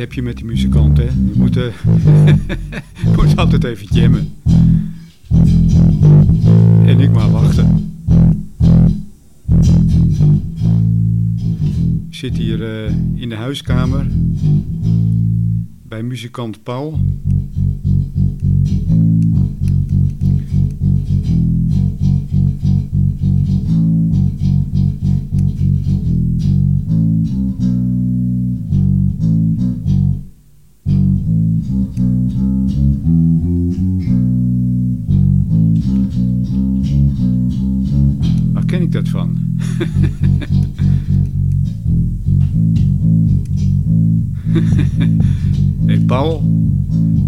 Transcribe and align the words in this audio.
heb 0.00 0.12
je 0.12 0.22
met 0.22 0.36
die 0.36 0.44
muzikanten. 0.44 1.04
Je 1.04 1.32
moet, 1.34 1.56
eh, 1.56 1.64
moet 3.16 3.36
altijd 3.36 3.64
even 3.64 3.86
jammen. 3.90 4.32
En 6.84 7.00
ik 7.00 7.10
maar 7.10 7.30
wachten. 7.30 7.94
Ik 12.08 12.16
zit 12.16 12.36
hier 12.36 12.62
eh, 12.62 12.94
in 13.14 13.28
de 13.28 13.34
huiskamer 13.34 14.06
bij 15.82 16.02
muzikant 16.02 16.62
Paul. 16.62 17.00
Van? 39.10 39.36
hey 45.86 46.00
Paul, 46.06 46.42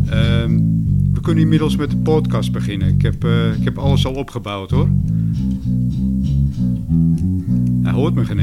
ehm, 0.07 0.61
we 1.13 1.21
kunnen 1.21 1.43
inmiddels 1.43 1.77
met 1.77 1.91
de 1.91 1.97
podcast 1.97 2.53
beginnen. 2.53 2.89
Ik 2.89 3.03
heb, 3.03 3.25
eh, 3.25 3.55
ik 3.55 3.65
heb 3.65 3.79
alles 3.79 4.07
al 4.07 4.15
opgebouwd 4.15 4.71
hoor. 4.71 4.89
Hij 7.83 7.93
hoort 7.93 8.15
me 8.15 8.25
geen 8.25 8.39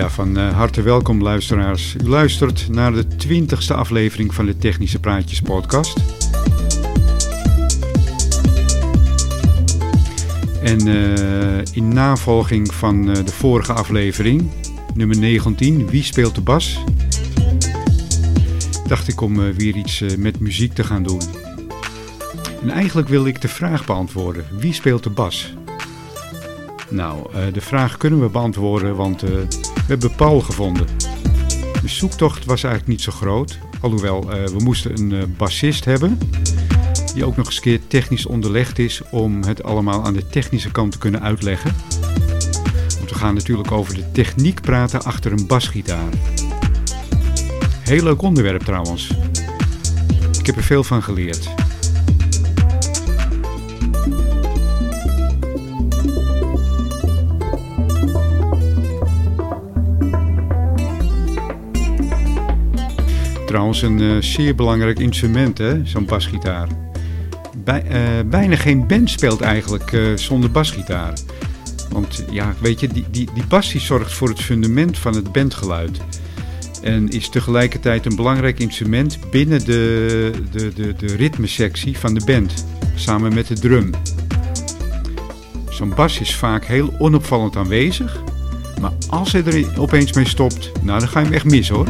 Ja, 0.00 0.10
van 0.10 0.36
eh, 0.36 0.54
harte 0.54 0.82
welkom 0.82 1.22
luisteraars. 1.22 1.94
U 2.04 2.08
luistert 2.08 2.68
naar 2.68 2.92
de 2.92 3.06
twintigste 3.06 3.74
aflevering 3.74 4.34
van 4.34 4.46
de 4.46 4.56
Technische 4.56 4.98
Praatjes 4.98 5.40
podcast. 5.40 6.00
En 10.62 10.78
eh, 10.86 11.74
in 11.74 11.88
navolging 11.88 12.74
van 12.74 13.08
eh, 13.08 13.24
de 13.24 13.32
vorige 13.32 13.72
aflevering, 13.72 14.50
nummer 14.94 15.18
19, 15.18 15.88
Wie 15.88 16.02
speelt 16.02 16.34
de 16.34 16.40
bas? 16.40 16.78
Dacht 18.86 19.08
ik 19.08 19.20
om 19.20 19.52
weer 19.52 19.76
iets 19.76 20.04
met 20.18 20.40
muziek 20.40 20.72
te 20.72 20.84
gaan 20.84 21.02
doen. 21.02 21.20
En 22.62 22.70
eigenlijk 22.70 23.08
wil 23.08 23.26
ik 23.26 23.40
de 23.40 23.48
vraag 23.48 23.86
beantwoorden, 23.86 24.44
wie 24.58 24.72
speelt 24.72 25.02
de 25.02 25.10
bas? 25.10 25.54
Nou, 26.90 27.32
eh, 27.32 27.52
de 27.52 27.60
vraag 27.60 27.96
kunnen 27.96 28.20
we 28.20 28.28
beantwoorden, 28.28 28.96
want 28.96 29.22
eh, 29.22 29.30
we 29.30 29.86
hebben 29.86 30.14
Paul 30.14 30.40
gevonden. 30.40 30.86
De 31.82 31.88
zoektocht 31.88 32.44
was 32.44 32.62
eigenlijk 32.62 32.92
niet 32.92 33.02
zo 33.02 33.12
groot. 33.12 33.58
Alhoewel, 33.80 34.32
eh, 34.32 34.44
we 34.44 34.62
moesten 34.62 34.98
een 34.98 35.34
bassist 35.36 35.84
hebben. 35.84 36.18
Die 37.14 37.24
ook 37.24 37.36
nog 37.36 37.46
eens 37.46 37.56
een 37.56 37.62
keer 37.62 37.80
technisch 37.86 38.26
onderlegd 38.26 38.78
is 38.78 39.02
om 39.10 39.42
het 39.42 39.62
allemaal 39.62 40.04
aan 40.04 40.14
de 40.14 40.26
technische 40.26 40.70
kant 40.70 40.92
te 40.92 40.98
kunnen 40.98 41.22
uitleggen. 41.22 41.74
Want 42.98 43.10
we 43.10 43.14
gaan 43.14 43.34
natuurlijk 43.34 43.70
over 43.70 43.94
de 43.94 44.10
techniek 44.12 44.60
praten 44.60 45.02
achter 45.02 45.32
een 45.32 45.46
basgitaar. 45.46 46.12
Heel 47.82 48.02
leuk 48.02 48.22
onderwerp 48.22 48.62
trouwens. 48.62 49.10
Ik 50.38 50.46
heb 50.46 50.56
er 50.56 50.62
veel 50.62 50.84
van 50.84 51.02
geleerd. 51.02 51.69
Trouwens 63.50 63.82
een 63.82 64.00
eh, 64.00 64.22
zeer 64.22 64.54
belangrijk 64.54 64.98
instrument, 64.98 65.58
hè, 65.58 65.80
zo'n 65.84 66.04
basgitaar. 66.04 66.68
Bij, 67.64 67.82
eh, 67.82 68.00
bijna 68.26 68.56
geen 68.56 68.86
band 68.86 69.10
speelt 69.10 69.40
eigenlijk 69.40 69.92
eh, 69.92 70.00
zonder 70.14 70.50
basgitaar. 70.50 71.12
Want 71.88 72.24
ja, 72.30 72.54
weet 72.60 72.80
je, 72.80 72.88
die, 72.88 73.04
die, 73.10 73.28
die 73.34 73.46
bas 73.48 73.72
die 73.72 73.80
zorgt 73.80 74.12
voor 74.12 74.28
het 74.28 74.40
fundament 74.40 74.98
van 74.98 75.14
het 75.14 75.32
bandgeluid. 75.32 76.00
En 76.82 77.08
is 77.08 77.28
tegelijkertijd 77.28 78.06
een 78.06 78.16
belangrijk 78.16 78.58
instrument 78.58 79.18
binnen 79.30 79.64
de, 79.64 80.32
de, 80.50 80.72
de, 80.74 80.94
de 80.96 81.16
ritmesectie 81.16 81.98
van 81.98 82.14
de 82.14 82.24
band. 82.24 82.66
Samen 82.94 83.34
met 83.34 83.46
de 83.46 83.58
drum. 83.58 83.90
Zo'n 85.70 85.94
bas 85.94 86.20
is 86.20 86.34
vaak 86.34 86.64
heel 86.64 86.94
onopvallend 86.98 87.56
aanwezig. 87.56 88.22
Maar 88.80 88.92
als 89.08 89.32
hij 89.32 89.44
er 89.44 89.78
opeens 89.78 90.12
mee 90.12 90.28
stopt, 90.28 90.72
nou 90.82 90.98
dan 90.98 91.08
ga 91.08 91.18
je 91.18 91.24
hem 91.24 91.34
echt 91.34 91.44
mis 91.44 91.68
hoor 91.68 91.88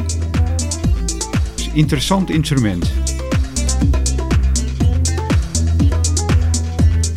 interessant 1.72 2.30
instrument. 2.30 2.92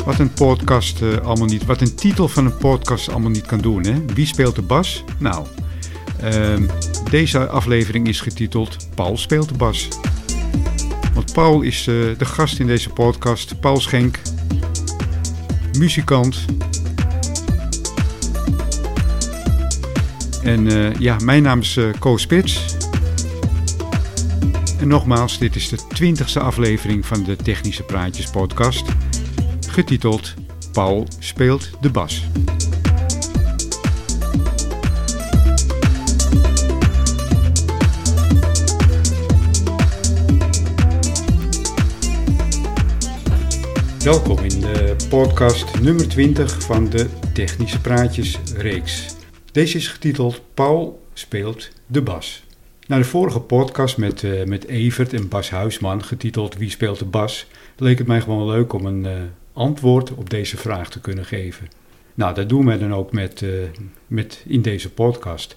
Wat 0.04 0.18
een 0.18 0.32
podcast 0.32 1.02
eh, 1.02 1.16
allemaal 1.16 1.46
niet, 1.46 1.64
wat 1.64 1.80
een 1.80 1.94
titel 1.94 2.28
van 2.28 2.44
een 2.44 2.56
podcast 2.56 3.08
allemaal 3.08 3.30
niet 3.30 3.46
kan 3.46 3.60
doen. 3.60 3.86
Hè? 3.86 4.04
Wie 4.14 4.26
speelt 4.26 4.54
de 4.54 4.62
bas? 4.62 5.04
Nou, 5.18 5.46
ehm, 6.20 6.66
deze 7.10 7.48
aflevering 7.48 8.08
is 8.08 8.20
getiteld 8.20 8.76
Paul 8.94 9.16
speelt 9.16 9.48
de 9.48 9.54
bas. 9.54 9.88
Want 11.14 11.32
Paul 11.32 11.60
is 11.60 11.78
eh, 11.78 11.94
de 12.18 12.24
gast 12.24 12.58
in 12.58 12.66
deze 12.66 12.88
podcast. 12.88 13.60
Paul 13.60 13.80
Schenk, 13.80 14.18
muzikant. 15.78 16.44
En 20.42 20.66
eh, 20.66 21.00
ja, 21.00 21.16
mijn 21.24 21.42
naam 21.42 21.60
is 21.60 21.78
Koos 21.98 22.22
Spits. 22.22 22.73
En 24.84 24.90
nogmaals, 24.90 25.38
dit 25.38 25.56
is 25.56 25.68
de 25.68 25.76
twintigste 25.88 26.40
aflevering 26.40 27.06
van 27.06 27.22
de 27.22 27.36
Technische 27.36 27.82
Praatjes 27.82 28.30
podcast, 28.30 28.84
getiteld 29.68 30.34
Paul 30.72 31.06
speelt 31.18 31.70
de 31.80 31.90
bas. 31.90 32.22
Welkom 43.98 44.38
in 44.38 44.60
de 44.60 44.96
podcast 45.08 45.80
nummer 45.80 46.08
20 46.08 46.62
van 46.62 46.90
de 46.90 47.08
Technische 47.32 47.80
Praatjes 47.80 48.38
reeks. 48.56 49.06
Deze 49.52 49.76
is 49.76 49.88
getiteld 49.88 50.40
Paul 50.54 51.06
speelt 51.12 51.70
de 51.86 52.02
bas. 52.02 52.43
Na 52.86 52.96
de 52.96 53.04
vorige 53.04 53.40
podcast 53.40 53.96
met, 53.96 54.24
eh, 54.24 54.44
met 54.44 54.66
Evert 54.66 55.12
en 55.12 55.28
Bas 55.28 55.50
Huisman, 55.50 56.04
getiteld 56.04 56.56
Wie 56.56 56.70
speelt 56.70 56.98
de 56.98 57.04
bas, 57.04 57.46
leek 57.76 57.98
het 57.98 58.06
mij 58.06 58.20
gewoon 58.20 58.46
leuk 58.46 58.72
om 58.72 58.86
een 58.86 59.06
eh, 59.06 59.12
antwoord 59.52 60.14
op 60.14 60.30
deze 60.30 60.56
vraag 60.56 60.90
te 60.90 61.00
kunnen 61.00 61.24
geven. 61.24 61.68
Nou, 62.14 62.34
dat 62.34 62.48
doen 62.48 62.66
wij 62.66 62.78
dan 62.78 62.94
ook 62.94 63.12
met, 63.12 63.42
eh, 63.42 63.50
met 64.06 64.44
in 64.46 64.62
deze 64.62 64.90
podcast. 64.90 65.56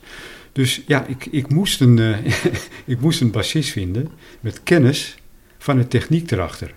Dus 0.52 0.82
ja, 0.88 1.06
ik, 1.06 1.26
ik, 1.26 1.50
moest 1.50 1.82
een, 1.82 2.00
ik 2.86 3.00
moest 3.00 3.22
een 3.22 3.32
bassist 3.32 3.70
vinden 3.70 4.10
met 4.40 4.64
kennis 4.64 5.16
van 5.58 5.78
de 5.78 5.88
techniek 5.88 6.32
erachter. 6.32 6.74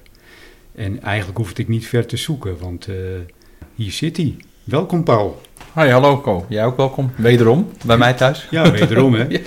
En 0.74 1.02
eigenlijk 1.02 1.38
hoefde 1.38 1.62
ik 1.62 1.68
niet 1.68 1.86
ver 1.86 2.06
te 2.06 2.16
zoeken, 2.16 2.58
want 2.58 2.88
hier 3.74 3.92
zit 3.92 4.16
hij. 4.16 4.36
Welkom 4.64 5.04
Paul. 5.04 5.40
Hoi, 5.72 5.90
hallo 5.90 6.18
Ko. 6.18 6.46
Jij 6.48 6.64
ook 6.64 6.76
welkom. 6.76 7.10
Wederom, 7.16 7.70
bij 7.84 7.96
mij 7.96 8.12
thuis. 8.12 8.46
Ja, 8.50 8.70
wederom 8.70 9.14
hè. 9.14 9.24
Ja. 9.38 9.40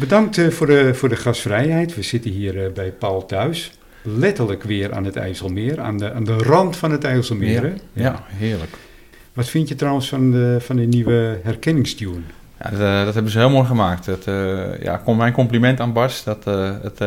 Bedankt 0.00 0.38
eh, 0.38 0.48
voor, 0.48 0.66
de, 0.66 0.94
voor 0.94 1.08
de 1.08 1.16
gastvrijheid. 1.16 1.94
We 1.94 2.02
zitten 2.02 2.30
hier 2.30 2.64
eh, 2.64 2.72
bij 2.72 2.90
Paul 2.90 3.26
thuis. 3.26 3.72
Letterlijk 4.02 4.62
weer 4.62 4.92
aan 4.94 5.04
het 5.04 5.16
IJsselmeer, 5.16 5.80
aan 5.80 5.98
de, 5.98 6.12
aan 6.12 6.24
de 6.24 6.36
rand 6.36 6.76
van 6.76 6.90
het 6.90 7.04
IJsselmeer. 7.04 7.62
hè? 7.62 7.72
Ja, 7.92 8.22
heerlijk. 8.26 8.70
Wat 9.32 9.48
vind 9.48 9.68
je 9.68 9.74
trouwens 9.74 10.08
van 10.08 10.30
de, 10.30 10.56
van 10.60 10.76
de 10.76 10.82
nieuwe 10.86 11.38
herkenningstune? 11.42 12.20
Ja, 12.60 12.70
dat, 12.70 12.80
eh, 12.80 13.04
dat 13.04 13.14
hebben 13.14 13.32
ze 13.32 13.38
heel 13.38 13.50
mooi 13.50 13.66
gemaakt. 13.66 14.08
Ja, 14.82 14.96
kom 14.96 15.16
mijn 15.16 15.32
compliment 15.32 15.80
aan 15.80 15.92
Bas. 15.92 16.24
Dat, 16.24 16.44
het, 16.82 17.00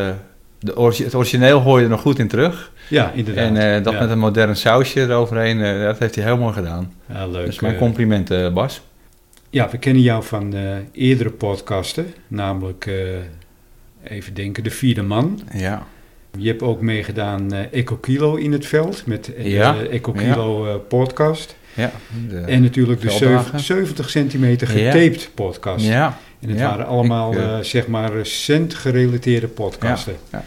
de 0.66 1.02
het 1.04 1.14
origineel 1.14 1.60
hoor 1.60 1.78
je 1.78 1.84
er 1.84 1.90
nog 1.90 2.00
goed 2.00 2.18
in 2.18 2.28
terug. 2.28 2.72
Ja, 2.88 3.10
inderdaad. 3.14 3.44
En 3.44 3.56
eh, 3.76 3.82
dat 3.84 3.92
ja. 3.92 4.00
met 4.00 4.10
een 4.10 4.18
modern 4.18 4.56
sausje 4.56 5.00
eroverheen, 5.00 5.60
eh, 5.62 5.82
dat 5.82 5.98
heeft 5.98 6.14
hij 6.14 6.24
heel 6.24 6.36
mooi 6.36 6.52
gedaan. 6.52 6.92
Ja, 7.12 7.26
leuk. 7.26 7.46
dus 7.46 7.60
mijn 7.60 7.76
compliment, 7.76 8.30
eh, 8.30 8.52
Bas. 8.52 8.80
Ja, 9.50 9.68
we 9.70 9.78
kennen 9.78 10.02
jou 10.02 10.22
van 10.24 10.54
eerdere 10.92 11.30
podcasten, 11.30 12.06
namelijk, 12.28 12.90
even 14.02 14.34
denken, 14.34 14.62
De 14.64 14.70
Vierde 14.70 15.02
Man. 15.02 15.40
Ja, 15.52 15.86
Je 16.38 16.48
hebt 16.48 16.62
ook 16.62 16.80
meegedaan 16.80 17.52
Eco 17.52 17.96
Kilo 17.96 18.34
in 18.34 18.52
het 18.52 18.66
veld 18.66 19.06
met 19.06 19.24
de 19.24 19.50
Ja, 19.50 19.76
Eco 19.90 20.12
Kilo 20.12 20.78
podcast. 20.88 21.56
ja. 21.74 21.90
En 22.46 22.62
natuurlijk 22.62 23.00
de 23.00 23.10
Velddagen. 23.10 23.44
zeven- 23.44 23.60
70 23.60 24.10
centimeter 24.10 24.78
Ja. 24.78 24.90
getaped 24.90 25.30
podcast. 25.34 25.86
ja, 25.86 26.18
En 26.40 26.48
het 26.48 26.58
Ja, 26.58 26.68
waren 26.68 26.86
allemaal, 26.86 27.32
ik, 27.32 27.64
zeg 27.64 27.86
maar, 27.86 28.12
recent 28.12 28.74
gerelateerde 28.74 29.48
podcasten. 29.48 30.16
ja. 30.32 30.44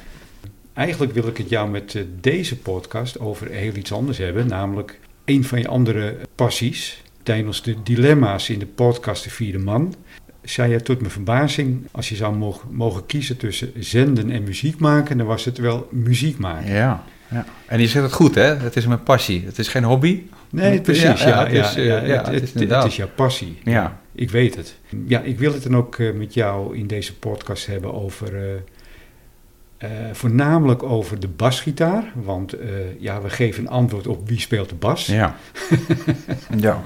Eigenlijk 0.79 1.13
wil 1.13 1.27
ik 1.27 1.37
het 1.37 1.49
jou 1.49 1.69
met 1.69 1.95
eh, 1.95 2.03
deze 2.19 2.57
podcast 2.57 3.19
over 3.19 3.49
heel 3.49 3.75
iets 3.75 3.93
anders 3.93 4.17
hebben. 4.17 4.47
Namelijk 4.47 4.99
een 5.25 5.43
van 5.43 5.59
je 5.59 5.67
andere 5.67 6.17
passies. 6.35 7.03
Tijdens 7.23 7.63
de 7.63 7.75
dilemma's 7.83 8.49
in 8.49 8.59
de 8.59 8.65
podcast 8.65 9.23
De 9.23 9.29
Vierde 9.29 9.57
Man... 9.57 9.93
zei 10.41 10.71
je 10.71 10.81
tot 10.81 10.99
mijn 10.99 11.11
verbazing... 11.11 11.87
als 11.91 12.09
je 12.09 12.15
zou 12.15 12.35
mogen, 12.35 12.69
mogen 12.71 13.05
kiezen 13.05 13.37
tussen 13.37 13.71
zenden 13.79 14.31
en 14.31 14.43
muziek 14.43 14.79
maken... 14.79 15.17
dan 15.17 15.27
was 15.27 15.45
het 15.45 15.57
wel 15.57 15.87
muziek 15.91 16.37
maken. 16.37 16.71
Ja, 16.71 17.03
ja. 17.29 17.45
En 17.65 17.79
je 17.79 17.87
zegt 17.87 18.05
het 18.05 18.13
goed, 18.13 18.35
hè? 18.35 18.55
Het 18.55 18.75
is 18.75 18.87
mijn 18.87 19.03
passie. 19.03 19.45
Het 19.45 19.59
is 19.59 19.67
geen 19.67 19.83
hobby. 19.83 20.23
Nee, 20.49 20.81
precies. 20.81 21.23
Ja, 21.23 21.47
het 21.47 22.85
is 22.85 22.95
jouw 22.95 23.09
passie. 23.15 23.57
Ja. 23.63 24.01
Ik 24.11 24.31
weet 24.31 24.55
het. 24.55 24.75
Ja, 25.07 25.21
ik 25.21 25.39
wil 25.39 25.53
het 25.53 25.63
dan 25.63 25.75
ook 25.75 25.99
eh, 25.99 26.13
met 26.13 26.33
jou 26.33 26.77
in 26.77 26.87
deze 26.87 27.17
podcast 27.17 27.65
hebben 27.65 27.93
over... 27.93 28.35
eh, 28.35 28.55
eh, 29.79 29.89
voornamelijk 30.11 30.83
over 30.83 31.19
de 31.19 31.27
basgitaar. 31.27 32.03
Want 32.13 32.53
eh, 32.53 32.67
ja, 32.99 33.21
we 33.21 33.29
geven 33.29 33.63
een 33.63 33.69
antwoord 33.69 34.07
op 34.07 34.27
wie 34.29 34.39
speelt 34.39 34.69
de 34.69 34.75
bas. 34.75 35.05
Ja. 35.05 35.35
ja. 36.57 36.83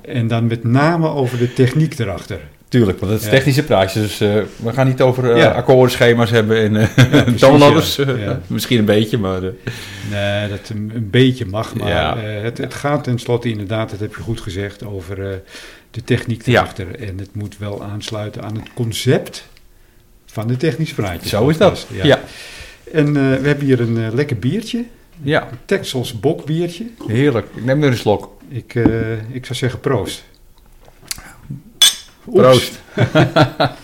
En 0.00 0.26
dan 0.28 0.46
met 0.46 0.64
name 0.64 1.08
over 1.08 1.38
de 1.38 1.52
techniek 1.52 1.98
erachter. 1.98 2.40
Tuurlijk, 2.68 2.98
want 3.00 3.12
het 3.12 3.20
is 3.20 3.26
Ja. 3.26 3.32
technische 3.32 3.64
praatjes. 3.64 4.02
Dus 4.02 4.20
eh, 4.20 4.42
we 4.56 4.72
gaan 4.72 4.86
niet 4.86 5.00
over 5.00 5.36
Ja. 5.36 5.50
akkoordschema's 5.50 6.30
hebben 6.30 6.56
en 6.62 6.76
eh 6.96 7.18
toonladders. 7.36 7.96
ja. 7.96 8.04
eh, 8.04 8.24
Ja. 8.24 8.40
Misschien 8.46 8.78
een 8.78 8.84
beetje, 8.84 9.18
maar... 9.18 9.42
eh, 9.42 9.50
Nee, 10.10 10.48
dat 10.48 10.68
een, 10.68 10.92
een 10.94 11.10
beetje 11.10 11.46
mag, 11.46 11.74
maar 11.74 11.88
Ja. 11.88 12.16
eh, 12.16 12.42
het, 12.42 12.58
het 12.58 12.74
gaat 12.74 13.04
tenslotte 13.04 13.48
inderdaad, 13.48 13.90
dat 13.90 14.00
heb 14.00 14.14
je 14.14 14.22
goed 14.22 14.40
gezegd, 14.40 14.84
over 14.84 15.30
eh, 15.30 15.36
de 15.90 16.04
techniek 16.04 16.46
Ja. 16.46 16.52
erachter. 16.60 17.00
En 17.00 17.18
het 17.18 17.34
moet 17.34 17.58
wel 17.58 17.82
aansluiten 17.82 18.42
aan 18.42 18.54
het 18.56 18.68
concept 18.74 19.48
van 20.32 20.48
de 20.48 20.56
technische 20.56 20.94
praatjes. 20.94 21.30
zo 21.30 21.48
is 21.48 21.56
dat. 21.56 21.86
Ja. 21.92 22.04
ja. 22.04 22.20
En 22.92 23.06
eh, 23.06 23.14
we 23.40 23.46
hebben 23.46 23.64
hier 23.64 23.80
een 23.80 24.04
eh, 24.04 24.12
lekker 24.12 24.38
biertje, 24.38 24.84
een 25.24 25.42
Texels 25.64 26.20
bokbiertje. 26.20 26.86
heerlijk. 27.06 27.46
Ik 27.54 27.64
neem 27.64 27.78
nu 27.78 27.86
een 27.86 27.96
slok. 27.96 28.36
Ik, 28.48 28.74
eh, 28.74 29.34
ik 29.34 29.44
zou 29.44 29.58
zeggen 29.58 29.80
proost. 29.80 30.24
Oeps. 32.26 32.40
Proost. 32.40 32.80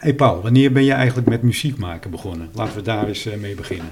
Hey 0.00 0.14
Paul, 0.14 0.42
wanneer 0.42 0.72
ben 0.72 0.84
je 0.84 0.92
eigenlijk 0.92 1.28
met 1.28 1.42
muziek 1.42 1.76
maken 1.76 2.10
begonnen? 2.10 2.50
Laten 2.54 2.74
we 2.74 2.82
daar 2.82 3.08
eens 3.08 3.24
mee 3.38 3.54
beginnen. 3.54 3.90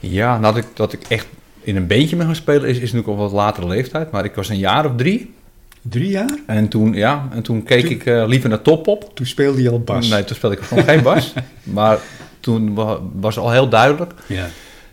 Ja, 0.00 0.38
dat 0.38 0.56
ik, 0.56 0.64
dat 0.74 0.92
ik 0.92 1.02
echt 1.08 1.26
in 1.60 1.76
een 1.76 1.86
beentje 1.86 2.16
ben 2.16 2.26
gaan 2.26 2.34
spelen 2.34 2.68
is, 2.68 2.76
is 2.76 2.92
natuurlijk 2.92 3.08
al 3.08 3.16
wat 3.16 3.32
latere 3.32 3.66
leeftijd. 3.66 4.10
Maar 4.10 4.24
ik 4.24 4.34
was 4.34 4.48
een 4.48 4.58
jaar 4.58 4.86
of 4.86 4.96
drie. 4.96 5.34
Drie 5.82 6.08
jaar? 6.10 6.38
En 6.46 6.68
toen, 6.68 6.92
ja, 6.94 7.28
en 7.32 7.42
toen 7.42 7.62
keek 7.62 7.82
Toen- 7.82 7.90
ik 7.90 8.06
eh, 8.06 8.24
liever 8.26 8.48
naar 8.48 8.62
Top 8.62 8.86
Op. 8.86 9.10
Toen 9.14 9.26
speelde 9.26 9.62
je 9.62 9.70
al 9.70 9.80
bas. 9.80 10.08
Nee, 10.08 10.24
toen 10.24 10.36
speelde 10.36 10.56
ik 10.56 10.70
nog 10.70 10.84
geen 10.84 11.02
bas. 11.02 11.32
maar 11.62 11.98
toen 12.40 12.74
wa- 12.74 12.98
was 13.12 13.38
al 13.38 13.50
heel 13.50 13.68
duidelijk 13.68 14.12
Ja. 14.26 14.46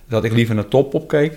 dat 0.07 0.24
ik 0.24 0.31
liever 0.31 0.56
naar 0.56 0.68
Top 0.68 0.94
Op 0.94 1.07
keek. 1.07 1.34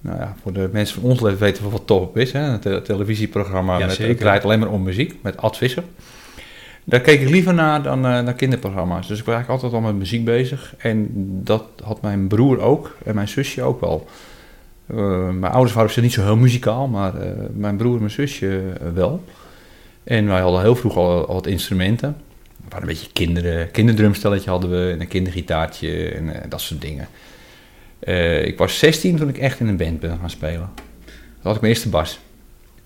Nou 0.00 0.18
ja, 0.18 0.34
voor 0.42 0.52
de 0.52 0.68
mensen 0.72 1.00
van 1.00 1.10
ons 1.10 1.20
leven 1.20 1.38
weten 1.38 1.64
we 1.64 1.70
wat 1.70 1.86
Top 1.86 2.02
Op 2.02 2.16
is. 2.16 2.32
Hè? 2.32 2.40
Een 2.40 2.60
te- 2.60 2.82
televisieprogramma 2.84 3.78
Ja, 3.78 3.86
met, 3.86 3.98
het 3.98 4.18
draait 4.18 4.44
alleen 4.44 4.58
maar 4.58 4.68
om 4.70 4.82
muziek, 4.82 5.14
met 5.22 5.36
Ad 5.36 5.56
Visser. 5.56 5.82
Daar 6.84 7.00
keek 7.00 7.20
ik 7.20 7.28
liever 7.28 7.54
naar 7.54 7.82
dan 7.82 7.96
eh, 8.06 8.20
naar 8.20 8.34
kinderprogramma's. 8.34 9.08
Dus 9.08 9.18
ik 9.18 9.24
was 9.24 9.34
eigenlijk 9.34 9.62
altijd 9.62 9.82
al 9.82 9.88
met 9.90 9.98
muziek 10.00 10.24
bezig. 10.24 10.74
En 10.78 11.08
dat 11.44 11.62
had 11.84 12.02
mijn 12.02 12.26
broer 12.26 12.60
ook 12.60 12.96
en 13.04 13.14
mijn 13.14 13.28
zusje 13.28 13.62
ook 13.62 13.80
wel. 13.80 14.06
Eh, 14.86 15.30
mijn 15.30 15.52
ouders 15.52 15.74
waren 15.74 15.90
ze 15.90 16.00
niet 16.00 16.12
zo 16.12 16.22
heel 16.22 16.36
muzikaal, 16.36 16.88
maar 16.88 17.20
eh, 17.20 17.30
mijn 17.52 17.76
broer 17.76 17.92
en 17.92 17.98
mijn 17.98 18.10
zusje 18.10 18.72
eh, 18.80 18.92
wel. 18.94 19.24
En 20.04 20.26
wij 20.26 20.40
hadden 20.40 20.60
heel 20.60 20.76
vroeg 20.76 20.96
al, 20.96 21.26
al 21.26 21.34
wat 21.34 21.46
instrumenten. 21.46 22.16
We 22.56 22.64
waren 22.68 22.88
een 22.88 22.94
beetje 22.94 23.12
kinderen, 23.12 23.70
kinderdrumstelletje 23.70 24.50
hadden 24.50 24.70
we 24.70 24.90
en 24.92 25.00
een 25.00 25.08
kindergitaartje 25.08 26.08
en 26.08 26.48
dat 26.48 26.60
soort 26.60 26.80
dingen. 26.80 27.08
Ik 28.44 28.58
was 28.58 28.78
16 28.78 29.16
toen 29.16 29.28
ik 29.28 29.38
echt 29.38 29.60
in 29.60 29.66
een 29.66 29.76
band 29.76 30.00
ben 30.00 30.18
gaan 30.18 30.30
spelen. 30.30 30.70
Toen 30.74 31.42
had 31.42 31.54
ik 31.54 31.60
mijn 31.60 31.72
eerste 31.72 31.88
bas. 31.88 32.20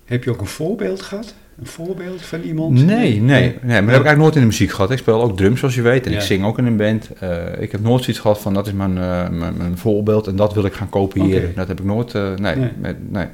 Heb 0.05 0.23
je 0.23 0.29
ook 0.29 0.41
een 0.41 0.47
voorbeeld 0.47 1.01
gehad? 1.01 1.33
Een 1.61 1.67
voorbeeld 1.67 2.21
van 2.21 2.41
iemand? 2.41 2.85
Nee, 2.85 3.21
nee, 3.21 3.21
nee. 3.21 3.51
Maar 3.51 3.59
dat 3.61 3.71
heb 3.71 3.83
ik 3.83 3.89
eigenlijk 3.89 4.17
nooit 4.17 4.35
in 4.35 4.41
de 4.41 4.47
muziek 4.47 4.71
gehad. 4.71 4.91
Ik 4.91 4.97
speel 4.97 5.21
ook 5.21 5.37
drums, 5.37 5.59
zoals 5.59 5.75
je 5.75 5.81
weet. 5.81 6.05
En 6.05 6.11
Ja. 6.11 6.17
ik 6.17 6.23
zing 6.23 6.45
ook 6.45 6.57
in 6.57 6.65
een 6.65 6.77
band. 6.77 7.09
Eh, 7.19 7.61
ik 7.61 7.71
heb 7.71 7.81
nooit 7.81 8.03
zoiets 8.03 8.21
gehad 8.21 8.39
van, 8.41 8.53
dat 8.53 8.67
is 8.67 8.73
mijn, 8.73 8.97
eh, 8.97 9.29
mijn, 9.29 9.57
mijn 9.57 9.77
voorbeeld 9.77 10.27
en 10.27 10.35
dat 10.35 10.53
wil 10.53 10.65
ik 10.65 10.73
gaan 10.73 10.89
kopiëren. 10.89 11.51
Dat 11.55 11.67
heb 11.67 11.79
ik 11.79 11.85
nooit, 11.85 12.15
eh, 12.15 12.33
nee, 12.35 12.55
Nee. 12.55 12.69
met- 12.79 13.11
nee. 13.11 13.25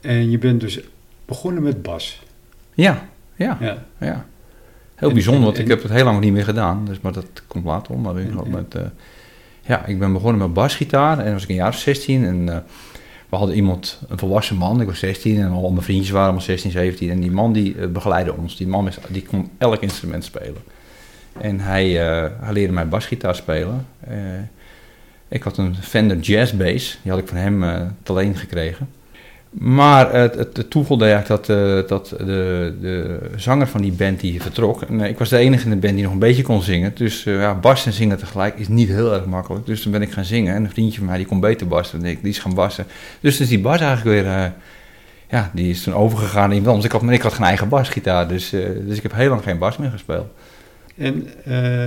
En 0.00 0.30
je 0.30 0.38
bent 0.38 0.60
dus 0.60 0.80
begonnen 1.24 1.62
met 1.62 1.82
bas. 1.82 2.22
Ja, 2.74 3.02
ja, 3.36 3.56
Ja. 3.60 3.84
ja. 3.98 4.26
Heel 4.94 5.08
En- 5.08 5.14
bijzonder, 5.14 5.40
en- 5.42 5.46
want 5.46 5.58
ik 5.58 5.68
heb 5.68 5.82
het 5.82 5.92
heel 5.92 6.04
lang 6.04 6.20
niet 6.20 6.32
meer 6.32 6.44
gedaan. 6.44 6.84
Dus, 6.84 7.00
maar 7.00 7.12
dat 7.12 7.26
komt 7.46 7.64
later 7.64 7.94
om. 7.94 8.00
Maar 8.00 8.18
ik, 8.20 8.48
met, 8.48 8.76
ja, 9.62 9.86
ik 9.86 9.98
ben 9.98 10.12
begonnen 10.12 10.40
met 10.40 10.52
basgitaar 10.52 11.18
en 11.18 11.32
was 11.32 11.42
ik 11.42 11.48
een 11.48 11.54
jaar 11.54 11.68
of 11.68 11.78
16. 11.78 12.24
En 12.24 12.64
we 13.32 13.38
hadden 13.38 13.56
iemand, 13.56 13.98
een 14.08 14.18
volwassen 14.18 14.56
man, 14.56 14.80
ik 14.80 14.86
was 14.86 14.98
16 14.98 15.40
en 15.40 15.50
al 15.50 15.70
mijn 15.70 15.84
vriendjes 15.84 16.10
waren 16.10 16.24
allemaal 16.24 16.44
16, 16.44 16.70
17. 16.70 17.10
En 17.10 17.20
die 17.20 17.30
man 17.30 17.52
die 17.52 17.78
eh, 17.78 17.88
begeleidde 17.88 18.36
ons. 18.36 18.56
Die 18.56 18.66
man 18.66 18.90
die 19.08 19.22
kon 19.22 19.50
elk 19.58 19.80
instrument 19.80 20.24
spelen. 20.24 20.62
En 21.38 21.60
hij, 21.60 21.84
eh, 22.00 22.30
hij 22.40 22.52
leerde 22.52 22.72
mij 22.72 22.88
basgitaar 22.88 23.34
spelen. 23.34 23.86
Eh, 24.00 24.16
ik 25.28 25.42
had 25.42 25.56
een 25.56 25.76
Fender 25.76 26.18
Jazz 26.18 26.52
Bass, 26.52 26.98
die 27.02 27.10
had 27.10 27.20
ik 27.20 27.28
van 27.28 27.36
hem 27.36 27.90
te 28.02 28.12
leen 28.12 28.36
gekregen. 28.36 28.88
Maar 29.52 30.12
het, 30.14 30.34
het, 30.34 30.56
het 30.56 30.70
toeval 30.70 31.00
eigenlijk 31.00 31.28
dat, 31.28 31.48
eh, 31.48 31.88
dat 31.88 32.08
de, 32.18 32.74
de 32.80 33.18
zanger 33.36 33.66
van 33.66 33.80
die 33.80 33.92
band 33.92 34.20
die 34.20 34.42
vertrok. 34.42 34.82
En, 34.82 35.00
eh, 35.00 35.08
ik 35.08 35.18
was 35.18 35.28
de 35.28 35.36
enige 35.36 35.64
in 35.64 35.70
de 35.70 35.76
band 35.76 35.94
die 35.94 36.02
nog 36.02 36.12
een 36.12 36.18
beetje 36.18 36.42
kon 36.42 36.62
zingen. 36.62 36.92
Dus 36.94 37.26
eh, 37.26 37.40
ja, 37.40 37.54
bas 37.54 37.86
en 37.86 37.92
zingen 37.92 38.18
tegelijk 38.18 38.58
is 38.58 38.68
niet 38.68 38.88
heel 38.88 39.12
erg 39.14 39.24
makkelijk. 39.24 39.66
Dus 39.66 39.82
toen 39.82 39.92
ben 39.92 40.02
ik 40.02 40.12
gaan 40.12 40.24
zingen. 40.24 40.54
En 40.54 40.64
een 40.64 40.70
vriendje 40.70 40.98
van 40.98 41.06
mij 41.06 41.16
die 41.16 41.26
kon 41.26 41.40
beter 41.40 41.68
bassen 41.68 42.00
dan 42.00 42.08
ik. 42.08 42.22
Die 42.22 42.30
is 42.30 42.38
gaan 42.38 42.54
bassen. 42.54 42.86
Dus 43.20 43.36
toen 43.36 43.44
is 43.44 43.50
die 43.50 43.60
bas 43.60 43.80
eigenlijk 43.80 44.22
weer... 44.22 44.52
ja, 45.28 45.50
die 45.54 45.70
is 45.70 45.82
toen 45.82 45.94
overgegaan 45.94 46.48
naar 46.48 46.58
iemand. 46.58 46.84
Ik 46.84 46.92
had, 46.92 47.02
ik 47.02 47.22
had 47.22 47.32
geen 47.32 47.46
eigen 47.46 47.68
basgitaar. 47.68 48.28
Dus, 48.28 48.50
dus 48.86 48.96
ik 48.96 49.02
heb 49.02 49.14
heel 49.14 49.28
lang 49.28 49.42
geen 49.42 49.58
bas 49.58 49.76
meer 49.76 49.90
gespeeld. 49.90 50.26
En 50.96 51.26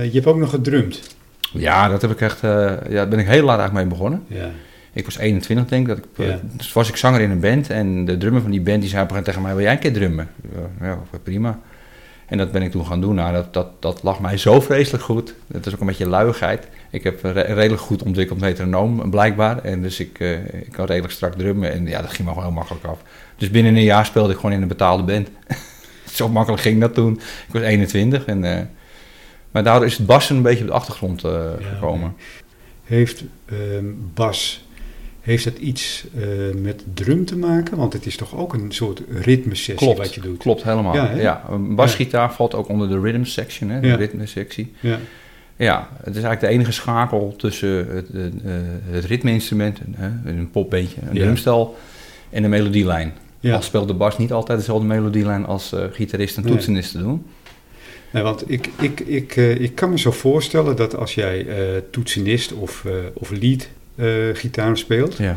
je 0.02 0.10
hebt 0.12 0.26
ook 0.26 0.38
nog 0.38 0.50
gedrumd. 0.50 1.16
Ja, 1.52 1.88
dat 1.88 2.02
heb 2.02 2.10
ik 2.10 2.20
echt... 2.20 2.40
ja, 2.40 2.78
daar 2.88 3.08
ben 3.08 3.18
ik 3.18 3.26
heel 3.26 3.44
laat 3.44 3.58
eigenlijk 3.58 3.88
mee 3.88 3.98
begonnen. 3.98 4.24
Ja. 4.26 4.50
Ik 4.96 5.04
was 5.04 5.18
21 5.18 5.66
denk 5.68 5.88
ik. 5.88 5.88
Dat 5.88 5.98
ik, 5.98 6.04
eh, 6.16 6.26
Ja. 6.28 6.40
Dus 6.42 6.72
was 6.72 6.88
ik 6.88 6.96
zanger 6.96 7.20
in 7.20 7.30
een 7.30 7.40
band 7.40 7.70
en 7.70 8.04
de 8.04 8.16
drummer 8.16 8.42
van 8.42 8.50
die 8.50 8.60
band 8.60 8.80
die 8.80 8.90
zei 8.90 9.22
tegen 9.22 9.42
mij, 9.42 9.54
wil 9.54 9.62
jij 9.62 9.72
een 9.72 9.78
keer 9.78 9.92
drummen? 9.92 10.28
Ja, 10.80 10.98
prima. 11.22 11.60
En 12.26 12.38
dat 12.38 12.52
ben 12.52 12.62
ik 12.62 12.70
toen 12.70 12.86
gaan 12.86 13.00
doen. 13.00 13.14
Nou, 13.14 13.32
dat, 13.32 13.54
dat, 13.54 13.82
dat 13.82 14.02
lag 14.02 14.20
mij 14.20 14.36
zo 14.36 14.60
vreselijk 14.60 15.04
goed. 15.04 15.34
Dat 15.46 15.66
is 15.66 15.74
ook 15.74 15.80
een 15.80 15.86
beetje 15.86 16.08
luiigheid. 16.08 16.66
Ik 16.90 17.02
heb 17.04 17.22
re- 17.22 17.40
redelijk 17.40 17.80
goed 17.82 18.02
ontwikkeld 18.02 18.40
metronoom, 18.40 19.10
blijkbaar. 19.10 19.58
En 19.64 19.82
dus 19.82 20.00
ik, 20.00 20.18
eh, 20.20 20.44
ik 20.44 20.72
kan 20.72 20.86
redelijk 20.86 21.12
strak 21.12 21.34
drummen 21.34 21.72
en 21.72 21.86
ja, 21.86 22.00
dat 22.00 22.10
ging 22.10 22.22
me 22.22 22.28
gewoon 22.28 22.44
heel 22.48 22.54
makkelijk 22.56 22.84
af. 22.84 22.98
Dus 23.36 23.50
binnen 23.50 23.76
een 23.76 23.82
jaar 23.82 24.06
speelde 24.06 24.32
ik 24.32 24.36
gewoon 24.38 24.52
in 24.52 24.62
een 24.62 24.68
betaalde 24.68 25.02
band. 25.02 25.28
zo 26.12 26.28
makkelijk 26.28 26.62
ging 26.62 26.80
dat 26.80 26.94
toen. 26.94 27.12
Ik 27.46 27.52
was 27.52 27.62
21 27.62 28.24
en... 28.24 28.44
eh, 28.44 28.62
maar 29.50 29.64
daardoor 29.64 29.86
is 29.86 29.96
het 29.96 30.06
bassen 30.06 30.36
een 30.36 30.42
beetje 30.42 30.60
op 30.62 30.66
de 30.66 30.72
achtergrond 30.74 31.20
gekomen. 31.72 32.14
Heeft 32.84 33.24
ehm, 33.46 33.84
bas, 34.14 34.65
heeft 35.26 35.44
dat 35.44 35.56
iets 35.58 36.04
eh, 36.18 36.22
met 36.62 36.84
drum 36.94 37.24
te 37.24 37.36
maken? 37.36 37.76
Want 37.76 37.92
het 37.92 38.06
is 38.06 38.16
toch 38.16 38.36
ook 38.36 38.52
een 38.54 38.72
soort 38.72 39.02
ritmesessie 39.10 39.74
Klopt, 39.74 39.98
wat 39.98 40.14
je 40.14 40.20
doet? 40.20 40.38
Klopt, 40.38 40.62
helemaal. 40.62 40.94
Ja, 41.16 41.44
een 41.50 41.74
basgitaar 41.74 42.32
valt 42.32 42.54
ook 42.54 42.68
onder 42.68 42.88
de 42.88 43.00
rhythm 43.00 43.24
section, 43.24 43.70
hè, 43.70 43.80
de 43.80 43.86
Ja. 43.86 43.94
ritmesectie. 43.96 44.72
Ja. 44.80 44.98
Ja, 45.56 45.88
het 45.96 46.16
is 46.16 46.22
eigenlijk 46.22 46.40
de 46.40 46.46
enige 46.48 46.72
schakel 46.72 47.34
tussen 47.36 47.68
het, 47.96 48.08
het, 48.12 48.32
eh, 48.44 48.52
het 48.90 49.04
ritmeinstrument, 49.04 49.78
hè, 49.96 50.30
een 50.30 50.50
popbeentje, 50.50 51.00
een 51.08 51.14
drumstel, 51.16 51.76
en 52.30 52.42
de 52.42 52.48
melodielijn. 52.48 53.12
Ja. 53.40 53.54
Al 53.54 53.62
speelt 53.62 53.88
de 53.88 53.94
bas 53.94 54.18
niet 54.18 54.32
altijd 54.32 54.58
dezelfde 54.58 54.86
melodielijn 54.86 55.46
als 55.46 55.72
eh 55.72 55.84
gitaristen 55.92 56.42
en 56.42 56.48
Nee. 56.48 56.56
toetsenisten 56.58 57.02
doen. 57.02 57.26
Nee, 58.10 58.22
want 58.22 58.50
ik, 58.50 58.68
ik, 58.80 59.00
ik, 59.00 59.36
ik 59.36 59.74
kan 59.74 59.90
me 59.90 59.98
zo 59.98 60.10
voorstellen 60.10 60.76
dat 60.76 60.96
als 60.96 61.14
jij 61.14 61.46
eh 61.46 61.56
toetsenist 61.90 62.52
of, 62.52 62.84
of 63.14 63.30
lead 63.30 63.68
gitaar 64.32 64.78
speelt... 64.78 65.16
Ja, 65.16 65.36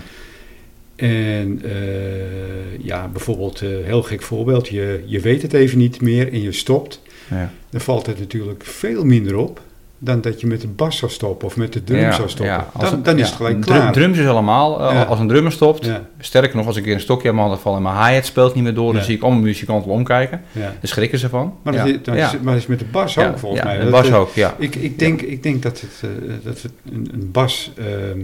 En 0.95 1.61
eh, 1.63 2.79
ja, 2.85 3.07
bijvoorbeeld, 3.07 3.61
eh 3.61 3.69
heel 3.69 4.03
gek 4.03 4.21
voorbeeld, 4.21 4.67
je, 4.67 5.03
je 5.05 5.19
weet 5.19 5.41
het 5.41 5.53
even 5.53 5.77
niet 5.77 6.01
meer 6.01 6.33
en 6.33 6.41
je 6.41 6.51
stopt. 6.51 7.01
ja. 7.29 7.53
Dan 7.69 7.81
valt 7.81 8.05
het 8.05 8.19
natuurlijk 8.19 8.63
veel 8.63 9.05
minder 9.05 9.35
op 9.35 9.61
dan 10.00 10.22
dat 10.22 10.41
je 10.41 10.48
met 10.48 10.62
de 10.62 10.68
bas 10.68 10.98
zou 10.98 11.12
stoppen 11.12 11.48
of 11.48 11.56
met 11.58 11.74
de 11.74 11.84
drum 11.84 12.00
Ja, 12.00 12.12
zou 12.12 12.29
stoppen. 12.29 12.56
ja. 12.56 12.70
Als 12.74 12.89
Dan, 12.89 13.00
is 13.06 13.12
ja, 13.22 13.25
het 13.25 13.36
gelijk 13.36 13.62
drum- 13.62 13.77
klaar. 13.77 13.91
Drums 13.94 14.18
is 14.18 14.27
allemaal, 14.27 14.79
eh, 14.89 15.10
als 15.10 15.20
een 15.20 15.27
drummer 15.27 15.51
stopt, 15.51 15.89
sterker 16.20 16.56
nog, 16.58 16.65
als 16.65 16.75
ik 16.75 16.82
een 16.82 16.88
keer 16.88 16.96
een 16.98 17.01
stokje 17.01 17.29
aan 17.29 17.36
mijn 17.36 17.48
handen 17.48 17.63
val 17.63 17.75
en 17.75 17.82
mijn 17.82 17.96
hi-hat 18.08 18.25
speelt 18.25 18.56
niet 18.56 18.63
meer 18.63 18.74
door, 18.74 18.94
dan 18.94 19.03
zie 19.03 19.15
ik 19.15 19.22
allemaal 19.22 19.41
muzikanten 19.41 19.91
omkijken. 19.91 20.41
Daar 20.51 20.74
schrikken 20.84 21.20
ze 21.20 21.29
van. 21.29 21.53
Maar, 21.62 21.74
dat, 21.74 21.88
is, 21.88 21.98
dan 22.03 22.15
ja. 22.15 22.34
is, 22.34 22.39
maar 22.41 22.56
is 22.56 22.68
met 22.68 22.79
de 22.79 22.86
bas 22.86 23.18
ook 23.18 23.38
volgens 23.38 23.62
ja, 23.62 23.68
mij. 23.68 23.77
de 23.77 23.84
Dat, 23.84 23.91
bas 23.91 24.12
ook, 24.12 24.34
ja. 24.34 24.56
Ik, 24.58 24.75
ik, 24.75 25.00
denk, 25.00 25.22
ik 25.22 25.44
denk 25.44 25.63
dat, 25.63 25.82
het, 25.82 26.01
eh, 26.01 26.10
dat 26.44 26.62
het 26.62 26.72
een, 26.91 27.10
een 27.13 27.32
bas, 27.32 27.72
ehm, 27.77 28.20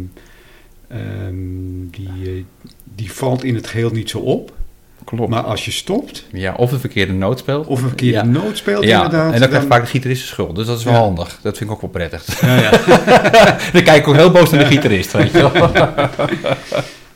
ehm, 0.87 1.35
die, 1.91 2.09
eh, 2.23 2.43
die 2.95 3.11
valt 3.11 3.43
in 3.43 3.55
het 3.55 3.67
geheel 3.67 3.89
niet 3.91 4.09
zo 4.09 4.19
op. 4.19 4.53
Klopt. 5.05 5.29
Maar 5.29 5.41
als 5.43 5.65
je 5.65 5.71
stopt, 5.71 6.25
ja, 6.31 6.53
of 6.57 6.71
een 6.71 6.79
verkeerde 6.79 7.13
noot 7.13 7.39
speelt. 7.39 7.67
of 7.67 7.81
een 7.81 7.87
verkeerde 7.87 8.17
Ja. 8.17 8.23
noot 8.23 8.57
speelt 8.57 8.83
ja, 8.83 9.03
inderdaad... 9.03 9.33
en 9.33 9.39
dan 9.39 9.49
krijgt 9.49 9.67
vaak 9.67 9.81
de 9.81 9.87
gitarist 9.87 10.21
de 10.21 10.27
schuld. 10.27 10.55
Dus 10.55 10.65
dat 10.65 10.77
is 10.77 10.83
wel 10.83 10.93
Ja. 10.93 10.99
handig. 10.99 11.39
Dat 11.41 11.57
vind 11.57 11.69
ik 11.69 11.75
ook 11.75 11.81
wel 11.81 11.89
prettig. 11.89 12.39
Ja, 12.41 12.55
ja. 12.61 12.69
dan 13.73 13.83
kijk 13.83 13.95
ik 14.01 14.07
ook 14.07 14.15
heel 14.15 14.31
boos 14.31 14.49
naar 14.49 14.59
de 14.59 14.65
gitarist, 14.75 15.11
weet 15.11 15.31
je 15.31 15.51
wel. 15.51 15.51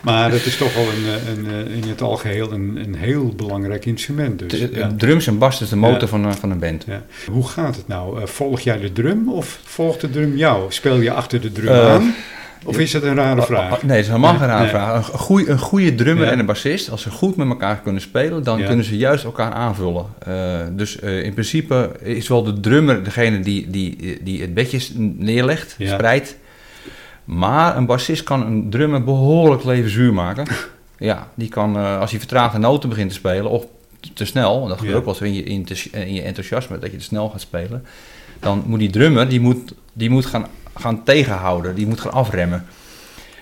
Maar 0.02 0.32
het 0.32 0.46
is 0.46 0.58
toch 0.58 0.74
wel 0.74 0.84
een, 0.84 1.06
een, 1.38 1.54
een, 1.54 1.68
in 1.84 1.90
het 1.90 2.02
algeheel 2.02 2.52
een, 2.52 2.80
een 2.84 2.96
heel 2.96 3.34
belangrijk 3.36 3.86
instrument. 3.86 4.40
Dus, 4.50 4.60
De- 4.60 4.70
ja. 4.74 4.92
Drums 4.98 5.28
en 5.28 5.38
bas 5.38 5.62
is 5.62 5.70
de 5.70 5.76
motor 5.76 6.02
Ja. 6.02 6.08
van, 6.08 6.24
een- 6.26 6.34
van 6.34 6.52
een 6.52 6.60
band. 6.60 6.84
Ja. 6.88 7.04
Hoe 7.32 7.48
gaat 7.48 7.76
het 7.76 7.88
nou? 7.88 8.22
Eh, 8.22 8.28
volg 8.28 8.60
jij 8.60 8.80
de 8.80 8.92
drum 8.92 9.30
of 9.30 9.60
volgt 9.64 10.02
de 10.02 10.10
drum 10.10 10.36
jou? 10.38 10.66
Speel 10.72 11.00
je 11.00 11.12
achter 11.12 11.42
de 11.42 11.52
drum 11.52 11.68
Eh, 11.68 11.90
aan? 11.94 12.16
Of 12.66 12.78
is 12.80 12.94
het 12.94 13.04
een 13.04 13.16
rare 13.16 13.42
vraag? 13.42 13.72
Oh, 13.72 13.78
oh, 13.78 13.80
Nee, 13.84 13.88
dat 13.90 13.98
is 13.98 14.08
helemaal 14.08 14.38
geen 14.38 14.48
rare 14.48 14.62
nee. 14.62 14.70
vraag. 14.70 14.96
Een, 15.14 15.20
goeie, 15.20 15.50
een 15.50 15.60
goede 15.60 15.96
drummer 15.96 16.26
Ja. 16.26 16.32
en 16.32 16.40
een 16.40 16.46
bassist, 16.46 16.90
als 16.90 17.02
ze 17.02 17.12
goed 17.12 17.36
met 17.36 17.48
elkaar 17.48 17.80
kunnen 17.82 18.02
spelen, 18.02 18.44
dan 18.44 18.60
Ja. 18.60 18.66
kunnen 18.68 18.86
ze 18.86 18.98
juist 18.98 19.24
elkaar 19.24 19.52
aanvullen. 19.52 20.06
Eh, 20.26 20.60
dus 20.72 21.00
eh, 21.00 21.24
in 21.24 21.32
principe 21.34 21.92
is 22.04 22.28
wel 22.28 22.44
de 22.44 22.60
drummer 22.60 23.04
degene 23.04 23.40
die, 23.40 23.70
die, 23.70 24.20
die 24.24 24.42
het 24.42 24.54
bedje 24.54 24.80
neerlegt, 24.96 25.76
Ja. 25.78 25.94
spreidt. 25.94 26.38
Maar 27.24 27.78
een 27.78 27.86
bassist 27.86 28.24
kan 28.24 28.46
een 28.46 28.70
drummer 28.70 29.04
behoorlijk 29.04 29.64
levenzuur 29.64 30.14
maken. 30.14 30.46
ja, 30.98 31.28
die 31.36 31.50
kan, 31.50 31.76
eh, 31.78 32.00
als 32.00 32.10
hij 32.10 32.20
vertraagde 32.20 32.58
noten 32.58 32.90
begint 32.90 33.10
te 33.10 33.16
spelen, 33.16 33.50
of 33.50 33.66
te 34.14 34.26
snel, 34.26 34.68
dat 34.68 34.78
gebeurt 34.78 34.98
ook 34.98 35.06
wel 35.06 35.14
eens 35.14 35.24
in 35.24 35.34
je, 35.34 35.44
enthousi- 35.44 35.90
in 35.94 36.14
je 36.14 36.22
enthousiasme, 36.22 36.80
dat 36.80 36.92
je 36.92 36.98
te 36.98 37.04
snel 37.04 37.30
gaat 37.30 37.42
spelen, 37.42 37.86
dan 38.40 38.64
moet 38.66 38.80
die 38.80 38.90
drummer, 38.90 39.30
die 39.30 39.40
moet, 39.40 39.74
die 39.94 40.10
moet 40.10 40.26
gaan, 40.26 40.46
gaan 40.80 41.04
tegenhouden, 41.04 41.76
die 41.76 41.88
moet 41.88 42.00
gaan 42.00 42.12
afremmen. 42.12 42.66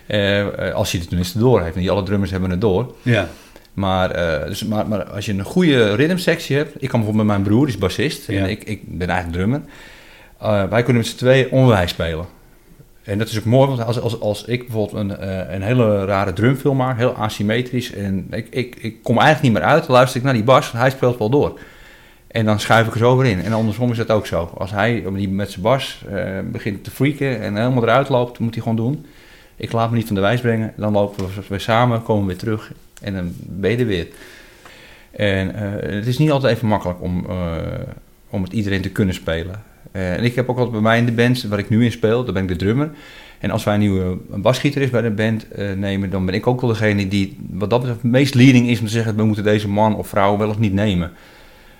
Eh, 0.07 0.67
eh, 0.67 0.73
als 0.73 0.91
hij 0.91 0.99
het 0.99 1.09
tenminste 1.09 1.39
door 1.39 1.61
heeft. 1.61 1.75
Niet 1.75 1.89
alle 1.89 2.03
drummers 2.03 2.31
hebben 2.31 2.49
het 2.49 2.61
door. 2.61 2.95
Ja, 3.01 3.27
Maar, 3.73 4.11
eh, 4.11 4.47
dus, 4.47 4.63
maar, 4.63 4.87
maar 4.87 5.03
als 5.03 5.25
je 5.25 5.33
een 5.33 5.43
goede 5.43 5.95
rhythmsectie 5.95 6.55
hebt. 6.55 6.73
Ik 6.73 6.89
kan 6.89 6.99
bijvoorbeeld 6.99 7.27
met 7.27 7.37
mijn 7.37 7.47
broer, 7.47 7.65
die 7.65 7.75
is 7.75 7.81
bassist. 7.81 8.27
Ja. 8.27 8.39
En 8.39 8.49
ik, 8.49 8.63
ik 8.63 8.97
ben 8.97 9.09
eigenlijk 9.09 9.37
drummer. 9.37 9.61
Wij 10.69 10.83
kunnen 10.83 11.01
met 11.01 11.07
z'n 11.11 11.17
tweeën 11.17 11.51
onwijs 11.51 11.89
spelen. 11.89 12.25
En 13.03 13.17
dat 13.17 13.27
is 13.27 13.37
ook 13.37 13.45
mooi, 13.45 13.67
want 13.67 13.85
als, 13.85 13.99
als, 13.99 14.19
als 14.19 14.45
ik 14.45 14.63
bijvoorbeeld 14.67 15.09
een, 15.09 15.53
een 15.53 15.61
hele 15.61 16.05
rare 16.05 16.33
drumfilm 16.33 16.77
maak, 16.77 16.97
heel 16.97 17.11
asymmetrisch, 17.11 17.91
en 17.91 18.27
ik, 18.31 18.47
ik, 18.49 18.75
ik 18.75 19.03
kom 19.03 19.17
eigenlijk 19.17 19.53
niet 19.53 19.61
meer 19.61 19.71
uit, 19.71 19.85
dan 19.85 19.95
luister 19.95 20.17
ik 20.17 20.23
naar 20.23 20.33
die 20.33 20.43
bas, 20.43 20.71
hij 20.71 20.89
speelt 20.89 21.17
wel 21.17 21.29
door. 21.29 21.59
En 22.37 22.45
dan 22.45 22.59
schuif 22.59 22.87
ik 22.87 22.93
er 22.93 22.99
zo 22.99 23.17
weer 23.17 23.31
in. 23.31 23.41
En 23.41 23.53
andersom 23.53 23.91
is 23.91 23.97
dat 23.97 24.11
ook 24.11 24.27
zo. 24.27 24.51
Als 24.57 24.71
hij 24.71 25.01
met 25.29 25.51
zijn 25.51 25.61
bas 25.61 26.03
eh, 26.09 26.39
begint 26.51 26.83
te 26.83 26.91
freaken 26.91 27.41
en 27.41 27.55
helemaal 27.55 27.83
eruit 27.83 28.09
loopt, 28.09 28.39
moet 28.39 28.53
hij 28.53 28.63
gewoon 28.63 28.77
doen. 28.77 29.05
Ik 29.55 29.71
laat 29.71 29.89
me 29.89 29.95
niet 29.95 30.05
van 30.05 30.15
de 30.15 30.21
wijs 30.21 30.41
brengen. 30.41 30.73
Dan 30.75 30.93
lopen 30.93 31.25
we 31.47 31.59
samen, 31.59 32.03
komen 32.03 32.21
we 32.21 32.27
weer 32.27 32.37
terug 32.37 32.71
en 33.01 33.13
dan 33.13 33.33
ben 33.39 33.71
je 33.71 33.77
er 33.77 33.85
weer. 33.85 34.07
En 35.11 35.55
eh, 35.55 35.95
het 35.95 36.07
is 36.07 36.17
niet 36.17 36.31
altijd 36.31 36.55
even 36.55 36.67
makkelijk 36.67 37.01
om, 37.01 37.25
eh, 37.29 37.55
om 38.29 38.43
het 38.43 38.53
iedereen 38.53 38.81
te 38.81 38.91
kunnen 38.91 39.15
spelen. 39.15 39.63
En 39.91 40.23
ik 40.23 40.35
heb 40.35 40.49
ook 40.49 40.57
wat 40.57 40.71
bij 40.71 40.81
mij 40.81 40.97
in 40.97 41.05
de 41.05 41.11
band, 41.11 41.43
waar 41.43 41.59
ik 41.59 41.69
nu 41.69 41.85
in 41.85 41.91
speel, 41.91 42.23
daar 42.23 42.33
ben 42.33 42.43
ik 42.43 42.49
de 42.49 42.55
drummer. 42.55 42.89
En 43.39 43.51
als 43.51 43.63
wij 43.63 43.73
een 43.73 43.79
nieuwe 43.79 44.17
basgitarist 44.29 44.91
bij 44.91 45.01
de 45.01 45.09
band 45.09 45.47
nemen, 45.75 46.09
dan 46.09 46.25
ben 46.25 46.35
ik 46.35 46.47
ook 46.47 46.61
wel 46.61 46.69
degene 46.69 47.07
die 47.07 47.37
wat 47.49 47.69
dat 47.69 47.83
het 47.83 48.03
meest 48.03 48.33
leading 48.33 48.67
is 48.67 48.79
om 48.79 48.85
te 48.85 48.91
zeggen, 48.91 49.15
we 49.15 49.23
moeten 49.23 49.43
deze 49.43 49.69
man 49.69 49.95
of 49.95 50.07
vrouw 50.07 50.37
wel 50.37 50.49
of 50.49 50.59
niet 50.59 50.73
nemen. 50.73 51.11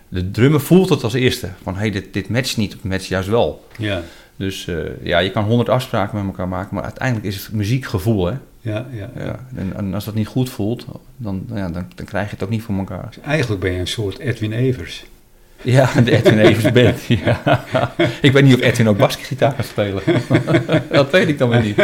De 0.09 0.31
drummer 0.31 0.61
voelt 0.61 0.89
het 0.89 1.03
als 1.03 1.13
eerste, 1.13 1.49
van 1.63 1.75
hey, 1.75 1.91
dit, 1.91 2.13
dit 2.13 2.29
matcht 2.29 2.57
niet, 2.57 2.75
of 2.75 2.81
het 2.81 2.91
matcht 2.91 3.05
juist 3.05 3.29
wel. 3.29 3.67
ja, 3.77 4.01
Dus 4.35 4.67
eh, 4.67 4.75
ja, 5.03 5.19
je 5.19 5.31
kan 5.31 5.43
honderd 5.43 5.69
afspraken 5.69 6.17
met 6.17 6.25
elkaar 6.25 6.47
maken, 6.47 6.75
maar 6.75 6.83
uiteindelijk 6.83 7.27
is 7.27 7.35
het 7.45 7.53
muziekgevoel, 7.53 8.25
hè. 8.25 8.33
ja, 8.61 8.87
ja. 8.91 9.09
Ja, 9.17 9.45
en, 9.55 9.73
en 9.75 9.93
als 9.93 10.05
dat 10.05 10.13
niet 10.13 10.27
goed 10.27 10.49
voelt, 10.49 10.85
dan, 11.17 11.45
ja, 11.53 11.69
dan, 11.69 11.85
dan 11.95 12.05
krijg 12.05 12.25
je 12.25 12.33
het 12.33 12.43
ook 12.43 12.49
niet 12.49 12.61
voor 12.61 12.77
elkaar. 12.77 13.13
Eigenlijk 13.23 13.61
ben 13.61 13.71
je 13.71 13.79
een 13.79 13.87
soort 13.87 14.19
Edwin 14.19 14.51
Evers. 14.51 15.05
Ja, 15.61 16.01
de 16.01 16.11
Edwin 16.11 16.39
Evers 16.39 16.71
band. 16.71 17.03
Ja. 17.03 17.63
Ik 18.21 18.31
weet 18.31 18.43
niet 18.43 18.53
of 18.53 18.61
Edwin 18.61 18.89
ook 18.89 18.97
basgitaar 18.97 19.53
kan 19.53 19.63
spelen. 19.63 20.03
dat 20.91 21.11
weet 21.11 21.27
ik 21.27 21.37
dan 21.37 21.49
weer 21.49 21.61
niet. 21.61 21.77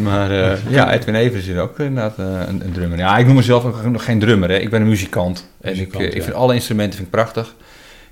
Maar 0.00 0.30
eh, 0.30 0.58
ja, 0.70 0.92
Edwin 0.92 1.14
Evers 1.14 1.46
is 1.46 1.56
ook 1.56 1.78
inderdaad 1.78 2.18
eh, 2.18 2.48
een, 2.48 2.64
een 2.64 2.72
drummer. 2.72 2.98
Ja, 2.98 3.18
ik 3.18 3.26
noem 3.26 3.34
mezelf 3.34 3.64
ook 3.64 3.84
nog 3.84 4.04
geen 4.04 4.18
drummer. 4.18 4.48
Hè. 4.48 4.56
Ik 4.56 4.70
ben 4.70 4.80
een 4.80 4.88
muzikant. 4.88 5.50
En 5.60 5.70
Muzikant, 5.70 6.04
ik, 6.04 6.10
eh, 6.10 6.16
ik 6.16 6.22
vind 6.22 6.34
alle 6.34 6.54
instrumenten 6.54 6.94
vind 6.94 7.06
ik 7.06 7.12
prachtig. 7.12 7.54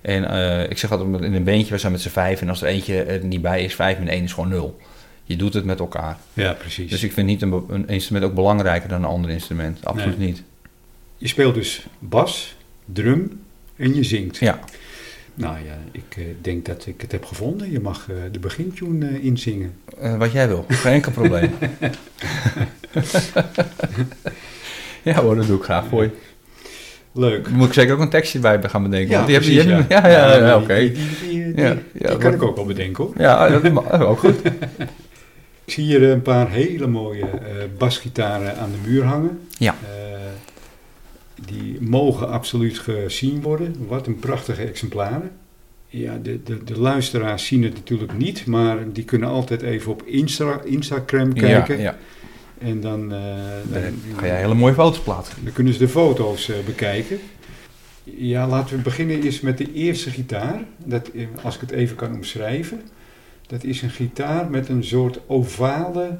En 0.00 0.22
ik 0.70 0.78
zeg 0.78 0.90
altijd 0.90 1.22
in 1.22 1.34
een 1.34 1.44
bandje, 1.44 1.72
we 1.72 1.78
zijn 1.78 1.92
met 1.92 2.00
z'n 2.00 2.08
vijf. 2.08 2.40
En 2.40 2.48
als 2.48 2.62
er 2.62 2.68
eentje 2.68 3.02
er 3.02 3.24
niet 3.24 3.42
bij 3.42 3.64
is, 3.64 3.74
vijf 3.74 3.98
min 3.98 4.08
één 4.08 4.24
is 4.24 4.32
gewoon 4.32 4.48
nul. 4.48 4.78
Je 5.24 5.36
doet 5.36 5.54
het 5.54 5.64
met 5.64 5.80
elkaar. 5.80 6.16
Ja, 6.32 6.52
precies. 6.52 6.90
Dus 6.90 7.02
ik 7.02 7.12
vind 7.12 7.26
niet 7.26 7.42
een 7.42 7.88
instrument 7.88 8.24
ook 8.24 8.34
belangrijker 8.34 8.88
dan 8.88 9.02
een 9.02 9.08
ander 9.08 9.30
instrument. 9.30 9.84
Absoluut 9.84 10.18
niet. 10.18 10.42
Je 11.16 11.28
speelt 11.28 11.54
dus 11.54 11.86
bas, 11.98 12.56
drum 12.84 13.40
en 13.78 13.94
je 13.94 14.02
zingt. 14.02 14.36
Ja. 14.36 14.58
Nou 15.34 15.56
ja, 15.64 15.78
ik 15.92 16.16
eh, 16.16 16.24
denk 16.40 16.64
dat 16.66 16.86
ik 16.86 17.00
het 17.00 17.12
heb 17.12 17.24
gevonden. 17.24 17.70
Je 17.70 17.80
mag 17.80 18.06
eh, 18.10 18.14
de 18.32 18.38
begintune 18.38 19.08
eh, 19.08 19.24
inzingen. 19.24 19.72
Wat 20.18 20.32
jij 20.32 20.48
wil, 20.48 20.64
geen 20.68 20.92
enkel 20.92 21.12
probleem. 21.12 21.50
ja 25.02 25.14
hoor, 25.22 25.36
dat 25.36 25.46
doe 25.46 25.56
ik 25.58 25.62
graag 25.64 25.84
voor 25.88 26.02
je. 26.02 26.10
Leuk. 27.12 27.48
Moet 27.50 27.66
ik 27.66 27.72
zeker 27.72 27.94
ook 27.94 28.00
een 28.00 28.08
tekstje 28.08 28.38
bij 28.38 28.60
gaan 28.62 28.82
bedenken. 28.82 29.10
Ja, 29.10 29.24
die 29.24 29.34
heb 29.34 29.42
je- 29.44 29.52
ja. 29.52 29.84
ja, 29.88 30.08
ja, 30.08 30.36
ja, 30.36 30.54
die- 30.56 30.62
oké. 30.64 30.74
Die, 30.78 30.92
die, 30.92 31.04
die, 31.20 31.52
die- 31.54 31.64
Ja, 31.64 31.74
die 31.92 32.08
ja, 32.08 32.16
kan 32.16 32.34
ik 32.34 32.42
ook 32.42 32.56
wel 32.56 32.64
bedenken 32.66 33.04
hoor. 33.04 33.12
Ja, 33.18 33.48
dat 33.48 33.72
mag 33.72 34.00
ook 34.00 34.18
goed. 34.18 34.34
Ik 35.64 35.74
zie 35.74 35.84
hier 35.84 36.02
een 36.02 36.22
paar 36.22 36.50
hele 36.50 36.86
mooie 36.86 37.20
eh, 37.24 37.28
basgitaren 37.78 38.56
aan 38.58 38.70
de 38.70 38.88
muur 38.90 39.04
hangen. 39.04 39.40
Ja. 39.58 39.74
Die 41.46 41.80
mogen 41.80 42.28
absoluut 42.28 42.78
gezien 42.78 43.42
worden. 43.42 43.74
Wat 43.88 44.06
een 44.06 44.18
prachtige 44.18 44.62
exemplaren. 44.62 45.30
Ja, 45.86 46.18
de, 46.22 46.42
de, 46.42 46.64
de 46.64 46.78
luisteraars 46.78 47.46
zien 47.46 47.62
het 47.62 47.74
natuurlijk 47.74 48.12
niet, 48.18 48.46
maar 48.46 48.92
die 48.92 49.04
kunnen 49.04 49.28
altijd 49.28 49.62
even 49.62 49.92
op 49.92 50.02
Insta, 50.02 50.60
Instagram 50.64 51.32
kijken. 51.32 51.76
Ja, 51.76 51.82
ja. 51.82 51.98
En 52.58 52.80
dan, 52.80 53.12
eh, 53.12 53.18
Dan 53.72 53.82
ga 54.16 54.26
jij 54.26 54.40
hele 54.40 54.54
mooie 54.54 54.74
foto's 54.74 55.00
plaatsen. 55.00 55.44
dan 55.44 55.52
kunnen 55.52 55.72
ze 55.72 55.78
de 55.78 55.88
foto's 55.88 56.48
eh, 56.48 56.56
bekijken. 56.66 57.18
Ja, 58.04 58.46
laten 58.46 58.76
we 58.76 58.82
beginnen 58.82 59.22
eens 59.22 59.40
met 59.40 59.58
de 59.58 59.72
eerste 59.72 60.10
gitaar. 60.10 60.64
Dat, 60.84 61.08
eh, 61.08 61.26
als 61.42 61.54
ik 61.54 61.60
het 61.60 61.70
even 61.70 61.96
kan 61.96 62.14
omschrijven. 62.14 62.82
Dat 63.46 63.64
is 63.64 63.82
een 63.82 63.90
gitaar 63.90 64.50
met 64.50 64.68
een 64.68 64.84
soort 64.84 65.20
ovale 65.26 66.18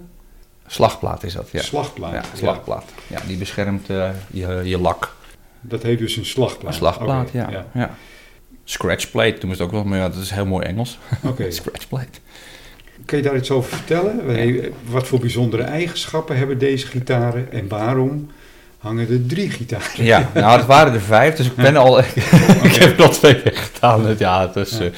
Slagplaat 0.68 1.22
is 1.22 1.32
dat, 1.32 1.48
ja. 1.52 1.62
slagplaat. 1.62 2.12
Ja, 2.12 2.22
slagplaat. 2.34 2.84
Ja, 3.06 3.20
die 3.26 3.36
beschermt 3.36 3.90
eh, 3.90 4.10
je, 4.30 4.60
je 4.64 4.78
lak. 4.78 5.16
Dat 5.60 5.82
heet 5.82 5.98
dus 5.98 6.16
een 6.16 6.24
slagplaat. 6.24 6.72
Een 6.72 6.78
slagplaat, 6.78 7.30
ja. 7.32 7.66
ja. 7.74 7.94
Scratchplate, 8.64 9.38
toen 9.38 9.48
was 9.48 9.58
het 9.58 9.66
ook 9.66 9.72
wel, 9.72 9.84
maar 9.84 9.98
ja, 9.98 10.08
dat 10.08 10.22
is 10.22 10.30
heel 10.30 10.46
mooi 10.46 10.66
Engels. 10.66 10.98
Oké. 11.22 11.50
Scratchplate. 11.60 12.18
Kun 13.04 13.16
je 13.16 13.22
daar 13.22 13.36
iets 13.36 13.50
over 13.50 13.76
vertellen? 13.76 14.20
Wat 14.84 15.06
voor 15.06 15.18
bijzondere 15.18 15.62
eigenschappen 15.62 16.36
hebben 16.36 16.58
deze 16.58 16.86
gitaren 16.86 17.52
en 17.52 17.68
waarom 17.68 18.30
hangen 18.78 19.08
er 19.08 19.26
drie 19.26 19.50
gitaren? 19.50 20.04
Ja, 20.04 20.30
nou, 20.34 20.58
het 20.58 20.66
waren 20.66 20.92
er 20.92 21.00
vijf, 21.00 21.34
dus 21.34 21.46
ik 21.46 21.54
ben 21.54 21.76
al. 21.76 21.98
ik 22.68 22.74
heb 22.74 22.98
er 22.98 23.04
al 23.04 23.10
twee 23.10 23.40
weggedaan. 23.44 24.14
Ja, 24.18 24.46
het 24.46 24.56
is, 24.56 24.78
Ja. 24.78 24.84
ja. 24.84 24.90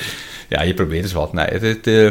ja, 0.48 0.62
je 0.62 0.74
probeert 0.74 1.02
eens 1.02 1.12
wat. 1.12 1.32
Nee, 1.32 1.46
het, 1.46 1.62
het, 1.62 1.86
eh, 1.86 2.10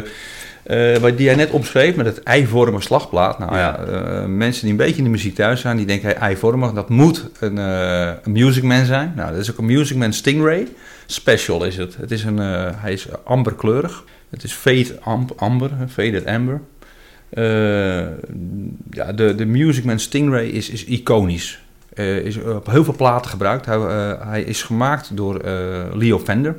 wat 1.00 1.16
die 1.16 1.26
jij 1.26 1.34
net 1.34 1.50
omschreef 1.50 1.96
met 1.96 2.06
het 2.06 2.22
eivormige 2.22 2.82
slagplaat. 2.82 3.38
Nou 3.38 3.56
ja, 3.56 3.78
eh, 3.78 4.24
mensen 4.24 4.62
die 4.62 4.70
een 4.70 4.76
beetje 4.76 4.96
in 4.96 5.04
de 5.04 5.10
muziek 5.10 5.34
thuis 5.34 5.60
zijn, 5.60 5.76
die 5.76 5.86
denken 5.86 6.08
hey, 6.08 6.18
eivormig, 6.18 6.72
dat 6.72 6.88
moet 6.88 7.28
een, 7.40 7.58
eh 7.58 8.12
een 8.22 8.32
Music 8.32 8.62
Man 8.62 8.84
zijn. 8.84 9.12
Nou, 9.16 9.30
dat 9.32 9.40
is 9.40 9.50
ook 9.50 9.58
een 9.58 9.64
Music 9.64 9.96
Man 9.96 10.12
Stingray. 10.12 10.68
Special 11.06 11.64
is 11.64 11.76
het. 11.76 11.96
Het 11.96 12.10
is 12.10 12.24
een, 12.24 12.38
hij 12.76 12.92
is 12.92 13.06
amberkleurig. 13.24 14.04
Het 14.30 14.42
is 14.42 14.52
fade 14.52 14.98
amb- 15.00 15.32
amber, 15.36 15.70
faded 15.88 16.26
amber. 16.26 16.60
Ja, 18.90 19.12
de, 19.14 19.34
de 19.34 19.46
Music 19.46 19.84
Man 19.84 19.98
Stingray 19.98 20.46
is, 20.46 20.70
is 20.70 20.84
iconisch. 20.84 21.62
Is 22.24 22.36
op 22.42 22.66
heel 22.66 22.84
veel 22.84 22.96
platen 22.96 23.30
gebruikt. 23.30 23.66
Hij, 23.66 23.78
hij 24.20 24.42
is 24.42 24.62
gemaakt 24.62 25.16
door 25.16 25.40
Leo 25.94 26.18
Fender. 26.18 26.56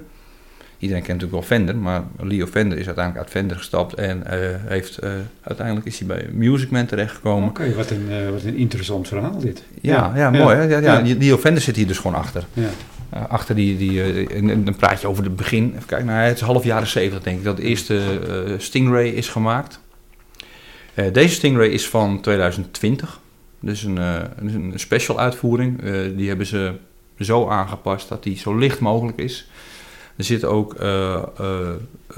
Iedereen 0.81 1.03
kent 1.03 1.21
natuurlijk 1.21 1.47
wel 1.47 1.57
Fender, 1.57 1.77
maar 1.77 2.03
Leo 2.19 2.45
Fender 2.45 2.77
is 2.77 2.85
uiteindelijk 2.85 3.25
uit 3.25 3.33
Fender 3.33 3.57
gestapt 3.57 3.93
en 3.93 4.25
eh, 4.25 4.39
heeft, 4.67 4.97
eh, 4.97 5.11
uiteindelijk 5.41 5.87
is 5.87 5.99
hij 5.99 6.07
bij 6.07 6.29
Music 6.31 6.69
Man 6.69 6.85
terechtgekomen. 6.85 7.49
Oké, 7.49 7.73
wat, 7.75 7.89
een, 7.89 8.05
eh, 8.09 8.29
wat 8.29 8.43
een 8.43 8.55
interessant 8.55 9.07
verhaal 9.07 9.39
dit. 9.39 9.63
Ja, 9.81 10.11
ja, 10.15 10.29
mooi 10.29 10.55
hè. 10.55 10.63
Ja, 10.63 10.79
ja, 10.79 10.99
Ja. 10.99 11.15
Leo 11.15 11.37
Fender 11.37 11.61
zit 11.61 11.75
hier 11.75 11.87
dus 11.87 11.97
gewoon 11.97 12.17
achter. 12.17 12.45
Ja. 12.53 12.69
Achter 13.27 13.55
die, 13.55 13.77
die 13.77 14.27
en 14.29 14.63
dan 14.63 14.75
praat 14.75 15.01
je 15.01 15.07
over 15.07 15.23
het 15.23 15.35
begin. 15.35 15.73
Even 15.75 15.85
kijken, 15.85 16.07
nou, 16.07 16.19
het 16.19 16.35
is 16.35 16.41
half 16.41 16.63
jaren 16.63 16.87
70 16.87 17.23
denk 17.23 17.37
ik 17.37 17.43
dat 17.43 17.57
de 17.57 17.63
eerste 17.63 17.99
Stingray 18.57 19.07
is 19.07 19.29
gemaakt. 19.29 19.79
Deze 21.11 21.33
Stingray 21.33 21.67
is 21.67 21.87
van 21.87 22.21
2020. 22.21 23.19
Dus 23.59 23.83
een, 23.83 23.97
een 24.37 24.73
special 24.75 25.19
uitvoering. 25.19 25.81
Die 26.15 26.27
hebben 26.27 26.45
ze 26.45 26.73
zo 27.19 27.47
aangepast 27.47 28.09
dat 28.09 28.23
die 28.23 28.37
zo 28.37 28.57
licht 28.57 28.79
mogelijk 28.79 29.17
is. 29.17 29.49
Er 30.21 30.27
zit 30.27 30.45
ook 30.45 30.81
uh, 30.81 31.21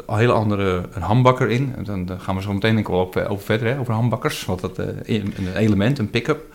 een 0.06 0.18
hele 0.18 0.32
andere 0.32 0.84
een 0.94 1.02
hambakker 1.02 1.50
in. 1.50 1.74
En 1.78 1.84
dan, 1.84 2.06
dan, 2.06 2.20
gaan 2.20 2.36
we 2.36 2.42
zo 2.42 2.54
meteen 2.54 2.76
denk 2.76 2.88
ik 2.88 2.94
wel 2.94 3.02
op, 3.02 3.16
over 3.18 3.46
verder, 3.46 3.80
over 3.80 3.94
hambakkers. 3.94 4.46
Want 4.46 4.62
dat 4.62 4.78
een 4.78 5.34
element, 5.56 6.00
een 6.00 6.10
pick-up. 6.10 6.54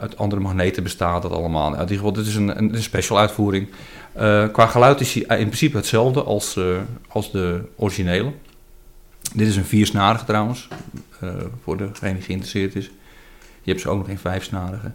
Uit 0.00 0.16
andere 0.16 0.40
magneten 0.40 0.82
bestaat 0.82 1.22
dat 1.22 1.32
allemaal. 1.32 1.72
In 1.74 1.80
ieder 1.80 1.96
geval, 1.96 2.12
dit 2.12 2.26
is 2.26 2.34
een, 2.34 2.58
een, 2.58 2.82
special 2.82 3.18
uitvoering. 3.18 3.68
Qua 4.52 4.66
geluid 4.66 5.00
is 5.00 5.14
hij 5.14 5.38
in 5.38 5.46
principe 5.46 5.76
hetzelfde 5.76 6.22
als, 6.22 6.58
als 7.08 7.30
de 7.30 7.60
originele. 7.76 8.32
Dit 9.34 9.48
is 9.48 9.56
een 9.56 9.64
viersnarige 9.64 10.24
trouwens, 10.24 10.68
voor 11.62 11.76
degene 11.76 12.12
die 12.12 12.22
geïnteresseerd 12.22 12.74
is. 12.76 12.90
Je 13.62 13.70
hebt 13.70 13.80
ze 13.80 13.88
ook 13.88 13.98
nog 13.98 14.08
een 14.08 14.18
vijfsnarige. 14.18 14.92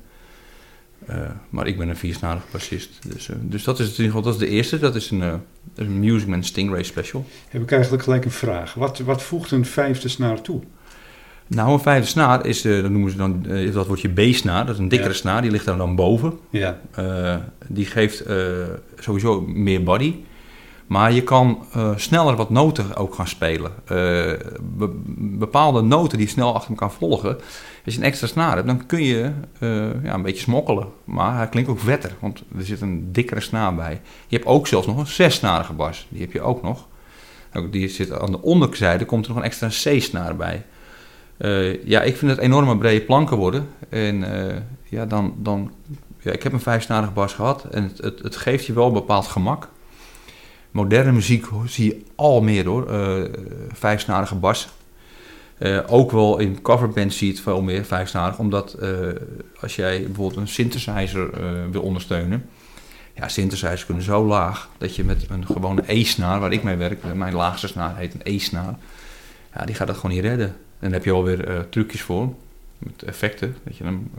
Maar 1.50 1.68
ik 1.68 1.78
ben 1.78 1.90
een 1.90 1.98
viersnarige 1.98 2.46
bassist. 2.52 2.90
Dus, 3.14 3.30
dus 3.42 3.64
dat 3.64 3.80
is 3.80 3.86
in 3.86 3.92
ieder 3.92 4.06
geval 4.06 4.22
dat 4.22 4.34
is 4.34 4.40
de 4.40 4.48
eerste. 4.48 4.80
Dat 4.80 4.96
is 4.96 5.12
een, 5.12 5.42
een 5.76 6.00
Musicman 6.00 6.44
Stingray 6.44 6.84
Special. 6.84 7.26
Heb 7.50 7.62
ik 7.62 7.72
eigenlijk 7.72 8.04
gelijk 8.04 8.26
een 8.26 8.32
vraag. 8.32 8.74
Wat, 8.74 9.00
wat 9.00 9.24
voegt 9.24 9.52
een 9.52 9.66
vijfde 9.66 10.08
snaar 10.08 10.42
toe? 10.42 10.62
Nou, 11.48 11.74
een 11.74 11.80
vijfde 11.80 12.08
snaar 12.08 12.46
is, 12.46 12.62
dat 12.62 12.90
noemen 12.90 13.12
ze 13.12 13.18
dan, 13.18 13.46
dat 13.74 13.88
wordt 13.88 14.02
je 14.02 14.10
B-snaar. 14.10 14.66
Dat 14.66 14.76
is 14.76 14.82
een 14.82 14.90
dikkere 14.90 15.14
snaar, 15.14 15.42
die 15.42 15.52
ligt 15.52 15.66
daar 15.66 15.78
dan 15.78 15.96
boven. 15.96 16.40
Ja. 16.50 16.80
Die 17.68 17.86
geeft 17.86 18.24
sowieso 19.00 19.42
meer 19.42 19.84
body. 19.84 20.16
Maar 20.92 21.12
je 21.12 21.24
kan 21.24 21.66
sneller 21.96 22.36
wat 22.36 22.50
noten 22.50 22.96
ook 22.96 23.16
gaan 23.16 23.28
spelen. 23.28 23.72
Be 23.86 24.90
bepaalde 25.18 25.82
noten 25.82 26.18
die 26.18 26.28
snel 26.28 26.54
achter 26.54 26.70
elkaar 26.70 26.92
volgen. 26.92 27.36
Als 27.86 27.94
je 27.94 28.00
een 28.00 28.06
extra 28.06 28.28
snaar 28.28 28.56
hebt, 28.56 28.68
dan 28.68 28.86
kun 28.86 29.04
je 29.04 29.32
ja, 30.04 30.14
een 30.14 30.22
beetje 30.22 30.42
smokkelen. 30.42 30.88
Maar 31.04 31.38
hij 31.38 31.50
klinkt 31.50 31.70
ook 31.70 31.80
vetter, 31.80 32.14
want 32.20 32.44
er 32.58 32.66
zit 32.66 32.82
een 32.82 33.12
dikkere 33.12 33.42
snaar 33.42 33.76
bij. 33.76 34.02
Je 34.28 34.36
hebt 34.36 34.48
ook 34.48 34.68
zelfs 34.68 34.88
nog 34.88 34.98
een 34.98 35.08
zessnarige 35.08 35.74
bas. 35.74 36.08
Die 36.10 36.22
heb 36.22 36.32
je 36.32 36.42
ook 36.42 36.62
nog. 36.62 36.88
Die 37.70 37.88
zit 37.88 38.20
aan 38.20 38.32
de 38.32 38.42
onderzijde, 38.42 39.06
komt 39.06 39.26
er 39.26 39.30
nog 39.30 39.40
een 39.40 39.46
extra 39.46 39.68
C-snaar 39.68 40.36
bij. 40.36 40.66
Ja, 41.84 42.02
ik 42.02 42.18
vind 42.18 42.32
het 42.32 42.40
enorme 42.40 42.78
brede 42.78 43.06
planken 43.06 43.38
worden. 43.38 43.68
En 43.90 44.26
ja, 44.84 45.06
dan, 45.06 45.34
dan, 45.38 45.72
ja, 46.20 46.32
ik 46.32 46.44
heb 46.44 46.54
een 46.54 46.60
vijfsnarige 46.60 47.12
bas 47.12 47.34
gehad 47.34 47.64
en 47.64 47.84
het, 47.84 47.98
het, 47.98 48.20
het, 48.20 48.36
geeft 48.36 48.66
je 48.66 48.74
wel 48.74 48.88
een 48.88 48.94
bepaald 48.94 49.28
gemak. 49.28 49.70
Moderne 50.72 51.12
muziek 51.12 51.46
zie 51.66 51.86
je 51.86 52.02
al 52.16 52.42
meer 52.42 52.66
hoor, 52.66 52.92
uh, 52.92 53.24
vijfsnarige 53.72 54.36
bas. 54.36 54.70
ook 55.88 56.12
wel 56.12 56.40
in 56.40 56.62
coverbands 56.62 57.18
zie 57.18 57.28
je 57.28 57.34
het 57.34 57.42
veel 57.42 57.62
meer 57.62 57.86
vijfsnarig, 57.86 58.38
omdat 58.38 58.78
als 59.60 59.76
jij 59.76 60.04
bijvoorbeeld 60.04 60.40
een 60.40 60.48
synthesizer 60.48 61.30
wil 61.72 61.82
ondersteunen, 61.82 62.50
ja, 63.14 63.28
synthesizers 63.28 63.86
kunnen 63.86 64.04
zo 64.04 64.26
laag 64.26 64.70
dat 64.78 64.96
je 64.96 65.04
met 65.04 65.26
een 65.30 65.46
gewone 65.46 65.84
E-snaar, 65.86 66.40
waar 66.40 66.52
ik 66.52 66.64
mee 66.64 66.76
werk, 66.76 67.14
mijn 67.16 67.34
laagste 67.34 67.68
snaar 67.68 67.98
heet 67.98 68.14
een 68.14 68.34
E-snaar, 68.34 68.76
ja, 69.56 69.66
die 69.66 69.76
gaat 69.76 69.88
dat 69.88 69.96
gewoon 69.96 70.12
niet 70.12 70.24
redden. 70.24 70.56
En 70.80 70.92
heb 70.92 71.06
je 71.06 71.12
alweer 71.12 71.70
trucjes 71.70 72.02
voor, 72.02 72.34
met 72.78 73.04
effecten. 73.04 73.56
Dat 73.64 73.78
je 73.78 73.84
hem 73.84 74.12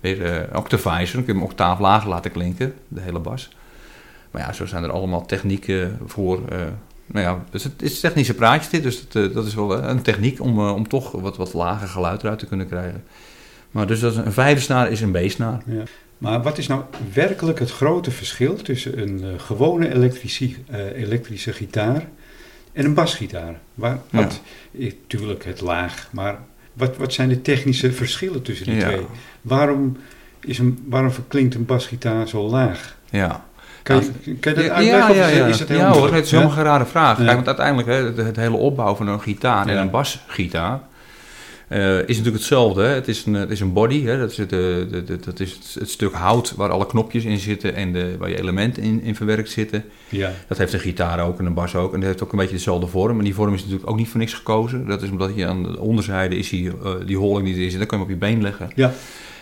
weer 0.00 0.48
uh, 0.50 0.56
octavizer, 0.56 1.14
dan 1.14 1.24
kun 1.24 1.34
je 1.34 1.40
hem 1.40 1.48
octaaf 1.48 1.78
lager 1.78 2.08
laten 2.08 2.30
klinken, 2.30 2.74
de 2.88 3.00
hele 3.00 3.18
bas. 3.18 3.50
Maar 4.30 4.42
ja, 4.42 4.52
zo 4.52 4.66
zijn 4.66 4.84
er 4.84 4.92
allemaal 4.92 5.26
technieken 5.26 5.98
voor. 6.06 6.40
nou 7.06 7.26
ja, 7.26 7.44
dus 7.50 7.64
het 7.64 7.82
is 7.82 8.00
technische 8.00 8.34
praatje 8.34 8.70
dit, 8.70 8.82
dus 8.82 9.04
het, 9.08 9.34
dat 9.34 9.46
is 9.46 9.54
wel 9.54 9.82
een 9.82 10.02
techniek 10.02 10.40
om, 10.40 10.68
om 10.68 10.88
toch 10.88 11.12
wat, 11.12 11.36
wat 11.36 11.52
lager 11.52 11.88
geluid 11.88 12.22
eruit 12.22 12.38
te 12.38 12.46
kunnen 12.46 12.68
krijgen. 12.68 13.04
Maar 13.70 13.86
dus 13.86 14.00
dat 14.00 14.12
is 14.12 14.18
een 14.18 14.32
vijfde 14.32 14.60
snaar 14.60 14.90
is 14.90 15.00
een 15.00 15.12
B-snaar. 15.12 15.62
Ja. 15.66 15.82
Maar 16.18 16.42
wat 16.42 16.58
is 16.58 16.66
nou 16.66 16.82
werkelijk 17.12 17.58
het 17.58 17.70
grote 17.70 18.10
verschil 18.10 18.56
tussen 18.56 19.00
een 19.00 19.40
gewone 19.40 19.94
elektrische, 19.94 20.50
elektrische 20.94 21.52
gitaar 21.52 22.08
en 22.72 22.84
een 22.84 22.94
basgitaar. 22.94 23.60
Waar, 23.74 23.98
wat, 24.10 24.40
ja. 24.70 24.90
Tuurlijk 25.06 25.44
het 25.44 25.60
laag, 25.60 26.08
maar 26.12 26.38
wat, 26.72 26.96
wat 26.96 27.12
zijn 27.12 27.28
de 27.28 27.42
technische 27.42 27.92
verschillen 27.92 28.42
tussen 28.42 28.66
die 28.66 28.80
twee? 28.80 29.06
Waarom, 29.40 29.96
is 30.40 30.58
een, 30.58 30.84
waarom 30.88 31.10
verklinkt 31.10 31.54
een 31.54 31.64
basgitaar 31.64 32.28
zo 32.28 32.48
laag? 32.48 32.96
Ja. 33.10 33.44
Kan 33.82 33.96
je, 33.96 34.34
kan 34.34 34.54
je 34.54 34.60
dat 34.60 34.70
uitleggen? 34.70 35.14
Ja, 35.14 35.28
ja, 35.28 35.46
Is 35.46 35.58
het 35.58 35.68
ja 35.68 35.92
hoor, 35.92 36.14
het 36.14 36.24
is 36.24 36.30
helemaal 36.30 36.58
een 36.58 36.64
rare 36.64 36.86
vraag. 36.86 37.16
Kijk, 37.16 37.34
want 37.34 37.46
uiteindelijk 37.46 37.88
hè, 37.88 38.24
het, 38.24 38.36
hele 38.36 38.56
opbouw 38.56 38.94
van 38.94 39.08
een 39.08 39.20
gitaar 39.20 39.66
en 39.66 39.78
een 39.78 39.90
basgitaar 39.90 40.80
uh, 41.70 41.98
is 41.98 42.06
natuurlijk 42.06 42.36
hetzelfde. 42.36 42.82
Hè? 42.82 42.94
Het, 42.94 43.08
is 43.08 43.24
een, 43.24 43.34
het 43.34 43.50
is 43.50 43.60
een 43.60 43.72
body, 43.72 44.04
hè? 44.04 44.18
Dat, 44.18 44.30
is 44.30 44.36
het, 44.36 44.50
de, 44.50 44.86
de, 44.90 45.18
dat 45.24 45.40
is 45.40 45.52
het, 45.52 45.76
het, 45.78 45.90
stuk 45.90 46.12
hout 46.12 46.54
waar 46.56 46.70
alle 46.70 46.86
knopjes 46.86 47.24
in 47.24 47.38
zitten 47.38 47.74
en 47.74 47.92
de, 47.92 48.16
waar 48.18 48.28
je 48.28 48.38
elementen 48.38 48.82
in, 48.82 49.02
in 49.02 49.16
verwerkt 49.16 49.50
zitten. 49.50 49.84
Ja. 50.08 50.32
Dat 50.48 50.58
heeft 50.58 50.72
een 50.72 50.80
gitaar 50.80 51.26
ook 51.26 51.38
en 51.38 51.46
een 51.46 51.54
bas 51.54 51.74
ook. 51.74 51.94
En 51.94 52.00
dat 52.00 52.08
heeft 52.08 52.22
ook 52.22 52.32
een 52.32 52.38
beetje 52.38 52.54
dezelfde 52.54 52.86
vorm. 52.86 53.18
En 53.18 53.24
die 53.24 53.34
vorm 53.34 53.54
is 53.54 53.60
natuurlijk 53.62 53.90
ook 53.90 53.96
niet 53.96 54.08
voor 54.08 54.20
niks 54.20 54.34
gekozen. 54.34 54.86
Dat 54.86 55.02
is 55.02 55.10
omdat 55.10 55.30
je 55.34 55.46
aan 55.46 55.62
de 55.62 55.80
onderzijde 55.80 56.36
is 56.36 56.48
die, 56.48 56.64
uh, 56.64 56.92
die 57.06 57.16
holing 57.16 57.46
die 57.46 57.56
erin 57.56 57.70
zit, 57.70 57.78
dan 57.78 57.88
kan 57.88 57.98
je 57.98 58.04
hem 58.04 58.14
op 58.14 58.20
je 58.20 58.26
been 58.28 58.42
leggen. 58.42 58.70
Ja. 58.74 58.92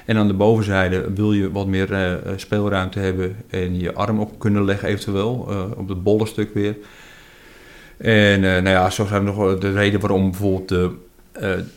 En 0.09 0.17
aan 0.17 0.27
de 0.27 0.35
bovenzijde 0.35 1.11
wil 1.15 1.33
je 1.33 1.53
wat 1.53 1.67
meer 1.67 1.91
uh, 1.91 2.33
speelruimte 2.37 2.99
hebben 2.99 3.37
en 3.51 3.81
je 3.81 3.95
arm 3.95 4.21
op 4.21 4.39
kunnen 4.39 4.65
leggen 4.65 4.89
eventueel, 4.89 5.49
op 5.77 5.89
het 5.89 6.03
bolle 6.03 6.27
stuk 6.27 6.55
weer. 6.55 6.77
En 7.97 8.41
nou 8.41 8.69
ja, 8.69 8.91
zo 8.91 9.07
zijn 9.07 9.27
er 9.27 9.35
nog 9.35 9.59
de 9.59 9.73
reden 9.73 10.01
waarom 10.01 10.31
bijvoorbeeld 10.31 10.69
de 10.69 10.91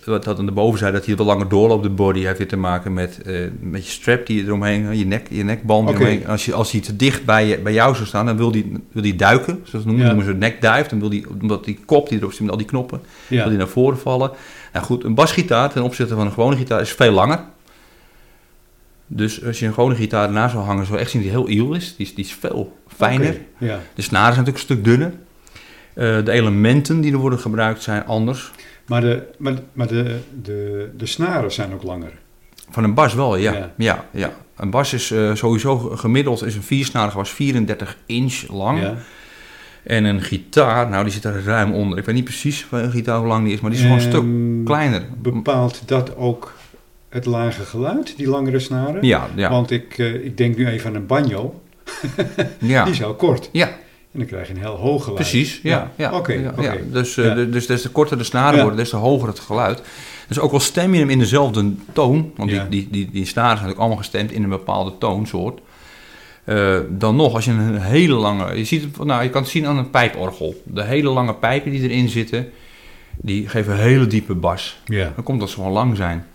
wat 0.05 0.23
dat 0.23 0.39
aan 0.39 0.45
de 0.45 0.51
bovenzijde, 0.51 0.97
dat 0.97 1.05
hij 1.05 1.15
wat 1.15 1.25
langer 1.25 1.49
doorloopt, 1.49 1.83
de 1.83 1.89
body, 1.89 2.23
heeft 2.23 2.37
weer 2.37 2.47
te 2.47 2.57
maken 2.57 2.93
met, 2.93 3.19
met 3.59 3.85
je 3.85 3.91
strap 3.91 4.25
die 4.25 4.37
je 4.37 4.43
eromheen, 4.43 4.97
je, 4.97 5.05
nek, 5.05 5.27
je 5.29 5.43
nekband 5.43 5.89
okay. 5.89 6.01
eromheen. 6.01 6.27
Als, 6.27 6.45
je, 6.45 6.53
als 6.53 6.71
hij 6.71 6.81
te 6.81 6.95
dicht 6.95 7.25
bij, 7.25 7.47
je, 7.47 7.59
bij 7.59 7.73
jou 7.73 7.95
zou 7.95 8.07
staan, 8.07 8.25
dan 8.25 8.37
wil 8.37 8.51
hij 8.51 8.65
wil 8.91 9.01
die 9.01 9.15
duiken, 9.15 9.59
zoals 9.63 9.85
noemen, 9.85 10.03
ja. 10.03 10.13
noemen 10.13 10.25
ze 10.31 10.33
nekduif. 10.33 10.87
Dan 10.87 10.99
wil 10.99 11.09
die, 11.09 11.25
omdat 11.41 11.63
die 11.63 11.79
kop 11.85 12.09
die 12.09 12.17
erop 12.17 12.31
zit 12.31 12.41
met 12.41 12.51
al 12.51 12.57
die 12.57 12.65
knoppen, 12.65 13.01
ja. 13.27 13.37
wil 13.37 13.49
die 13.49 13.57
naar 13.57 13.67
voren 13.67 13.97
vallen. 13.97 14.31
Nou 14.73 14.85
goed, 14.85 15.03
een 15.03 15.15
basgitaar 15.15 15.71
ten 15.71 15.83
opzichte 15.83 16.15
van 16.15 16.25
een 16.25 16.31
gewone 16.31 16.55
gitaar 16.55 16.81
is 16.81 16.91
veel 16.91 17.11
langer. 17.11 17.39
Dus 19.13 19.45
als 19.45 19.59
je 19.59 19.65
een 19.65 19.73
gewone 19.73 19.95
gitaar 19.95 20.27
ernaast 20.27 20.53
zou 20.53 20.65
hangen, 20.65 20.85
zou 20.85 20.97
je 20.97 21.03
echt 21.03 21.11
zien 21.11 21.21
dat 21.21 21.31
die 21.31 21.39
heel 21.39 21.49
iel 21.49 21.73
is. 21.73 21.95
Die 21.95 22.05
is, 22.05 22.15
die 22.15 22.25
is 22.25 22.33
veel 22.33 22.77
fijner. 22.87 23.27
Okay. 23.29 23.67
Ja. 23.67 23.79
De 23.93 24.01
snaren 24.01 24.33
zijn 24.33 24.45
natuurlijk 24.45 24.69
een 24.69 24.75
stuk 24.75 24.83
dunner. 24.83 25.13
Uh, 25.95 26.25
de 26.25 26.31
elementen 26.31 27.01
die 27.01 27.11
er 27.11 27.17
worden 27.17 27.39
gebruikt 27.39 27.81
zijn 27.81 28.05
anders. 28.05 28.51
Maar 28.87 29.01
de, 29.01 29.23
maar, 29.37 29.53
maar 29.73 29.87
de, 29.87 30.19
de, 30.41 30.89
de 30.97 31.05
snaren 31.05 31.51
zijn 31.51 31.73
ook 31.73 31.83
langer. 31.83 32.11
Van 32.69 32.83
een 32.83 32.93
bas 32.93 33.13
wel, 33.13 33.35
ja. 33.35 33.53
Ja, 33.53 33.71
ja, 33.77 34.05
ja. 34.11 34.33
Een 34.55 34.69
bas 34.69 34.93
is 34.93 35.11
uh, 35.11 35.35
sowieso 35.35 35.77
gemiddeld, 35.77 36.45
is 36.45 36.55
een 36.55 36.63
viersnarige 36.63 37.17
was 37.17 37.31
34 37.31 37.97
inch 38.05 38.47
lang. 38.47 38.81
Ja. 38.81 38.95
En 39.83 40.03
een 40.03 40.21
gitaar, 40.21 40.89
nou 40.89 41.03
die 41.03 41.13
zit 41.13 41.23
er 41.23 41.43
ruim 41.43 41.73
onder. 41.73 41.97
Ik 41.97 42.05
weet 42.05 42.15
niet 42.15 42.23
precies 42.23 42.67
een 42.71 42.91
gitaar 42.91 43.17
hoe 43.17 43.27
lang 43.27 43.43
die 43.43 43.53
is, 43.53 43.59
maar 43.59 43.71
die 43.71 43.79
is 43.79 43.85
gewoon 43.85 44.01
een 44.01 44.09
stuk 44.09 44.65
kleiner. 44.65 45.03
Bepaalt 45.21 45.81
dat 45.85 46.15
ook 46.15 46.53
het 47.11 47.25
lage 47.25 47.63
geluid, 47.63 48.17
die 48.17 48.27
langere 48.27 48.59
snaren? 48.59 49.05
Ja, 49.05 49.29
ja. 49.35 49.49
Want 49.49 49.71
ik, 49.71 49.97
uh, 49.97 50.25
ik 50.25 50.37
denk 50.37 50.57
nu 50.57 50.67
even 50.67 50.89
aan 50.89 50.95
een 50.95 51.05
banjo. 51.05 51.61
ja. 52.59 52.83
Die 52.83 52.93
is 52.93 52.99
heel 52.99 53.15
kort. 53.15 53.49
Ja, 53.51 53.67
en 54.11 54.19
dan 54.19 54.27
krijg 54.27 54.47
je 54.47 54.53
een 54.53 54.59
heel 54.59 54.75
hoog 54.75 55.03
geluid. 55.03 55.21
Precies, 55.21 55.59
ja. 55.63 55.91
ja, 55.95 56.07
Oké. 56.07 56.17
Okay, 56.17 56.41
ja, 56.41 56.49
okay. 56.49 56.63
ja. 56.63 56.81
Dus, 56.91 57.17
uh, 57.17 57.35
de, 57.35 57.49
dus 57.49 57.67
des 57.67 57.81
te 57.81 57.89
korter 57.89 58.17
de 58.17 58.23
snaren 58.23 58.59
worden, 58.59 58.77
des 58.77 58.89
te 58.89 58.95
hoger 58.95 59.27
het 59.27 59.39
geluid. 59.39 59.81
Dus 60.27 60.39
ook 60.39 60.51
al 60.51 60.59
stem 60.59 60.93
je 60.93 60.99
hem 60.99 61.09
in 61.09 61.19
dezelfde 61.19 61.73
toon, 61.93 62.31
want 62.35 62.49
die, 62.49 62.67
die, 62.69 62.87
die, 62.91 63.09
die 63.11 63.25
snaren 63.25 63.57
zijn 63.57 63.67
natuurlijk 63.67 63.79
allemaal 63.79 63.97
gestemd 63.97 64.31
in 64.31 64.43
een 64.43 64.49
bepaalde 64.49 64.97
toonsoort. 64.97 65.59
Uh, 66.45 66.79
dan 66.89 67.15
nog, 67.15 67.33
als 67.33 67.45
je 67.45 67.51
een 67.51 67.81
hele 67.81 68.13
lange. 68.13 68.57
Je, 68.57 68.65
ziet 68.65 68.83
het, 68.83 69.03
nou, 69.05 69.23
je 69.23 69.29
kan 69.29 69.41
het 69.41 69.51
zien 69.51 69.65
aan 69.65 69.77
een 69.77 69.89
pijporgel. 69.89 70.61
De 70.63 70.83
hele 70.83 71.09
lange 71.09 71.33
pijpen 71.33 71.71
die 71.71 71.81
erin 71.81 72.09
zitten, 72.09 72.49
die 73.17 73.47
geven 73.47 73.73
een 73.73 73.79
hele 73.79 74.07
diepe 74.07 74.35
bas. 74.35 74.79
Ja. 74.85 75.11
Dan 75.15 75.23
komt 75.23 75.39
dat 75.39 75.49
ze 75.49 75.55
gewoon 75.55 75.71
lang 75.71 75.95
zijn. 75.95 76.25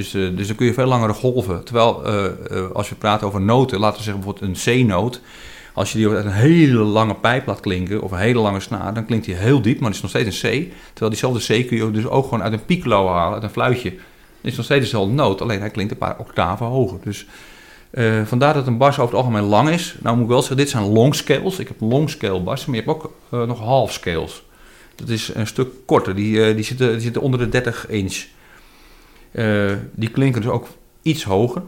Dus, 0.00 0.14
uh, 0.14 0.36
dus 0.36 0.46
dan 0.46 0.56
kun 0.56 0.66
je 0.66 0.72
veel 0.72 0.86
langere 0.86 1.12
golven. 1.12 1.64
Terwijl 1.64 2.02
uh, 2.06 2.70
als 2.72 2.88
we 2.88 2.94
praten 2.94 3.26
over 3.26 3.40
noten, 3.40 3.78
laten 3.78 3.96
we 3.96 4.02
zeggen 4.04 4.22
bijvoorbeeld 4.22 4.66
een 4.66 4.84
C-noot. 4.84 5.20
Als 5.74 5.92
je 5.92 5.98
die 5.98 6.08
uit 6.08 6.24
een 6.24 6.32
hele 6.32 6.78
lange 6.78 7.14
pijp 7.14 7.46
laat 7.46 7.60
klinken, 7.60 8.02
of 8.02 8.10
een 8.10 8.18
hele 8.18 8.38
lange 8.38 8.60
snaar, 8.60 8.94
dan 8.94 9.04
klinkt 9.04 9.24
die 9.24 9.34
heel 9.34 9.62
diep, 9.62 9.80
maar 9.80 9.88
het 9.88 9.96
is 9.96 10.02
nog 10.02 10.10
steeds 10.10 10.42
een 10.42 10.50
C. 10.50 10.72
Terwijl 10.88 11.10
diezelfde 11.10 11.62
C 11.62 11.66
kun 11.66 11.76
je 11.76 11.90
dus 11.90 12.06
ook 12.06 12.24
gewoon 12.24 12.42
uit 12.42 12.52
een 12.52 12.64
piccolo 12.64 13.08
halen, 13.08 13.34
uit 13.34 13.42
een 13.42 13.50
fluitje. 13.50 13.88
Het 13.88 14.50
is 14.50 14.56
nog 14.56 14.64
steeds 14.64 14.84
dezelfde 14.84 15.14
noot, 15.14 15.40
alleen 15.40 15.60
hij 15.60 15.70
klinkt 15.70 15.92
een 15.92 15.98
paar 15.98 16.18
octaven 16.18 16.66
hoger. 16.66 16.98
Dus 17.04 17.26
vandaar 18.24 18.54
dat 18.54 18.66
een 18.66 18.78
bas 18.78 18.98
over 18.98 19.16
het 19.16 19.24
algemeen 19.24 19.48
lang 19.48 19.68
is. 19.68 19.96
Nou 20.02 20.14
moet 20.14 20.24
ik 20.24 20.30
wel 20.30 20.38
zeggen, 20.38 20.56
dit 20.56 20.70
zijn 20.70 20.84
long 20.84 21.14
scales. 21.14 21.58
Ik 21.58 21.68
heb 21.68 21.80
long 21.80 22.10
scale 22.10 22.40
bassen, 22.40 22.70
maar 22.70 22.80
je 22.80 22.84
hebt 22.86 22.96
ook 22.96 23.12
nog 23.46 23.58
half 23.58 23.92
scales. 23.92 24.42
Dat 24.94 25.08
is 25.08 25.30
een 25.34 25.46
stuk 25.46 25.68
korter, 25.86 26.14
die, 26.14 26.54
die, 26.54 26.64
zitten, 26.64 26.92
die 26.92 27.00
zitten 27.00 27.22
onder 27.22 27.40
de 27.40 27.48
30 27.48 27.88
inch. 27.88 28.24
Die 29.94 30.10
klinken 30.10 30.42
dus 30.42 30.50
ook 30.50 30.66
iets 31.02 31.24
hoger. 31.24 31.62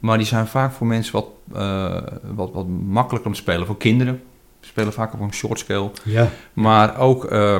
Maar 0.00 0.18
die 0.18 0.26
zijn 0.26 0.46
vaak 0.46 0.72
voor 0.72 0.86
mensen 0.86 1.12
wat, 1.12 1.26
uh, 1.54 1.96
wat, 2.34 2.50
wat 2.52 2.66
makkelijker 2.68 3.28
om 3.28 3.34
te 3.34 3.40
spelen. 3.40 3.66
Voor 3.66 3.76
kinderen 3.76 4.22
spelen 4.60 4.92
vaak 4.92 5.12
op 5.12 5.20
een 5.20 5.32
short 5.32 5.58
scale. 5.58 5.90
Ja. 6.04 6.28
Maar 6.52 6.98
ook 6.98 7.32
uh, 7.32 7.56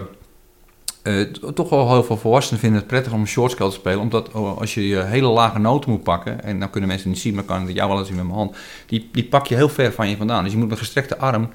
uh, 1.03 1.23
toch 1.31 1.69
wel 1.69 1.93
heel 1.93 2.05
veel 2.05 2.17
volwassenen 2.17 2.61
vinden 2.61 2.79
het 2.79 2.89
prettig 2.89 3.13
om 3.13 3.21
een 3.21 3.27
short 3.27 3.51
scale 3.51 3.71
te 3.71 3.77
spelen. 3.77 4.01
Omdat 4.01 4.33
als 4.33 4.75
je 4.75 4.89
je 4.89 5.03
hele 5.03 5.29
lage 5.29 5.59
noten 5.59 5.91
moet 5.91 6.03
pakken, 6.03 6.43
en 6.45 6.61
dan 6.61 6.71
kunnen 6.71 6.89
mensen 6.89 7.09
niet 7.11 7.19
zien, 7.19 7.35
maar 7.35 7.45
kan 7.45 7.69
ik 7.69 7.75
jou 7.75 7.89
wel 7.89 7.99
eens 7.99 8.07
zien 8.07 8.17
met 8.17 8.27
mijn 8.27 8.39
hand. 8.39 8.57
Die, 8.87 9.09
die 9.13 9.25
pak 9.25 9.47
je 9.47 9.55
heel 9.55 9.69
ver 9.69 9.93
van 9.93 10.09
je 10.09 10.17
vandaan. 10.17 10.43
Dus 10.43 10.53
je 10.53 10.59
moet 10.59 10.69
met 10.69 10.79
gestrekte 10.79 11.19
arm 11.19 11.49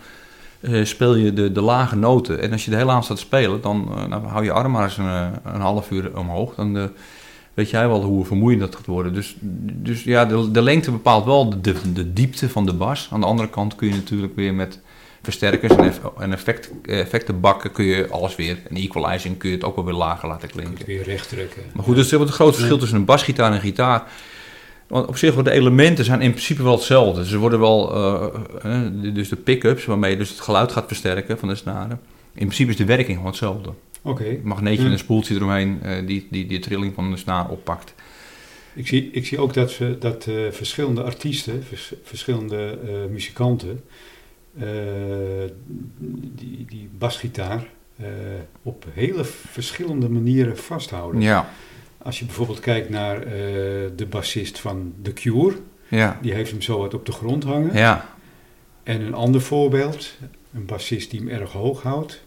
speel 0.83 1.15
je 1.15 1.33
de, 1.33 1.51
de 1.51 1.61
lage 1.61 1.95
noten. 1.95 2.41
En 2.41 2.51
als 2.51 2.65
je 2.65 2.71
de 2.71 2.77
hele 2.77 2.89
avond 2.89 3.05
staat 3.05 3.17
te 3.17 3.23
spelen, 3.23 3.61
dan 3.61 3.91
nou, 4.09 4.25
hou 4.25 4.43
je 4.43 4.51
arm 4.51 4.71
maar 4.71 4.83
eens 4.83 4.97
een, 4.97 5.33
een 5.43 5.61
half 5.61 5.91
uur 5.91 6.17
omhoog. 6.17 6.55
Dan 6.55 6.91
weet 7.55 7.69
jij 7.69 7.87
wel 7.87 8.03
hoe 8.03 8.25
vermoeiend 8.25 8.61
dat 8.61 8.75
gaat 8.75 8.85
worden. 8.85 9.13
Dus, 9.13 9.35
dus 9.81 10.03
ja, 10.03 10.25
de, 10.25 10.51
de 10.51 10.61
lengte 10.61 10.91
bepaalt 10.91 11.25
wel 11.25 11.61
de, 11.61 11.73
de 11.93 12.13
diepte 12.13 12.49
van 12.49 12.65
de 12.65 12.73
bas. 12.73 13.09
Aan 13.11 13.19
de 13.19 13.25
andere 13.25 13.49
kant 13.49 13.75
kun 13.75 13.87
je 13.87 13.93
natuurlijk 13.93 14.35
weer 14.35 14.53
met 14.53 14.79
versterkers 15.21 15.75
en, 15.75 15.93
en 16.19 16.33
effect, 16.33 16.71
effectenbakken 16.85 17.71
kun 17.71 17.85
je 17.85 18.07
alles 18.09 18.35
weer. 18.35 18.57
En 18.69 18.75
equalizing 18.75 19.37
kun 19.37 19.49
je 19.49 19.55
het 19.55 19.65
ook 19.65 19.75
wel 19.75 19.85
weer 19.85 19.93
lager 19.93 20.27
laten 20.27 20.49
Kun 20.49 20.59
je 20.59 20.65
klinken. 20.65 20.85
weer 20.85 21.03
recht 21.03 21.29
trekken. 21.29 21.61
Maar 21.73 21.83
goed, 21.83 21.95
dus 21.95 22.11
er 22.11 22.21
is 22.21 22.27
een 22.27 22.33
groot 22.33 22.55
verschil 22.55 22.77
tussen 22.77 22.97
een 22.97 23.05
basgitaar 23.05 23.49
en 23.49 23.53
een 23.55 23.61
gitaar. 23.61 24.03
Want 24.87 25.07
op 25.07 25.17
zich, 25.17 25.33
worden 25.33 25.53
de 25.53 25.59
elementen 25.59 26.05
zijn 26.05 26.21
in 26.21 26.31
principe 26.31 26.63
wel 26.63 26.75
hetzelfde. 26.75 27.25
Ze 27.25 27.37
worden 27.37 27.59
wel, 27.59 27.93
eh, 27.95 28.25
eh, 28.63 29.13
dus 29.13 29.29
de 29.29 29.35
pick-ups 29.35 29.85
waarmee 29.85 30.11
je 30.11 30.17
dus 30.17 30.29
het 30.29 30.39
geluid 30.39 30.71
gaat 30.71 30.87
versterken 30.87 31.39
van 31.39 31.47
de 31.47 31.55
snaren. 31.55 31.99
In 32.33 32.45
principe 32.45 32.69
is 32.71 32.77
de 32.77 32.85
werking 32.85 33.15
gewoon 33.15 33.31
hetzelfde. 33.31 33.69
Oké. 34.05 34.25
Een 34.25 34.41
magneetje 34.43 34.85
en 34.85 34.91
een 34.91 34.97
spoeltje 34.97 35.35
eromheen 35.35 35.79
eh, 35.81 36.07
die, 36.07 36.27
die 36.31 36.45
die 36.45 36.59
trilling 36.59 36.93
van 36.93 37.11
de 37.11 37.17
snaar 37.17 37.49
oppakt. 37.49 37.93
Ik 38.73 38.87
zie, 38.87 39.09
ik 39.11 39.25
zie 39.25 39.39
ook 39.39 39.53
dat, 39.53 39.71
ze, 39.71 39.97
dat 39.99 40.25
eh, 40.27 40.35
verschillende 40.51 41.03
artiesten, 41.03 41.63
vers- 41.63 41.93
verschillende 42.03 42.79
eh, 42.87 43.11
muzikanten, 43.11 43.83
die, 46.35 46.65
die 46.69 46.89
basgitaar 46.97 47.67
op 48.61 48.85
hele 48.93 49.23
verschillende 49.25 50.09
manieren 50.09 50.57
vasthouden. 50.57 51.21
Ja, 51.21 51.49
Als 51.97 52.19
je 52.19 52.25
bijvoorbeeld 52.25 52.59
kijkt 52.59 52.89
naar 52.89 53.19
de 53.95 54.05
bassist 54.09 54.59
van 54.59 54.93
The 55.01 55.13
Cure, 55.13 55.55
ja, 55.87 56.19
die 56.21 56.33
heeft 56.33 56.51
hem 56.51 56.61
zo 56.61 56.77
wat 56.79 56.93
op 56.93 57.05
de 57.05 57.11
grond 57.11 57.43
hangen. 57.43 57.73
ja. 57.77 58.13
En 58.83 59.01
een 59.01 59.13
ander 59.13 59.41
voorbeeld, 59.41 60.13
een 60.53 60.65
bassist 60.65 61.11
die 61.11 61.19
hem 61.19 61.29
erg 61.29 61.51
hoog 61.51 61.81
houdt, 61.81 62.23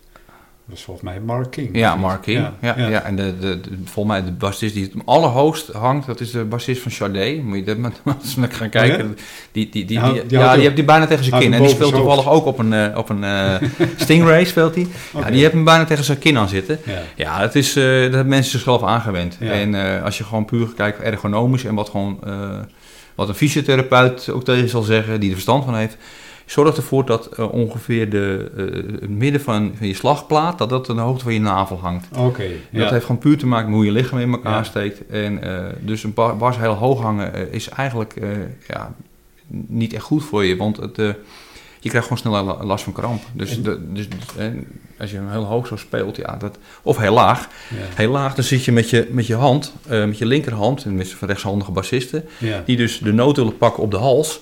dat 0.68 0.76
is 0.78 0.82
volgens 0.84 1.04
mij 1.06 1.20
Mark 1.20 1.50
King. 1.50 1.68
Ja, 1.72 1.96
Mark 1.96 2.22
King. 2.22 2.38
Ja, 2.38 2.52
Ja, 2.60 2.74
ja, 2.78 2.88
ja. 2.88 3.02
En 3.02 3.16
de, 3.16 3.38
de, 3.38 3.60
de- 3.60 3.68
volgens 3.84 4.16
mij 4.16 4.24
de 4.24 4.32
bassist 4.32 4.74
die 4.74 4.82
het 4.84 4.92
allerhoogst 5.04 5.72
hangt, 5.72 6.06
dat 6.06 6.20
is 6.20 6.30
de 6.30 6.44
bassist 6.44 6.82
van 6.82 6.90
Sade. 6.90 7.40
Moet 7.44 7.56
je 7.56 7.64
dat 7.64 7.76
maar 7.82 7.92
eens 8.04 8.36
gaan 8.48 8.68
kijken. 8.68 9.04
Oh 9.04 9.10
Die, 9.52 9.68
die, 9.68 9.84
die, 9.84 10.00
die, 10.00 10.26
die 10.26 10.38
ja, 10.38 10.54
die 10.54 10.62
heeft 10.62 10.76
die 10.76 10.84
bijna 10.84 11.06
tegen 11.06 11.24
zijn 11.24 11.40
kin. 11.40 11.52
En 11.54 11.60
die 11.62 11.70
speelt 11.70 11.94
toevallig 11.94 12.28
ook 12.28 12.46
op 12.46 12.58
een, 12.58 12.72
eh, 12.72 12.96
op 12.98 13.08
een 13.08 13.24
eh, 13.24 13.54
Stingray 13.96 14.44
speelt 14.44 14.74
hij. 14.74 14.86
Ja, 15.14 15.30
die 15.30 15.40
heeft 15.40 15.52
hem 15.52 15.64
bijna 15.64 15.84
tegen 15.84 16.04
zijn 16.04 16.18
kin 16.18 16.38
aan 16.38 16.48
zitten. 16.48 16.78
Ja. 17.16 17.40
Het 17.40 17.54
is, 17.54 17.76
eh 17.76 17.84
dat 17.84 17.92
hebben 17.92 18.28
mensen 18.28 18.50
zichzelf 18.50 18.82
aangewend. 18.82 19.38
En 19.40 20.02
als 20.02 20.18
je 20.18 20.24
gewoon 20.24 20.44
puur 20.44 20.68
kijkt 20.76 21.00
ergonomisch 21.00 21.64
en 21.64 21.74
wat 21.74 21.88
gewoon 21.88 22.18
wat 23.14 23.28
een 23.28 23.34
fysiotherapeut 23.34 24.28
ook 24.28 24.44
tegen 24.44 24.68
zal 24.68 24.82
zeggen, 24.82 25.20
die 25.20 25.28
er 25.28 25.34
verstand 25.34 25.64
van 25.64 25.76
heeft, 25.76 25.96
zorg 26.50 26.76
ervoor 26.76 27.04
dat 27.06 27.26
eh, 27.26 27.52
ongeveer 27.52 28.10
de, 28.10 28.50
eh, 28.56 29.00
het 29.00 29.10
midden 29.10 29.40
van, 29.40 29.72
van 29.78 29.86
je 29.86 29.94
slagplaat, 29.94 30.58
dat 30.58 30.68
dat 30.68 30.90
aan 30.90 30.96
de 30.96 31.02
hoogte 31.02 31.24
van 31.24 31.32
je 31.32 31.40
navel 31.40 31.78
hangt. 31.78 32.06
Oké, 32.16 32.42
ja. 32.70 32.80
Dat 32.80 32.90
heeft 32.90 33.04
gewoon 33.04 33.20
puur 33.20 33.38
te 33.38 33.46
maken 33.46 33.66
met 33.66 33.74
hoe 33.74 33.84
je 33.84 33.92
lichaam 33.92 34.18
in 34.18 34.30
elkaar 34.32 34.52
Ja. 34.56 34.62
steekt. 34.62 35.06
En 35.06 35.42
eh, 35.42 35.64
dus 35.80 36.02
een 36.04 36.14
ba- 36.14 36.34
bas 36.34 36.56
heel 36.58 36.72
hoog 36.74 37.00
hangen 37.02 37.52
is 37.52 37.68
eigenlijk 37.68 38.14
ja, 38.66 38.94
niet 39.66 39.92
echt 39.92 40.04
goed 40.04 40.24
voor 40.24 40.44
je, 40.44 40.56
want 40.56 40.76
het, 40.76 40.96
je 41.80 41.88
krijgt 41.88 42.08
gewoon 42.08 42.18
snel 42.22 42.44
la- 42.44 42.64
last 42.64 42.84
van 42.84 42.92
kramp. 42.92 43.22
Dus, 43.32 43.56
En- 43.56 43.62
de, 43.62 43.92
dus 43.92 44.08
als 44.98 45.10
je 45.10 45.16
hem 45.16 45.30
heel 45.30 45.44
hoog 45.44 45.66
zo 45.66 45.76
speelt, 45.76 46.16
ja, 46.16 46.36
dat, 46.36 46.58
of 46.82 46.96
heel 46.98 47.12
laag, 47.14 47.48
ja. 47.70 47.76
heel 47.94 48.10
laag, 48.10 48.34
dan 48.34 48.44
zit 48.44 48.64
je 48.64 48.72
met 48.72 48.90
je, 48.90 49.08
met 49.10 49.26
je 49.26 49.34
hand, 49.34 49.72
met 49.88 50.18
je 50.18 50.26
linkerhand, 50.26 50.80
tenminste 50.80 51.16
van 51.16 51.28
rechtshandige 51.28 51.70
bassisten, 51.72 52.24
ja. 52.38 52.62
die 52.66 52.76
dus 52.76 52.98
de 52.98 53.12
noot 53.12 53.36
willen 53.36 53.56
pakken 53.56 53.82
op 53.82 53.90
de 53.90 53.96
hals. 53.96 54.40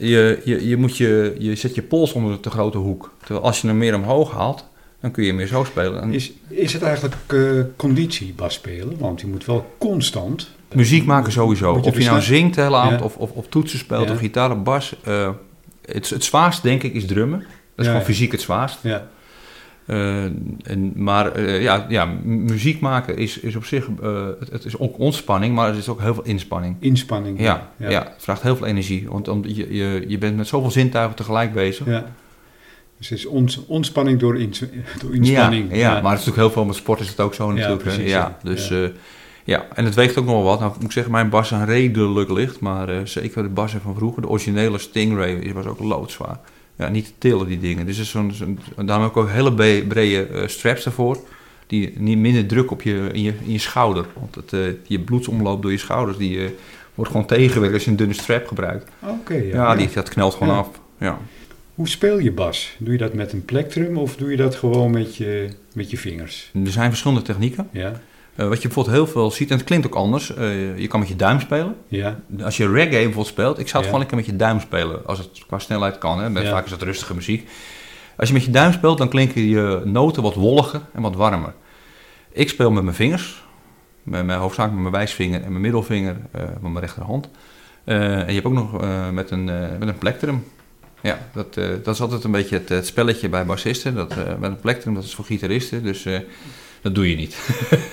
Je, 0.00 0.40
je, 0.44 0.68
je, 0.68 0.76
moet 0.76 0.96
je, 0.96 1.34
je 1.38 1.54
zet 1.54 1.74
je 1.74 1.82
pols 1.82 2.12
onder 2.12 2.32
de 2.32 2.40
te 2.40 2.50
grote 2.50 2.78
hoek. 2.78 3.14
Terwijl 3.24 3.44
als 3.46 3.60
je 3.60 3.66
hem 3.66 3.78
meer 3.78 3.94
omhoog 3.94 4.32
haalt, 4.32 4.64
dan 5.00 5.10
kun 5.10 5.24
je 5.24 5.32
meer 5.32 5.46
zo 5.46 5.64
spelen. 5.64 6.02
En 6.02 6.12
Is, 6.12 6.32
is 6.48 6.72
het 6.72 6.82
eigenlijk 6.82 7.14
eh, 7.26 7.40
conditie 7.76 8.32
bas 8.36 8.54
spelen? 8.54 8.98
Want 8.98 9.20
je 9.20 9.26
moet 9.26 9.44
wel 9.44 9.74
constant... 9.78 10.50
muziek 10.74 11.04
maken 11.04 11.32
sowieso. 11.32 11.76
Je 11.76 11.82
Of 11.82 11.98
je 11.98 12.04
nou 12.04 12.20
zingt 12.20 12.54
de 12.54 12.60
hele 12.62 12.76
avond 12.76 12.98
Ja. 12.98 13.04
of, 13.04 13.16
of, 13.16 13.30
of 13.30 13.46
toetsen 13.48 13.78
speelt 13.78 14.06
Ja. 14.06 14.12
of 14.12 14.18
gitaar 14.18 14.50
of 14.50 14.62
bas. 14.62 14.94
eh, 15.04 15.30
het, 15.84 16.08
het 16.10 16.24
zwaarst 16.24 16.62
denk 16.62 16.82
ik 16.82 16.94
is 16.94 17.06
drummen. 17.06 17.38
Dat 17.38 17.48
is 17.76 17.84
Ja, 17.84 17.90
gewoon 17.90 18.06
fysiek 18.06 18.32
het 18.32 18.40
zwaarst. 18.40 18.78
Ja, 18.82 19.08
en, 19.88 20.92
maar 20.94 21.32
eh, 21.32 21.62
ja, 21.62 21.86
ja, 21.88 22.04
muziek 22.24 22.80
maken 22.80 23.16
is, 23.16 23.38
is 23.38 23.56
op 23.56 23.64
zich, 23.64 23.88
eh, 24.02 24.26
het, 24.38 24.50
het 24.50 24.64
is 24.64 24.78
ook 24.78 24.98
ontspanning, 24.98 25.54
maar 25.54 25.68
het 25.68 25.76
is 25.76 25.88
ook 25.88 26.00
heel 26.00 26.14
veel 26.14 26.24
inspanning. 26.24 26.76
inspanning. 26.80 27.40
Ja, 27.40 27.70
ja. 27.76 27.88
het 27.88 28.22
vraagt 28.22 28.42
heel 28.42 28.56
veel 28.56 28.66
energie, 28.66 29.06
want 29.08 29.28
om, 29.28 29.44
je, 29.46 29.74
je, 29.74 30.04
je 30.08 30.18
bent 30.18 30.36
met 30.36 30.46
zoveel 30.46 30.70
zintuigen 30.70 31.16
tegelijk 31.16 31.52
bezig. 31.52 31.86
Ja. 31.86 32.04
Dus 32.98 33.08
het 33.08 33.18
is 33.18 33.26
ons, 33.26 33.66
ontspanning 33.66 34.20
door, 34.20 34.40
ins, 34.40 34.58
door 35.00 35.14
inspanning. 35.14 35.70
Ja, 35.70 35.76
ja, 35.76 35.90
maar 35.90 36.12
het 36.12 36.20
is 36.20 36.26
natuurlijk 36.26 36.36
heel 36.36 36.50
veel 36.50 36.64
met 36.64 36.76
sport 36.76 37.00
is 37.00 37.08
het 37.08 37.20
ook 37.20 37.34
zo 37.34 37.52
natuurlijk. 37.52 37.84
hè. 37.84 37.90
precies, 37.90 38.10
ja, 38.10 38.18
ja. 38.18 38.38
dus 38.42 38.68
Ja. 38.68 38.76
ja. 38.76 38.90
ja, 39.44 39.66
en 39.74 39.84
het 39.84 39.94
weegt 39.94 40.18
ook 40.18 40.24
nog 40.24 40.34
wel 40.34 40.42
wat. 40.42 40.60
Nou 40.60 40.72
moet 40.74 40.84
ik 40.84 40.92
zeggen, 40.92 41.12
mijn 41.12 41.28
bas 41.28 41.52
is 41.52 41.64
redelijk 41.64 42.30
licht, 42.30 42.60
maar 42.60 42.88
eh, 42.88 43.04
zeker 43.04 43.42
de 43.42 43.48
bassen 43.48 43.80
van 43.80 43.94
vroeger, 43.94 44.22
de 44.22 44.28
originele 44.28 44.78
Stingray, 44.78 45.52
was 45.52 45.66
ook 45.66 45.78
loodzwaar. 45.78 46.38
Ja, 46.78 46.88
niet 46.88 47.04
te 47.04 47.12
tillen 47.18 47.46
die 47.46 47.60
dingen. 47.60 47.86
Dus 47.86 47.96
het 47.96 48.04
is 48.06 48.10
zo'n, 48.12 48.32
zo'n, 48.32 48.58
daarom 48.76 49.02
heb 49.04 49.10
ik 49.10 49.16
ook 49.16 49.28
hele 49.30 49.52
brede 49.88 50.22
eh, 50.26 50.46
straps 50.48 50.84
ervoor, 50.84 51.18
die 51.66 51.92
niet 51.96 52.18
minder 52.18 52.46
druk 52.46 52.70
op 52.70 52.82
je, 52.82 53.08
in, 53.12 53.22
je, 53.22 53.32
in 53.44 53.52
je 53.52 53.58
schouder. 53.58 54.06
Want 54.14 54.34
het, 54.34 54.52
eh, 54.52 54.60
je 54.86 55.00
bloedsomloop 55.00 55.62
door 55.62 55.70
je 55.70 55.78
schouders, 55.78 56.16
die 56.18 56.44
eh, 56.44 56.50
wordt 56.94 57.10
gewoon 57.10 57.26
tegengewerkt 57.26 57.74
als 57.74 57.84
je 57.84 57.90
een 57.90 57.96
dunne 57.96 58.14
strap 58.14 58.46
gebruikt. 58.46 58.90
Oké, 59.02 59.34
Ja, 59.34 59.42
ja. 59.42 59.74
Die, 59.76 59.88
dat 59.94 60.08
knelt 60.08 60.34
gewoon 60.34 60.52
Ja. 60.54 60.58
af. 60.60 60.68
Ja. 60.98 61.18
Hoe 61.74 61.88
speel 61.88 62.18
je 62.18 62.32
bas? 62.32 62.74
Doe 62.78 62.92
je 62.92 62.98
dat 62.98 63.14
met 63.14 63.32
een 63.32 63.44
plektrum 63.44 63.96
of 63.96 64.16
doe 64.16 64.30
je 64.30 64.36
dat 64.36 64.54
gewoon 64.54 64.90
met 64.90 65.16
je, 65.16 65.48
met 65.72 65.90
je 65.90 65.96
vingers? 65.98 66.50
Er 66.64 66.70
zijn 66.70 66.88
verschillende 66.90 67.22
technieken. 67.22 67.68
Ja, 67.72 68.00
Eh, 68.38 68.48
wat 68.48 68.62
je 68.62 68.68
bijvoorbeeld 68.68 68.96
heel 68.96 69.06
veel 69.06 69.30
ziet, 69.30 69.50
en 69.50 69.56
het 69.56 69.66
klinkt 69.66 69.86
ook 69.86 69.94
anders, 69.94 70.34
eh, 70.34 70.78
je 70.78 70.86
kan 70.86 71.00
met 71.00 71.08
je 71.08 71.16
duim 71.16 71.40
spelen. 71.40 71.76
ja, 71.88 72.20
Als 72.42 72.56
je 72.56 72.70
reggae 72.70 72.90
bijvoorbeeld 72.90 73.26
speelt, 73.26 73.58
ik 73.58 73.68
zou 73.68 73.76
het 73.76 73.84
gewoon 73.84 73.98
lekker 73.98 74.16
met 74.16 74.26
je 74.26 74.36
duim 74.36 74.60
spelen, 74.60 75.06
als 75.06 75.18
het 75.18 75.28
qua 75.46 75.58
snelheid 75.58 75.98
kan. 75.98 76.20
Hè. 76.20 76.30
Met. 76.30 76.48
Vaak 76.48 76.64
is 76.64 76.70
dat 76.70 76.82
rustige 76.82 77.14
muziek. 77.14 77.48
Als 78.16 78.28
je 78.28 78.34
met 78.34 78.44
je 78.44 78.50
duim 78.50 78.72
speelt, 78.72 78.98
dan 78.98 79.08
klinken 79.08 79.42
je 79.42 79.82
noten 79.84 80.22
wat 80.22 80.34
wolliger 80.34 80.80
en 80.92 81.02
wat 81.02 81.16
warmer. 81.16 81.54
Ik 82.32 82.48
speel 82.48 82.70
met 82.70 82.82
mijn 82.82 82.96
vingers, 82.96 83.44
met 84.02 84.26
mijn 84.26 84.38
hoofdzakelijk 84.38 84.82
met 84.82 84.90
mijn 84.90 85.04
wijsvinger 85.04 85.42
en 85.42 85.50
mijn 85.50 85.62
middelvinger 85.62 86.16
eh 86.30 86.42
van 86.60 86.72
mijn 86.72 86.84
rechterhand. 86.84 87.28
En 87.84 88.26
je 88.26 88.32
hebt 88.32 88.44
ook 88.46 88.52
nog 88.52 88.80
met, 89.12 89.30
een, 89.30 89.44
met 89.78 89.88
een 89.88 89.98
plektrum. 89.98 90.44
Ja, 91.00 91.18
dat, 91.32 91.54
dat 91.54 91.94
is 91.94 92.00
altijd 92.00 92.24
een 92.24 92.30
beetje 92.30 92.56
het, 92.56 92.68
het 92.68 92.86
spelletje 92.86 93.28
bij 93.28 93.46
bassisten. 93.46 93.94
Dat, 93.94 94.16
met 94.38 94.50
een 94.50 94.60
plektrum, 94.60 94.94
dat 94.94 95.04
is 95.04 95.14
voor 95.14 95.24
gitaristen. 95.24 95.82
Dus 95.82 96.06
dat 96.82 96.94
doe 96.94 97.10
je 97.10 97.16
niet. 97.16 97.36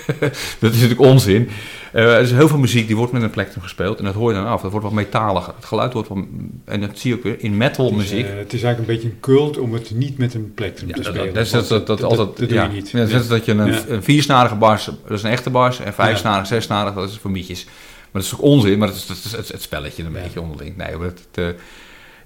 dat 0.60 0.70
is 0.72 0.80
natuurlijk 0.80 1.00
onzin. 1.00 1.48
Eh, 1.92 2.14
er 2.14 2.20
is 2.20 2.30
heel 2.32 2.48
veel 2.48 2.58
muziek 2.58 2.86
die 2.86 2.96
wordt 2.96 3.12
met 3.12 3.22
een 3.22 3.30
plektrum 3.30 3.62
gespeeld. 3.62 3.98
En 3.98 4.04
dat 4.04 4.14
hoor 4.14 4.30
je 4.32 4.36
dan 4.38 4.46
af. 4.46 4.60
Dat 4.62 4.70
wordt 4.70 4.86
wat 4.86 4.94
metaliger. 4.94 5.52
Het 5.56 5.64
geluid 5.64 5.92
wordt 5.92 6.08
wat... 6.08 6.18
En 6.64 6.80
dat 6.80 6.98
zie 6.98 7.10
je 7.10 7.16
ook 7.16 7.22
weer 7.22 7.36
in 7.38 7.56
metal 7.56 7.84
Het 7.84 7.94
is, 7.94 8.00
muziek. 8.10 8.26
eh, 8.26 8.36
het 8.36 8.52
is 8.52 8.62
eigenlijk 8.62 8.78
een 8.78 8.94
beetje 8.94 9.08
een 9.08 9.20
cult 9.20 9.58
om 9.58 9.72
het 9.72 9.90
niet 9.94 10.18
met 10.18 10.34
een 10.34 10.52
plektrum 10.54 10.88
Ja, 10.88 10.94
te 10.94 11.02
dat, 11.02 11.14
spelen. 11.14 11.34
dat, 11.34 11.50
dat, 11.50 11.68
dat, 11.68 11.86
dat, 11.86 12.02
altijd, 12.02 12.18
dat 12.36 12.36
doe 12.48 12.52
ja. 12.58 12.62
je 12.64 12.68
niet. 12.72 12.90
Ja, 12.90 12.98
dat 12.98 13.20
is 13.20 13.28
dat 13.28 13.44
je 13.44 13.52
een, 13.52 13.92
een 13.92 14.02
viersnarige 14.02 14.54
bars, 14.54 14.84
dat 14.84 15.10
is 15.18 15.22
een 15.22 15.30
echte 15.30 15.50
bars. 15.50 15.80
En 15.80 15.94
vijfsnarig, 15.94 16.48
Ja. 16.48 16.54
zesnarig, 16.54 16.94
dat 16.94 17.10
is 17.10 17.18
voor 17.18 17.30
mietjes. 17.30 17.64
Maar 17.64 18.22
dat 18.22 18.32
is 18.32 18.34
ook 18.34 18.42
onzin, 18.42 18.78
maar 18.78 18.88
dat 18.88 18.96
is, 18.96 19.32
het, 19.32 19.48
het 19.48 19.62
spelletje 19.62 20.04
een 20.04 20.12
beetje 20.12 20.40
onderling. 20.40 20.76
Nee, 20.76 20.96
maar 20.96 21.06
het, 21.06 21.26
het, 21.32 21.44
eh, 21.44 21.60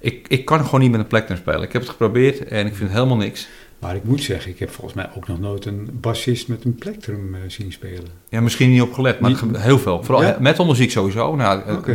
ik, 0.01 0.27
ik 0.29 0.44
kan 0.44 0.64
gewoon 0.64 0.81
niet 0.81 0.90
met 0.90 1.01
een 1.01 1.07
plektrum 1.07 1.37
spelen. 1.37 1.62
Ik 1.62 1.73
heb 1.73 1.83
het 1.83 1.90
geprobeerd 1.90 2.44
en 2.49 2.66
ik 2.66 2.75
vind 2.75 2.90
helemaal 2.90 3.16
niks. 3.16 3.49
Maar 3.80 3.96
ik 3.96 4.04
moet 4.04 4.22
zeggen, 4.22 4.50
ik 4.50 4.58
heb 4.58 4.70
volgens 4.70 4.94
mij 4.94 5.08
ook 5.16 5.28
nog 5.28 5.40
nooit 5.40 5.64
een 5.66 5.88
bassist 5.92 6.48
met 6.48 6.64
een 6.64 6.74
plektrum 6.74 7.34
eh, 7.34 7.40
zien 7.46 7.72
spelen. 7.72 8.08
Ja, 8.28 8.40
misschien 8.40 8.70
niet 8.70 8.82
op 8.82 8.92
gelet, 8.92 9.20
maar 9.20 9.30
Niet- 9.30 9.56
heel 9.56 9.78
veel. 9.78 10.02
Vooral 10.04 10.22
Ja? 10.24 10.36
metalmuziek 10.40 10.90
sowieso. 10.90 11.36
Nou, 11.36 11.62
eh, 11.66 11.94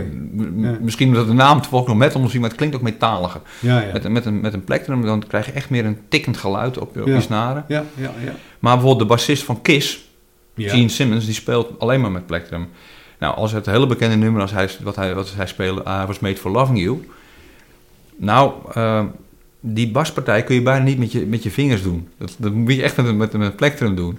Ja. 0.57 0.77
Misschien 0.81 1.07
omdat 1.07 1.27
de 1.27 1.33
naam 1.33 1.61
toevallig 1.61 1.87
nog 1.87 1.97
metalmuziek, 1.97 2.39
maar 2.39 2.49
het 2.49 2.57
klinkt 2.57 2.75
ook 2.75 2.81
metaliger. 2.81 3.41
Ja. 3.59 3.83
Met, 3.93 4.03
een- 4.05 4.11
met, 4.11 4.25
een, 4.25 4.41
met 4.41 4.53
een 4.53 4.63
plektrum 4.63 5.01
dan 5.01 5.27
krijg 5.27 5.45
je 5.45 5.51
echt 5.51 5.69
meer 5.69 5.85
een 5.85 5.97
tikkend 6.09 6.37
geluid 6.37 6.77
op, 6.77 6.93
je- 6.93 7.01
op 7.01 7.07
Ja. 7.07 7.13
je 7.15 7.21
snaren. 7.21 7.65
Ja, 7.67 7.83
ja, 7.95 8.11
ja. 8.25 8.31
Maar 8.59 8.73
bijvoorbeeld 8.73 8.99
de 8.99 9.15
bassist 9.15 9.43
van 9.43 9.61
Kiss. 9.61 10.03
Gene 10.57 10.89
Simmons, 10.89 11.25
die 11.25 11.33
speelt 11.33 11.79
alleen 11.79 12.01
maar 12.01 12.11
met 12.11 12.25
plektrum. 12.25 12.67
Nou, 13.19 13.35
als 13.35 13.51
het 13.51 13.65
hele 13.65 13.87
bekende 13.87 14.15
nummer 14.15 14.41
als 14.41 14.51
hij, 14.51 14.69
wat, 14.83 14.95
hij, 14.95 15.15
wat 15.15 15.33
hij 15.35 15.47
speelde, 15.47 15.81
I 15.81 16.05
Was 16.07 16.19
Made 16.19 16.35
For 16.37 16.51
Loving 16.51 16.79
You. 16.79 17.07
Nou, 18.17 18.51
eh, 18.73 19.03
die 19.67 19.91
baspartij 19.91 20.43
kun 20.43 20.55
je 20.55 20.61
bijna 20.61 20.83
niet 20.83 20.97
met 20.97 21.11
je, 21.11 21.25
met 21.25 21.43
je 21.43 21.51
vingers 21.51 21.83
doen. 21.83 22.09
Dat, 22.17 22.35
dat 22.37 22.53
moet 22.53 22.73
je 22.73 22.83
echt 22.83 22.97
met, 22.97 23.05
met, 23.05 23.33
met 23.33 23.41
een 23.41 23.55
plektrum 23.55 23.95
doen. 23.95 24.17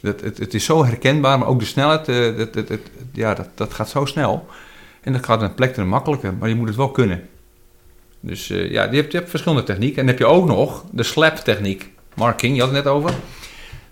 Dat, 0.00 0.20
het, 0.20 0.38
het 0.38 0.54
is 0.54 0.64
zo 0.64 0.84
herkenbaar, 0.84 1.38
maar 1.38 1.48
ook 1.48 1.58
de 1.58 1.64
snelheid, 1.64 2.08
eh, 2.08 2.36
dat, 2.36 2.78
ja, 3.12 3.34
dat, 3.34 3.48
dat 3.54 3.74
gaat 3.74 3.88
zo 3.88 4.04
snel. 4.04 4.46
En 5.00 5.12
dat 5.12 5.24
gaat 5.24 5.40
met 5.40 5.48
een 5.48 5.54
plektrum 5.54 5.86
makkelijker, 5.86 6.34
maar 6.34 6.48
je 6.48 6.54
moet 6.54 6.68
het 6.68 6.76
wel 6.76 6.90
kunnen. 6.90 7.28
Dus 8.20 8.50
eh, 8.50 8.70
ja, 8.70 8.90
je 8.90 8.96
hebt, 8.96 9.12
je 9.12 9.18
hebt 9.18 9.30
verschillende 9.30 9.64
technieken. 9.64 9.98
En 9.98 10.06
dan 10.06 10.14
heb 10.14 10.18
je 10.18 10.34
ook 10.34 10.46
nog 10.46 10.84
de 10.90 11.02
slap 11.02 11.36
techniek. 11.36 11.90
Mark 12.14 12.36
King, 12.36 12.54
je 12.54 12.60
had 12.60 12.70
het 12.72 12.84
net 12.84 12.92
over. 12.92 13.14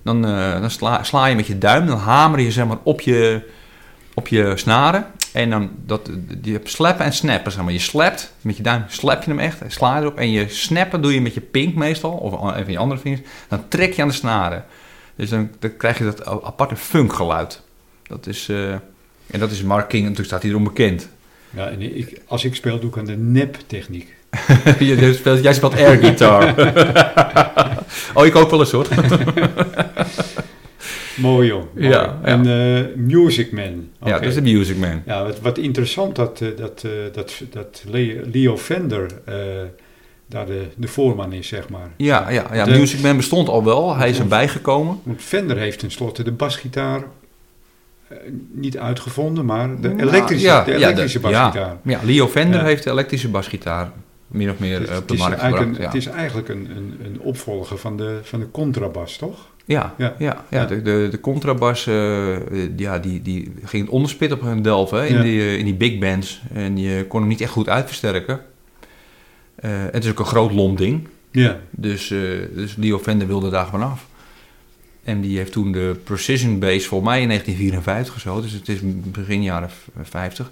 Dan, 0.02 0.26
eh, 0.26 0.68
sla 1.02 1.26
je 1.26 1.36
met 1.36 1.46
je 1.46 1.58
duim, 1.58 1.86
dan 1.86 1.98
hamer 1.98 2.40
je 2.40 2.50
zeg 2.50 2.66
maar 2.66 2.78
op 2.82 3.00
je, 3.00 3.50
op 4.14 4.28
je 4.28 4.52
snaren. 4.56 5.06
En 5.34 5.50
dan, 5.50 5.70
dat, 5.86 6.10
je 6.42 6.60
slappen 6.64 7.04
en 7.04 7.12
snappen, 7.12 7.52
zeg 7.52 7.62
maar. 7.62 7.72
Je 7.72 7.78
slapt, 7.78 8.32
met 8.40 8.56
je 8.56 8.62
duim 8.62 8.84
slap 8.88 9.22
je 9.22 9.30
hem 9.30 9.38
echt, 9.38 9.62
sla 9.68 9.96
je 9.96 10.02
erop. 10.02 10.18
En 10.18 10.30
je 10.30 10.48
snappen 10.48 11.02
doe 11.02 11.14
je 11.14 11.20
met 11.20 11.34
je 11.34 11.40
pink 11.40 11.74
meestal, 11.74 12.10
of 12.10 12.32
een 12.32 12.64
van 12.64 12.72
je 12.72 12.78
andere 12.78 13.00
vingers. 13.00 13.22
Dan 13.48 13.68
trek 13.68 13.92
je 13.92 14.02
aan 14.02 14.08
de 14.08 14.14
snaren. 14.14 14.64
Dus 15.16 15.30
dan, 15.30 15.50
dan 15.58 15.76
krijg 15.76 15.98
je 15.98 16.04
dat 16.04 16.26
aparte 16.26 16.76
funkgeluid. 16.76 17.60
Dat 18.02 18.26
is, 18.26 18.48
eh, 18.48 18.72
En 19.26 19.38
dat 19.38 19.50
is 19.50 19.62
Mark 19.62 19.88
King, 19.88 20.02
natuurlijk 20.02 20.28
staat 20.28 20.42
hij 20.42 20.50
erom 20.50 20.64
bekend. 20.64 21.08
Ja, 21.50 21.68
en 21.68 21.96
ik, 21.96 22.20
als 22.26 22.44
ik 22.44 22.54
speel, 22.54 22.80
doe 22.80 22.90
ik 22.90 22.98
aan 22.98 23.04
de 23.04 23.16
nep-techniek. 23.16 24.14
jij, 24.78 25.12
speelt, 25.12 25.42
jij 25.42 25.54
speelt 25.54 25.74
air 25.74 25.98
guitar. 25.98 26.54
oh, 28.14 28.26
ik 28.26 28.36
ook 28.36 28.50
wel 28.50 28.60
eens 28.60 28.70
hoor. 28.70 28.86
Mooi 31.16 31.48
jong. 31.48 31.64
Mooi. 31.74 31.88
Ja, 31.88 32.18
En 32.22 32.46
eh, 32.46 32.84
Music 32.96 33.52
Man. 33.52 33.88
Ja, 34.04 34.12
dat 34.18 34.22
is 34.22 34.34
de 34.34 34.42
Music 34.42 34.76
Man. 34.76 35.02
Ja, 35.06 35.22
wat, 35.24 35.40
wat 35.40 35.58
interessant 35.58 36.16
dat, 36.16 36.40
eh, 36.40 36.48
dat, 36.56 36.82
eh, 36.84 36.90
dat, 37.12 37.42
dat 37.50 37.82
Le- 37.90 38.20
Leo 38.32 38.56
Fender 38.56 39.10
daar 40.26 40.46
de, 40.46 40.66
de 40.76 40.88
voorman 40.88 41.32
is, 41.32 41.48
zeg 41.48 41.68
maar. 41.68 41.88
Ja, 41.96 42.30
ja, 42.30 42.46
ja. 42.54 42.64
De- 42.64 42.70
Music 42.78 43.00
Man 43.02 43.16
bestond 43.16 43.48
al 43.48 43.64
wel. 43.64 43.96
Hij 43.96 44.10
is 44.10 44.18
erbij 44.18 44.48
gekomen. 44.48 45.00
Want 45.02 45.22
Fender 45.22 45.56
heeft 45.56 45.78
tenslotte 45.78 46.22
de 46.22 46.32
basgitaar 46.32 47.02
niet 48.52 48.78
uitgevonden, 48.78 49.44
maar 49.44 49.80
de 49.80 49.88
Nou, 49.88 50.08
elektrische, 50.08 50.46
ja, 50.46 50.64
de 50.64 50.70
ja, 50.70 50.76
elektrische 50.76 51.20
de- 51.20 51.28
basgitaar. 51.28 51.76
Ja, 51.84 52.00
Leo 52.04 52.26
Fender 52.28 52.60
Ja. 52.60 52.66
heeft 52.66 52.84
de 52.84 52.90
elektrische 52.90 53.28
basgitaar 53.28 53.90
min 54.26 54.50
of 54.50 54.58
meer 54.58 54.80
Het, 54.80 54.98
op 54.98 55.08
de 55.08 55.16
markt 55.16 55.40
gebracht. 55.40 55.62
een, 55.64 55.74
ja. 55.78 55.84
het 55.84 55.94
is 55.94 56.06
eigenlijk 56.06 56.48
een, 56.48 56.68
een, 56.76 57.00
een 57.04 57.20
opvolger 57.20 57.78
van 57.78 57.96
de, 57.96 58.18
van 58.22 58.40
de 58.40 58.50
contrabas, 58.50 59.16
toch? 59.16 59.52
Ja, 59.66 59.94
Ja. 59.98 60.44
ja. 60.50 60.64
De, 60.66 60.82
de, 60.82 61.08
de 61.10 61.20
contrabas, 61.20 61.86
eh, 61.86 62.76
ja, 62.76 62.98
die, 62.98 63.22
die 63.22 63.52
ging 63.64 63.82
het 63.84 63.92
onderspit 63.92 64.32
op 64.32 64.40
hun 64.40 64.62
delven 64.62 65.08
in, 65.08 65.14
Ja. 65.16 65.22
die, 65.22 65.40
eh, 65.40 65.56
in 65.58 65.64
die 65.64 65.74
big 65.74 65.98
bands. 65.98 66.42
En 66.52 66.76
je 66.78 67.04
kon 67.06 67.20
hem 67.20 67.28
niet 67.28 67.40
echt 67.40 67.50
goed 67.52 67.68
uitversterken. 67.68 68.40
Eh, 69.54 69.70
het 69.90 70.04
is 70.04 70.10
ook 70.10 70.18
een 70.18 70.24
groot 70.24 70.52
lomp 70.52 70.78
ding. 70.78 71.08
Ja. 71.30 71.60
Dus, 71.70 72.08
dus 72.54 72.76
Leo 72.76 72.98
Fender 72.98 73.26
wilde 73.26 73.50
daar 73.50 73.66
vanaf. 73.68 74.06
En 75.04 75.20
die 75.20 75.36
heeft 75.38 75.52
toen 75.52 75.72
de 75.72 75.96
Precision 76.04 76.58
Bass 76.58 76.86
voor 76.86 77.02
mij 77.02 77.20
in 77.20 77.28
1954 77.28 78.12
gesloten. 78.14 78.42
Dus 78.42 78.52
het 78.52 78.68
is 78.68 78.78
begin 79.10 79.42
jaren 79.42 79.70
v- 79.70 79.86
50. 80.02 80.50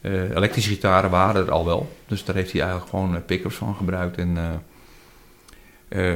Eh, 0.00 0.12
elektrische 0.30 0.70
gitaren 0.70 1.10
waren 1.10 1.46
er 1.46 1.50
al 1.52 1.64
wel. 1.64 1.96
Dus 2.08 2.24
daar 2.24 2.34
heeft 2.34 2.52
hij 2.52 2.60
eigenlijk 2.60 2.90
gewoon 2.90 3.24
pick-ups 3.24 3.54
van 3.54 3.74
gebruikt. 3.74 4.16
En 4.16 4.36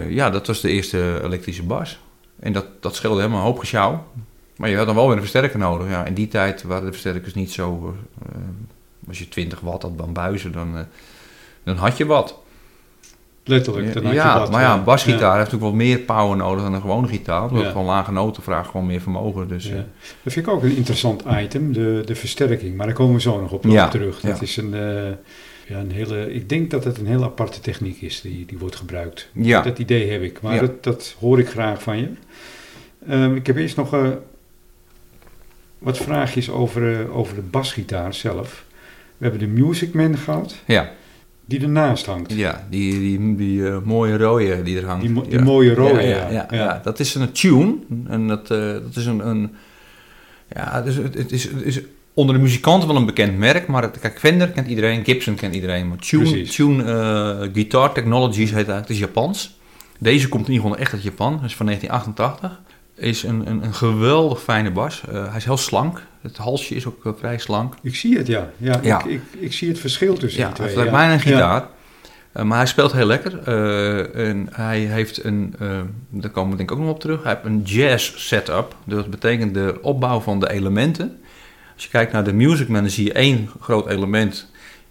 ja, 0.08 0.30
dat 0.30 0.46
was 0.46 0.60
de 0.60 0.70
eerste 0.70 1.20
elektrische 1.24 1.62
bas. 1.62 1.98
En 2.40 2.52
dat, 2.52 2.66
dat 2.80 2.94
scheelde 2.94 3.16
helemaal 3.20 3.38
een 3.40 3.44
hoop 3.46 3.58
gesjouw. 3.58 4.04
Maar 4.56 4.68
je 4.70 4.76
had 4.76 4.86
dan 4.86 4.94
wel 4.94 5.04
weer 5.06 5.14
een 5.14 5.20
versterker 5.20 5.58
nodig. 5.58 5.88
Ja, 5.88 6.04
in 6.04 6.14
die 6.14 6.28
tijd 6.28 6.62
waren 6.62 6.84
de 6.84 6.90
versterkers 6.92 7.34
niet 7.34 7.52
zo... 7.52 7.94
eh, 8.22 8.38
als 9.08 9.18
je 9.18 9.28
20 9.28 9.60
watt 9.60 9.82
had 9.82 9.92
van 9.96 10.12
buizen, 10.12 10.52
dan, 10.52 10.76
eh, 10.76 10.82
dan 11.62 11.76
had 11.76 11.96
je 11.96 12.06
wat. 12.06 12.38
Letterlijk. 13.44 13.92
Dan 13.94 14.04
had 14.04 14.14
ja, 14.14 14.32
je 14.34 14.38
wat, 14.38 14.50
maar 14.50 14.62
ja, 14.62 14.74
een 14.74 14.84
basgitaar 14.84 15.36
heeft 15.38 15.50
natuurlijk 15.52 15.62
wat 15.62 15.86
meer 15.86 15.98
power 15.98 16.36
nodig 16.36 16.62
dan 16.62 16.74
een 16.74 16.80
gewone 16.80 17.08
gitaar. 17.08 17.42
Omdat 17.42 17.58
Ja. 17.58 17.62
het 17.62 17.72
gewoon 17.72 17.86
lage 17.86 18.12
noten 18.12 18.42
vraagt 18.42 18.70
gewoon 18.70 18.86
meer 18.86 19.00
vermogen. 19.00 19.48
Dus, 19.48 19.64
Ja. 19.66 19.74
eh, 19.74 19.80
Dat 20.22 20.32
vind 20.32 20.46
ik 20.46 20.52
ook 20.52 20.62
een 20.62 20.76
interessant 20.76 21.22
item, 21.40 21.72
de, 21.72 22.02
de 22.04 22.14
versterking. 22.14 22.76
Maar 22.76 22.86
daar 22.86 22.94
komen 22.94 23.14
we 23.14 23.20
zo 23.20 23.40
nog 23.40 23.52
op, 23.52 23.62
terug. 23.90 24.20
Dat 24.20 24.42
is 24.42 24.56
een, 24.56 24.70
ja, 25.68 25.78
een 25.78 25.90
hele, 25.92 26.34
ik 26.34 26.48
denk 26.48 26.70
dat 26.70 26.84
het 26.84 26.98
een 26.98 27.06
heel 27.06 27.24
aparte 27.24 27.60
techniek 27.60 28.00
is 28.00 28.20
die, 28.20 28.46
die 28.46 28.58
wordt 28.58 28.76
gebruikt. 28.76 29.28
Ja. 29.32 29.62
Dat 29.62 29.78
idee 29.78 30.10
heb 30.10 30.22
ik, 30.22 30.40
maar 30.40 30.54
Ja. 30.54 30.60
dat, 30.60 30.82
dat 30.84 31.14
hoor 31.20 31.38
ik 31.38 31.48
graag 31.48 31.82
van 31.82 31.98
je. 31.98 32.08
Ehm, 33.08 33.34
ik 33.34 33.46
heb 33.46 33.56
eerst 33.56 33.76
nog 33.76 33.94
eh, 33.94 34.08
wat 35.78 35.98
vraagjes 35.98 36.50
over, 36.50 37.00
eh, 37.00 37.16
over 37.16 37.34
de 37.34 37.40
basgitaar 37.40 38.14
zelf. 38.14 38.64
We 39.16 39.28
hebben 39.28 39.40
de 39.54 39.62
Music 39.62 39.94
Man 39.94 40.16
gehad, 40.16 40.56
ja, 40.66 40.90
die 41.44 41.60
ernaast 41.60 42.06
hangt. 42.06 42.32
ja, 42.32 42.66
die, 42.70 42.98
die, 42.98 43.36
die 43.36 43.68
eh, 43.68 43.78
mooie 43.84 44.16
rode 44.16 44.62
die 44.62 44.78
er 44.78 44.86
hangt. 44.86 45.02
Die, 45.02 45.10
mo- 45.10 45.22
die 45.22 45.38
ja. 45.38 45.44
mooie 45.44 45.74
rode, 45.74 46.02
ja, 46.02 46.28
ja. 46.28 46.46
ja, 46.50 46.80
dat 46.82 47.00
is 47.00 47.14
een 47.14 47.32
tune. 47.32 47.76
En 48.06 48.28
dat, 48.28 48.46
dat 48.46 48.96
is 48.96 49.06
een... 49.06 49.28
een 49.28 49.50
ja, 50.54 50.74
het 50.74 50.86
is, 50.86 50.96
het, 50.96 51.32
is, 51.32 51.44
het 51.44 51.62
is 51.62 51.80
onder 52.14 52.34
de 52.34 52.40
muzikanten 52.40 52.88
wel 52.88 52.96
een 52.96 53.06
bekend 53.06 53.38
merk. 53.38 53.66
Maar 53.66 53.82
het, 53.82 53.98
kijk, 53.98 54.18
Fender 54.18 54.48
kent 54.48 54.68
iedereen, 54.68 55.04
Gibson 55.04 55.34
kent 55.34 55.54
iedereen. 55.54 55.88
Maar 55.88 55.98
Tune, 55.98 56.22
Precies. 56.22 56.54
Tune 56.54 57.50
Guitar 57.52 57.92
Technologies 57.92 58.50
heet 58.50 58.54
eigenlijk, 58.54 58.88
het 58.88 58.96
is 58.96 58.98
Japans. 58.98 59.58
Deze 59.98 60.28
komt 60.28 60.46
in 60.46 60.52
ieder 60.52 60.66
geval 60.66 60.82
echt 60.82 60.92
uit 60.92 61.02
Japan, 61.02 61.32
dat 61.32 61.44
is 61.44 61.56
van 61.56 61.66
1988. 61.66 62.67
Is 62.98 63.22
een, 63.22 63.46
een, 63.46 63.64
een 63.64 63.74
geweldig 63.74 64.42
fijne 64.42 64.70
bas. 64.70 65.02
Eh, 65.08 65.26
hij 65.28 65.36
is 65.36 65.44
heel 65.44 65.56
slank. 65.56 66.02
Het 66.22 66.36
halsje 66.36 66.74
is 66.74 66.86
ook 66.86 67.04
eh, 67.04 67.12
vrij 67.18 67.38
slank. 67.38 67.74
Ik 67.82 67.94
zie 67.94 68.16
het, 68.18 68.26
ja. 68.26 68.50
ja, 68.56 68.78
Ja. 68.82 68.98
Ik, 69.04 69.10
ik, 69.10 69.20
ik 69.40 69.52
zie 69.52 69.68
het 69.68 69.78
verschil 69.78 70.14
tussen 70.14 70.40
Ja, 70.40 70.46
die 70.48 70.56
hij 70.56 70.64
twee. 70.64 70.76
lijkt 70.76 70.90
ja. 70.90 70.96
bijna 70.98 71.12
een 71.12 71.20
gitaar. 71.20 71.66
Eh, 72.32 72.42
maar 72.44 72.56
hij 72.58 72.66
speelt 72.66 72.92
heel 72.92 73.06
lekker. 73.06 73.42
En 74.12 74.48
hij 74.50 74.78
heeft 74.78 75.24
een, 75.24 75.54
daar 76.10 76.30
komen 76.30 76.50
we 76.50 76.56
denk 76.56 76.70
ik 76.70 76.76
ook 76.76 76.82
nog 76.82 76.90
op 76.94 77.00
terug. 77.00 77.22
Hij 77.22 77.32
heeft 77.32 77.44
een 77.44 77.62
jazz 77.62 78.12
setup. 78.16 78.76
Dat 78.84 79.10
betekent 79.10 79.54
de 79.54 79.78
opbouw 79.82 80.20
van 80.20 80.40
de 80.40 80.50
elementen. 80.50 81.20
Als 81.74 81.84
je 81.84 81.90
kijkt 81.90 82.12
naar 82.12 82.24
de 82.24 82.32
Music 82.32 82.68
Man, 82.68 82.80
dan 82.80 82.90
zie 82.90 83.04
je 83.04 83.12
één 83.12 83.50
groot 83.60 83.88
element 83.88 84.50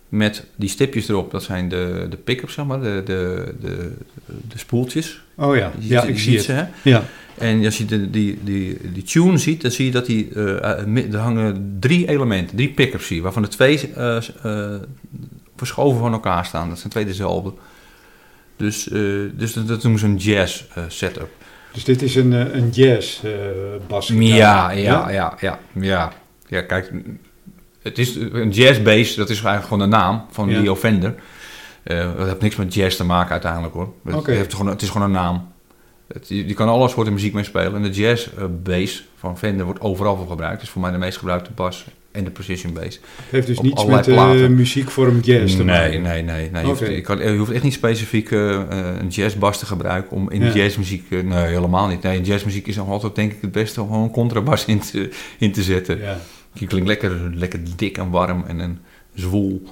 met 0.09 0.45
die 0.55 0.69
stipjes 0.69 1.09
erop. 1.09 1.31
Dat 1.31 1.43
zijn 1.43 1.69
de, 1.69 2.05
de 2.09 2.17
pick-ups, 2.17 2.53
zeg 2.53 2.65
maar, 2.65 2.81
de, 2.81 3.01
de, 3.05 3.53
de, 3.61 3.91
de 4.25 4.57
spoeltjes. 4.57 5.21
Oh 5.35 5.55
ja, 5.55 5.71
ja 5.79 6.03
ik 6.03 6.19
zie 6.19 6.35
het. 6.35 6.45
ze? 6.45 6.65
Ja. 6.83 7.03
En 7.37 7.65
als 7.65 7.77
je 7.77 7.85
de, 7.85 8.09
die, 8.09 8.37
die, 8.43 8.77
die 8.93 9.03
tune 9.03 9.37
ziet, 9.37 9.61
dan 9.61 9.71
zie 9.71 9.85
je 9.85 9.91
dat 9.91 10.05
die, 10.05 10.29
eh, 10.33 10.57
eh, 10.57 11.13
er 11.13 11.19
hangen 11.19 11.77
drie 11.79 12.09
elementen, 12.09 12.55
drie 12.55 12.69
pick-ups 12.69 13.07
je, 13.07 13.21
waarvan 13.21 13.41
de 13.41 13.47
twee 13.47 13.93
eh, 13.93 14.75
verschoven 15.55 15.99
van 15.99 16.11
elkaar 16.11 16.45
staan. 16.45 16.69
Dat 16.69 16.79
zijn 16.79 16.91
twee 16.91 17.05
dezelfde. 17.05 17.53
Dus, 18.57 18.83
dus 19.33 19.53
dat, 19.53 19.67
dat 19.67 19.83
noemen 19.83 19.99
ze 19.99 20.05
een 20.05 20.17
jazz 20.17 20.63
setup. 20.87 21.29
Dus 21.73 21.83
dit 21.83 22.01
is 22.01 22.15
een, 22.15 22.31
een 22.31 22.69
jazz 22.69 23.23
eh 23.23 23.31
basgitaar. 23.87 24.25
Ja, 24.25 24.71
ja, 24.71 25.09
ja, 25.09 25.37
ja, 25.39 25.59
ja. 25.73 26.11
Ja, 26.47 26.61
kijk, 26.61 26.91
het 27.87 27.97
is 27.97 28.15
een 28.15 28.49
jazz 28.49 28.81
bass, 28.81 29.15
dat 29.15 29.29
is 29.29 29.35
eigenlijk 29.35 29.63
gewoon 29.67 29.89
de 29.89 29.95
naam 29.95 30.25
van 30.31 30.49
Ja. 30.49 30.59
Leo 30.61 30.75
Fender. 30.75 31.15
Eh, 31.83 32.15
dat 32.17 32.27
heeft 32.27 32.41
niks 32.41 32.55
met 32.55 32.73
jazz 32.73 32.97
te 32.97 33.03
maken 33.03 33.31
uiteindelijk 33.31 33.73
hoor. 33.73 33.93
Het, 34.05 34.25
heeft 34.25 34.53
gewoon, 34.53 34.71
het 34.71 34.81
is 34.81 34.89
gewoon 34.89 35.07
een 35.07 35.13
naam. 35.13 35.47
Het, 36.13 36.27
je, 36.27 36.47
je 36.47 36.53
kan 36.53 36.67
alle 36.67 36.89
soorten 36.89 37.13
muziek 37.13 37.33
mee 37.33 37.43
spelen. 37.43 37.75
En 37.75 37.81
de 37.81 37.89
jazz 37.89 38.27
eh, 38.37 38.43
bass 38.63 39.03
van 39.17 39.37
Fender 39.37 39.65
wordt 39.65 39.81
overal 39.81 40.17
voor 40.17 40.27
gebruikt. 40.27 40.53
Het 40.55 40.63
is 40.63 40.69
voor 40.69 40.81
mij 40.81 40.91
de 40.91 40.97
meest 40.97 41.17
gebruikte 41.17 41.51
bas 41.55 41.85
en 42.11 42.23
de 42.23 42.29
precision 42.29 42.73
bass. 42.73 42.99
Het 43.15 43.25
heeft 43.29 43.47
dus 43.47 43.57
Op 43.57 43.63
niets 43.63 43.85
met 43.85 44.05
platen. 44.05 44.55
muziekvorm 44.55 45.19
jazz 45.19 45.55
te 45.55 45.63
nee, 45.63 45.75
maken. 45.79 46.01
nee, 46.01 46.21
nee, 46.23 46.51
nee. 46.51 46.61
Je, 46.61 46.67
hoeft, 46.67 46.79
je, 46.79 47.01
kan, 47.01 47.17
je 47.19 47.37
hoeft 47.37 47.51
echt 47.51 47.63
niet 47.63 47.73
specifiek 47.73 48.31
eh, 48.31 48.53
eh, 48.55 48.95
een 48.99 49.07
jazzbas 49.07 49.59
te 49.59 49.65
gebruiken 49.65 50.11
om 50.17 50.29
in 50.31 50.43
Ja. 50.43 50.51
jazzmuziek... 50.53 51.05
eh, 51.11 51.23
nee, 51.23 51.45
helemaal 51.45 51.87
niet. 51.87 52.01
Nee, 52.01 52.21
jazzmuziek 52.21 52.67
is 52.67 52.75
nog 52.75 52.89
altijd 52.89 53.15
denk 53.15 53.31
ik 53.31 53.41
het 53.41 53.51
beste 53.51 53.81
om 53.81 53.87
gewoon 53.87 54.03
een 54.03 54.11
contrabas 54.11 54.65
in 54.65 54.79
te, 54.79 55.09
in 55.39 55.51
te 55.51 55.63
zetten. 55.63 55.99
Ja. 55.99 56.17
Die 56.57 56.67
klinkt 56.67 56.87
lekker, 56.87 57.11
lekker 57.33 57.59
dik 57.75 57.97
en 57.97 58.09
warm 58.09 58.43
en, 58.47 58.59
en 58.61 58.79
zwoel. 59.13 59.63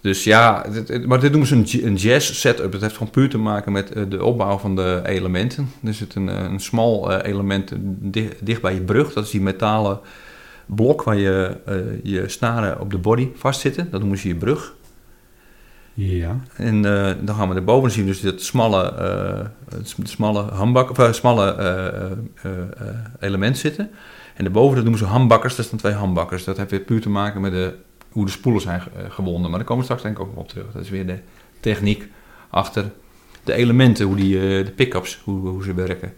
Dus 0.00 0.24
ja, 0.24 0.62
dit- 0.72 1.06
maar 1.06 1.20
dit 1.20 1.30
noemen 1.30 1.66
ze 1.68 1.84
een, 1.84 1.94
jazz 1.94 2.32
setup. 2.32 2.72
Dat 2.72 2.80
heeft 2.80 2.96
gewoon 2.96 3.12
puur 3.12 3.28
te 3.28 3.38
maken 3.38 3.72
met 3.72 3.92
eh, 3.92 4.02
de 4.08 4.24
opbouw 4.24 4.58
van 4.58 4.76
de 4.76 5.00
elementen. 5.04 5.68
Er 5.84 5.94
zit 5.94 6.14
een, 6.14 6.28
eh, 6.28 6.42
een 6.42 6.60
smal 6.60 7.12
eh, 7.12 7.32
element 7.32 7.72
di- 8.00 8.28
dicht 8.40 8.60
bij 8.62 8.74
je 8.74 8.80
brug. 8.80 9.12
Dat 9.12 9.24
is 9.24 9.30
die 9.30 9.40
metalen 9.40 10.00
blok 10.66 11.02
waar 11.02 11.16
je, 11.16 11.56
je 12.02 12.28
snaren 12.28 12.80
op 12.80 12.90
de 12.90 12.98
body 12.98 13.28
vastzitten. 13.34 13.88
Dat 13.90 14.00
noemen 14.00 14.18
ze 14.18 14.28
je 14.28 14.34
brug. 14.34 14.74
ja. 15.94 16.36
En 16.56 16.82
dan 17.22 17.34
gaan 17.36 17.48
we 17.48 17.54
erboven 17.54 17.90
zien 17.90 18.06
dus 18.06 18.20
dat 18.20 18.42
smalle, 18.42 18.92
het 19.70 19.94
smalle, 20.02 20.42
hambak, 20.42 20.90
of, 20.98 21.14
smalle 21.14 22.16
element 23.20 23.58
zitten. 23.58 23.90
En 24.36 24.44
daarboven 24.44 24.74
dat 24.74 24.84
noemen 24.84 25.00
ze 25.02 25.06
hambakkers, 25.06 25.56
dat 25.56 25.66
zijn 25.66 25.80
twee 25.80 25.92
hambakkers. 25.92 26.44
Dat 26.44 26.56
heeft 26.56 26.70
weer 26.70 26.80
puur 26.80 27.00
te 27.00 27.08
maken 27.08 27.40
met 27.40 27.52
de, 27.52 27.74
hoe 28.10 28.24
de 28.24 28.30
spoelen 28.30 28.62
zijn 28.62 28.80
eh, 28.80 29.10
gewonden. 29.10 29.50
Maar 29.50 29.58
daar 29.58 29.68
komen 29.68 29.78
we 29.78 29.82
straks 29.82 30.02
denk 30.02 30.16
ik 30.16 30.22
ook 30.22 30.28
nog 30.28 30.38
op 30.38 30.48
terug. 30.48 30.72
Dat 30.72 30.82
is 30.82 30.90
weer 30.90 31.06
de 31.06 31.18
techniek 31.60 32.08
achter 32.50 32.92
de 33.44 33.52
elementen, 33.52 34.06
hoe 34.06 34.16
die, 34.16 34.34
eh, 34.36 34.64
de 34.64 34.70
pick-ups, 34.70 35.20
hoe, 35.24 35.48
hoe 35.48 35.64
ze 35.64 35.74
werken. 35.74 36.14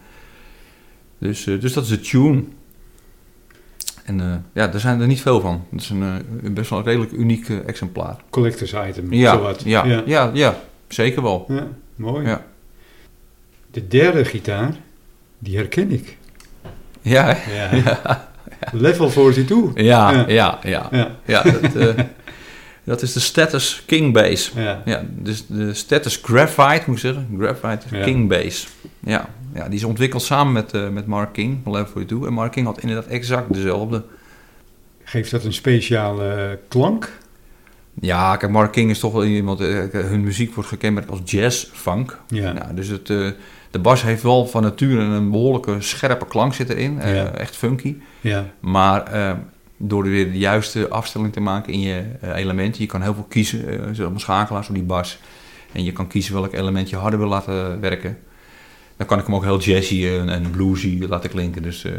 Dus, 1.18 1.46
eh, 1.46 1.60
dus 1.60 1.72
dat 1.72 1.84
is 1.84 1.88
de 1.88 2.00
tune. 2.00 2.44
En 4.04 4.44
ja, 4.52 4.68
daar 4.68 4.80
zijn 4.80 5.00
er 5.00 5.06
niet 5.06 5.20
veel 5.20 5.40
van. 5.40 5.64
Het 5.70 5.80
is 5.80 5.90
een 5.90 6.54
best 6.54 6.70
wel 6.70 6.78
een 6.78 6.84
redelijk 6.84 7.12
uniek 7.12 7.48
exemplaar. 7.48 8.16
Collectors 8.30 8.74
item. 8.88 9.12
Ja, 9.12 9.32
zowat. 9.32 9.62
ja, 9.62 9.84
ja. 9.84 10.02
ja. 10.06 10.30
ja, 10.34 10.60
zeker 10.88 11.22
wel. 11.22 11.44
Ja, 11.48 11.66
mooi. 11.96 12.26
Ja. 12.26 12.46
De 13.70 13.88
derde 13.88 14.24
gitaar, 14.24 14.76
die 15.38 15.56
herken 15.56 15.90
ik. 15.90 16.16
Ja? 17.02 17.36
Ja. 17.54 18.28
Level 18.72 19.08
42. 19.08 19.70
ja, 19.74 20.10
Ja. 20.12 20.24
ja, 20.28 20.58
ja. 20.62 20.88
ja. 20.90 21.10
Ja. 21.24 21.42
dat, 21.42 21.74
eh, 21.74 22.04
dat 22.84 23.02
is 23.02 23.12
de 23.12 23.20
Status 23.20 23.82
King 23.86 24.12
Bass. 24.12 24.52
Ja. 24.84 25.04
Dus 25.08 25.46
de 25.46 25.74
Status 25.74 26.20
Graphite, 26.22 26.82
moet 26.86 26.96
ik 26.96 27.02
zeggen. 27.02 27.28
Graphite. 27.38 27.98
King 28.00 28.28
Bass. 28.28 28.68
Ja. 29.00 29.28
ja, 29.54 29.64
die 29.68 29.78
is 29.78 29.84
ontwikkeld 29.84 30.22
samen 30.22 30.52
met, 30.52 30.72
eh, 30.72 30.88
met 30.88 31.06
Mark 31.06 31.32
King 31.32 31.60
Level 31.64 31.84
42. 31.84 32.26
En 32.28 32.32
Mark 32.32 32.52
King 32.52 32.66
had 32.66 32.80
inderdaad 32.80 33.06
exact 33.06 33.54
dezelfde. 33.54 34.02
Geeft 35.04 35.30
dat 35.30 35.44
een 35.44 35.52
speciale 35.52 36.58
klank? 36.68 37.18
Ja, 38.00 38.36
kijk, 38.36 38.52
Mark 38.52 38.72
King 38.72 38.90
is 38.90 38.98
toch 38.98 39.12
wel 39.12 39.24
iemand... 39.24 39.60
eh, 39.60 39.82
hun 39.90 40.20
muziek 40.20 40.54
wordt 40.54 40.68
gekenmerkt 40.68 41.10
als 41.10 41.20
jazz-funk. 41.24 42.18
Ja. 42.28 42.52
Nou, 42.52 42.74
dus 42.74 42.88
het, 42.88 43.10
eh, 43.10 43.28
de 43.70 43.78
bas 43.78 44.02
heeft 44.02 44.22
wel 44.22 44.46
van 44.46 44.62
nature 44.62 45.00
een 45.02 45.30
behoorlijke 45.30 45.76
scherpe 45.80 46.26
klank 46.26 46.54
zit 46.54 46.68
erin. 46.70 47.00
eh, 47.00 47.14
Ja. 47.14 47.30
Echt 47.30 47.56
funky. 47.56 47.96
Ja. 48.20 48.44
Maar 48.60 49.02
eh, 49.02 49.32
Door 49.80 50.02
weer 50.04 50.32
de 50.32 50.38
juiste 50.38 50.88
afstelling 50.88 51.32
te 51.32 51.40
maken 51.40 51.72
in 51.72 51.80
je 51.80 52.02
eh, 52.20 52.36
elementen. 52.36 52.80
Je 52.82 52.86
kan 52.86 53.02
heel 53.02 53.14
veel 53.14 53.26
kiezen, 53.28 53.90
uh, 53.98 54.06
schakelaars 54.16 54.68
op 54.68 54.74
die 54.74 54.84
bas. 54.84 55.18
En 55.72 55.84
je 55.84 55.92
kan 55.92 56.06
kiezen 56.06 56.34
welk 56.34 56.52
element 56.52 56.90
je 56.90 56.96
harder 56.96 57.18
wil 57.18 57.28
laten 57.28 57.80
werken. 57.80 58.18
Dan 58.98 59.06
kan 59.06 59.18
ik 59.18 59.26
hem 59.26 59.34
ook 59.34 59.44
heel 59.44 59.60
jazzy 59.60 60.06
en, 60.06 60.28
en 60.28 60.50
bluesy 60.50 61.06
laten 61.08 61.30
klinken. 61.30 61.62
Dus, 61.62 61.84
uh, 61.84 61.92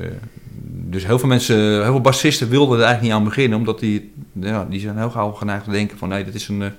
dus 0.64 1.06
heel 1.06 1.20
veel 1.20 1.28
mensen, 1.28 1.58
heel 1.58 1.84
veel 1.84 2.02
bassisten 2.02 2.50
wilden 2.50 2.78
er 2.78 2.84
eigenlijk 2.84 3.14
niet 3.14 3.22
aan 3.22 3.28
beginnen. 3.28 3.58
Omdat 3.58 3.80
die, 3.80 4.12
ja, 4.34 4.66
die 4.70 4.80
zijn 4.80 4.98
heel 4.98 5.10
gauw 5.10 5.32
geneigd 5.32 5.64
te 5.64 5.72
denken 5.72 5.98
van 5.98 6.10
nee, 6.10 6.24
dit 6.24 6.36
is 6.36 6.48
een, 6.48 6.62
het 6.62 6.74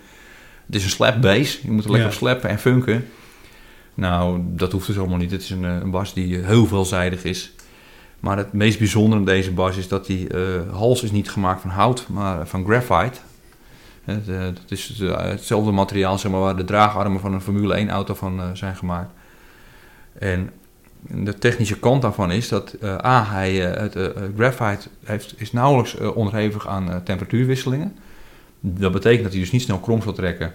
is 0.69 0.85
een 0.85 0.91
slap 0.91 1.23
bass. 1.23 1.61
Je 1.63 1.71
moet 1.71 1.85
er 1.85 1.91
lekker 1.91 2.09
Ja. 2.09 2.15
op 2.15 2.19
slappen 2.19 2.51
en 2.51 2.59
funken. 2.59 3.07
Nou, 3.95 4.41
dat 4.45 4.73
hoeft 4.73 4.87
dus 4.87 4.99
allemaal 4.99 5.19
niet. 5.19 5.31
Het 5.31 5.43
is 5.43 5.51
een, 5.51 5.65
eh, 5.65 5.77
een 5.83 5.91
bas 5.91 6.15
die 6.15 6.37
heel 6.37 6.67
veelzijdig 6.67 7.25
is. 7.25 7.53
Maar 8.21 8.37
het 8.37 8.53
meest 8.53 8.79
bijzondere 8.79 9.17
aan 9.17 9.25
deze 9.27 9.51
bas 9.53 9.77
is 9.77 9.89
dat 9.89 10.07
die 10.07 10.29
eh, 10.29 10.41
hals 10.73 11.03
is 11.03 11.11
niet 11.11 11.31
gemaakt 11.31 11.61
van 11.61 11.71
hout, 11.71 12.07
maar 12.09 12.47
van 12.47 12.65
graphite. 12.65 13.19
Het, 14.05 14.29
eh, 14.29 14.41
dat 14.41 14.65
is 14.69 14.89
het, 14.89 15.01
eh, 15.01 15.25
hetzelfde 15.25 15.71
materiaal 15.71 16.19
zeg 16.19 16.31
maar, 16.33 16.41
waar 16.41 16.57
de 16.57 16.65
draagarmen 16.65 17.21
van 17.21 17.33
een 17.33 17.41
Formule 17.41 17.75
1 17.79 17.91
auto 17.91 18.15
van 18.15 18.41
eh, 18.41 18.47
zijn 18.53 18.77
gemaakt. 18.77 19.11
En 20.19 20.51
de 21.09 21.39
technische 21.39 21.79
kant 21.79 22.03
daarvan 22.03 22.33
is 22.33 22.49
dat 22.49 22.77
A, 22.85 23.25
hij, 23.25 23.73
eh, 23.73 23.81
het 23.81 23.97
eh, 23.97 24.23
graphite 24.37 24.89
heeft, 25.05 25.35
is 25.37 25.53
nauwelijks 25.53 25.97
eh, 25.99 26.17
onderhevig 26.17 26.69
aan 26.69 27.03
temperatuurwisselingen. 27.05 27.97
Dat 28.61 28.93
betekent 28.93 29.23
dat 29.23 29.33
hij 29.33 29.41
dus 29.41 29.53
niet 29.53 29.63
snel 29.63 29.79
krom 29.79 30.03
zal 30.03 30.13
trekken, 30.13 30.53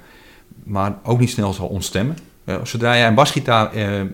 maar 0.64 0.98
ook 1.04 1.20
niet 1.20 1.30
snel 1.30 1.54
zal 1.54 1.68
ontstemmen. 1.68 2.18
Zodra 2.64 2.98
jij 2.98 3.08
een 3.08 3.16
basgitaar 3.16 3.72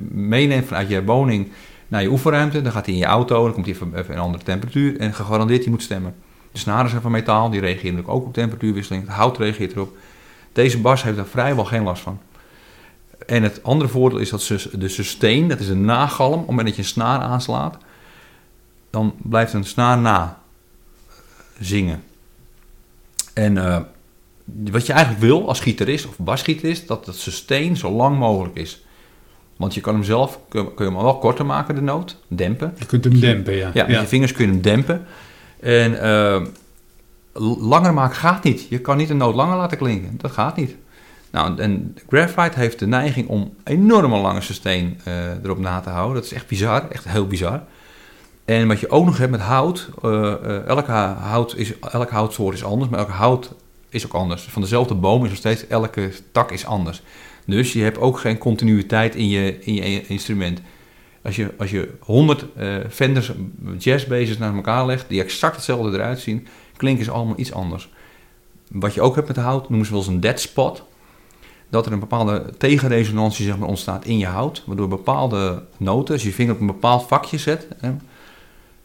meeneemt 0.10 0.66
vanuit 0.66 0.90
je 0.90 1.04
woning 1.04 1.52
naar 1.88 2.02
je 2.02 2.10
oefenruimte, 2.10 2.62
dan 2.62 2.72
gaat 2.72 2.86
hij 2.86 2.94
in 2.94 3.00
je 3.00 3.06
auto, 3.06 3.44
dan 3.44 3.54
komt 3.54 3.66
hij 3.66 3.76
even, 3.76 3.96
even 3.96 4.14
een 4.14 4.20
andere 4.20 4.44
temperatuur 4.44 5.00
en 5.00 5.14
gegarandeerd 5.14 5.62
hij 5.62 5.72
moet 5.72 5.82
stemmen. 5.82 6.16
De 6.52 6.60
snaren 6.60 6.90
zijn 6.90 7.02
van 7.02 7.12
metaal, 7.12 7.50
die 7.50 7.60
reageren 7.60 7.94
natuurlijk 7.96 8.18
ook 8.18 8.26
op 8.26 8.34
temperatuurwisseling. 8.34 9.04
Het 9.04 9.16
hout 9.16 9.38
reageert 9.38 9.72
erop. 9.72 9.98
Deze 10.52 10.80
bas 10.80 11.04
heeft 11.04 11.16
daar 11.16 11.26
vrijwel 11.26 11.66
geen 11.66 11.84
last 11.84 12.02
van. 12.02 12.20
En 13.26 13.44
het 13.44 13.64
andere 13.64 13.90
voordeel 13.90 14.20
is 14.20 14.30
dat 14.30 14.58
de 14.72 14.88
sustain, 14.88 15.48
dat 15.48 15.60
is 15.60 15.70
een 15.70 15.86
nagalm, 15.86 16.34
op 16.34 16.40
het 16.40 16.48
moment 16.48 16.68
dat 16.68 16.76
je 16.76 16.82
een 16.82 16.88
snaar 16.88 17.20
aanslaat, 17.20 17.78
dan 18.90 19.14
blijft 19.18 19.54
een 19.54 19.64
snaar 19.64 19.98
na 19.98 20.42
zingen. 21.60 22.04
En 23.34 23.58
eh, 23.58 23.80
wat 24.72 24.86
je 24.86 24.94
eigenlijk 24.94 25.24
wil 25.24 25.48
als 25.48 25.60
gitarist 25.60 26.08
of 26.08 26.18
basgitarist, 26.18 26.88
dat 26.88 27.06
het 27.06 27.16
sustain 27.16 27.78
zo 27.78 27.92
lang 27.92 28.18
mogelijk 28.18 28.56
is. 28.56 28.86
Want 29.56 29.74
je 29.74 29.82
kan 29.82 29.94
hem 29.94 30.04
zelf, 30.04 30.40
kun, 30.50 30.70
je 30.78 30.84
hem 30.84 30.96
wel 30.96 31.18
korter 31.18 31.46
maken, 31.46 31.76
de 31.76 31.82
noot, 31.82 32.18
dempen. 32.28 32.74
Je 32.78 32.86
kunt 32.86 33.04
hem 33.04 33.20
dempen, 33.20 33.56
ja. 33.56 33.72
Ja, 33.74 33.88
met 33.88 34.00
je 34.00 34.08
vingers 34.08 34.32
kun 34.32 34.46
je 34.46 34.52
hem 34.52 34.62
dempen. 34.62 35.06
En 35.60 36.02
eh, 36.02 36.42
langer 37.60 37.94
maken 37.94 38.16
gaat 38.16 38.44
niet. 38.44 38.68
Je 38.70 38.80
kan 38.80 38.98
niet 38.98 39.10
een 39.10 39.18
noot 39.18 39.36
langer 39.36 39.58
laten 39.58 39.78
klinken. 39.78 40.18
Dat 40.18 40.32
gaat 40.32 40.56
niet. 40.56 40.76
Nou, 41.32 41.60
en 41.60 41.98
graphite 42.10 42.60
heeft 42.60 42.80
de 42.80 42.88
neiging 42.88 43.28
om 43.28 43.54
enorme 43.64 44.18
lange 44.18 44.42
sustain 44.42 45.00
eh, 45.04 45.44
erop 45.44 45.60
na 45.60 45.80
te 45.80 45.90
houden. 45.90 46.16
Dat 46.16 46.26
is 46.26 46.34
echt 46.34 46.48
bizar, 46.48 46.90
echt 46.90 47.08
heel 47.08 47.28
bizar. 47.28 47.64
En 48.46 48.68
wat 48.68 48.80
je 48.80 48.90
ook 48.90 49.06
nog 49.06 49.18
hebt 49.18 49.32
met 49.32 49.40
hout, 49.40 49.90
eh, 50.02 50.34
eh, 50.34 50.68
elke, 50.68 50.92
hout 50.92 51.56
is, 51.56 51.80
elke 51.80 52.14
houtsoort 52.14 52.56
is 52.56 52.64
anders, 52.64 52.90
maar 52.90 53.00
elke 53.00 53.12
hout 53.12 53.54
is 53.90 54.06
ook 54.06 54.14
anders. 54.14 54.44
Van 54.44 54.62
dezelfde 54.62 54.96
boom 54.96 55.24
is 55.24 55.30
nog 55.30 55.38
steeds, 55.38 55.68
elke 55.68 56.12
tak 56.32 56.52
is 56.52 56.66
anders. 56.66 57.02
Dus 57.46 57.74
je 57.74 57.84
hebt 57.84 57.98
ook 57.98 58.20
geen 58.20 58.38
continuïteit 58.38 59.16
in 59.16 59.30
je, 59.30 59.60
in 59.60 59.74
je 59.74 60.08
instrument. 60.08 60.62
Als 61.24 61.36
je, 61.36 61.54
als 61.58 61.72
je 61.72 61.90
100 62.00 62.46
eh 62.56 62.76
Fenders 62.90 63.32
jazzbases 63.78 64.38
naar 64.38 64.56
elkaar 64.56 64.86
legt, 64.86 65.10
die 65.10 65.22
exact 65.22 65.56
hetzelfde 65.56 65.98
eruit 65.98 66.20
zien, 66.20 66.48
klinken 66.78 67.06
ze 67.06 67.12
allemaal 67.12 67.40
iets 67.40 67.54
anders. 67.54 67.90
Wat 68.72 68.94
je 68.94 69.02
ook 69.02 69.16
hebt 69.16 69.28
met 69.28 69.38
hout, 69.38 69.70
noemen 69.70 69.88
ze 69.88 69.92
wel 69.94 70.02
eens 70.02 70.12
een 70.12 70.20
dead 70.20 70.40
spot. 70.40 70.84
Dat 71.72 71.86
er 71.86 71.92
een 71.92 72.00
bepaalde 72.00 72.46
tegenresonantie 72.58 73.46
zeg 73.46 73.58
maar, 73.58 73.68
ontstaat 73.68 74.06
in 74.06 74.18
je 74.18 74.26
hout, 74.26 74.64
waardoor 74.66 74.88
bepaalde 74.88 75.64
noten, 75.78 76.14
als 76.14 76.24
je 76.24 76.30
je 76.30 76.36
vinger 76.36 76.54
op 76.54 76.60
een 76.60 76.68
bepaald 76.68 77.08
vakje 77.08 77.38
zet, 77.38 77.68
hè, 77.80 77.92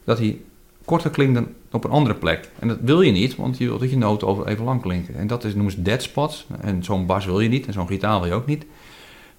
dat 0.04 0.18
die 0.18 0.44
korter 0.84 1.10
klinkt 1.10 1.34
dan 1.34 1.48
op 1.70 1.84
een 1.84 1.90
andere 1.90 2.14
plek. 2.14 2.50
En 2.58 2.68
dat 2.68 2.78
wil 2.80 3.00
je 3.00 3.12
niet, 3.12 3.36
want 3.36 3.58
je 3.58 3.64
wilt 3.64 3.80
dat 3.80 3.90
je 3.90 3.96
noten 3.96 4.28
over 4.28 4.46
even 4.46 4.64
lang 4.64 4.82
klinken. 4.82 5.14
En 5.14 5.26
dat 5.26 5.44
is, 5.44 5.54
noemen 5.54 5.72
ze 5.72 5.82
dead 5.82 6.02
spots. 6.02 6.46
En 6.60 6.84
zo'n 6.84 7.06
bas 7.06 7.24
wil 7.24 7.40
je 7.40 7.48
niet, 7.48 7.66
en 7.66 7.72
zo'n 7.72 7.86
gitaar 7.86 8.20
wil 8.20 8.28
je 8.28 8.34
ook 8.34 8.46
niet. 8.46 8.66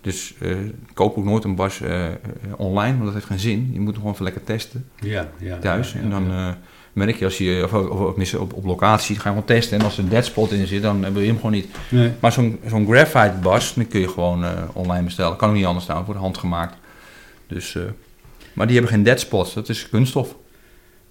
Dus 0.01 0.33
eh, 0.39 0.57
koop 0.93 1.17
ook 1.17 1.23
nooit 1.23 1.43
een 1.43 1.55
bas 1.55 1.81
eh, 1.81 2.05
eh, 2.05 2.15
online, 2.57 2.93
want 2.93 3.03
dat 3.03 3.13
heeft 3.13 3.25
geen 3.25 3.39
zin. 3.39 3.69
Je 3.73 3.79
moet 3.79 3.87
hem 3.87 3.95
gewoon 3.95 4.11
even 4.11 4.23
lekker 4.23 4.43
testen 4.43 4.89
Ja, 4.99 5.29
ja. 5.37 5.57
thuis. 5.59 5.91
ja, 5.91 5.99
en 5.99 6.09
dan. 6.09 6.55
Eh, 6.99 7.05
merk 7.05 7.15
je 7.19 7.25
als 7.25 7.37
je, 7.37 7.61
of, 7.63 7.73
of, 7.73 8.33
op, 8.35 8.53
op 8.53 8.65
locatie, 8.65 9.15
ga 9.15 9.21
je 9.23 9.29
gewoon 9.29 9.45
testen. 9.45 9.79
En 9.79 9.85
als 9.85 9.97
er 9.97 10.03
een 10.03 10.09
dead 10.09 10.25
spot 10.25 10.51
in 10.51 10.67
zit, 10.67 10.81
dan 10.81 11.05
eh, 11.05 11.11
wil 11.11 11.21
je 11.21 11.27
hem 11.27 11.35
gewoon 11.35 11.51
niet. 11.51 11.67
Nee. 11.89 12.11
Maar 12.19 12.31
zo'n 12.31 12.59
zo'n 12.67 12.85
graphite 12.91 13.35
bas, 13.41 13.73
die 13.73 13.85
kun 13.85 13.99
je 13.99 14.07
gewoon 14.09 14.43
eh, 14.43 14.51
online 14.73 15.03
bestellen. 15.03 15.37
Kan 15.37 15.49
ook 15.49 15.55
niet 15.55 15.65
anders 15.65 15.83
staan, 15.85 16.05
voor 16.05 16.13
de 16.13 16.19
hand 16.19 16.37
gemaakt. 16.37 16.75
Dus, 17.47 17.75
eh, 17.75 17.83
maar 18.53 18.65
die 18.67 18.75
hebben 18.75 18.93
geen 18.93 19.03
dead 19.03 19.19
spots, 19.19 19.53
dat 19.53 19.69
is 19.69 19.89
kunststof. 19.89 20.35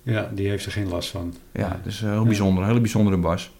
ja, 0.03 0.31
die 0.35 0.49
heeft 0.49 0.67
er 0.67 0.73
geen 0.73 0.89
last 0.89 1.09
van. 1.11 1.35
Ja, 1.53 1.81
dus 1.85 2.01
uh, 2.03 2.09
heel 2.11 2.19
Ja. 2.21 2.27
bijzonder, 2.27 2.63
een 2.63 2.69
hele 2.69 2.81
bijzondere 2.81 3.17
bas. 3.17 3.51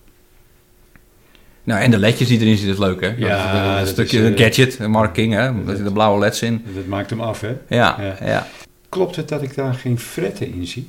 Nou, 1.65 1.81
en 1.81 1.91
de 1.91 1.99
ledjes 1.99 2.29
die 2.29 2.41
erin 2.41 2.57
zitten 2.57 2.73
is 2.75 2.79
leuk, 2.79 3.01
hè? 3.01 3.07
Ja, 3.17 3.29
dat, 3.29 3.39
is, 3.39 3.45
eh, 3.45 3.53
dat 3.65 3.77
een 3.77 3.83
is, 3.83 3.89
stukje 3.89 4.29
eh, 4.35 4.39
gadget, 4.39 4.89
Mark 4.89 5.13
King, 5.13 5.33
hè? 5.33 5.65
Daar 5.65 5.75
zitten 5.77 5.93
blauwe 5.93 6.19
leds 6.19 6.43
in. 6.43 6.65
Dat 6.75 6.87
maakt 6.87 7.11
hem 7.11 7.21
af, 7.21 7.41
hè? 7.41 7.57
Ja, 7.69 7.97
Ja. 8.01 8.17
ja. 8.27 8.47
Klopt 8.89 9.17
het 9.17 9.29
dat 9.29 9.43
ik 9.43 9.55
daar 9.55 9.75
geen 9.75 9.99
fretten 9.99 10.53
in 10.53 10.67
zie? 10.67 10.87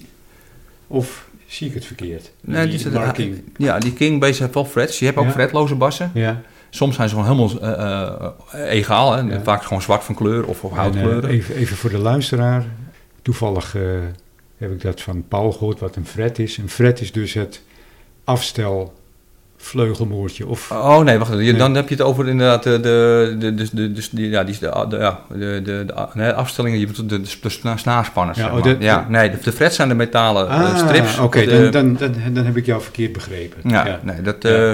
Of 0.87 1.26
zie 1.47 1.67
ik 1.67 1.73
het 1.73 1.85
verkeerd? 1.85 2.31
Nee, 2.41 2.67
Die. 3.15 3.43
Ja, 3.57 3.79
die 3.79 3.93
King 3.93 4.19
Bass 4.19 4.39
heeft 4.39 4.53
wel 4.53 4.65
frets. 4.65 4.99
Je 4.99 5.05
hebt 5.05 5.17
ook 5.17 5.25
Ja. 5.25 5.31
fretloze 5.31 5.75
bassen. 5.75 6.11
Ja. 6.13 6.41
Soms 6.69 6.95
zijn 6.95 7.09
ze 7.09 7.15
gewoon 7.15 7.29
helemaal 7.37 7.61
eh, 8.53 8.61
eh, 8.63 8.71
egaal. 8.71 9.13
Hè? 9.13 9.21
Ja. 9.21 9.41
Vaak 9.41 9.63
gewoon 9.63 9.81
zwart 9.81 10.03
van 10.03 10.15
kleur 10.15 10.45
of, 10.45 10.63
of 10.63 10.71
En, 10.71 10.77
eh, 10.77 10.83
houtkleuren. 10.83 11.29
even, 11.29 11.55
even 11.55 11.77
voor 11.77 11.89
de 11.89 11.97
luisteraar. 11.97 12.65
Toevallig 13.21 13.75
heb 14.57 14.71
ik 14.71 14.81
dat 14.81 15.01
van 15.01 15.27
Paul 15.27 15.51
gehoord 15.51 15.79
wat 15.79 15.95
een 15.95 16.05
fret 16.05 16.39
is. 16.39 16.57
Een 16.57 16.69
fret 16.69 17.01
is 17.01 17.11
dus 17.11 17.33
het 17.33 17.61
afstelvleugelmoertje. 19.57 20.47
Of, 20.47 20.71
Oh 20.71 20.99
nee, 20.99 21.17
wacht 21.17 21.33
even. 21.33 21.57
Dan 21.57 21.75
heb 21.75 21.89
je 21.89 21.95
het 21.95 22.03
over 22.03 22.27
inderdaad 22.27 22.63
de, 22.63 22.79
de, 22.79 23.35
de, 23.39 23.53
de, 23.55 23.69
de, 23.73 23.91
de, 23.91 24.01
de- 24.11 24.29
ja, 24.29 24.43
die, 24.43 24.53
is 24.53 24.59
de, 24.59 24.85
de, 24.89 24.97
ja, 24.97 25.19
de, 25.29 25.37
de, 25.63 25.85
de, 25.85 26.07
nee, 26.13 26.31
afstellingen, 26.31 26.79
je 26.79 26.85
de, 26.87 27.05
de, 27.05 27.21
de 27.21 27.49
sna- 27.49 27.77
snaarspanners. 27.77 28.37
Ja, 28.37 28.61
zeg 28.63 28.75
oh, 28.75 28.81
ja, 28.81 29.05
nee, 29.09 29.29
de, 29.43 29.51
frets 29.51 29.75
zijn 29.75 29.87
de 29.89 29.95
metalen 29.95 30.49
eh, 30.49 30.59
ah, 30.59 30.77
strips. 30.77 31.19
Oké, 31.19 31.45
De- 31.45 31.69
dan, 31.69 31.93
dan, 31.95 32.11
dan, 32.23 32.33
dan 32.33 32.45
heb 32.45 32.57
ik 32.57 32.65
jou 32.65 32.81
verkeerd 32.81 33.11
begrepen. 33.13 33.69
Ja, 33.69 33.99
nee, 34.03 34.21
dat, 34.21 34.45
eh, 34.45 34.71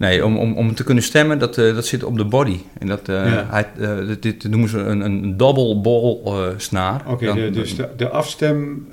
nee 0.00 0.24
om, 0.24 0.36
om, 0.38 0.52
om 0.56 0.74
te 0.74 0.84
kunnen 0.84 1.04
stemmen, 1.04 1.38
dat, 1.38 1.58
eh, 1.58 1.74
dat 1.74 1.86
zit 1.86 2.04
op 2.04 2.16
de 2.16 2.24
body. 2.24 2.56
En 2.78 2.86
dat, 2.86 3.08
eh, 3.08 3.14
Ja. 3.32 3.46
hij, 3.50 3.66
eh, 3.80 3.96
dit, 4.20 4.48
noemen 4.50 4.68
ze 4.68 4.78
een, 4.78 5.00
een 5.00 5.36
double 5.36 5.76
ball 5.80 6.18
snaar. 6.56 7.02
Oké, 7.06 7.34
de- 7.34 7.50
dus 7.50 7.76
de, 7.76 7.88
de 7.96 8.08
afstem... 8.08 8.86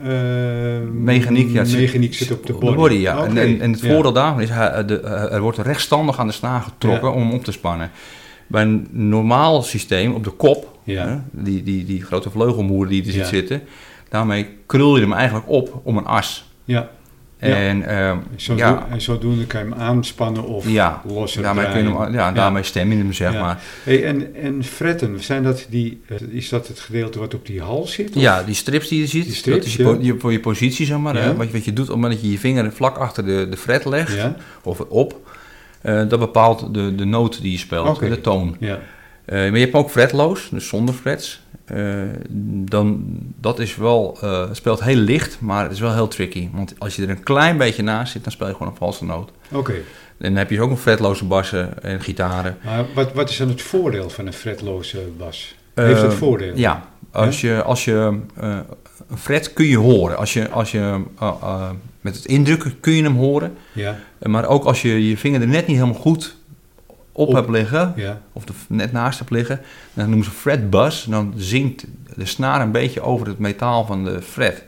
Mechaniek, 0.93 1.52
ja, 1.54 1.63
zit- 1.63 1.80
mechaniek 1.80 2.13
zit 2.13 2.32
op 2.32 2.46
de 2.46 2.54
body. 2.54 2.93
ja. 2.96 3.17
Oké, 3.17 3.28
En, 3.28 3.38
en, 3.38 3.62
en 3.62 3.72
het 3.72 3.82
ja. 3.82 3.88
voordeel 3.93 4.13
daarvan 4.13 4.41
is, 4.41 4.50
hij, 4.50 4.86
de, 4.86 5.00
er 5.02 5.41
wordt 5.41 5.58
rechtstandig 5.58 6.20
aan 6.20 6.28
de 6.28 6.34
snaar 6.34 6.62
getrokken 6.62 7.08
Ja. 7.10 7.13
om 7.15 7.22
hem 7.22 7.32
op 7.34 7.43
te 7.43 7.52
spannen. 7.52 7.91
Bij 8.48 8.62
een 8.62 8.88
normaal 8.91 9.62
systeem 9.62 10.13
op 10.13 10.24
de 10.24 10.30
kop, 10.30 10.78
Ja. 10.84 11.24
die, 11.32 11.63
die, 11.63 11.86
die 11.86 12.04
grote 12.04 12.30
vleugelmoer 12.30 12.88
die 12.88 13.02
er 13.06 13.12
ziet 13.12 13.15
Ja. 13.22 13.26
zitten, 13.28 13.62
daarmee 14.10 14.48
krul 14.65 14.96
je 14.96 15.02
hem 15.02 15.13
eigenlijk 15.13 15.50
op 15.50 15.82
om 15.84 15.98
een 15.98 16.06
as. 16.06 16.50
Ja, 16.63 16.89
Ja. 17.39 17.47
En 17.56 17.84
ehm, 17.88 18.17
zo 18.36 18.56
ja, 18.56 18.88
en 18.91 19.02
zodoende 19.02 19.45
kan 19.45 19.60
je 19.63 19.69
hem 19.69 19.80
aanspannen 19.80 20.43
of 20.43 20.69
ja, 20.69 21.02
losser 21.08 21.41
daarmee, 21.41 21.65
kun 21.71 21.84
je 21.88 21.97
hem, 21.97 22.13
ja, 22.13 22.32
daarmee 22.32 22.63
stem 22.63 22.92
je 22.92 22.98
hem, 22.98 23.13
zeg 23.13 23.33
Ja. 23.33 23.42
maar. 23.42 23.62
Hey, 23.83 24.04
en, 24.06 24.35
en 24.35 24.63
fretten, 24.63 25.23
zijn 25.23 25.44
dat 25.44 25.65
die, 25.69 26.02
is 26.29 26.50
dat 26.50 26.67
het 26.67 26.79
gedeelte 26.79 27.19
wat 27.19 27.33
op 27.33 27.46
die 27.46 27.62
hals 27.62 27.94
zit? 27.94 28.15
of? 28.15 28.21
Ja, 28.21 28.44
die 28.44 28.56
strips 28.56 28.88
die 28.88 29.00
je 29.00 29.08
ziet, 29.08 29.25
Die 29.25 29.33
strips, 29.35 29.58
dat 29.58 29.65
is 29.67 29.75
je, 29.75 29.83
ja. 29.83 29.90
po- 29.94 30.00
je- 30.02 30.15
voor 30.19 30.31
je 30.31 30.40
positie, 30.40 30.85
zeg 30.85 30.98
maar. 30.98 31.15
Ja. 31.15 31.21
hè. 31.21 31.35
Wat, 31.35 31.48
je, 31.48 31.54
wat 31.54 31.65
je 31.65 31.73
doet 31.73 31.85
op 31.85 31.92
het 31.92 32.02
moment 32.02 32.13
dat 32.13 32.23
je 32.23 32.31
je 32.31 32.40
vinger 32.40 32.71
vlak 32.71 32.98
achter 32.98 33.25
de, 33.25 33.48
de 33.50 33.58
fret 33.58 33.85
legt, 33.85 34.15
Ja, 34.15 34.35
of 34.63 34.79
op, 34.79 35.29
eh, 35.81 36.08
dat 36.10 36.19
bepaalt 36.19 36.73
de, 36.73 36.96
de 36.96 37.06
noot 37.06 37.42
die 37.42 37.52
je 37.52 37.58
speelt, 37.58 38.00
de 38.00 38.21
toon. 38.21 38.56
ja. 38.60 38.79
Eh, 39.28 39.36
maar 39.38 39.58
je 39.58 39.63
hebt 39.63 39.73
ook 39.73 39.90
fretloos, 39.90 40.50
dus 40.52 40.67
zonder 40.67 40.96
frets. 40.96 41.42
Eh, 41.65 42.02
dan, 42.65 43.06
dat 43.42 43.60
is 43.60 43.75
wel, 43.75 44.17
eh, 44.21 44.48
het 44.48 44.56
speelt 44.56 44.84
heel 44.84 44.96
licht, 44.96 45.38
maar 45.42 45.63
het 45.63 45.71
is 45.71 45.80
wel 45.80 45.94
heel 45.94 46.08
tricky. 46.08 46.50
Want 46.54 46.75
als 46.78 46.96
je 46.96 47.02
er 47.02 47.10
een 47.10 47.23
klein 47.23 47.58
beetje 47.58 47.84
naast 47.84 48.12
zit, 48.12 48.23
dan 48.23 48.32
speel 48.32 48.48
je 48.48 48.54
gewoon 48.54 48.67
een 48.67 48.78
valse 48.78 49.06
noot. 49.06 49.32
Oké. 49.52 49.73
En 50.17 50.30
dan 50.30 50.36
heb 50.36 50.50
je 50.50 50.62
ook 50.62 50.69
nog 50.69 50.82
fretloze 50.82 51.25
bassen 51.25 51.84
en 51.84 52.02
gitaren. 52.02 52.58
Maar 52.63 52.86
wat, 52.94 53.13
wat 53.13 53.30
is 53.30 53.38
dan 53.38 53.50
het 53.50 53.62
voordeel 53.62 54.10
van 54.10 54.25
een 54.25 54.34
fretloze 54.34 55.00
bas? 55.17 55.56
Heeft 55.73 56.02
het 56.02 56.13
voordeel? 56.13 56.52
Ja, 56.56 56.90
als 57.12 57.42
je, 57.42 57.63
als 57.63 57.86
je 57.86 58.19
een 59.08 59.17
fret 59.17 59.54
kun 59.54 59.65
je 59.65 59.78
horen. 59.78 60.17
Als 60.17 60.34
je, 60.34 60.50
als 60.50 60.71
je 60.71 61.04
met 62.02 62.15
het 62.15 62.25
indrukken 62.25 62.80
kun 62.80 62.94
je 62.94 63.04
hem 63.04 63.15
horen. 63.15 63.58
Ja, 63.71 63.98
Maar 64.19 64.48
ook 64.48 64.63
als 64.63 64.82
je 64.82 65.08
je 65.08 65.17
vinger 65.17 65.42
er 65.42 65.48
net 65.48 65.67
niet 65.67 65.78
helemaal 65.78 66.02
goed 66.02 66.37
op, 67.18 67.28
Op. 67.28 67.34
hebt 67.36 67.50
liggen, 67.50 67.94
ja. 67.96 68.22
of 68.34 68.46
er 68.48 68.54
net 68.68 68.92
naast 68.92 69.20
hebt 69.20 69.32
liggen, 69.32 69.60
dan 69.94 70.08
noemen 70.08 70.26
ze 70.26 70.32
fret 70.32 70.70
buzz. 70.70 71.06
Dan 71.06 71.34
zinkt 71.36 71.86
de 72.15 72.26
snaar 72.26 72.62
een 72.62 72.72
beetje 72.72 73.02
over 73.02 73.28
het 73.28 73.40
metaal 73.40 73.86
van 73.86 74.04
de 74.04 74.22
fret. 74.22 74.63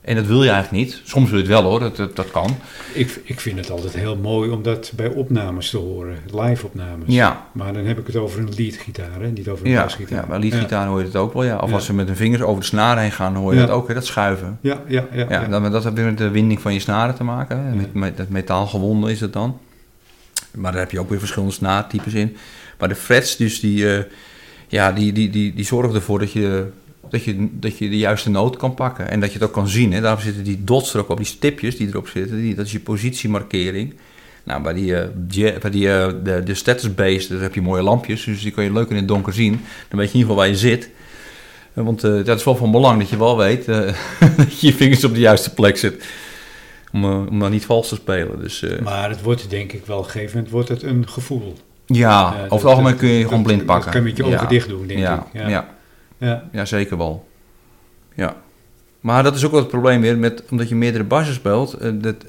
En 0.00 0.14
dat 0.16 0.26
wil 0.26 0.42
je 0.42 0.50
eigenlijk 0.50 0.84
niet. 0.84 1.00
Soms 1.04 1.28
wil 1.30 1.38
je 1.38 1.44
het 1.44 1.52
wel 1.52 1.62
hoor, 1.62 1.80
dat, 1.80 1.96
dat, 1.96 2.16
dat 2.16 2.30
kan. 2.30 2.56
Ik, 2.94 3.20
ik 3.24 3.40
vind 3.40 3.58
het 3.58 3.70
altijd 3.70 3.94
heel 3.94 4.16
mooi 4.16 4.50
om 4.50 4.62
dat 4.62 4.92
bij 4.96 5.08
opnames 5.08 5.70
te 5.70 5.76
horen, 5.76 6.16
live 6.34 6.66
opnames. 6.66 7.04
Ja. 7.06 7.46
Maar 7.52 7.72
dan 7.72 7.84
heb 7.84 7.98
ik 7.98 8.06
het 8.06 8.16
over 8.16 8.40
een 8.40 8.48
leadgitaar, 8.56 9.20
hè? 9.20 9.28
niet 9.30 9.48
over 9.48 9.66
een 9.66 9.72
Ja, 9.72 9.82
basgitaar. 9.82 10.20
ja, 10.20 10.26
bij 10.26 10.38
liedgitaar 10.38 10.86
hoor 10.86 10.98
je 10.98 11.04
het 11.04 11.16
ook 11.16 11.32
wel. 11.32 11.44
Ja. 11.44 11.56
Of 11.58 11.68
Ja. 11.68 11.74
als 11.74 11.84
ze 11.84 11.94
met 11.94 12.06
hun 12.06 12.16
vingers 12.16 12.42
over 12.42 12.60
de 12.60 12.66
snaren 12.66 13.02
heen 13.02 13.12
gaan, 13.12 13.34
hoor 13.34 13.54
je 13.54 13.60
dat 13.60 13.70
ook, 13.70 13.88
hè, 13.88 13.94
dat 13.94 14.06
schuiven. 14.06 14.58
Ja, 14.60 14.80
ja, 14.86 15.06
ja. 15.12 15.26
Ja. 15.28 15.44
Dan, 15.46 15.70
dat 15.70 15.84
heeft 15.84 15.96
weer 15.96 16.04
met 16.04 16.18
de 16.18 16.30
winding 16.30 16.60
van 16.60 16.72
je 16.72 16.80
snaren 16.80 17.14
te 17.14 17.24
maken. 17.24 17.64
Hè. 17.64 17.74
Met, 17.74 17.94
met 17.94 18.16
dat 18.16 18.28
metaalgewonden 18.28 19.10
is 19.10 19.20
het 19.20 19.32
dan. 19.32 19.58
Maar 20.50 20.72
daar 20.72 20.80
heb 20.80 20.90
je 20.90 21.00
ook 21.00 21.08
weer 21.08 21.18
verschillende 21.18 21.54
snaartypes 21.54 22.12
in. 22.12 22.36
Maar 22.78 22.88
de 22.88 22.94
frets, 22.94 23.36
dus 23.36 23.60
die, 23.60 23.96
eh, 23.96 24.04
ja, 24.68 24.92
die, 24.92 25.12
die, 25.12 25.30
die, 25.30 25.54
die 25.54 25.64
zorgen 25.64 25.94
ervoor 25.94 26.18
dat 26.18 26.32
je, 26.32 26.66
dat, 27.10 27.24
je, 27.24 27.48
dat 27.52 27.78
je 27.78 27.88
de 27.88 27.98
juiste 27.98 28.30
noot 28.30 28.56
kan 28.56 28.74
pakken. 28.74 29.08
En 29.08 29.20
dat 29.20 29.32
je 29.32 29.38
het 29.38 29.48
ook 29.48 29.54
kan 29.54 29.68
zien. 29.68 29.92
Hè. 29.92 30.00
Daarom 30.00 30.22
zitten 30.22 30.44
die 30.44 30.64
dots 30.64 30.94
er 30.94 31.00
ook 31.00 31.08
op, 31.08 31.16
die 31.16 31.26
stipjes 31.26 31.76
die 31.76 31.88
erop 31.88 32.08
zitten. 32.08 32.36
Die, 32.36 32.54
dat 32.54 32.66
is 32.66 32.72
je 32.72 32.80
positiemarkering. 32.80 33.94
Nou, 34.44 34.62
bij 34.62 34.72
die, 34.72 34.96
eh, 34.96 35.60
bij 35.60 35.70
die 35.70 35.86
uh, 35.86 36.06
de, 36.24 36.42
de 36.44 36.54
status 36.54 36.94
base, 36.94 37.34
heb 37.34 37.54
je 37.54 37.62
mooie 37.62 37.82
lampjes. 37.82 38.24
Dus 38.24 38.42
die 38.42 38.52
kan 38.52 38.64
je 38.64 38.72
leuk 38.72 38.88
in 38.88 38.96
het 38.96 39.08
donker 39.08 39.32
zien. 39.32 39.60
Dan 39.88 39.98
weet 39.98 40.12
je 40.12 40.18
in 40.18 40.20
ieder 40.20 40.20
geval 40.20 40.36
waar 40.36 40.48
je 40.48 40.56
zit. 40.56 40.90
Eh, 41.74 41.84
Want 41.84 42.04
eh, 42.04 42.24
dat 42.24 42.38
is 42.38 42.44
wel 42.44 42.56
van 42.56 42.70
belang 42.70 42.98
dat 42.98 43.08
je 43.08 43.18
wel 43.18 43.36
weet 43.36 43.68
eh, 43.68 43.76
dat 44.36 44.60
je 44.60 44.66
je 44.66 44.74
vingers 44.74 45.04
op 45.04 45.14
de 45.14 45.20
juiste 45.20 45.54
plek 45.54 45.76
zit. 45.76 46.04
Om, 46.92 47.04
eh, 47.04 47.26
om 47.30 47.38
dan 47.38 47.50
niet 47.50 47.64
vals 47.64 47.88
te 47.88 47.94
spelen. 47.94 48.40
Dus, 48.40 48.62
eh, 48.62 48.80
Maar 48.80 49.08
het 49.08 49.22
wordt 49.22 49.50
denk 49.50 49.72
ik 49.72 49.86
wel, 49.86 49.98
op 49.98 50.04
een 50.04 50.10
gegeven 50.10 50.34
moment 50.34 50.52
wordt 50.52 50.68
het 50.68 50.82
een 50.82 51.08
gevoel. 51.08 51.54
ja, 51.86 52.26
Eh, 52.26 52.28
over 52.34 52.48
dat- 52.48 52.58
het 52.58 52.64
algemeen 52.68 52.90
dat- 52.90 53.00
kun 53.00 53.08
je 53.08 53.18
dat- 53.20 53.28
gewoon 53.28 53.42
blind 53.42 53.58
dat 53.58 53.66
pakken. 53.68 53.90
kan 53.90 54.00
je 54.00 54.06
met 54.06 54.16
je 54.16 54.24
ogen 54.24 54.38
Ja. 54.40 54.46
dicht 54.46 54.68
doen, 54.68 54.86
denk 54.86 55.00
ja, 55.00 55.26
ik. 55.32 55.40
Ja. 55.40 55.48
Ja. 55.48 55.68
Ja, 56.18 56.48
Ja. 56.52 56.64
zeker 56.64 56.96
wel. 56.96 57.28
Ja. 58.14 58.36
Maar 59.00 59.22
dat 59.22 59.34
is 59.36 59.44
ook 59.44 59.50
wel 59.50 59.60
het 59.60 59.68
probleem 59.68 60.00
weer, 60.00 60.18
met, 60.18 60.42
omdat 60.50 60.68
je 60.68 60.74
meerdere 60.74 61.04
bassen 61.04 61.34
speelt. 61.34 61.76
dat, 62.02 62.20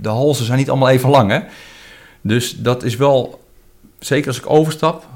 de 0.00 0.08
halzen 0.08 0.44
zijn 0.44 0.58
niet 0.58 0.70
allemaal 0.70 0.88
even 0.88 1.10
lang, 1.10 1.30
hè. 1.30 1.40
Dus 2.20 2.56
dat 2.56 2.82
is 2.82 2.96
wel... 2.96 3.44
Zeker 3.98 4.26
als 4.28 4.38
ik 4.38 4.50
overstap, 4.50 5.06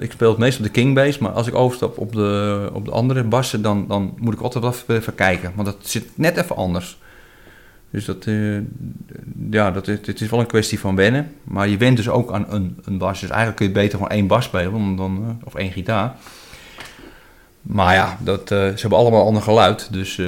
ik 0.00 0.12
speel 0.12 0.28
het 0.30 0.38
meest 0.38 0.58
op 0.58 0.64
de 0.64 0.70
king 0.70 0.94
bass, 0.94 1.18
maar 1.18 1.30
als 1.30 1.46
ik 1.46 1.54
overstap 1.54 1.98
op 1.98 2.12
de, 2.12 2.70
op 2.72 2.84
de 2.84 2.90
andere 2.90 3.24
bassen, 3.24 3.62
dan, 3.62 3.84
dan 3.88 4.14
moet 4.18 4.34
ik 4.34 4.40
altijd 4.40 4.64
wel 4.86 4.96
even 4.98 5.14
kijken. 5.14 5.52
Want 5.54 5.66
dat 5.68 5.76
zit 5.80 6.04
net 6.14 6.36
even 6.36 6.56
anders. 6.56 6.98
Dus 7.92 8.04
dat, 8.04 8.26
eh, 8.26 8.58
ja, 9.50 9.70
dat, 9.70 9.86
het 9.86 10.20
is 10.20 10.30
wel 10.30 10.40
een 10.40 10.46
kwestie 10.46 10.78
van 10.78 10.96
wennen. 10.96 11.34
Maar 11.44 11.68
je 11.68 11.76
went 11.76 11.96
dus 11.96 12.08
ook 12.08 12.32
aan 12.32 12.46
een, 12.48 12.78
een 12.84 12.98
bas. 12.98 13.20
Dus 13.20 13.28
eigenlijk 13.28 13.58
kun 13.58 13.66
je 13.66 13.72
beter 13.72 13.92
gewoon 13.92 14.08
één 14.08 14.26
bas 14.26 14.44
spelen, 14.44 14.96
dan, 14.96 15.24
eh, 15.24 15.46
of 15.46 15.54
één 15.54 15.72
gitaar. 15.72 16.16
Maar 17.62 17.94
ja, 17.94 18.18
dat, 18.20 18.50
eh, 18.50 18.58
ze 18.58 18.80
hebben 18.80 18.98
allemaal 18.98 19.26
ander 19.26 19.42
geluid. 19.42 19.92
Dus 19.92 20.20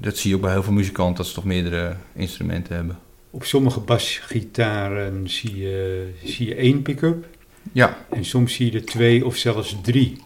dat 0.00 0.16
zie 0.16 0.30
je 0.30 0.36
ook 0.36 0.42
bij 0.42 0.52
heel 0.52 0.62
veel 0.62 0.72
muzikanten, 0.72 1.16
dat 1.16 1.26
ze 1.26 1.34
toch 1.34 1.44
meerdere 1.44 1.96
instrumenten 2.12 2.74
hebben. 2.74 2.98
Op 3.30 3.44
sommige 3.44 3.80
basgitaren 3.80 5.30
zie 5.30 5.56
je, 5.58 6.08
zie 6.24 6.48
je 6.48 6.54
één 6.54 6.82
pick-up 6.82 7.26
Ja, 7.72 7.96
en 8.10 8.24
soms 8.24 8.54
zie 8.54 8.72
je 8.72 8.78
er 8.78 8.84
twee 8.84 9.26
of 9.26 9.36
zelfs 9.36 9.76
drie. 9.82 10.22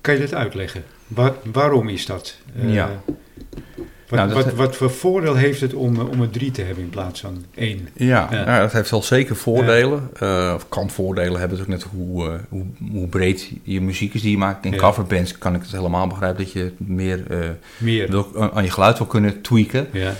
Kan 0.00 0.14
je 0.14 0.20
dat 0.20 0.34
uitleggen? 0.34 0.84
Waar- 1.06 1.34
waarom 1.52 1.88
is 1.88 2.06
dat? 2.06 2.36
Ja. 2.66 3.02
Wat, 4.08 4.18
Nou, 4.18 4.32
wat, 4.32 4.54
wat 4.54 4.76
voor 4.76 4.90
voordeel 4.90 5.34
heeft 5.34 5.60
het 5.60 5.74
om, 5.74 5.96
eh, 6.00 6.08
om 6.10 6.22
er 6.22 6.30
drie 6.30 6.50
te 6.50 6.62
hebben 6.62 6.84
in 6.84 6.90
plaats 6.90 7.20
van 7.20 7.44
één? 7.54 7.88
ja, 7.94 8.28
Ja. 8.30 8.38
ja. 8.46 8.60
dat 8.60 8.72
heeft 8.72 8.90
wel 8.90 9.02
zeker 9.02 9.36
voordelen. 9.36 10.10
Eh, 10.18 10.52
of 10.54 10.68
kan 10.68 10.90
voordelen 10.90 11.38
hebben, 11.40 11.58
het 11.58 11.66
ook 11.66 11.72
net 11.72 11.82
hoe, 11.82 12.28
eh, 12.30 12.34
hoe, 12.48 12.64
hoe 12.92 13.06
breed 13.08 13.50
je 13.62 13.80
muziek 13.80 14.14
is 14.14 14.22
die 14.22 14.30
je 14.30 14.38
maakt. 14.38 14.64
In 14.64 14.72
Ja. 14.72 14.76
coverbands 14.78 15.38
kan 15.38 15.54
ik 15.54 15.62
het 15.62 15.70
helemaal 15.72 16.06
begrijpen 16.06 16.44
dat 16.44 16.52
je 16.52 16.72
meer 16.76 17.22
Meer. 17.78 18.10
wil, 18.10 18.52
aan 18.54 18.64
je 18.64 18.70
geluid 18.70 18.98
wil 18.98 19.06
kunnen 19.06 19.40
tweaken. 19.42 19.86
Ja. 19.92 20.12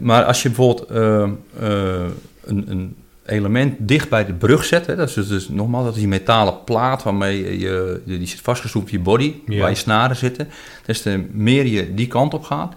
Maar 0.00 0.24
als 0.24 0.42
je 0.42 0.48
bijvoorbeeld 0.48 0.90
een, 0.90 2.70
een 2.70 2.96
element 3.26 3.74
dicht 3.78 4.08
bij 4.08 4.24
de 4.26 4.32
brug 4.32 4.64
zet, 4.64 4.86
hè, 4.86 4.96
dat 4.96 5.08
is 5.08 5.14
dus, 5.14 5.28
dus 5.28 5.48
nogmaals, 5.48 5.84
dat 5.84 5.92
is 5.94 5.98
die 5.98 6.08
metalen 6.08 6.64
plaat 6.64 7.02
waarmee 7.02 7.58
je, 7.58 8.02
die 8.04 8.26
zit 8.26 8.40
vastgeschroefd 8.40 8.86
op 8.86 8.92
je 8.92 8.98
body, 9.00 9.34
Ja. 9.46 9.60
waar 9.60 9.68
je 9.70 9.76
snaren 9.76 10.16
zitten. 10.16 10.48
Des 10.86 11.02
te 11.02 11.24
meer 11.32 11.66
je 11.66 11.94
die 11.94 12.06
kant 12.06 12.34
op 12.34 12.44
gaat, 12.44 12.74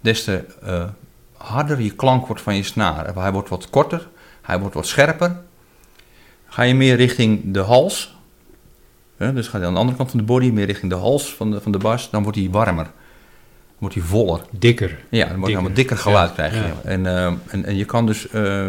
des 0.00 0.24
te 0.24 0.44
eh, 0.62 0.84
harder 1.36 1.80
je 1.80 1.90
klank 1.90 2.26
wordt 2.26 2.42
van 2.42 2.56
je 2.56 2.62
snaren. 2.62 3.18
Hij 3.18 3.32
wordt 3.32 3.48
wat 3.48 3.70
korter, 3.70 4.08
hij 4.42 4.58
wordt 4.60 4.74
wat 4.74 4.86
scherper. 4.86 5.36
Ga 6.48 6.62
je 6.62 6.74
meer 6.74 6.96
richting 6.96 7.40
de 7.44 7.60
hals, 7.60 8.16
hè, 9.16 9.32
dus 9.32 9.48
ga 9.48 9.58
je 9.58 9.64
aan 9.64 9.72
de 9.72 9.78
andere 9.78 9.96
kant 9.96 10.10
van 10.10 10.18
de 10.18 10.24
body, 10.24 10.50
meer 10.50 10.66
richting 10.66 10.92
de 10.92 10.98
hals 10.98 11.34
van 11.34 11.50
de, 11.50 11.60
van 11.60 11.72
de 11.72 11.78
bas, 11.78 12.10
dan 12.10 12.22
wordt 12.22 12.38
hij 12.38 12.50
warmer. 12.50 12.90
Wordt 13.80 13.94
hij 13.94 14.04
voller. 14.04 14.40
Dikker. 14.50 14.98
Ja, 15.08 15.26
dan 15.26 15.34
wordt 15.36 15.46
Dikker. 15.46 15.68
een 15.68 15.74
dikker 15.74 15.96
geluid 15.96 16.28
Ja, 16.28 16.34
krijg 16.34 16.54
je. 16.54 16.60
ja. 16.60 16.74
En, 16.84 17.06
eh, 17.06 17.24
en, 17.46 17.64
en 17.64 17.76
je 17.76 17.84
kan 17.84 18.06
dus 18.06 18.28
eh, 18.28 18.66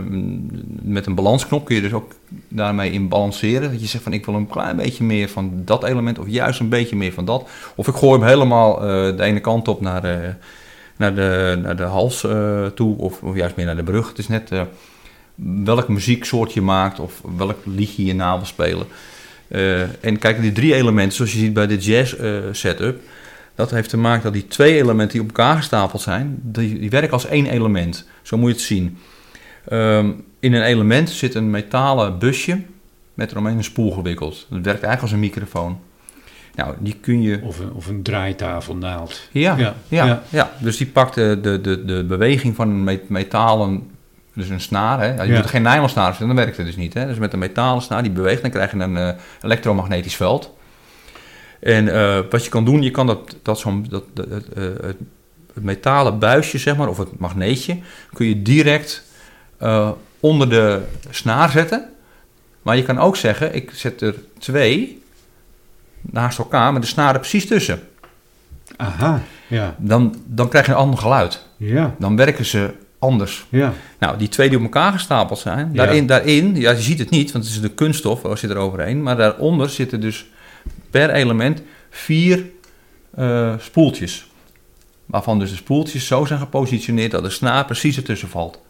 met 0.82 1.05
een 1.05 1.16
balansknop 1.16 1.66
kun 1.66 1.76
je 1.76 1.82
dus 1.82 1.93
ook 1.93 2.12
daarmee 2.47 2.91
in 2.91 3.07
balanceren. 3.07 3.72
Dat 3.72 3.82
je 3.82 3.88
zegt 3.88 4.03
van 4.03 4.14
ik 4.14 4.26
wil 4.26 4.36
een 4.36 4.47
klein 4.47 4.76
beetje 4.76 5.03
meer 5.03 5.30
van 5.30 5.51
dat 5.66 5.84
element 5.84 6.20
of 6.20 6.28
juist 6.28 6.59
een 6.59 6.70
beetje 6.70 6.95
meer 6.95 7.14
van 7.14 7.26
dat. 7.26 7.49
Of 7.76 7.88
ik 7.88 7.95
gooi 7.95 8.20
hem 8.20 8.28
helemaal 8.28 8.76
eh, 8.76 9.18
de 9.18 9.24
ene 9.24 9.39
kant 9.39 9.68
op 9.68 9.82
naar, 9.82 10.38
naar, 10.95 11.16
de, 11.16 11.59
naar 11.62 11.76
de 11.76 11.84
hals 11.84 12.28
toe 12.76 12.97
of, 12.97 13.24
of 13.24 13.36
juist 13.36 13.55
meer 13.55 13.66
naar 13.66 13.76
de 13.76 13.84
brug. 13.84 14.07
Het 14.07 14.18
is 14.18 14.28
net 14.28 14.51
welk 15.64 15.88
muzieksoort 15.88 16.53
je 16.53 16.62
maakt 16.62 16.99
of 16.99 17.22
welk 17.38 17.57
liedje 17.66 18.05
je 18.05 18.14
na 18.14 18.38
wil 18.38 18.45
spelen. 18.45 18.88
En 20.01 20.20
kijk, 20.20 20.41
die 20.41 20.51
drie 20.51 20.74
elementen 20.74 21.14
zoals 21.16 21.32
je 21.34 21.39
ziet 21.39 21.53
bij 21.53 21.68
de 21.68 21.78
jazz 21.78 22.16
setup... 22.51 22.99
Dat 23.62 23.72
heeft 23.72 23.89
te 23.89 23.97
maken 23.97 24.24
dat 24.24 24.34
die 24.34 24.47
twee 24.47 24.76
elementen 24.76 25.12
die 25.12 25.22
op 25.22 25.28
elkaar 25.28 25.55
gestapeld 25.55 26.01
zijn, 26.01 26.39
die, 26.43 26.80
die 26.80 26.89
werken 26.89 27.12
als 27.12 27.26
één 27.28 27.45
element. 27.45 28.07
Zo 28.22 28.38
moet 28.38 28.49
je 28.49 28.55
het 28.55 28.64
zien. 28.66 28.97
Ehm, 29.68 30.12
in 30.39 30.53
een 30.53 30.62
element 30.64 31.09
zit 31.09 31.36
een 31.36 31.49
metalen 31.49 32.20
busje 32.20 32.62
met 33.14 33.32
eromheen 33.32 33.57
een 33.57 33.64
spoel 33.64 33.91
gewikkeld. 33.91 34.34
Dat 34.49 34.49
werkt 34.49 34.66
eigenlijk 34.84 35.01
als 35.01 35.12
een 35.12 35.20
microfoon. 35.20 35.80
Nou, 36.55 36.76
die 36.80 36.95
kun 37.01 37.22
je... 37.22 37.39
Of 37.43 37.59
een, 37.59 37.72
of 37.74 37.88
een 37.88 38.03
draaitafelnaald. 38.03 39.28
Ja, 39.32 39.57
ja, 39.57 39.74
Ja, 39.88 40.05
ja, 40.05 40.22
ja. 40.30 40.51
dus 40.59 40.78
die 40.78 40.88
pakt 40.88 41.14
de, 41.16 41.39
de, 41.41 41.62
de, 41.62 41.86
de 41.86 42.03
beweging 42.03 42.55
van 42.55 42.70
een 42.70 42.84
met- 42.84 43.09
metalen, 43.09 43.89
dus 44.36 44.49
een 44.49 44.62
snaar. 44.62 44.99
Hè? 44.99 45.05
Je 45.22 45.28
Ja. 45.30 45.36
moet 45.36 45.43
er 45.43 45.49
geen 45.49 45.62
nylon 45.62 45.89
snaar 45.89 46.07
zetten, 46.09 46.28
dan 46.28 46.36
werkt 46.36 46.57
het 46.57 46.66
dus 46.66 46.76
niet. 46.76 46.93
Hè? 46.93 47.05
Dus 47.07 47.18
met 47.18 47.34
een 47.34 47.39
metalen 47.39 47.82
snaar 47.82 48.03
die 48.03 48.12
beweegt, 48.12 48.41
dan 48.41 48.51
krijg 48.51 48.72
je 48.72 48.78
een 48.78 48.97
eh, 48.97 49.09
elektromagnetisch 49.41 50.16
veld. 50.16 50.53
En 51.62 51.93
eh, 51.93 52.20
wat 52.30 52.43
je 52.43 52.49
kan 52.49 52.66
doen, 52.66 52.82
je 52.82 52.91
kan 52.91 53.07
dat, 53.07 53.36
dat, 53.41 53.59
zo'n, 53.59 53.86
dat, 53.89 54.03
eh, 54.16 54.64
het, 54.82 54.97
metalen 55.53 56.20
buisje, 56.20 56.57
zeg 56.57 56.76
maar, 56.76 56.88
of 56.88 56.97
het 56.97 57.20
magneetje, 57.20 57.78
kun 58.14 58.26
je 58.26 58.41
direct 58.41 59.03
eh, 59.57 59.89
onder 60.20 60.49
de 60.49 60.82
snaar 61.09 61.49
zetten. 61.49 61.89
Maar 62.62 62.78
je 62.78 62.84
kan 62.84 62.97
ook 62.99 63.16
zeggen, 63.16 63.55
ik 63.55 63.72
zet 63.74 64.01
er 64.01 64.16
twee 64.39 65.01
naast 66.01 66.38
elkaar 66.38 66.74
met 66.74 66.82
de 66.82 66.88
snaren 66.88 67.20
precies 67.20 67.47
tussen. 67.47 67.80
Aha, 68.78 69.22
ja. 69.47 69.76
Dan, 69.78 70.16
dan 70.26 70.49
krijg 70.49 70.66
je 70.66 70.72
een 70.72 70.78
ander 70.78 70.99
geluid. 70.99 71.45
Ja, 71.57 71.95
Dan 71.99 72.16
werken 72.16 72.45
ze 72.45 72.74
anders. 72.99 73.45
ja. 73.49 73.74
Nou, 73.99 74.18
die 74.18 74.30
twee 74.30 74.49
die 74.49 74.57
op 74.57 74.64
elkaar 74.64 74.91
gestapeld 74.91 75.39
zijn, 75.39 75.70
Ja. 75.74 75.84
daarin, 75.86 76.05
daarin 76.05 76.55
ja, 76.55 76.72
je 76.72 76.82
ziet 76.82 76.99
het 76.99 77.09
niet, 77.09 77.32
want 77.32 77.43
het 77.45 77.53
is 77.53 77.62
de 77.62 77.70
kunststof, 77.70 78.24
er 78.24 78.38
zit 78.38 78.49
er 78.49 78.57
overheen. 78.57 79.03
Maar 79.03 79.18
daaronder 79.18 79.70
zitten 79.70 80.01
dus 80.01 80.26
per 80.92 81.10
element 81.10 81.62
vier 81.89 82.46
eh, 83.16 83.54
spoeltjes. 83.60 84.30
Waarvan 85.06 85.39
dus 85.39 85.50
de 85.50 85.56
spoeltjes 85.56 86.08
zo 86.08 86.26
zijn 86.26 86.39
gepositioneerd 86.39 87.12
dat 87.12 87.24
de 87.24 87.30
snaar 87.30 87.66
precies 87.66 87.98
ertussen 87.98 88.30
valt. 88.30 88.62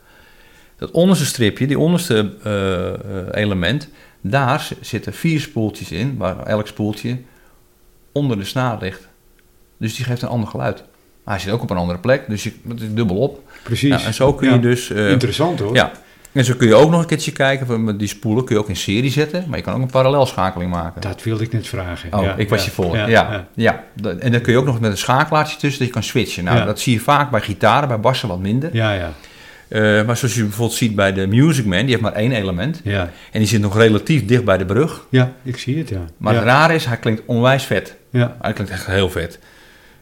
Dat 0.78 0.92
onderste 0.92 1.26
stripje, 1.26 1.68
die 1.68 1.80
onderste 1.80 2.34
eh, 2.44 2.88
eh, 2.94 2.98
element, 3.32 3.90
daar 4.22 4.68
zitten 4.82 5.14
vier 5.14 5.40
spoeltjes 5.40 5.92
in, 5.92 6.18
waar 6.18 6.46
elk 6.46 6.68
spoeltje 6.68 7.18
onder 8.12 8.38
de 8.38 8.46
snaar 8.46 8.78
ligt. 8.80 9.08
Dus 9.78 9.96
die 9.96 10.06
geeft 10.06 10.22
een 10.22 10.28
ander 10.30 10.50
geluid. 10.50 10.84
Maar 11.24 11.34
hij 11.34 11.44
zit 11.44 11.54
ook 11.54 11.62
op 11.62 11.70
een 11.70 11.78
andere 11.78 12.00
plek, 12.00 12.30
dus 12.30 12.44
je, 12.44 12.52
het 12.68 12.82
is 12.82 12.94
dubbel 12.94 13.18
op. 13.18 13.50
Precies. 13.64 14.06
En 14.06 14.14
zo 14.14 14.34
kun 14.34 14.48
Ja. 14.48 14.54
je 14.54 14.60
dus... 14.60 14.90
Interessant 14.90 15.60
hoor. 15.60 15.74
ja, 15.76 15.92
en 16.32 16.46
zo 16.46 16.54
kun 16.54 16.68
je 16.68 16.76
ook 16.76 16.90
nog 16.90 17.00
een 17.02 17.06
keertje 17.08 17.32
kijken, 17.32 17.98
die 17.98 18.08
spoelen 18.08 18.46
kun 18.46 18.56
je 18.56 18.62
ook 18.62 18.70
in 18.70 18.76
serie 18.76 19.12
zetten, 19.12 19.46
maar 19.48 19.58
je 19.58 19.64
kan 19.64 19.74
ook 19.74 19.82
een 19.82 19.88
parallelschakeling 19.88 20.72
maken. 20.72 21.02
Dat 21.02 21.24
wilde 21.24 21.44
ik 21.44 21.54
net 21.54 21.68
vragen. 21.68 22.14
Oh, 22.14 22.24
Ja, 22.24 22.36
ik 22.36 22.50
was 22.50 22.66
je 22.66 22.72
voor. 22.72 22.98
Ja, 22.98 23.46
Ja, 23.54 23.84
En 24.20 24.32
dan 24.32 24.42
kun 24.42 24.54
je 24.54 24.60
ook 24.60 24.66
nog 24.66 24.80
met 24.80 24.92
een 24.92 24.98
schakelaartje 24.98 25.58
tussen 25.58 25.80
dat 25.80 25.88
je 25.88 25.94
kan 25.94 26.04
switchen. 26.04 26.44
Nou, 26.44 26.66
dat 26.66 26.80
zie 26.80 26.94
je 26.94 27.00
vaak 27.00 27.32
bij 27.32 27.42
gitaren, 27.42 27.88
bij 27.88 28.00
bassen 28.00 28.28
wat 28.28 28.40
minder. 28.40 28.70
Ja, 28.76 28.94
ja. 28.94 29.12
Eh, 29.72 30.06
maar 30.06 30.18
zoals 30.18 30.36
je 30.36 30.44
bijvoorbeeld 30.44 30.78
ziet 30.78 30.96
bij 30.96 31.14
de 31.14 31.28
Music 31.28 31.66
Man, 31.66 31.80
die 31.80 31.90
heeft 31.90 32.02
maar 32.02 32.14
één 32.14 32.32
element. 32.32 32.82
Ja, 32.84 33.10
En 33.32 33.40
die 33.40 33.48
zit 33.48 33.62
nog 33.62 33.78
relatief 33.78 34.26
dicht 34.26 34.46
bij 34.46 34.58
de 34.58 34.66
brug. 34.66 35.06
ja 35.10 35.32
ik 35.44 35.58
zie 35.58 35.78
het, 35.78 35.90
ja. 35.90 36.06
Maar 36.18 36.34
ja. 36.34 36.40
het 36.40 36.48
rare 36.48 36.74
is, 36.74 36.86
hij 36.86 36.98
klinkt 36.98 37.22
onwijs 37.26 37.64
vet. 37.64 37.96
Ja, 38.10 38.36
Hij 38.42 38.54
klinkt 38.54 38.72
echt 38.72 38.86
heel 38.86 39.10
vet. 39.10 39.40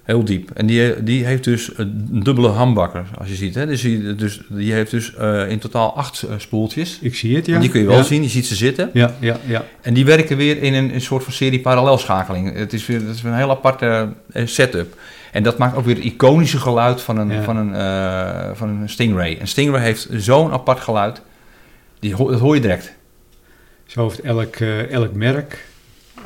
Heel 0.09 0.23
diep. 0.23 0.51
En 0.51 0.65
die, 0.65 1.03
die 1.03 1.25
heeft 1.25 1.43
dus 1.43 1.69
een 1.75 2.09
dubbele 2.23 2.47
hambakker, 2.47 3.05
als 3.17 3.27
je 3.27 3.35
ziet. 3.35 3.55
Hè? 3.55 3.65
Dus, 3.65 3.81
die, 3.81 4.15
dus 4.15 4.41
die 4.47 4.73
heeft 4.73 4.91
dus 4.91 5.15
eh, 5.15 5.49
in 5.49 5.59
totaal 5.59 5.95
acht 5.95 6.21
eh, 6.21 6.33
spoeltjes. 6.37 6.99
ik 7.01 7.15
zie 7.15 7.35
het, 7.35 7.45
ja. 7.45 7.59
Die 7.59 7.69
kun 7.69 7.79
je 7.79 7.87
wel 7.87 7.97
ja. 7.97 8.03
zien, 8.03 8.21
je 8.21 8.29
ziet 8.29 8.45
ze 8.45 8.55
zitten. 8.55 8.89
Ja, 8.93 9.15
ja, 9.19 9.39
ja. 9.45 9.65
En 9.81 9.93
die 9.93 10.05
werken 10.05 10.37
weer 10.37 10.61
in 10.63 10.73
een, 10.73 10.93
een 10.93 11.01
soort 11.01 11.23
van 11.23 11.33
serie 11.33 11.59
parallelschakeling. 11.59 12.53
Het 12.53 12.73
is 12.73 12.85
weer, 12.85 12.99
het 12.99 13.15
is 13.15 13.23
een 13.23 13.33
heel 13.33 13.49
aparte 13.49 14.13
eh, 14.31 14.45
setup. 14.45 14.97
En 15.31 15.43
dat 15.43 15.57
maakt 15.57 15.75
ook 15.77 15.85
weer 15.85 15.95
het 15.95 16.03
iconische 16.03 16.57
geluid 16.57 17.01
van 17.01 17.17
een, 17.17 17.31
Ja. 17.31 17.43
van 17.43 17.57
een, 17.57 18.55
van 18.55 18.69
een 18.69 18.89
Stingray. 18.89 19.37
Een 19.39 19.47
Stingray 19.47 19.81
heeft 19.81 20.07
zo'n 20.11 20.51
apart 20.51 20.79
geluid. 20.79 21.21
Die, 21.99 22.15
dat 22.15 22.39
hoor 22.39 22.55
je 22.55 22.61
direct. 22.61 22.93
Zo 23.85 24.03
heeft 24.03 24.21
elk, 24.21 24.55
elk 24.89 25.13
merk 25.13 25.67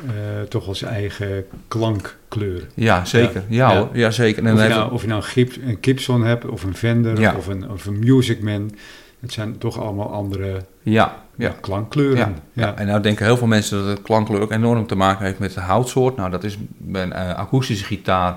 eh, 0.06 0.42
toch 0.48 0.76
zijn 0.76 0.92
eigen 0.94 1.44
klankkleur. 1.68 2.66
Ja, 2.74 3.04
zeker. 3.04 3.42
Ja, 3.48 3.70
Ja. 3.70 3.76
hoor. 3.78 3.88
Ja, 3.92 4.10
zeker. 4.10 4.44
En 4.44 4.52
Of 4.54 4.62
je, 4.62 4.68
nou, 4.68 4.92
of 4.92 5.00
je 5.02 5.08
nou 5.08 5.20
een, 5.22 5.28
Gib- 5.28 5.56
een 5.66 5.78
Gibson 5.80 6.24
hebt, 6.24 6.44
of 6.46 6.62
een 6.62 6.76
Fender, 6.76 7.20
Ja. 7.20 7.34
of, 7.36 7.46
een, 7.46 7.70
of 7.70 7.86
een 7.86 7.98
Music 7.98 8.42
Man. 8.42 8.74
Het 9.20 9.32
zijn 9.32 9.58
toch 9.58 9.80
allemaal 9.80 10.12
andere 10.12 10.64
ja, 10.82 11.16
ja. 11.36 11.54
klankkleuren. 11.60 12.16
Ja, 12.18 12.32
ja. 12.52 12.74
en 12.76 12.86
nou 12.86 13.00
denken 13.02 13.24
heel 13.24 13.36
veel 13.36 13.46
mensen 13.46 13.78
dat 13.78 13.86
het 13.86 14.02
klankkleur 14.02 14.40
ook 14.40 14.52
enorm 14.52 14.86
te 14.86 14.94
maken 14.96 15.24
heeft 15.26 15.38
met 15.38 15.54
de 15.54 15.60
houtsoort. 15.60 16.16
Nou, 16.16 16.30
dat 16.30 16.44
is 16.44 16.56
bij 16.78 17.02
een 17.02 17.12
eh, 17.12 17.34
akoestische 17.34 17.84
gitaar 17.84 18.36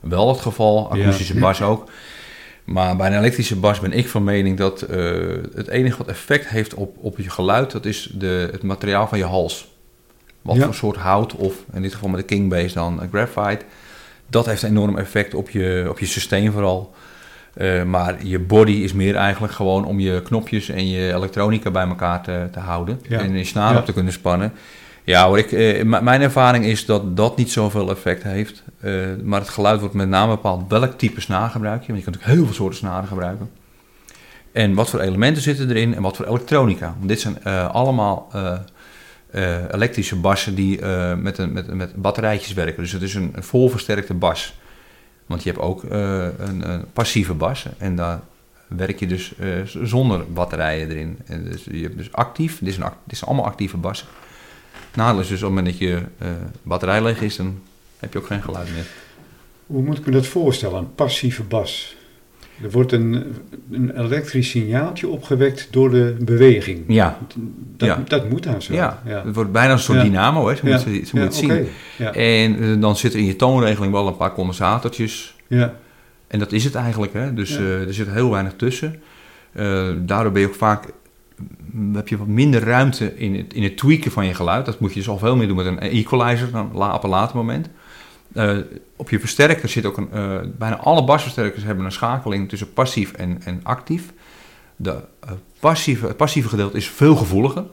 wel 0.00 0.28
het 0.28 0.40
geval, 0.40 0.90
akoestische 0.90 1.38
bas 1.38 1.62
ook. 1.62 1.88
Maar 2.64 2.96
bij 2.96 3.06
een 3.06 3.18
elektrische 3.18 3.56
bas 3.56 3.80
ben 3.80 3.92
ik 3.92 4.08
van 4.08 4.24
mening 4.24 4.58
dat 4.58 4.82
eh, 4.82 5.12
het 5.54 5.68
enige 5.68 5.96
wat 5.98 6.06
effect 6.08 6.48
heeft 6.48 6.74
op, 6.74 6.96
op 7.00 7.18
je 7.18 7.30
geluid, 7.30 7.70
dat 7.70 7.84
is 7.84 8.10
de, 8.18 8.48
het 8.52 8.62
materiaal 8.62 9.08
van 9.08 9.18
je 9.18 9.24
hals. 9.24 9.71
Wat 10.42 10.56
Ja. 10.56 10.64
voor 10.64 10.74
soort 10.74 10.96
hout, 10.96 11.34
of 11.34 11.54
in 11.72 11.82
dit 11.82 11.92
geval 11.94 12.08
met 12.08 12.20
de 12.20 12.26
Kingbase 12.26 12.74
dan 12.74 13.02
eh, 13.02 13.08
graphite. 13.12 13.64
Dat 14.30 14.46
heeft 14.46 14.62
een 14.62 14.68
enorm 14.70 14.98
effect 14.98 15.34
op 15.34 15.50
je, 15.50 15.86
op 15.88 15.98
je 15.98 16.06
systeem 16.06 16.52
vooral. 16.52 16.94
Eh, 17.54 17.82
maar 17.82 18.24
je 18.26 18.38
body 18.38 18.72
is 18.72 18.92
meer 18.92 19.14
eigenlijk 19.16 19.52
gewoon 19.52 19.84
om 19.84 20.00
je 20.00 20.22
knopjes 20.22 20.68
en 20.68 20.88
je 20.88 21.12
elektronica 21.14 21.70
bij 21.70 21.86
elkaar 21.86 22.22
te, 22.22 22.48
te 22.52 22.58
houden. 22.58 23.00
Ja. 23.08 23.18
En 23.18 23.36
je 23.36 23.44
snaar 23.44 23.72
Ja. 23.72 23.78
op 23.78 23.84
te 23.84 23.92
kunnen 23.92 24.12
spannen. 24.12 24.52
Ja 25.04 25.26
hoor, 25.26 25.38
ik, 25.38 25.52
eh, 25.52 25.84
mijn 25.84 26.22
ervaring 26.22 26.64
is 26.64 26.86
dat 26.86 27.16
dat 27.16 27.36
niet 27.36 27.50
zoveel 27.50 27.90
effect 27.90 28.22
heeft. 28.22 28.62
Maar 29.22 29.40
het 29.40 29.48
geluid 29.48 29.80
wordt 29.80 29.94
met 29.94 30.08
name 30.08 30.30
bepaald 30.34 30.64
welk 30.68 30.98
type 30.98 31.20
snaar 31.20 31.50
gebruik 31.50 31.80
je. 31.82 31.86
Want 31.92 31.98
je 31.98 32.04
kunt 32.04 32.14
natuurlijk 32.16 32.34
heel 32.40 32.44
veel 32.46 32.54
soorten 32.54 32.78
snaren 32.78 33.08
gebruiken. 33.08 33.50
En 34.52 34.74
wat 34.74 34.90
voor 34.90 35.00
elementen 35.00 35.42
zitten 35.42 35.70
erin 35.70 35.94
en 35.94 36.02
wat 36.02 36.16
voor 36.16 36.26
elektronica. 36.26 36.94
Want 36.96 37.08
dit 37.08 37.20
zijn 37.20 37.42
allemaal 37.72 38.28
eh, 39.32 39.72
elektrische 39.72 40.16
bassen 40.16 40.54
die 40.54 40.80
eh, 40.80 41.14
met, 41.14 41.38
een, 41.38 41.52
met, 41.52 41.74
met 41.74 41.94
batterijtjes 41.94 42.52
werken. 42.52 42.82
Dus 42.82 42.92
het 42.92 43.02
is 43.02 43.14
een, 43.14 43.34
volversterkte 43.38 44.14
bas. 44.14 44.54
Want 45.26 45.42
je 45.42 45.50
hebt 45.50 45.62
ook 45.62 45.84
eh, 45.84 46.26
een, 46.38 46.84
passieve 46.92 47.34
bas. 47.34 47.66
En 47.78 47.96
daar 47.96 48.20
werk 48.68 48.98
je 48.98 49.06
dus 49.06 49.32
zonder 49.82 50.32
batterijen 50.32 50.90
erin. 50.90 51.18
En 51.26 51.44
dus 51.44 51.64
je 51.64 51.82
hebt 51.82 51.96
dus 51.96 52.12
actief. 52.12 52.58
Dit, 52.58 52.68
is 52.68 52.76
een, 52.76 52.84
dit 53.04 53.18
zijn 53.18 53.30
allemaal 53.30 53.50
actieve 53.50 53.76
bassen. 53.76 54.06
Nadeel 54.94 55.20
is 55.20 55.28
dus 55.28 55.42
op 55.42 55.48
het 55.48 55.56
moment 55.56 55.78
dat 55.78 55.88
je 55.88 56.02
batterij 56.62 57.02
leeg 57.02 57.20
is, 57.20 57.36
dan 57.36 57.62
heb 57.98 58.12
je 58.12 58.18
ook 58.18 58.26
geen 58.26 58.42
geluid 58.42 58.72
meer. 58.74 58.86
Hoe 59.66 59.82
moet 59.82 59.98
ik 59.98 60.06
me 60.06 60.12
dat 60.12 60.26
voorstellen, 60.26 60.78
een 60.78 60.94
passieve 60.94 61.42
bas? 61.42 61.96
Er 62.62 62.70
wordt 62.70 62.92
een, 62.92 63.24
een 63.70 63.98
elektrisch 64.04 64.50
signaaltje 64.50 65.08
opgewekt 65.08 65.68
door 65.70 65.90
de 65.90 66.16
beweging. 66.24 66.84
Ja, 66.88 67.18
Dat, 67.76 67.88
Ja. 67.88 68.02
dat 68.08 68.30
moet 68.30 68.42
dan 68.42 68.62
zo. 68.62 68.74
ja. 68.74 69.02
ja. 69.06 69.22
het 69.24 69.34
wordt 69.34 69.52
bijna 69.52 69.72
een 69.72 69.78
soort 69.78 69.98
Ja. 69.98 70.04
dynamo, 70.04 70.48
hè? 70.48 70.54
zo 70.56 70.66
Ja. 70.68 70.72
moet 70.74 70.82
je, 70.84 70.90
zo 70.90 70.98
moet 70.98 71.10
je 71.12 71.18
het 71.18 71.34
zien. 71.34 71.66
En 72.14 72.60
eh, 72.62 72.80
dan 72.80 72.96
zit 72.96 73.12
er 73.12 73.18
in 73.18 73.24
je 73.24 73.36
toonregeling 73.36 73.92
wel 73.92 74.06
een 74.06 74.16
paar 74.16 74.32
condensatortjes. 74.32 75.36
Ja. 75.46 75.74
En 76.26 76.38
dat 76.38 76.52
is 76.52 76.64
het 76.64 76.74
eigenlijk, 76.74 77.12
hè? 77.12 77.34
dus 77.34 77.56
eh, 77.56 77.80
er 77.86 77.94
zit 77.94 78.08
heel 78.10 78.30
weinig 78.30 78.52
tussen. 78.56 79.00
Eh, 79.52 79.88
daardoor 79.98 80.32
ben 80.32 80.40
je 80.42 80.48
ook 80.48 80.54
vaak, 80.54 80.84
mm, 81.72 81.94
heb 81.94 82.08
je 82.08 82.16
wat 82.16 82.26
minder 82.26 82.62
ruimte 82.64 83.16
in 83.18 83.34
het, 83.34 83.54
in 83.54 83.62
het 83.62 83.76
tweaken 83.76 84.10
van 84.10 84.26
je 84.26 84.34
geluid. 84.34 84.66
Dat 84.66 84.80
moet 84.80 84.92
je 84.92 84.98
dus 84.98 85.08
al 85.08 85.18
veel 85.18 85.36
meer 85.36 85.46
doen 85.48 85.56
met 85.56 85.66
een 85.66 85.78
equalizer 85.80 86.50
dan 86.50 86.92
op 86.94 87.04
een 87.04 87.10
later 87.10 87.36
moment. 87.36 87.68
Eh, 88.34 88.56
op 88.96 89.10
je 89.10 89.20
versterker 89.20 89.68
zit 89.68 89.86
ook 89.86 89.96
een, 89.96 90.12
eh, 90.12 90.38
bijna 90.58 90.76
alle 90.76 91.04
basversterkers 91.04 91.64
hebben 91.64 91.84
een 91.84 91.92
schakeling 91.92 92.48
tussen 92.48 92.72
passief 92.72 93.12
en, 93.12 93.42
en 93.44 93.60
actief. 93.62 94.12
De, 94.76 94.90
eh, 95.20 95.30
passieve, 95.60 96.06
het 96.06 96.16
passieve 96.16 96.48
gedeelte 96.48 96.76
is 96.76 96.88
veel 96.88 97.16
gevoeliger. 97.16 97.64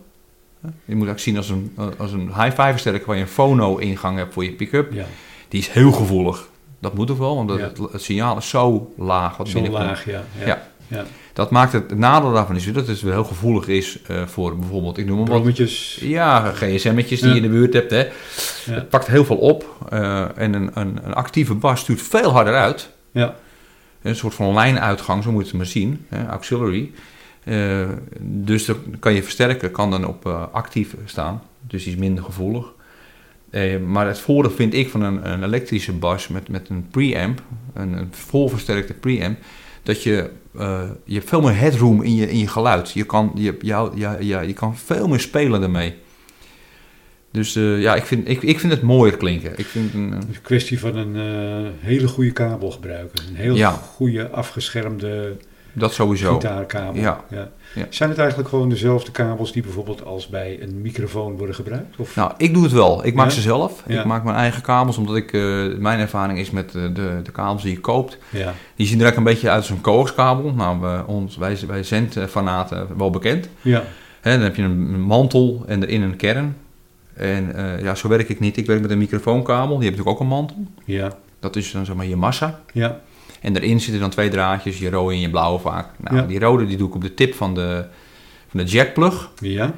Je 0.62 0.96
moet 0.96 1.08
eigenlijk 1.08 1.20
zien 1.20 1.38
als 1.38 1.50
een, 1.50 1.74
als 1.98 2.12
een 2.12 2.44
hi-fi 2.44 2.72
versterker 2.72 3.08
waar 3.08 3.16
je 3.16 3.22
een 3.22 3.28
phono-ingang 3.28 4.18
hebt 4.18 4.34
voor 4.34 4.44
je 4.44 4.52
pick-up. 4.52 4.94
ja. 4.94 5.06
Die 5.48 5.60
is 5.60 5.70
heel 5.70 5.92
gevoelig. 5.92 6.48
Dat 6.80 6.94
moet 6.94 7.12
ook 7.12 7.18
wel, 7.18 7.36
want 7.36 7.50
het 7.92 8.02
signaal 8.02 8.38
is 8.38 8.50
zo 8.50 8.94
laag. 8.98 9.38
Wat 9.38 9.48
Zo 9.48 9.54
binnenkomt. 9.54 9.86
laag, 9.86 10.06
ja. 10.06 10.24
Ja. 10.88 11.06
Dat 11.34 11.52
maakt 11.52 11.72
het, 11.74 11.90
het 11.90 12.00
nadeel 12.00 12.32
daarvan 12.34 12.56
is 12.56 12.74
dat 12.74 12.88
het 12.88 13.02
heel 13.02 13.24
gevoelig 13.24 13.68
is 13.68 14.02
eh, 14.08 14.26
voor 14.28 14.58
bijvoorbeeld, 14.58 14.98
ik 14.98 15.06
noem 15.06 15.18
maar 15.18 15.28
wat. 15.28 15.44
Ja, 16.00 16.52
gsm'tjes 16.52 17.20
die 17.20 17.28
Ja. 17.30 17.36
je 17.36 17.42
in 17.42 17.42
de 17.42 17.50
buurt 17.58 17.74
hebt. 17.74 17.92
Hè. 17.92 17.98
Ja. 18.00 18.12
Het 18.66 18.90
pakt 18.90 19.08
heel 19.08 19.26
veel 19.26 19.38
op. 19.38 19.76
eh, 19.90 20.38
en 20.38 20.54
een, 20.54 20.70
een, 20.74 21.00
een 21.04 21.14
actieve 21.14 21.54
bas 21.54 21.80
stuurt 21.80 22.02
veel 22.02 22.32
harder 22.32 22.56
uit. 22.56 22.90
Ja. 23.12 23.36
Een 24.02 24.16
soort 24.16 24.34
van 24.34 24.54
lijnuitgang, 24.54 25.24
zo 25.24 25.32
moet 25.32 25.42
je 25.42 25.48
het 25.48 25.58
maar 25.58 25.66
zien. 25.66 26.06
Hè, 26.10 26.26
auxiliary. 26.28 26.92
Eh, 27.44 27.88
dus 28.22 28.66
dan 28.66 28.78
kan 29.00 29.14
je 29.14 29.24
versterken, 29.24 29.72
kan 29.72 29.92
dan 29.92 30.06
op 30.08 30.26
actief 30.52 30.96
staan. 31.06 31.42
Dus 31.68 31.84
die 31.84 31.94
is 31.94 32.00
minder 32.00 32.24
gevoelig. 32.24 32.66
Eh, 33.50 33.80
maar 33.80 34.08
het 34.08 34.20
voordeel 34.20 34.52
vind 34.52 34.74
ik 34.74 34.90
van 34.90 35.02
een, 35.02 35.32
een 35.32 35.44
elektrische 35.44 35.92
bas 35.94 36.28
met, 36.28 36.50
met 36.50 36.70
een 36.70 36.88
preamp, 36.92 37.42
een, 37.74 37.94
een 37.94 38.08
volversterkte 38.12 38.94
preamp, 38.94 39.38
dat 39.90 40.04
je, 40.04 40.30
eh, 40.58 40.90
je 41.06 41.14
hebt 41.14 41.30
veel 41.30 41.42
meer 41.42 41.56
headroom 41.58 42.02
in 42.02 42.16
je, 42.16 42.30
in 42.30 42.38
je 42.38 42.48
geluid. 42.48 42.92
Je 42.92 43.04
kan, 43.04 43.32
je, 43.36 43.58
jou, 43.62 43.98
ja, 43.98 44.18
ja, 44.20 44.42
je 44.42 44.54
kan 44.54 44.78
veel 44.78 45.08
meer 45.08 45.20
spelen 45.20 45.60
daarmee. 45.60 45.94
Dus 47.32 47.56
eh, 47.56 47.82
ja, 47.82 47.96
ik 47.96 48.04
vind, 48.04 48.30
ik, 48.30 48.42
ik 48.42 48.60
vind 48.60 48.72
het 48.74 48.82
mooier 48.82 49.18
klinken. 49.18 49.52
Ik 49.58 49.66
vind 49.66 49.94
een, 49.94 50.12
Het 50.12 50.26
is 50.30 50.36
een 50.36 50.42
kwestie 50.42 50.80
van 50.80 50.96
een 50.96 51.16
eh, 51.16 51.72
hele 51.80 52.08
goede 52.08 52.32
kabel 52.32 52.72
gebruiken. 52.72 53.28
Een 53.30 53.36
heel 53.36 53.56
Ja. 53.56 53.72
goede 53.72 54.30
afgeschermde 54.30 55.38
dat 55.74 55.94
sowieso. 55.94 56.34
gitaarkabel. 56.34 57.02
Ja. 57.02 57.24
Ja. 57.30 57.50
Zijn 57.90 58.10
het 58.10 58.18
eigenlijk 58.20 58.50
gewoon 58.50 58.70
dezelfde 58.70 59.12
kabels 59.12 59.52
die 59.52 59.62
bijvoorbeeld 59.62 60.06
als 60.06 60.28
bij 60.28 60.58
een 60.62 60.82
microfoon 60.82 61.38
worden 61.38 61.56
gebruikt? 61.56 61.98
Of? 61.98 62.16
Nou, 62.16 62.32
ik 62.38 62.54
doe 62.54 62.64
het 62.64 62.72
wel. 62.72 63.06
Ik 63.06 63.14
maak 63.14 63.26
Ja? 63.28 63.34
ze 63.34 63.42
zelf. 63.42 63.84
Ja. 63.88 64.00
Ik 64.00 64.06
maak 64.06 64.24
mijn 64.24 64.36
eigen 64.36 64.62
kabels, 64.62 64.98
omdat 64.98 65.16
ik, 65.16 65.34
eh, 65.34 65.42
mijn 65.78 66.00
ervaring 66.00 66.40
is 66.40 66.50
met 66.52 66.72
de, 66.72 66.92
de, 66.92 67.20
de 67.24 67.32
kabels 67.32 67.62
die 67.64 67.72
je 67.72 67.80
koopt. 67.80 68.18
Die 68.32 68.88
zien 68.88 68.98
er 69.00 69.04
eigenlijk 69.06 69.18
een 69.18 69.24
beetje 69.24 69.50
uit 69.50 69.60
als 69.60 69.70
een 69.70 69.82
coaxkabel. 69.82 70.54
Nou, 70.54 70.80
we, 70.82 71.04
ons, 71.06 71.38
wij, 71.38 71.58
wij 71.68 71.84
zendfanaten 71.84 72.88
wel 72.98 73.10
bekend. 73.10 73.50
Ja. 73.62 73.84
Dan 74.22 74.40
heb 74.40 74.56
je 74.56 74.62
een 74.64 75.02
mantel 75.02 75.64
en 75.68 75.84
erin 75.84 76.02
een 76.02 76.16
kern. 76.16 76.58
En 77.14 77.56
eh, 77.56 77.82
ja, 77.84 77.96
zo 77.96 78.08
werk 78.08 78.30
ik 78.30 78.40
niet. 78.40 78.58
Ik 78.58 78.66
werk 78.66 78.82
met 78.82 78.92
een 78.92 78.98
microfoonkabel. 78.98 79.78
Die 79.78 79.86
heeft 79.88 79.98
natuurlijk 79.98 80.16
ook 80.16 80.20
een 80.20 80.36
mantel. 80.36 80.58
Ja. 80.86 81.12
Dat 81.40 81.56
is 81.56 81.72
dan 81.72 81.86
zeg 81.86 81.96
maar 81.96 82.06
je 82.06 82.16
massa. 82.16 82.60
Ja. 82.74 83.00
En 83.42 83.54
daarin 83.54 83.80
zitten 83.82 84.00
dan 84.02 84.10
twee 84.10 84.30
draadjes, 84.30 84.80
je 84.80 84.90
rode 84.90 85.14
en 85.14 85.20
je 85.20 85.30
blauwe 85.30 85.60
vaak. 85.60 85.88
Nou, 85.98 86.16
Ja. 86.16 86.22
die 86.22 86.40
rode 86.40 86.66
die 86.66 86.78
doe 86.78 86.88
ik 86.88 86.96
op 86.96 87.02
de 87.02 87.14
tip 87.14 87.34
van 87.36 87.54
de, 87.54 87.86
van 88.50 88.60
de 88.60 88.66
jackplug. 88.66 89.30
Ja. 89.40 89.72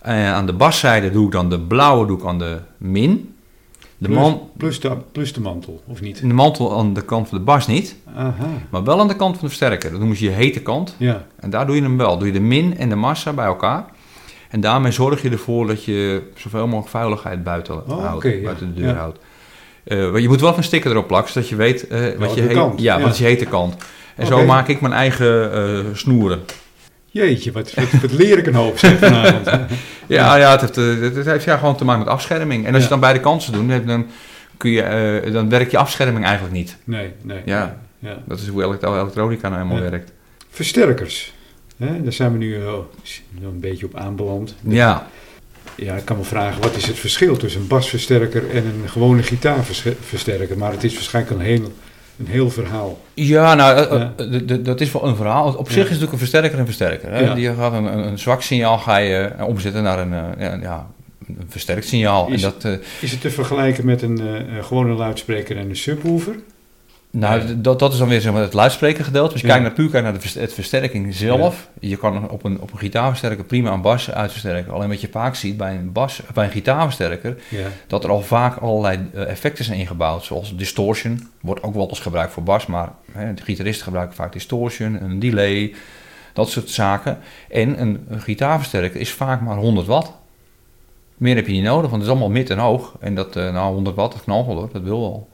En 0.00 0.32
aan 0.32 0.46
de 0.46 0.52
baszijde 0.52 1.10
doe 1.10 1.26
ik 1.26 1.32
dan 1.32 1.50
de 1.50 1.60
blauwe 1.60 2.06
doe 2.06 2.18
ik 2.18 2.24
aan 2.24 2.38
de 2.38 2.58
min. 2.78 3.34
De, 3.98 4.08
Plus, 4.08 4.18
man, 4.20 4.48
plus, 4.56 4.80
de, 4.80 4.96
plus 5.12 5.32
de 5.32 5.40
mantel, 5.40 5.82
of 5.86 6.00
niet? 6.00 6.20
de 6.20 6.26
mantel 6.34 6.78
aan 6.78 6.92
de 6.94 7.04
kant 7.04 7.28
van 7.28 7.38
de 7.38 7.44
bas 7.44 7.66
niet, 7.66 7.96
Aha. 8.14 8.46
maar 8.70 8.84
wel 8.84 9.00
aan 9.00 9.08
de 9.08 9.16
kant 9.16 9.32
van 9.38 9.40
de 9.42 9.54
versterker. 9.54 9.90
Dat 9.90 9.98
noemen 9.98 10.16
ze 10.16 10.24
je 10.24 10.30
hete 10.30 10.60
kant. 10.60 10.94
Ja. 10.98 11.26
En 11.40 11.50
daar 11.50 11.66
doe 11.66 11.76
je 11.76 11.82
hem 11.82 11.96
wel. 11.96 12.18
Doe 12.18 12.26
je 12.26 12.32
de 12.32 12.40
min 12.40 12.76
en 12.78 12.88
de 12.88 12.94
massa 12.94 13.32
bij 13.32 13.44
elkaar. 13.44 13.84
En 14.50 14.60
daarmee 14.60 14.92
zorg 14.92 15.22
je 15.22 15.30
ervoor 15.30 15.66
dat 15.66 15.84
je 15.84 16.22
zoveel 16.34 16.64
mogelijk 16.66 16.88
vuiligheid 16.88 17.44
buiten 17.44 17.88
Oh, 17.90 18.04
houdt, 18.04 18.24
ja. 18.24 18.40
buiten 18.42 18.74
de 18.74 18.80
deur 18.80 18.88
Ja. 18.90 18.94
houdt. 18.94 19.18
Eh, 19.84 20.18
je 20.18 20.28
moet 20.28 20.40
wel 20.40 20.56
een 20.56 20.62
sticker 20.64 20.90
erop 20.90 21.06
plakken, 21.06 21.32
zodat 21.32 21.48
je 21.48 21.56
weet 21.56 21.86
eh, 21.88 22.00
wat 22.00 22.16
Welke 22.18 22.34
je 22.34 22.40
heet- 22.46 22.56
kant, 22.56 22.80
Ja, 22.80 22.96
ja. 22.96 23.02
wat 23.02 23.12
is 23.12 23.18
je 23.18 23.24
hete 23.24 23.44
kant. 23.44 23.74
En 24.16 24.26
zo 24.26 24.44
maak 24.44 24.68
ik 24.68 24.80
mijn 24.80 24.92
eigen 24.92 25.52
eh, 25.52 25.78
snoeren. 25.92 26.40
Jeetje, 27.10 27.52
wat, 27.52 27.74
wat, 27.74 27.90
wat 28.02 28.12
leer 28.12 28.38
ik 28.38 28.46
een 28.46 28.54
hoop 28.54 28.78
zeg, 28.78 28.98
vanavond. 28.98 29.46
Ja, 30.06 30.36
ja 30.36 30.50
het, 30.50 30.60
heeft, 30.60 30.76
het, 31.16 31.26
heeft 31.26 31.44
ja, 31.44 31.56
gewoon 31.56 31.76
te 31.76 31.84
maken 31.84 32.04
met 32.04 32.12
afscherming. 32.12 32.60
En 32.66 32.68
als 32.68 32.76
Ja. 32.76 32.82
je 32.82 32.88
dan 32.88 33.00
beide 33.00 33.20
kanten 33.20 33.52
doet, 33.52 33.86
dan, 33.86 34.06
kun 34.56 34.70
je, 34.70 35.28
dan 35.32 35.48
werkt 35.48 35.70
je 35.70 35.78
afscherming 35.78 36.24
eigenlijk 36.24 36.54
niet. 36.54 36.76
Nee, 36.84 37.10
nee. 37.22 37.40
Ja. 37.44 37.76
nee. 37.98 38.14
Dat 38.26 38.38
is 38.38 38.48
hoe 38.48 38.62
elektro- 38.62 39.00
elektronica 39.00 39.48
nou 39.48 39.62
helemaal 39.62 39.90
werkt. 39.90 40.12
Versterkers. 40.50 41.32
Hè, 41.76 42.02
daar 42.02 42.12
zijn 42.12 42.32
we 42.32 42.38
nu 42.38 42.54
eh, 42.56 42.72
een 43.42 43.60
beetje 43.60 43.86
op 43.86 43.96
aanbeland. 43.96 44.54
Ja, 44.60 45.06
Ja, 45.84 45.94
ik 45.94 46.04
kan 46.04 46.16
wel 46.16 46.24
vragen, 46.24 46.62
wat 46.62 46.76
is 46.76 46.86
het 46.86 46.98
verschil 46.98 47.36
tussen 47.36 47.60
een 47.60 47.66
basversterker 47.66 48.50
en 48.50 48.64
een 48.82 48.88
gewone 48.88 49.22
gitaarversterker? 49.22 50.58
Maar 50.58 50.72
het 50.72 50.84
is 50.84 50.94
waarschijnlijk 50.94 51.34
een 51.36 51.46
heel, 51.46 51.72
een 52.18 52.26
heel 52.26 52.50
verhaal. 52.50 53.00
Ja, 53.14 53.54
nou, 53.54 53.78
eh, 53.78 53.98
Ja. 53.98 54.12
eh, 54.16 54.64
dat 54.64 54.80
is 54.80 54.92
wel 54.92 55.06
een 55.06 55.16
verhaal. 55.16 55.54
Op 55.54 55.66
Ja. 55.66 55.72
zich 55.72 55.82
is 55.82 55.88
natuurlijk 55.88 56.12
een 56.12 56.18
versterker 56.18 56.58
een 56.58 56.64
versterker. 56.64 57.10
Hè? 57.12 57.18
Ja. 57.20 57.34
Die 57.34 57.54
gaat 57.54 57.72
een, 57.72 57.84
een, 57.84 57.98
een 58.06 58.18
zwak 58.18 58.42
signaal 58.42 58.78
ga 58.78 58.96
je 58.96 59.16
eh, 59.18 59.46
omzetten 59.46 59.82
naar 59.82 59.98
een, 59.98 60.60
ja, 60.60 60.86
een 61.28 61.46
versterkt 61.48 61.86
signaal. 61.86 62.28
Is- 62.28 62.42
en 62.42 62.52
dat, 62.60 62.78
Is 63.00 63.10
het 63.10 63.20
te 63.20 63.30
vergelijken 63.30 63.84
met 63.86 64.02
een 64.02 64.20
gewone 64.62 64.94
luidspreker 64.94 65.56
en 65.56 65.68
een 65.68 65.76
subwoofer? 65.76 66.34
Nou, 67.12 67.60
dat, 67.60 67.78
dat 67.78 67.92
is 67.92 67.98
dan 67.98 68.08
weer 68.08 68.20
zeg 68.20 68.32
maar, 68.32 68.42
het 68.42 68.52
luidsprekergedeelte. 68.52 69.32
Als 69.32 69.40
je 69.40 69.46
Ja. 69.46 69.52
kijkt 69.52 69.68
naar 69.68 69.76
puur 69.76 69.90
kijkt 69.90 70.06
naar 70.06 70.20
de 70.34 70.40
het 70.40 70.52
versterking 70.54 71.14
zelf. 71.14 71.68
Je 71.80 71.96
kan 71.96 72.30
op 72.30 72.44
een, 72.44 72.60
op 72.60 72.72
een 72.72 72.78
gitaarversterker 72.78 73.44
prima 73.44 73.72
een 73.72 73.80
bas 73.80 74.10
uitversterken. 74.10 74.72
Alleen 74.72 74.88
wat 74.88 75.00
je 75.00 75.08
vaak 75.10 75.34
ziet 75.34 75.56
bij 75.56 75.74
een, 75.74 75.92
bas, 75.92 76.20
bij 76.34 76.44
een 76.44 76.50
gitaarversterker... 76.50 77.36
Ja. 77.48 77.66
dat 77.86 78.04
er 78.04 78.10
al 78.10 78.20
vaak 78.20 78.56
allerlei 78.56 79.08
eh, 79.14 79.28
effecten 79.28 79.64
zijn 79.64 79.78
ingebouwd. 79.78 80.24
Zoals 80.24 80.56
distortion. 80.56 81.28
Wordt 81.40 81.62
ook 81.62 81.74
wel 81.74 81.88
eens 81.88 82.00
gebruikt 82.00 82.32
voor 82.32 82.42
bas. 82.42 82.66
Maar 82.66 82.92
hè, 83.12 83.34
de 83.34 83.42
gitaristen 83.42 83.84
gebruiken 83.84 84.16
vaak 84.16 84.32
distortion, 84.32 85.02
een 85.02 85.18
delay. 85.18 85.74
Dat 86.32 86.50
soort 86.50 86.70
zaken. 86.70 87.18
En 87.50 87.80
een, 87.80 88.04
een 88.08 88.20
gitaarversterker 88.20 89.00
is 89.00 89.10
vaak 89.12 89.40
maar 89.40 89.56
100 89.56 89.86
watt. 89.86 90.12
Meer 91.16 91.36
heb 91.36 91.46
je 91.46 91.52
niet 91.52 91.62
nodig, 91.64 91.90
want 91.90 91.92
het 91.92 92.02
is 92.02 92.08
allemaal 92.08 92.30
mid 92.30 92.50
en 92.50 92.58
hoog. 92.58 92.94
En 93.00 93.14
dat, 93.14 93.36
eh, 93.36 93.52
nou 93.52 93.74
100 93.74 93.96
watt, 93.96 94.12
dat 94.12 94.22
knalt 94.22 94.46
wel 94.46 94.54
hoor. 94.56 94.68
Dat 94.72 94.82
wil 94.82 95.00
wel. 95.00 95.28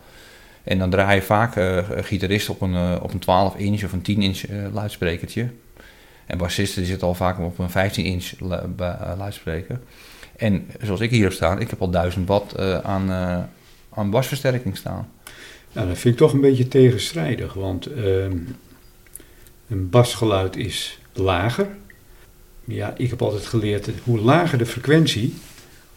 En 0.69 0.79
dan 0.79 0.91
draai 0.91 1.15
je 1.15 1.23
vaak 1.23 1.57
eh 1.57 1.85
gitarist 1.97 2.49
op 2.49 2.61
een, 2.61 2.75
eh, 2.75 2.97
op 3.03 3.13
een 3.13 3.19
12 3.19 3.57
inch 3.57 3.85
of 3.85 3.93
een 3.93 4.03
10 4.03 4.23
inch 4.23 4.43
eh, 4.43 4.57
luidsprekertje. 4.73 5.49
En 6.27 6.39
bassisten 6.39 6.79
die 6.81 6.91
zitten 6.91 7.09
al 7.09 7.15
vaak 7.15 7.39
op 7.39 7.59
een 7.59 7.71
15 7.71 8.05
inch 8.05 8.33
luidspreker. 9.19 9.81
En 10.37 10.67
zoals 10.83 11.01
ik 11.01 11.11
hier 11.11 11.23
heb 11.23 11.33
staan, 11.33 11.61
ik 11.61 11.71
heb 11.71 11.81
al 11.81 11.91
1000 11.91 12.29
watt 12.29 12.59
aan, 12.85 13.11
aan 13.95 14.11
basversterking 14.11 14.77
staan. 14.77 15.09
Nou, 15.73 15.89
dat 15.89 15.99
vind 15.99 16.15
ik 16.15 16.21
toch 16.21 16.33
een 16.33 16.41
beetje 16.41 16.69
tegenstrijdig, 16.69 17.55
want 17.55 17.87
ehm, 17.87 18.37
een 19.69 19.91
basgeluid 19.91 20.57
is 20.57 20.99
lager. 21.13 21.69
Ja, 22.65 22.95
ik 22.97 23.11
heb 23.11 23.23
altijd 23.23 23.47
geleerd, 23.47 23.89
hoe 24.05 24.19
lager 24.19 24.59
de 24.59 24.67
frequentie, 24.67 25.35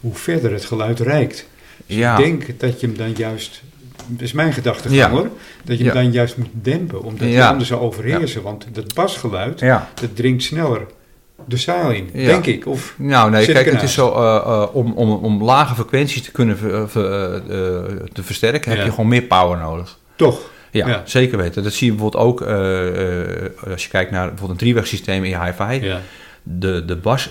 hoe 0.00 0.14
verder 0.14 0.52
het 0.52 0.64
geluid 0.64 1.00
reikt. 1.00 1.46
Dus 1.86 1.96
Ja. 1.96 2.18
ik 2.18 2.24
denk 2.24 2.60
dat 2.60 2.80
je 2.80 2.86
hem 2.86 2.96
dan 2.96 3.12
juist, 3.12 3.62
is 4.18 4.32
mijn 4.32 4.52
gedachtegang 4.52 5.00
Ja. 5.00 5.10
hoor, 5.10 5.28
dat 5.64 5.78
je 5.78 5.84
hem 5.84 5.94
dan 5.94 6.12
juist 6.12 6.36
moet 6.36 6.48
dempen, 6.52 7.02
omdat 7.02 7.28
je 7.32 7.44
anders 7.46 7.68
zou 7.68 7.80
overheersen. 7.80 8.42
Want 8.42 8.66
dat 8.72 8.94
basgeluid, 8.94 9.60
Ja. 9.60 9.88
dat 10.00 10.16
dringt 10.16 10.42
sneller 10.42 10.80
de 11.44 11.56
zaal 11.56 11.90
in, 11.90 12.08
Ja. 12.12 12.26
denk 12.26 12.46
ik. 12.46 12.66
Of, 12.66 12.94
Nou, 12.98 13.30
nee, 13.30 13.46
kijk, 13.46 13.70
het 13.72 13.82
is 13.82 13.92
zo, 13.94 14.12
eh, 14.12 14.36
eh, 14.36 14.74
om, 14.74 14.92
om, 14.92 15.10
om 15.12 15.42
lage 15.42 15.74
frequenties 15.74 16.22
te 16.22 16.30
kunnen 16.32 16.58
ver- 16.58 16.88
ver- 16.90 17.34
eh, 17.34 17.40
te 18.12 18.22
versterken, 18.22 18.70
heb 18.72 18.84
je 18.84 18.90
gewoon 18.90 19.08
meer 19.08 19.22
power 19.22 19.58
nodig. 19.58 19.98
toch? 20.16 20.50
Ja, 20.70 20.88
Ja. 20.88 21.02
zeker 21.04 21.38
weten. 21.38 21.62
Dat 21.62 21.72
zie 21.72 21.86
je 21.86 21.92
bijvoorbeeld 21.92 22.24
ook 22.24 22.40
als 23.70 23.82
je 23.82 23.88
kijkt 23.88 24.10
naar 24.10 24.20
bijvoorbeeld 24.28 24.50
een 24.50 24.56
driewegsysteem 24.66 25.24
in 25.24 25.30
je 25.30 25.40
hi-fi. 25.44 25.86
Ja. 25.86 26.00
De, 26.42 26.84
de 26.84 26.96
bas 26.96 27.30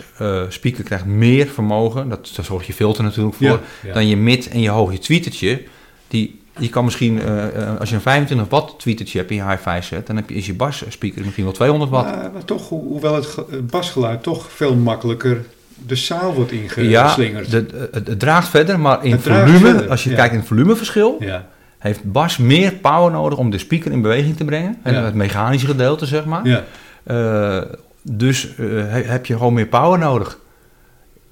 speaker 0.49 0.83
krijgt 0.83 1.05
meer 1.05 1.47
vermogen, 1.47 2.09
dat, 2.09 2.31
daar 2.35 2.45
zorgt 2.45 2.65
je 2.65 2.73
filter 2.73 3.03
natuurlijk 3.03 3.35
voor, 3.35 3.59
dan 3.93 4.07
je 4.07 4.17
mid 4.17 4.49
en 4.49 4.59
je 4.61 4.69
hoog. 4.69 4.91
Je 4.91 4.99
tweetertje, 4.99 5.61
die, 6.07 6.40
die 6.61 6.69
kan 6.69 6.83
misschien, 6.83 7.21
eh, 7.21 7.47
eh, 7.61 7.79
als 7.79 7.89
je 7.89 7.95
een 7.95 8.01
25 8.01 8.49
watt 8.49 8.79
tweetertje 8.79 9.17
hebt 9.17 9.29
in 9.31 9.35
je 9.37 9.43
hi-fi 9.47 9.81
set, 9.81 10.07
dan 10.07 10.15
heb 10.15 10.29
je, 10.29 10.35
is 10.35 10.45
je 10.45 10.53
bas 10.53 10.83
speaker 10.89 11.21
misschien 11.21 11.43
wel 11.43 11.53
200 11.53 11.91
watt. 11.91 12.15
Maar, 12.15 12.31
maar 12.33 12.45
toch, 12.45 12.69
ho- 12.69 12.83
hoewel 12.87 13.15
het 13.15 13.25
ge- 13.25 13.45
het 13.49 13.67
basgeluid 13.67 14.23
toch 14.23 14.51
veel 14.51 14.75
makkelijker 14.75 15.45
de 15.87 15.95
zaal 15.95 16.33
wordt 16.33 16.51
ja, 16.51 16.57
ingeslingerd. 16.57 17.51
de- 17.51 17.87
het, 17.91 18.07
het 18.07 18.19
draagt 18.19 18.47
verder, 18.49 18.79
maar 18.79 19.05
in 19.05 19.11
Het 19.11 19.21
volume, 19.21 19.87
als 19.89 20.03
je 20.03 20.09
ja. 20.09 20.15
kijkt 20.15 20.33
in 20.33 20.39
het 20.39 20.47
volumeverschil, 20.47 21.15
Ja, 21.19 21.47
heeft 21.79 22.11
bas 22.11 22.37
meer 22.37 22.71
power 22.73 23.11
nodig 23.11 23.37
om 23.37 23.49
de 23.49 23.57
speaker 23.57 23.91
in 23.91 24.01
beweging 24.01 24.37
te 24.37 24.45
brengen. 24.45 24.77
En 24.83 24.93
Ja. 24.93 25.03
het 25.03 25.13
mechanische 25.15 25.67
gedeelte, 25.67 26.05
zeg 26.05 26.25
maar. 26.25 26.47
ja, 26.47 26.63
Eh, 27.03 27.61
dus 28.01 28.47
eh, 28.55 28.55
he- 28.67 29.01
heb 29.03 29.25
je 29.25 29.33
gewoon 29.37 29.53
meer 29.53 29.65
power 29.67 29.99
nodig. 29.99 30.37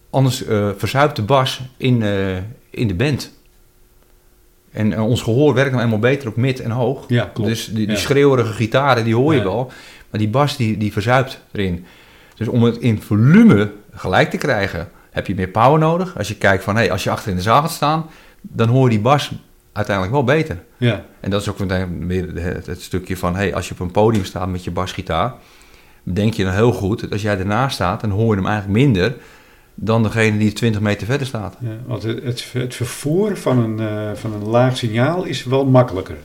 Anders 0.09 0.45
eh 0.45 0.69
verzuipt 0.77 1.15
de 1.15 1.21
bas 1.21 1.61
in, 1.77 2.01
eh, 2.03 2.35
in 2.69 2.87
de 2.87 2.93
band. 2.93 3.31
En 4.71 4.93
eh, 4.93 5.05
ons 5.07 5.21
gehoor 5.21 5.53
werkt 5.53 5.71
nou 5.71 5.83
eenmaal 5.83 5.99
beter 5.99 6.27
op 6.27 6.35
mid 6.35 6.59
en 6.59 6.71
hoog. 6.71 7.03
ja 7.07 7.29
klopt. 7.33 7.49
Dus 7.49 7.65
die, 7.67 7.75
die 7.85 7.95
Ja. 7.95 8.01
schreeuwerige 8.01 8.53
gitaren, 8.53 9.03
die 9.03 9.15
hoor 9.15 9.33
je 9.33 9.39
Ja. 9.39 9.45
wel. 9.45 9.71
Maar 10.09 10.19
die 10.19 10.29
bas, 10.29 10.57
die, 10.57 10.77
die 10.77 10.91
verzuipt 10.91 11.41
erin. 11.51 11.85
Dus 12.35 12.47
om 12.47 12.63
het 12.63 12.77
in 12.77 13.01
volume 13.01 13.71
gelijk 13.93 14.29
te 14.29 14.37
krijgen, 14.37 14.89
heb 15.11 15.27
je 15.27 15.35
meer 15.35 15.47
power 15.47 15.79
nodig. 15.79 16.17
Als 16.17 16.27
je 16.27 16.35
kijkt 16.35 16.63
van, 16.63 16.75
hey, 16.75 16.91
als 16.91 17.03
je 17.03 17.09
achter 17.09 17.29
in 17.29 17.35
de 17.35 17.41
zaal 17.41 17.61
gaat 17.61 17.71
staan, 17.71 18.05
dan 18.41 18.67
hoor 18.67 18.83
je 18.83 18.89
die 18.89 18.99
bas 18.99 19.31
uiteindelijk 19.73 20.15
wel 20.15 20.23
beter. 20.35 20.59
ja, 20.77 21.05
En 21.19 21.29
dat 21.29 21.41
is 21.41 21.49
ook 21.49 21.59
meteen 21.59 22.07
weer 22.07 22.27
het, 22.35 22.65
het 22.65 22.81
stukje 22.81 23.17
van, 23.17 23.35
hey, 23.35 23.55
als 23.55 23.67
je 23.67 23.73
op 23.73 23.79
een 23.79 23.91
podium 23.91 24.25
staat 24.25 24.47
met 24.47 24.63
je 24.63 24.71
basgitaar, 24.71 25.33
denk 26.03 26.33
je 26.33 26.43
dan 26.43 26.53
heel 26.53 26.71
goed, 26.71 26.99
dat 27.01 27.11
als 27.11 27.21
jij 27.21 27.37
ernaast 27.39 27.75
staat, 27.75 28.01
dan 28.01 28.09
hoor 28.09 28.29
je 28.35 28.41
hem 28.41 28.49
eigenlijk 28.49 28.79
minder 28.79 29.15
dan 29.81 30.03
degene 30.03 30.37
die 30.37 30.53
20 30.53 30.81
meter 30.81 31.07
verder 31.07 31.27
staat. 31.27 31.57
ja, 31.59 31.69
want 31.85 32.03
het, 32.03 32.23
het, 32.23 32.49
het 32.53 32.75
vervoer 32.75 33.37
van 33.37 33.57
een, 33.57 33.79
eh, 33.79 34.15
van 34.15 34.33
een 34.33 34.43
laag 34.47 34.77
signaal 34.77 35.23
is 35.23 35.43
wel 35.43 35.65
makkelijker. 35.65 36.15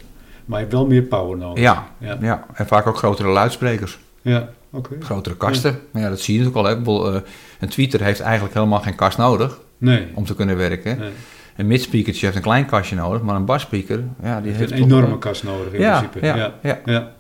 Maar 0.44 0.59
je 0.59 0.64
hebt 0.64 0.76
wel 0.76 0.86
meer 0.86 1.02
power 1.02 1.38
nodig. 1.38 1.62
Ja, 1.62 1.88
ja, 1.98 2.18
ja. 2.20 2.46
en 2.55 2.66
vaak 2.66 2.86
ook 2.86 2.96
grotere 2.96 3.28
luidsprekers, 3.28 3.98
ja, 4.22 4.48
oké. 4.72 4.96
grotere 5.00 5.36
kasten. 5.36 5.78
Maar 5.90 6.02
ja, 6.02 6.09
dat 6.09 6.20
zie 6.20 6.38
je 6.38 6.44
natuurlijk 6.44 6.86
al. 6.86 7.07
Eh, 7.14 7.20
een 7.61 7.68
tweeter 7.68 8.02
heeft 8.02 8.20
eigenlijk 8.20 8.55
helemaal 8.55 8.80
geen 8.80 8.94
kast 8.94 9.18
nodig 9.18 9.61
Nee, 9.78 10.07
om 10.14 10.24
te 10.24 10.34
kunnen 10.34 10.57
werken. 10.57 10.98
nee. 10.98 11.11
Een 11.57 11.66
midspeakertje 11.66 12.24
heeft 12.24 12.36
een 12.36 12.42
klein 12.42 12.66
kastje 12.66 12.96
nodig, 12.96 13.22
maar 13.22 13.36
een 13.36 13.44
basspeaker, 13.44 14.05
ja, 14.22 14.40
die 14.40 14.52
heeft 14.52 14.70
een 14.70 14.82
enorme 14.82 15.18
kast 15.18 15.44
nodig 15.44 15.72
in 15.72 15.80
principe. 15.80 16.26
ja, 16.26 16.52
Ja, 16.62 16.80
ja. 16.84 17.12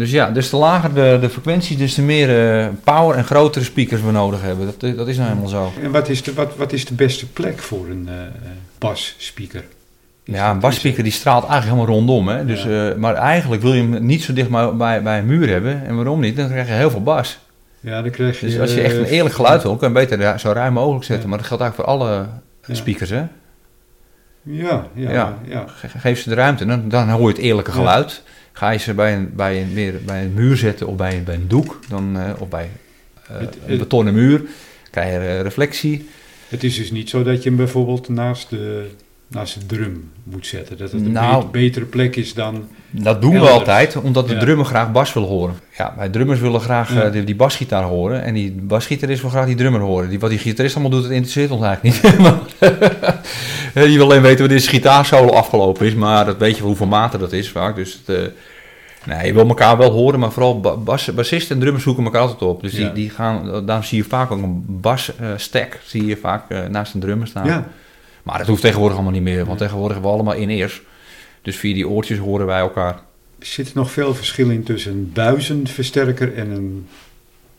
Dus 0.00 0.10
ja, 0.10 0.30
dus 0.30 0.48
te 0.48 0.56
lager 0.56 0.94
de, 0.94 1.18
de 1.20 1.30
frequentie, 1.30 1.76
dus 1.76 1.94
te 1.94 2.02
meer 2.02 2.58
eh, 2.60 2.68
power 2.84 3.16
en 3.16 3.24
grotere 3.24 3.64
speakers 3.64 4.00
we 4.02 4.10
nodig 4.10 4.42
hebben. 4.42 4.66
Dat, 4.66 4.96
dat 4.96 5.08
is 5.08 5.16
nou 5.16 5.28
helemaal 5.28 5.48
zo. 5.48 5.72
En 5.82 5.90
wat 5.90 6.08
is, 6.08 6.22
de, 6.22 6.34
wat, 6.34 6.56
wat 6.56 6.72
is 6.72 6.84
de 6.86 6.94
beste 6.94 7.26
plek 7.26 7.58
voor 7.58 7.86
een 7.88 8.08
eh 8.08 8.14
basspeaker? 8.78 9.64
Is 10.24 10.34
Ja, 10.34 10.50
een 10.50 10.58
basspeaker 10.60 11.02
die 11.02 11.12
straalt 11.12 11.44
eigenlijk 11.46 11.76
helemaal 11.76 11.96
rondom. 11.98 12.28
Hè? 12.28 12.44
Dus, 12.46 12.62
Ja. 12.62 12.88
eh, 12.90 12.96
maar 12.96 13.14
eigenlijk 13.14 13.62
wil 13.62 13.72
je 13.74 13.82
hem 13.82 14.06
niet 14.06 14.22
zo 14.22 14.32
dicht 14.32 14.48
bij, 14.50 14.74
bij, 14.76 15.02
bij 15.02 15.18
een 15.18 15.26
muur 15.26 15.48
hebben. 15.48 15.86
En 15.86 15.94
waarom 15.96 16.20
niet? 16.20 16.36
Dan 16.36 16.48
krijg 16.48 16.66
je 16.66 16.72
heel 16.72 16.90
veel 16.90 17.02
bas. 17.02 17.38
Ja, 17.80 18.02
dan 18.02 18.10
krijg 18.10 18.40
je... 18.40 18.46
Dus 18.46 18.58
als 18.60 18.74
je 18.74 18.80
echt 18.80 18.96
een 18.96 19.04
eerlijk 19.04 19.34
geluid 19.34 19.62
wil, 19.62 19.76
kan 19.76 19.88
je 19.88 19.94
beter 19.94 20.38
zo 20.38 20.52
ruim 20.52 20.72
mogelijk 20.72 21.04
zetten. 21.04 21.22
Ja. 21.24 21.28
Maar 21.28 21.38
dat 21.38 21.46
geldt 21.46 21.62
eigenlijk 21.62 21.90
voor 21.90 22.00
alle 22.00 22.26
speakers. 22.76 23.10
Hè? 23.10 23.22
Ja, 24.42 24.86
ja, 24.94 25.10
Ja. 25.10 25.38
ja. 25.44 25.64
Ge- 25.68 25.98
Geef 25.98 26.20
ze 26.20 26.28
de 26.28 26.34
ruimte, 26.34 26.66
dan, 26.66 26.88
dan 26.88 27.08
hoor 27.10 27.20
je 27.28 27.34
het 27.34 27.38
eerlijke 27.38 27.70
Ja. 27.70 27.76
Ga 28.60 28.70
je 28.70 28.78
ze 28.78 28.94
bij 28.94 29.14
een, 29.14 29.32
bij 29.34 29.62
een, 29.62 29.74
weer 29.74 29.94
bij 30.04 30.24
een 30.24 30.34
muur 30.34 30.56
zetten 30.56 30.86
of 30.86 30.96
bij 30.96 31.16
een, 31.16 31.24
bij 31.24 31.34
een 31.34 31.48
doek, 31.48 31.78
dan, 31.88 32.18
eh, 32.18 32.32
of 32.40 32.48
bij 32.48 32.68
eh, 33.28 33.38
Het- 33.38 33.56
een 33.66 33.78
betonnen 33.78 34.14
muur, 34.14 34.42
krijg 34.90 35.12
je 35.12 35.18
eh, 35.28 35.40
reflectie. 35.40 36.08
Het 36.48 36.64
is 36.64 36.76
dus 36.76 36.90
niet 36.90 37.08
zo 37.10 37.22
dat 37.22 37.42
je 37.42 37.48
hem 37.48 37.58
bijvoorbeeld 37.58 38.08
naast 38.08 38.50
de, 38.50 38.90
naast 39.30 39.54
de 39.60 39.66
drum 39.76 40.10
moet 40.22 40.46
zetten. 40.46 40.78
Dat 40.78 40.92
het 40.92 41.00
een 41.00 41.12
Nou. 41.12 41.34
beter- 41.36 41.50
betere 41.50 41.84
plek 41.84 42.16
is 42.16 42.34
dan... 42.34 42.64
Dat 42.90 43.20
doen 43.20 43.40
we 43.40 43.48
altijd, 43.48 43.96
omdat 43.96 44.28
de 44.28 44.34
Ja. 44.34 44.40
drummer 44.40 44.66
graag 44.66 44.92
bas 44.92 45.12
wil 45.12 45.22
horen. 45.26 45.54
Ja, 45.78 45.94
wij 45.96 46.08
drummers 46.08 46.40
willen 46.40 46.60
graag 46.60 46.94
Ja. 46.94 47.02
eh, 47.02 47.12
die, 47.12 47.24
die 47.24 47.36
basgitaar 47.36 47.82
horen. 47.82 48.22
En 48.22 48.34
die 48.34 48.52
basgitarist 48.52 49.20
wil 49.20 49.30
graag 49.30 49.46
die 49.46 49.54
drummer 49.54 49.80
horen. 49.80 50.08
Die, 50.08 50.18
wat 50.20 50.30
die 50.30 50.38
gitarist 50.38 50.74
allemaal 50.74 50.92
doet, 50.92 51.02
dat 51.02 51.10
interesseert 51.12 51.50
ons 51.50 51.62
eigenlijk 51.64 52.02
niet. 52.04 52.14
Eh, 53.74 53.82
die 53.84 53.96
wil 53.96 54.04
alleen 54.04 54.22
weten 54.22 54.38
wanneer 54.40 54.60
zijn 54.60 54.74
gitaarsolo 54.74 55.28
afgelopen 55.32 55.86
is. 55.86 55.94
Maar 55.94 56.24
dat 56.24 56.36
weet 56.38 56.56
je 56.56 56.62
hoeveel 56.62 56.86
maten 56.86 57.18
dat 57.20 57.32
is 57.32 57.50
vaak. 57.50 57.74
Dus 57.76 58.00
het, 58.04 58.16
eh, 58.16 58.26
nee, 59.06 59.26
je 59.26 59.32
wil 59.32 59.48
elkaar 59.48 59.76
wel 59.76 59.90
horen, 59.90 60.20
maar 60.20 60.32
vooral 60.32 60.60
ba- 60.60 60.76
bas, 60.76 61.14
bassisten 61.14 61.54
en 61.54 61.60
drummers 61.60 61.84
zoeken 61.84 62.04
elkaar 62.04 62.20
altijd 62.20 62.42
op. 62.42 62.62
Dus 62.62 62.72
Ja. 62.72 62.78
die, 62.78 62.92
die 62.92 63.10
gaan, 63.10 63.66
daarom 63.66 63.84
zie 63.84 63.98
je 63.98 64.04
vaak 64.04 64.30
ook 64.30 64.42
een 64.42 64.64
basstack 64.66 65.78
zie 65.84 66.06
je 66.06 66.16
vaak 66.16 66.42
naast 66.70 66.94
een 66.94 67.00
drummer 67.00 67.26
staan. 67.26 67.66
Maar 68.22 68.38
dat 68.38 68.46
hoeft 68.46 68.60
tegenwoordig 68.62 68.96
allemaal 68.96 69.14
niet 69.14 69.22
meer, 69.22 69.36
want 69.36 69.48
Nee. 69.48 69.56
tegenwoordig 69.58 69.92
hebben 69.96 70.10
we 70.12 70.16
allemaal 70.16 70.42
in-ears. 70.42 70.82
Dus 71.42 71.56
via 71.56 71.74
die 71.74 71.88
oortjes 71.88 72.18
horen 72.18 72.46
wij 72.46 72.58
elkaar. 72.60 72.92
er 73.38 73.46
zit 73.46 73.74
nog 73.74 73.90
veel 73.90 74.14
verschil 74.14 74.50
in 74.50 74.62
tussen 74.62 74.92
een 74.92 75.10
buizenversterker 75.14 76.34
en 76.34 76.50
een 76.50 76.86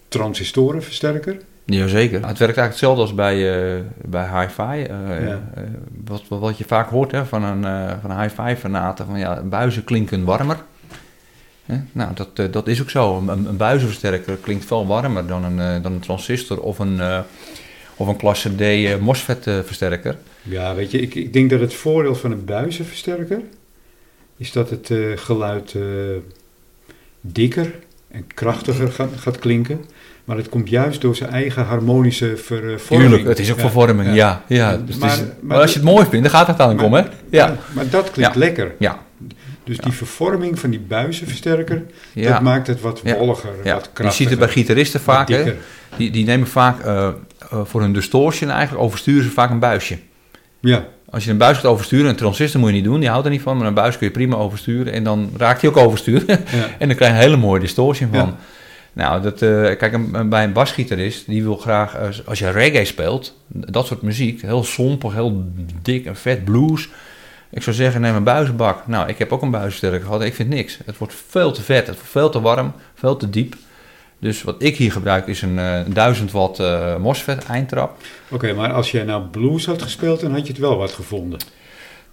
transistorenversterker. 0.08 1.38
Jazeker. 1.66 2.14
Het 2.28 2.38
werkt 2.38 2.40
eigenlijk 2.58 2.68
hetzelfde 2.70 3.02
als 3.02 3.14
bij, 3.14 3.36
eh, 3.76 3.82
bij 4.06 4.28
hi-fi. 4.42 4.62
eh, 4.84 5.28
Ja. 5.28 5.42
eh, 5.56 5.64
wat, 6.06 6.24
wat, 6.28 6.58
je 6.58 6.64
vaak 6.64 6.90
hoort 6.90 7.12
hè, 7.12 7.26
van 7.26 7.44
een, 7.44 7.64
van 8.02 8.12
een 8.12 8.22
hi-fi 8.22 8.56
fanaten, 8.56 9.06
van 9.06 9.20
ja, 9.20 9.42
buizen 9.42 9.84
klinken 9.84 10.24
warmer. 10.24 10.58
Nou, 11.92 12.12
dat, 12.14 12.54
dat 12.54 12.68
is 12.68 12.82
ook 12.82 12.90
zo. 12.90 13.18
Een, 13.18 13.46
een 13.48 13.58
buizenversterker 13.58 14.36
klinkt 14.36 14.66
veel 14.66 14.88
warmer 14.88 15.28
dan 15.28 15.44
een, 15.44 15.82
dan 15.82 15.92
een 15.92 16.00
transistor 16.00 16.60
of 16.60 16.80
een, 16.80 17.02
of 17.96 18.08
een 18.08 18.16
klasse 18.18 18.56
D 18.56 19.00
MOSFET 19.00 19.44
versterker. 19.44 20.16
Ja, 20.42 20.76
weet 20.76 20.92
je, 20.92 21.00
ik, 21.02 21.16
ik 21.16 21.34
denk 21.34 21.50
dat 21.50 21.60
het 21.60 21.74
voordeel 21.74 22.16
van 22.16 22.32
een 22.32 22.46
buizenversterker 22.46 23.40
is 24.38 24.52
dat 24.52 24.70
het 24.70 24.90
eh, 24.92 24.98
geluid 25.16 25.74
eh, 25.76 25.82
dikker 27.22 27.76
en 28.08 28.28
krachtiger 28.28 28.92
gaat, 28.92 29.10
gaat 29.18 29.40
klinken. 29.40 29.86
Maar 30.26 30.38
het 30.38 30.50
komt 30.50 30.70
juist 30.70 31.02
door 31.02 31.16
zijn 31.16 31.30
eigen 31.30 31.66
harmonische 31.66 32.38
vervorming. 32.38 33.10
Tuurlijk, 33.10 33.30
het 33.30 33.40
is 33.40 33.50
ook 33.52 33.56
Ja, 33.56 33.62
vervorming, 33.62 34.08
ja. 34.10 34.14
ja, 34.16 34.44
Ja, 34.48 34.78
Dus 34.78 34.98
maar- 34.98 35.12
is- 35.12 35.18
maar 35.20 35.28
maar, 35.42 35.58
als 35.62 35.74
je 35.74 35.80
het 35.80 35.88
mooi 35.88 36.06
vindt, 36.06 36.22
dan 36.22 36.30
gaat 36.40 36.48
het 36.48 36.60
uiteindelijk 36.60 36.88
om, 36.88 36.94
hè? 36.94 37.38
Ja, 37.38 37.48
Maar, 37.48 37.58
maar 37.74 37.90
dat 37.90 38.12
klinkt 38.12 38.36
lekker. 38.36 38.76
ja, 38.80 39.00
Dus 39.64 39.78
die 39.78 39.92
vervorming 39.92 40.60
van 40.60 40.70
die 40.70 40.80
buizenversterker, 40.80 41.84
dat 42.14 42.42
maakt 42.42 42.68
het 42.68 42.82
wat 42.82 43.02
wolliger, 43.02 43.50
ja. 43.64 43.74
wat 43.74 43.86
Je 43.86 43.92
krachtiger. 43.94 44.12
ziet 44.14 44.30
het 44.30 44.40
bij 44.40 44.48
gitaristen 44.48 45.00
vaak, 45.00 45.30
hè? 45.30 45.54
Die, 45.98 46.12
die 46.12 46.26
nemen 46.26 46.48
vaak 46.48 46.80
eh, 46.80 47.08
eh, 47.08 47.60
voor 47.64 47.82
hun 47.82 47.94
distortion 47.94 48.50
eigenlijk, 48.50 48.84
oversturen 48.84 49.24
ze 49.24 49.30
vaak 49.30 49.50
een 49.50 49.60
buisje. 49.60 49.98
Ja, 50.62 50.86
Als 51.10 51.24
je 51.26 51.32
een 51.32 51.38
buis 51.38 51.58
gaat 51.58 51.66
oversturen, 51.66 52.10
een 52.10 52.16
transistor 52.16 52.60
moet 52.60 52.70
je 52.70 52.76
niet 52.76 52.84
doen, 52.84 53.00
die 53.00 53.10
houdt 53.10 53.26
er 53.26 53.32
niet 53.32 53.42
van, 53.42 53.58
maar 53.58 53.68
een 53.68 53.74
buis 53.74 53.98
kun 53.98 54.08
je 54.08 54.14
prima 54.14 54.36
oversturen 54.36 54.94
en 54.94 55.04
dan 55.04 55.30
raakt 55.38 55.62
hij 55.62 55.70
ook 55.70 55.78
overstuur. 55.78 56.24
Ja. 56.28 56.38
en 56.80 56.88
dan 56.88 56.96
krijg 56.96 57.12
je 57.12 57.18
een 57.18 57.24
hele 57.24 57.38
mooie 57.38 57.60
distortie 57.60 58.08
van. 58.08 58.18
Ja. 58.20 58.36
Nou, 58.94 59.22
dat, 59.22 59.42
eh, 59.42 59.50
kijk, 59.78 59.94
een- 59.94 60.10
een- 60.14 60.30
bij 60.30 60.44
een 60.44 60.54
basgitarist, 60.54 61.26
die 61.28 61.44
wil 61.44 61.56
graag, 61.58 61.96
als 62.26 62.40
je 62.40 62.50
reggae 62.50 62.86
speelt, 62.86 63.38
dat 63.48 63.88
soort 63.88 64.02
muziek, 64.02 64.42
heel 64.42 64.64
sompig, 64.64 65.14
heel 65.14 65.44
dik 65.82 66.06
en 66.06 66.16
vet 66.16 66.44
blues. 66.46 66.90
Ik 67.50 67.64
zou 67.64 67.76
zeggen, 67.76 68.02
neem 68.02 68.16
een 68.16 68.24
buizenbak. 68.24 68.88
Nou, 68.88 69.10
ik 69.10 69.18
heb 69.18 69.32
ook 69.32 69.42
een 69.42 69.52
buizensterker 69.52 70.02
gehad. 70.02 70.22
Ik 70.24 70.34
vind 70.34 70.50
niks. 70.50 70.80
Het 70.86 70.98
wordt 70.98 71.14
veel 71.28 71.52
te 71.52 71.62
vet, 71.62 71.88
het 71.88 71.96
wordt 71.96 72.12
veel 72.12 72.30
te 72.30 72.42
warm, 72.42 72.74
veel 72.96 73.18
te 73.18 73.30
diep. 73.30 73.56
Dus 74.22 74.44
wat 74.44 74.56
ik 74.58 74.78
hier 74.78 74.92
gebruik 74.92 75.28
is 75.28 75.42
een 75.42 75.60
eh 75.60 75.80
1000 75.88 76.32
watt 76.32 76.60
eh 76.60 76.98
MOSFET 76.98 77.46
eindtrap. 77.46 77.98
Oké, 78.30 78.54
maar 78.54 78.74
als 78.74 78.92
jij 78.92 79.04
nou 79.04 79.24
blues 79.24 79.66
had 79.66 79.82
gespeeld, 79.82 80.20
dan 80.20 80.32
had 80.32 80.42
je 80.48 80.54
het 80.54 80.62
wel 80.62 80.78
wat 80.78 80.92
gevonden. 80.92 81.40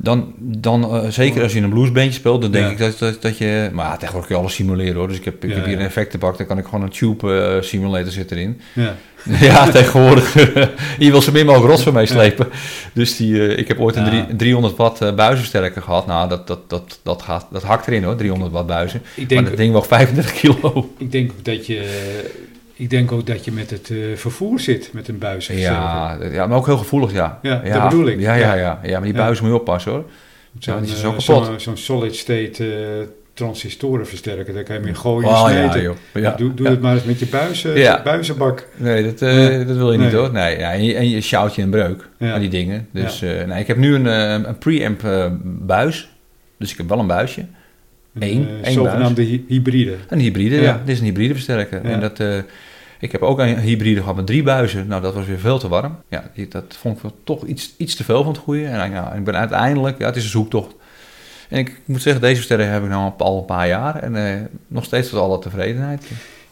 Dan, 0.00 0.32
dan 0.38 0.84
eh, 0.94 1.08
zeker 1.10 1.42
als 1.42 1.52
je 1.52 1.58
in 1.58 1.64
een 1.64 1.70
bluesbandje 1.70 2.12
speelt, 2.12 2.42
dan 2.42 2.50
denk 2.50 2.64
Ja. 2.64 2.70
ik 2.70 2.78
dat, 2.78 2.98
dat, 2.98 3.22
dat 3.22 3.38
je... 3.38 3.70
Maar 3.72 3.84
ja, 3.86 3.92
tegenwoordig 3.92 4.26
kun 4.26 4.36
je 4.36 4.42
alles 4.42 4.54
simuleren 4.54 4.94
hoor. 4.94 5.08
Dus 5.08 5.16
ik 5.16 5.24
heb, 5.24 5.44
ik 5.44 5.50
Ja, 5.50 5.56
heb 5.56 5.64
hier 5.66 5.78
een 5.78 5.84
effectenbak, 5.84 6.36
dan 6.38 6.46
kan 6.46 6.58
ik 6.58 6.64
gewoon 6.64 6.82
een 6.82 6.90
tube 6.90 7.40
eh, 7.56 7.62
simulator 7.62 8.12
zitten 8.12 8.36
erin. 8.36 8.60
Ja. 8.74 8.94
Ja, 9.40 9.70
tegenwoordig. 9.70 10.34
je 10.98 11.10
wil 11.10 11.22
zo 11.22 11.32
min 11.32 11.46
mogelijk 11.46 11.70
rotzooi 11.70 11.94
meeslepen. 11.96 12.46
Dus 12.92 13.16
die, 13.16 13.46
eh, 13.48 13.58
ik 13.58 13.68
heb 13.68 13.80
ooit 13.80 13.96
een 13.96 14.04
Ja. 14.04 14.08
drie- 14.24 14.36
300 14.36 14.76
watt 14.76 15.16
buizensterker 15.16 15.82
gehad. 15.82 16.06
Nou, 16.06 16.28
dat, 16.28 16.46
dat, 16.46 16.70
dat, 16.70 16.98
dat, 17.02 17.22
gaat, 17.22 17.46
dat 17.52 17.62
hakt 17.62 17.86
erin 17.86 18.02
hoor, 18.04 18.16
300 18.16 18.52
watt 18.52 18.66
buizen. 18.66 19.00
Ik 19.00 19.16
Maar 19.16 19.26
denk, 19.28 19.46
dat 19.48 19.56
ding 19.56 19.72
woog 19.72 19.86
35 19.86 20.32
kilo. 20.40 20.92
ik 20.98 21.12
denk 21.12 21.30
ook 21.30 21.44
dat 21.44 21.66
je... 21.66 22.06
Ik 22.78 22.90
denk 22.90 23.12
ook 23.12 23.26
dat 23.26 23.44
je 23.44 23.52
met 23.52 23.70
het 23.70 23.90
eh, 23.90 23.96
vervoer 24.14 24.60
zit, 24.60 24.90
met 24.92 25.08
een 25.08 25.18
buis. 25.18 25.46
Ja, 25.46 26.18
ja, 26.32 26.46
maar 26.46 26.56
ook 26.58 26.66
heel 26.66 26.76
gevoelig, 26.76 27.12
ja. 27.12 27.38
Ja, 27.42 27.60
dat 27.60 27.88
bedoel 27.88 28.06
ik. 28.06 28.20
Ja, 28.20 28.34
ja, 28.34 28.46
Ja. 28.46 28.54
ja. 28.54 28.78
ja 28.82 28.92
maar 28.92 29.02
die 29.08 29.12
Ja. 29.16 29.18
buizen 29.24 29.44
moet 29.44 29.54
je 29.54 29.60
oppassen 29.60 29.92
hoor. 29.92 30.04
Zo'n 30.58 30.74
Ja, 30.74 30.80
eh, 30.80 31.18
zo'n- 31.18 31.60
zo'n 31.60 31.76
solid 31.76 32.16
state 32.16 32.64
eh 32.74 33.06
transistorenversterker, 33.34 34.54
daar 34.54 34.62
kan 34.62 34.74
je 34.76 34.80
mee 34.82 34.94
gooien 34.94 35.28
Oh 35.28 35.48
ja. 35.50 35.74
Ja, 36.20 36.30
doe 36.36 36.54
doe 36.54 36.66
ja. 36.66 36.72
het 36.72 36.80
maar 36.80 36.94
eens 36.94 37.04
met 37.04 37.18
je 37.18 37.26
buizen, 37.26 37.78
Ja. 37.78 38.02
buizenbak. 38.02 38.68
Nee, 38.76 39.02
dat, 39.04 39.22
eh, 39.22 39.66
dat 39.66 39.76
wil 39.76 39.92
je 39.92 39.98
niet 39.98 40.12
hoor. 40.12 40.32
Nee, 40.32 40.58
ja, 40.58 40.72
en, 40.72 40.84
je, 40.84 40.94
en 40.94 41.08
je 41.08 41.20
sjouwt 41.20 41.54
je 41.54 41.62
een 41.62 41.70
breuk 41.70 42.08
Ja. 42.18 42.32
aan 42.32 42.40
die 42.40 42.48
dingen. 42.48 42.88
Dus 42.92 43.22
eh, 43.22 43.44
nee, 43.46 43.60
ik 43.60 43.66
heb 43.66 43.76
nu 43.76 43.94
een, 43.94 44.06
eh, 44.06 44.32
een 44.48 44.58
preamp 44.58 45.04
eh, 45.04 45.26
buis. 45.44 46.08
Dus 46.58 46.70
ik 46.72 46.76
heb 46.76 46.88
wel 46.88 46.98
een 46.98 47.06
buisje. 47.06 47.44
Een 48.18 48.28
Eén, 48.30 48.48
eh, 48.48 48.64
één 48.64 48.72
zogenaamde 48.72 49.22
hy- 49.22 49.44
hybride. 49.48 49.94
Een 50.08 50.18
hybride, 50.18 50.54
ja. 50.56 50.62
Ja. 50.62 50.80
Dit 50.84 50.94
is 50.94 50.98
een 50.98 51.04
hybride 51.04 51.34
versterker. 51.34 51.84
En 51.84 52.00
dat, 52.00 52.20
eh, 52.20 52.38
ik 53.00 53.12
heb 53.12 53.22
ook 53.22 53.38
een 53.38 53.58
hybride 53.58 54.00
gehad 54.00 54.16
met 54.16 54.26
drie 54.26 54.42
buizen. 54.42 54.86
Nou, 54.86 55.02
dat 55.02 55.14
was 55.14 55.26
weer 55.26 55.38
veel 55.38 55.58
te 55.58 55.68
warm. 55.68 55.96
Ja, 56.08 56.30
dat 56.48 56.76
vond 56.80 56.96
ik 56.96 57.02
wel 57.02 57.16
toch 57.24 57.44
iets, 57.46 57.74
iets 57.76 57.94
te 57.94 58.04
veel 58.04 58.22
van 58.22 58.32
het 58.32 58.40
goede. 58.42 58.64
En 58.64 58.90
ja, 58.90 59.12
ik 59.12 59.24
ben 59.24 59.36
uiteindelijk, 59.36 59.98
ja, 59.98 60.06
het 60.06 60.16
is 60.16 60.22
een 60.24 60.30
zoektocht. 60.30 60.74
En 61.48 61.58
ik 61.58 61.80
moet 61.84 62.02
zeggen, 62.02 62.22
deze 62.22 62.34
versterker 62.36 62.70
heb 62.70 62.82
ik 62.82 62.88
nou 62.88 63.12
al 63.18 63.38
een 63.38 63.44
paar 63.44 63.68
jaar. 63.68 64.02
En 64.02 64.16
eh, 64.26 64.40
nog 64.66 64.84
steeds 64.84 65.08
tot 65.08 65.20
alle 65.20 65.38
tevredenheid. 65.38 66.06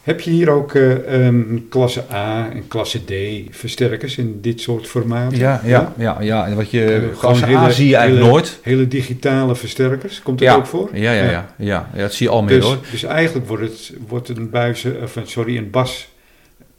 Heb 0.06 0.20
je 0.20 0.30
hier 0.30 0.50
ook 0.50 0.74
eh, 0.74 1.26
ehm, 1.26 1.42
klasse 1.68 2.02
A 2.12 2.48
en 2.52 2.68
klasse 2.68 3.04
D 3.04 3.12
versterkers 3.50 4.18
in 4.18 4.38
dit 4.40 4.60
soort 4.60 4.86
formaten? 4.86 5.38
Ja, 5.38 5.60
ja, 5.64 5.92
ja. 5.96 6.16
ja. 6.20 6.46
En 6.46 6.56
wat 6.56 6.70
je, 6.70 6.86
Gewoon 7.00 7.14
klasse 7.18 7.44
hele- 7.46 7.58
A 7.58 7.70
zie 7.70 7.88
je 7.88 7.96
eigenlijk 7.96 8.24
hele- 8.26 8.36
nooit. 8.38 8.58
Hele 8.62 8.88
digitale 8.88 9.56
versterkers, 9.56 10.22
komt 10.22 10.38
dat 10.38 10.48
Ja. 10.48 10.54
ook 10.54 10.66
voor? 10.66 10.90
Ja, 10.92 11.12
ja, 11.12 11.22
ja. 11.22 11.30
ja, 11.58 11.88
ja. 11.94 12.00
dat 12.02 12.14
zie 12.14 12.26
je 12.26 12.32
al 12.32 12.42
meer 12.42 12.54
Dus, 12.56 12.64
hoor. 12.64 12.78
dus 12.90 13.02
eigenlijk 13.02 13.48
wordt, 13.48 13.62
het, 13.62 13.92
wordt 14.08 14.28
een 14.28 14.50
buizen, 14.50 15.02
of 15.02 15.18
sorry, 15.24 15.56
een 15.56 15.70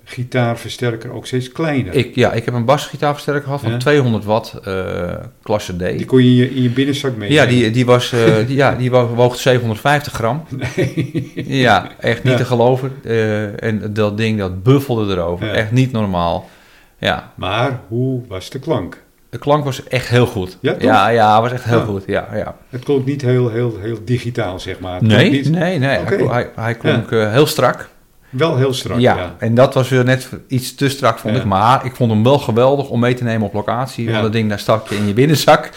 basgitaarversterker 0.07 1.11
ook 1.13 1.25
steeds 1.25 1.51
kleiner. 1.51 1.93
Ik, 1.93 2.15
ja, 2.15 2.31
ik 2.33 2.45
heb 2.45 2.53
een 2.53 2.65
basgitaarversterker 2.65 3.43
gehad 3.43 3.59
van 3.61 3.71
Ja. 3.71 3.77
200 3.77 4.25
watt, 4.25 4.53
eh, 4.63 5.13
klasse 5.43 5.75
D. 5.75 5.79
Die 5.79 6.05
kon 6.05 6.23
je 6.23 6.29
in 6.29 6.35
je, 6.35 6.55
in 6.55 6.61
je 6.61 6.69
binnenzak 6.69 7.15
mee. 7.15 7.31
Ja, 7.31 7.45
die, 7.45 7.71
die, 7.71 7.85
was, 7.85 8.11
eh, 8.13 8.35
die, 8.47 8.55
ja, 8.63 8.75
die 8.75 8.91
wo- 8.91 9.07
woog 9.07 9.35
750 9.35 10.13
gram. 10.13 10.43
Ja, 11.35 11.89
echt 11.99 12.23
niet 12.23 12.31
Ja. 12.33 12.37
te 12.39 12.45
geloven. 12.45 12.91
Eh, 13.03 13.63
en 13.63 13.93
dat 13.93 14.17
ding, 14.17 14.39
dat 14.39 14.63
buffelde 14.63 15.13
erover. 15.13 15.47
Ja. 15.47 15.53
Echt 15.53 15.71
niet 15.71 15.91
normaal. 15.91 16.49
Ja, 16.97 17.31
Maar 17.35 17.79
hoe 17.87 18.21
was 18.27 18.49
de 18.49 18.59
klank? 18.59 19.05
de 19.29 19.37
klank 19.37 19.63
was 19.63 19.83
echt 19.83 20.07
heel 20.07 20.25
goed. 20.25 20.57
Ja, 20.61 20.71
toch? 20.73 20.81
ja, 20.81 21.07
ja, 21.09 21.41
was 21.41 21.51
echt 21.51 21.63
heel 21.63 21.77
Ja. 21.79 21.85
goed. 21.85 22.03
Ja, 22.07 22.27
ja. 22.33 22.55
Het 22.69 22.83
klonk 22.83 23.05
niet 23.05 23.21
heel, 23.21 23.49
heel, 23.49 23.77
heel 23.79 23.97
digitaal, 24.05 24.59
zeg 24.59 24.79
maar. 24.79 24.93
Het 24.93 25.01
Nee, 25.01 25.31
niet- 25.31 25.49
nee, 25.49 25.79
nee. 25.79 25.89
Hij, 25.97 26.15
klonk- 26.17 26.31
hij, 26.31 26.49
hij 26.55 26.75
klonk 26.75 27.09
heel 27.09 27.45
strak. 27.45 27.89
Wel 28.29 28.57
heel 28.57 28.73
strak, 28.73 28.99
ja. 28.99 29.15
ja. 29.17 29.35
en 29.39 29.55
dat 29.55 29.73
was 29.73 29.89
weer 29.89 30.03
net 30.03 30.29
iets 30.47 30.75
te 30.75 30.89
strak, 30.89 31.19
vond 31.19 31.33
Ja. 31.35 31.39
ik. 31.39 31.45
Maar 31.45 31.85
ik 31.85 31.95
vond 31.95 32.11
hem 32.11 32.23
wel 32.23 32.39
geweldig 32.39 32.89
om 32.89 32.99
mee 32.99 33.13
te 33.13 33.23
nemen 33.23 33.47
op 33.47 33.53
locatie. 33.53 34.03
Ja. 34.05 34.11
Want 34.11 34.23
dat 34.23 34.31
ding, 34.33 34.49
daar 34.49 34.59
stak 34.59 34.87
je 34.89 34.95
in 34.95 35.07
je 35.07 35.13
binnenzak. 35.13 35.69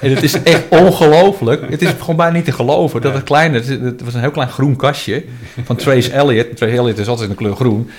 En 0.00 0.10
het 0.14 0.22
is 0.22 0.42
echt 0.42 0.62
ongelooflijk. 0.82 1.70
Het 1.70 1.82
is 1.82 1.90
gewoon 2.00 2.16
bijna 2.16 2.32
niet 2.36 2.44
te 2.44 2.52
geloven. 2.52 3.00
Dat 3.00 3.14
het 3.14 3.22
kleine, 3.24 3.54
het, 3.58 3.68
is- 3.68 3.80
het 3.80 4.02
was 4.04 4.14
een 4.14 4.20
heel 4.20 4.30
klein 4.30 4.48
groen 4.48 4.76
kastje 4.76 5.24
van 5.64 5.76
Trace 5.76 6.12
Elliot. 6.12 6.56
Trace 6.56 6.76
Elliot 6.76 6.98
is 6.98 7.08
altijd 7.08 7.28
in 7.28 7.34
de 7.36 7.42
kleur 7.42 7.56
groen. 7.56 7.90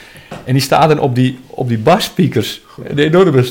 En 0.43 0.53
die 0.53 0.61
staat 0.61 0.89
dan 0.89 0.99
op 0.99 1.15
die, 1.15 1.39
op 1.47 1.67
die 1.67 1.77
basspeakers. 1.79 2.61
De 2.93 3.03
enorme 3.03 3.45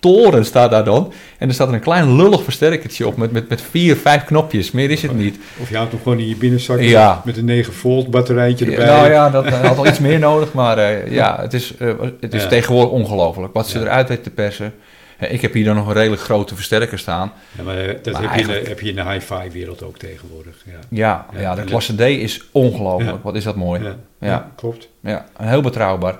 toren 0.00 0.44
staat 0.44 0.70
daar 0.70 0.84
dan. 0.84 1.12
En 1.38 1.48
er 1.48 1.54
staat 1.54 1.68
er 1.68 1.74
een 1.74 1.80
klein 1.80 2.16
lullig 2.16 2.42
versterkertje 2.42 3.06
op 3.06 3.16
met, 3.16 3.32
met, 3.32 3.48
met 3.48 3.60
vier, 3.62 3.96
vijf 3.96 4.24
knopjes. 4.24 4.70
Meer 4.70 4.90
is 4.90 5.02
het 5.02 5.16
niet. 5.16 5.38
Of 5.60 5.68
je 5.68 5.76
houdt 5.76 5.92
hem 5.92 6.00
gewoon 6.02 6.18
in 6.18 6.28
je 6.28 6.36
binnenzak 6.36 6.80
Ja. 6.80 7.22
met 7.24 7.36
een 7.36 7.44
9 7.44 7.72
volt 7.72 8.10
batterijtje 8.10 8.64
erbij. 8.66 8.86
Nou 8.86 9.10
ja, 9.10 9.30
dat 9.30 9.48
had 9.48 9.78
al 9.78 9.86
iets 9.86 9.98
meer 9.98 10.18
nodig. 10.18 10.52
Maar 10.52 10.78
eh, 10.78 11.12
ja, 11.12 11.38
het 11.40 11.52
is, 11.54 11.76
eh, 11.76 11.92
het 12.20 12.34
is 12.34 12.42
Ja. 12.42 12.48
tegenwoordig 12.48 12.90
ongelooflijk. 12.92 13.52
Wat 13.54 13.68
ze 13.68 13.78
Ja. 13.78 13.84
eruit 13.84 14.08
weten 14.08 14.24
te 14.24 14.30
persen. 14.30 14.74
Eh, 15.18 15.32
Ik 15.32 15.40
heb 15.40 15.52
hier 15.52 15.64
dan 15.64 15.76
nog 15.76 15.86
een 15.86 15.92
redelijk 15.92 16.22
grote 16.22 16.54
versterker 16.54 16.98
staan. 16.98 17.32
Ja, 17.56 17.62
maar 17.62 17.74
dat 17.76 17.84
Maar 17.86 17.94
heb, 17.96 18.04
je 18.04 18.12
in 18.12 18.22
de, 18.22 18.28
eigenlijk- 18.28 18.68
heb 18.68 18.80
je 18.80 18.88
in 18.88 18.94
de 18.94 19.04
hi-fi 19.10 19.50
wereld 19.52 19.82
ook 19.82 19.98
tegenwoordig. 19.98 20.54
Ja, 20.66 20.72
Ja, 20.88 21.26
Ja, 21.34 21.40
ja, 21.40 21.54
de 21.54 21.62
klasse 21.64 21.94
D 21.96 22.00
is 22.00 22.42
ongelooflijk. 22.52 23.10
Ja. 23.10 23.18
Wat 23.22 23.34
is 23.34 23.44
dat 23.44 23.56
mooi. 23.56 23.82
ja, 23.82 23.88
Ja. 24.20 24.26
ja, 24.28 24.50
klopt. 24.56 24.88
Ja, 25.02 25.24
heel 25.42 25.60
betrouwbaar. 25.60 26.18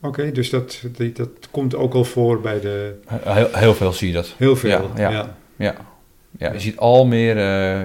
Oké, 0.00 0.32
dus 0.32 0.50
dat, 0.50 0.82
die, 0.96 1.12
dat 1.12 1.28
komt 1.50 1.74
ook 1.74 1.94
al 1.94 2.04
voor 2.04 2.40
bij 2.40 2.60
de... 2.60 2.94
Heel, 3.08 3.48
heel 3.52 3.74
veel 3.74 3.92
zie 3.92 4.08
je 4.08 4.14
dat. 4.14 4.34
Heel 4.36 4.56
veel. 4.56 4.90
Ja, 4.96 5.10
Ja, 5.56 5.74
ja. 6.38 6.52
Je 6.52 6.60
ziet 6.60 6.76
al 6.76 7.06
meer 7.06 7.38
eh, 7.38 7.80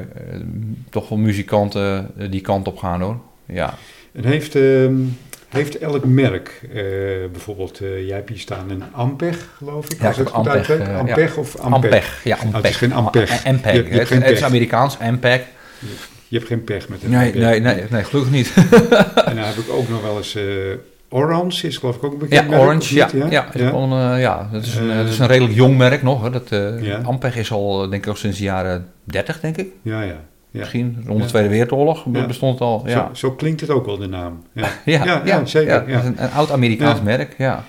toch 0.90 1.10
wel 1.10 1.18
muzikanten 1.18 2.12
eh, 2.18 2.32
die 2.32 2.42
kant 2.42 2.68
op 2.68 2.78
gaan 2.78 3.02
hoor. 3.02 3.20
Ja, 3.46 3.74
En 4.14 4.26
heeft, 4.26 4.56
ehm, 4.56 4.96
heeft 5.50 5.78
elk 5.78 6.06
merk, 6.06 6.62
eh, 6.74 6.82
bijvoorbeeld, 7.32 7.78
jij 7.78 8.16
hebt 8.16 8.30
hier 8.30 8.40
staan 8.40 8.70
een 8.70 8.84
Ampeg, 8.92 9.50
geloof 9.58 9.86
ik. 9.90 10.02
Ja, 10.02 10.08
als 10.08 10.18
ik 10.18 10.24
het 10.28 10.34
goed 10.36 10.48
Ampeg, 10.48 10.80
Ampeg 10.98 11.38
of 11.38 11.56
Ampeg? 11.58 11.92
Ampeg. 11.92 12.22
Ja, 12.24 12.36
Oh, 12.36 12.42
het 12.44 12.54
Ampeg. 12.54 12.72
is 12.72 12.78
geen 12.78 12.94
Ampeg. 12.94 13.46
Ampeg. 13.46 13.74
Je 13.74 14.00
Het, 14.00 14.10
het 14.10 14.30
is. 14.30 14.44
Amerikaans, 14.44 15.00
Ampeg. 15.00 15.42
Je 16.28 16.38
hebt 16.38 16.48
geen 16.50 16.64
pech 16.64 16.90
met 16.90 17.04
een 17.04 17.10
Nee, 17.10 17.26
Ampeg. 17.26 17.42
nee, 17.42 17.60
nee, 17.60 17.84
nee, 17.90 18.04
gelukkig 18.04 18.32
niet. 18.34 18.54
En 19.26 19.36
dan 19.36 19.46
heb 19.46 19.56
ik 19.56 19.70
ook 19.72 19.90
nog 19.90 20.02
wel 20.02 20.18
eens... 20.18 20.38
eh, 21.14 21.20
Orange 21.20 21.68
is 21.68 21.78
geloof 21.78 21.96
ik 21.96 22.04
ook 22.04 22.12
een 22.14 22.18
bekend 22.18 22.42
Ja, 22.44 22.50
merk, 22.50 22.62
Orange, 22.62 22.96
ja. 22.96 23.10
Ja, 23.14 23.28
ja, 23.30 23.54
is 23.54 23.62
Ja? 23.62 23.68
gewoon, 23.68 23.92
eh, 23.92 24.22
ja 24.22 24.50
dat, 24.52 24.62
is 24.66 24.76
een, 24.76 24.90
Eh, 24.90 24.98
dat 24.98 25.08
is 25.08 25.20
een 25.20 25.28
redelijk 25.28 25.56
jong 25.56 25.78
merk 25.78 26.04
nog. 26.04 26.24
Hè. 26.24 26.30
Dat, 26.30 26.52
eh 26.52 26.84
Ja. 26.84 27.02
Ampeg 27.04 27.36
is 27.38 27.52
al, 27.52 27.84
eh, 27.84 27.90
denk 27.90 28.04
ik, 28.04 28.10
al 28.10 28.16
sinds 28.16 28.38
de 28.38 28.44
jaren 28.44 28.88
30, 29.04 29.40
denk 29.40 29.58
ik. 29.58 29.68
Ja, 29.82 30.02
ja. 30.02 30.16
Misschien 30.52 31.04
rond 31.08 31.22
de. 31.22 31.28
Tweede 31.28 31.50
Wereldoorlog 31.50 32.06
bestond 32.06 32.54
het 32.54 32.62
al. 32.68 32.84
Ja, 32.86 32.92
Zo, 32.92 33.10
zo 33.28 33.32
klinkt 33.32 33.62
het 33.62 33.70
ook 33.70 33.86
wel, 33.86 33.98
de 33.98 34.08
naam. 34.08 34.44
Ja. 34.54 34.68
ja, 35.26 35.46
zeker, 35.46 35.74
Ja, 35.74 35.84
ja. 35.88 35.94
dat 35.94 36.04
is 36.04 36.10
een, 36.10 36.24
een 36.24 36.32
oud 36.32 36.52
Amerikaans 36.52 37.02
merk, 37.02 37.36
ja. 37.38 37.64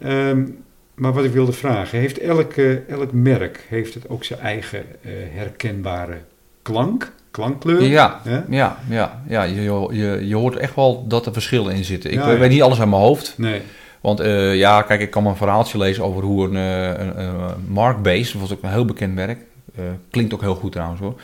Ehm, 0.00 0.46
maar 0.94 1.12
wat 1.12 1.24
ik 1.24 1.32
wilde 1.32 1.52
vragen, 1.52 1.98
heeft 1.98 2.18
elk, 2.18 2.52
eh, 2.52 2.88
elk 2.88 3.12
merk 3.12 3.66
heeft 3.68 3.94
het 3.94 4.08
ook 4.08 4.24
zijn 4.24 4.40
eigen 4.40 4.84
eh, 5.02 5.10
herkenbare 5.34 6.16
klank, 6.62 7.12
klankkleur? 7.30 7.82
Ja, 7.82 8.20
Hè? 8.24 8.40
ja, 8.48 8.78
ja, 8.88 9.22
ja. 9.28 9.42
Je, 9.42 9.62
je, 9.92 10.26
je 10.28 10.34
hoort 10.36 10.56
echt 10.56 10.74
wel 10.74 11.04
dat 11.08 11.26
er 11.26 11.32
verschillen 11.32 11.74
in 11.74 11.84
zitten. 11.84 12.10
Ik 12.10 12.16
Ja, 12.18 12.26
weet 12.26 12.40
ja. 12.40 12.46
niet 12.46 12.62
alles 12.62 12.80
uit 12.80 12.88
mijn 12.88 13.02
hoofd. 13.02 13.34
Nee, 13.36 13.60
Want 14.00 14.20
eh, 14.20 14.54
ja, 14.56 14.82
kijk, 14.82 15.00
ik 15.00 15.10
kan 15.10 15.26
een 15.26 15.36
verhaaltje 15.36 15.78
lezen 15.78 16.04
over 16.04 16.22
hoe 16.22 16.44
een, 16.48 16.56
eh, 16.56 17.06
een, 17.06 17.20
een 17.22 17.54
Mark 17.68 18.02
Base, 18.02 18.32
dat 18.32 18.40
was 18.40 18.52
ook 18.52 18.62
een 18.62 18.70
heel 18.70 18.84
bekend 18.84 19.14
merk, 19.14 19.38
eh, 19.76 19.84
klinkt 20.10 20.34
ook 20.34 20.40
heel 20.40 20.54
goed 20.54 20.72
trouwens 20.72 21.00
hoor. 21.00 21.20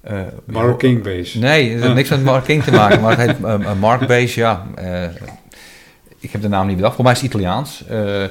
Eh, 0.00 0.20
Mark 0.44 0.78
King 0.78 1.02
Base. 1.02 1.38
Nee, 1.38 1.62
het 1.62 1.72
heeft 1.72 1.84
Ah. 1.88 1.94
niks 1.94 2.08
met 2.08 2.24
Mark 2.24 2.44
King 2.44 2.62
te 2.62 2.70
maken, 2.70 3.00
maar 3.00 3.18
het 3.18 3.26
heet 3.26 3.44
eh, 3.44 3.54
eh, 3.54 3.78
Mark 3.80 4.06
Base, 4.06 4.40
ja. 4.40 4.66
eh, 4.74 5.02
ik 6.18 6.30
heb 6.32 6.40
de 6.42 6.48
naam 6.48 6.66
niet 6.66 6.76
bedacht, 6.76 6.94
voor 6.94 7.04
mij 7.04 7.12
is 7.12 7.20
het 7.20 7.28
Italiaans. 7.28 7.84
Eh, 7.88 8.22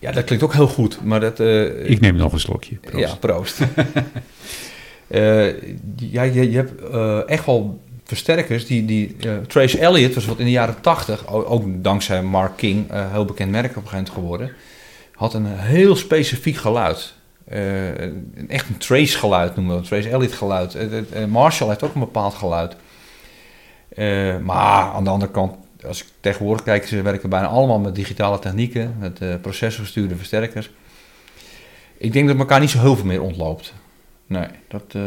ja, 0.00 0.12
dat 0.12 0.24
klinkt 0.24 0.44
ook 0.44 0.52
heel 0.52 0.68
goed, 0.68 0.98
maar 1.04 1.20
dat... 1.20 1.40
eh, 1.40 1.98
neem 2.00 2.16
nog 2.16 2.32
een 2.32 2.40
slokje. 2.40 2.76
ja, 2.96 3.14
proost. 3.20 3.58
Eh, 5.14 5.46
ja, 5.96 6.22
je, 6.22 6.50
je 6.50 6.56
hebt 6.56 6.88
eh, 6.90 7.28
echt 7.28 7.46
wel 7.46 7.80
versterkers 8.04 8.66
die... 8.66 8.84
die 8.84 9.16
eh, 9.20 9.36
Trace 9.36 9.78
Elliot 9.78 10.14
was 10.14 10.24
wat 10.24 10.38
in 10.38 10.44
de 10.44 10.50
jaren 10.50 10.80
tachtig, 10.80 11.26
ook 11.28 11.64
dankzij 11.82 12.22
Mark 12.22 12.56
King, 12.56 12.86
heel 12.90 13.24
bekend 13.24 13.50
merk 13.50 13.76
op 13.76 13.86
geworden, 13.86 14.52
had 15.12 15.34
een 15.34 15.46
heel 15.46 15.96
specifiek 15.96 16.56
geluid. 16.56 17.14
Echt 18.48 18.68
een 18.68 18.78
Trace 18.78 19.18
geluid 19.18 19.56
noemen 19.56 19.74
we 19.74 19.80
dat, 19.80 19.88
Trace 19.88 20.08
Elliot 20.08 20.32
geluid. 20.32 20.76
Marshall 21.28 21.68
heeft 21.68 21.82
ook 21.82 21.94
een 21.94 22.00
bepaald 22.00 22.34
geluid. 22.34 22.76
Maar 24.42 24.92
aan 24.92 25.04
de 25.04 25.10
andere 25.10 25.30
kant, 25.30 25.54
als 25.86 26.02
ik 26.02 26.06
tegenwoordig 26.20 26.64
kijk, 26.64 26.86
ze 26.86 27.02
werken 27.02 27.28
bijna 27.28 27.46
allemaal 27.46 27.78
met 27.78 27.94
digitale 27.94 28.38
technieken, 28.38 28.96
met 28.98 29.42
processorgestuurde 29.42 30.16
versterkers. 30.16 30.70
Ik 31.98 32.12
denk 32.12 32.28
dat 32.28 32.38
elkaar 32.38 32.60
niet 32.60 32.70
zo 32.70 32.80
heel 32.80 32.96
veel 32.96 33.06
meer 33.06 33.22
ontloopt. 33.22 33.72
Nee, 34.26 34.46
dat, 34.68 34.82
eh, 34.92 35.02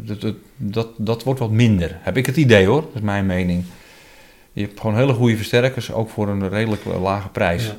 dat, 0.00 0.20
dat, 0.20 0.34
dat, 0.56 0.88
dat 0.96 1.22
wordt 1.22 1.40
wat 1.40 1.50
minder. 1.50 1.96
Heb 2.00 2.16
ik 2.16 2.26
het 2.26 2.36
idee 2.36 2.66
hoor, 2.66 2.80
dat 2.80 2.90
is 2.94 3.00
mijn 3.00 3.26
mening. 3.26 3.64
Je 4.52 4.62
hebt 4.62 4.80
gewoon 4.80 4.96
hele 4.96 5.12
goede 5.12 5.36
versterkers, 5.36 5.92
ook 5.92 6.10
voor 6.10 6.28
een 6.28 6.48
redelijk 6.48 6.84
lage 6.84 7.28
prijs. 7.28 7.64
Ja. 7.66 7.72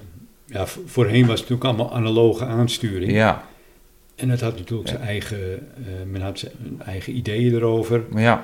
Ja, 0.46 0.66
vo- 0.68 0.82
voorheen 0.86 1.26
was 1.26 1.40
het 1.40 1.50
natuurlijk 1.50 1.64
allemaal 1.80 1.96
analoge 1.98 2.46
aansturing. 2.46 3.12
Ja, 3.12 3.44
En 4.16 4.30
het 4.30 4.42
had 4.42 4.58
natuurlijk 4.58 4.90
zijn 4.90 5.02
eigen, 5.02 5.38
eh, 5.78 5.84
men 6.12 6.22
had 6.22 6.40
zijn 6.40 6.52
eigen 6.86 7.16
ideeën 7.18 7.54
erover. 7.54 8.04
ja. 8.16 8.44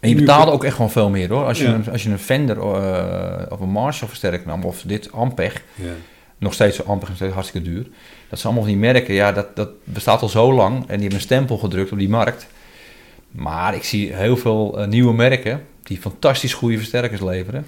En 0.00 0.10
je 0.10 0.16
betaalde 0.16 0.50
ook 0.52 0.64
echt 0.64 0.74
gewoon 0.76 0.90
veel 0.90 1.10
meer 1.10 1.28
hoor. 1.28 1.44
Als 1.44 1.58
je, 1.58 1.64
Ja. 1.64 1.74
een, 1.74 1.90
als 1.90 2.02
je 2.02 2.10
een 2.10 2.18
Fender 2.18 2.58
eh, 2.58 3.52
of 3.52 3.60
een 3.60 3.68
Marshall 3.68 4.08
versterker 4.08 4.46
nam, 4.46 4.64
of 4.64 4.82
dit 4.86 5.12
Ampeg, 5.12 5.62
Ja. 5.74 5.84
nog 6.38 6.52
steeds 6.54 6.84
Ampeg 6.86 7.08
nog 7.08 7.16
steeds 7.16 7.34
hartstikke 7.34 7.70
duur. 7.70 7.86
Dat 8.28 8.38
zijn 8.38 8.52
allemaal 8.52 8.70
van 8.72 8.80
die 8.80 8.90
merken, 8.92 9.14
ja, 9.14 9.32
dat, 9.32 9.56
dat 9.56 9.68
bestaat 9.84 10.22
al 10.22 10.28
zo 10.28 10.52
lang 10.52 10.74
en 10.78 10.84
die 10.86 10.98
hebben 11.00 11.12
een 11.12 11.20
stempel 11.20 11.56
gedrukt 11.58 11.92
op 11.92 11.98
die 11.98 12.08
markt. 12.08 12.46
Maar 13.30 13.74
ik 13.74 13.84
zie 13.84 14.12
heel 14.14 14.36
veel 14.36 14.78
eh, 14.78 14.86
nieuwe 14.86 15.12
merken 15.14 15.62
die 15.82 15.98
fantastisch 15.98 16.54
goede 16.54 16.76
versterkers 16.76 17.20
leveren. 17.20 17.66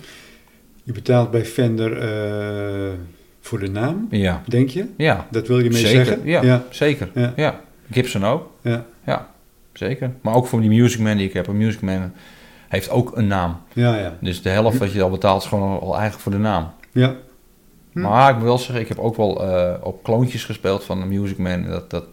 Je 0.82 0.92
betaalt 0.92 1.30
bij 1.30 1.44
Fender 1.44 1.98
eh, 1.98 2.92
voor 3.40 3.58
de 3.58 3.70
naam, 3.70 4.06
Ja, 4.10 4.42
denk 4.46 4.68
je? 4.68 4.86
ja. 4.96 5.26
Dat 5.30 5.46
wil 5.48 5.58
je 5.58 5.70
mee 5.70 5.78
zeker. 5.86 6.04
zeggen? 6.04 6.26
Ja, 6.26 6.42
ja. 6.42 6.64
zeker. 6.70 7.08
Ja. 7.14 7.32
Ja. 7.36 7.60
Gibson 7.90 8.24
ook. 8.24 8.50
Ja. 8.62 8.84
Ja, 9.06 9.28
zeker. 9.72 10.10
Maar 10.20 10.34
ook 10.34 10.46
voor 10.46 10.60
die 10.60 10.70
Music 10.70 11.00
Man 11.00 11.16
die 11.16 11.26
ik 11.26 11.32
heb. 11.32 11.46
Een 11.46 11.56
Music 11.56 11.80
Man 11.80 12.12
heeft 12.68 12.90
ook 12.90 13.16
een 13.16 13.26
naam. 13.26 13.56
Ja, 13.72 13.96
ja. 13.96 14.16
Dus 14.20 14.42
de 14.42 14.48
helft 14.48 14.78
wat 14.78 14.92
je 14.92 15.02
al 15.02 15.10
betaalt 15.10 15.42
is 15.42 15.48
gewoon 15.48 15.80
al 15.80 15.92
eigenlijk 15.92 16.22
voor 16.22 16.32
de 16.32 16.38
naam. 16.38 16.70
ja. 16.92 17.14
Hm. 17.96 18.02
Maar 18.02 18.30
ik 18.30 18.36
moet 18.36 18.44
wel 18.44 18.58
zeggen, 18.58 18.80
ik 18.80 18.88
heb 18.88 18.98
ook 18.98 19.16
wel 19.16 19.44
eh, 19.44 19.74
op 19.82 20.02
kloontjes 20.02 20.44
gespeeld 20.44 20.84
van 20.84 21.00
de 21.00 21.06
Music 21.06 21.38
Man. 21.38 21.66
Dat, 21.66 21.90
dat 21.90 22.04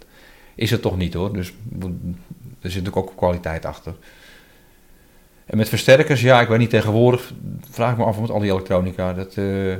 is 0.55 0.71
het 0.71 0.81
toch 0.81 0.97
niet 0.97 1.13
hoor. 1.13 1.33
Dus 1.33 1.47
er 1.79 2.71
zit 2.71 2.83
natuurlijk 2.83 2.97
ook 2.97 3.15
kwaliteit 3.15 3.65
achter. 3.65 3.93
En 5.45 5.57
met 5.57 5.69
versterkers, 5.69 6.21
ja, 6.21 6.41
ik 6.41 6.47
weet 6.47 6.59
niet 6.59 6.69
tegenwoordig, 6.69 7.33
vraag 7.69 7.91
ik 7.91 7.97
me 7.97 8.03
af 8.03 8.19
met 8.19 8.29
al 8.29 8.39
die 8.39 8.51
elektronica. 8.51 9.13
Dat, 9.13 9.33
eh, 9.35 9.73
eh, 9.73 9.79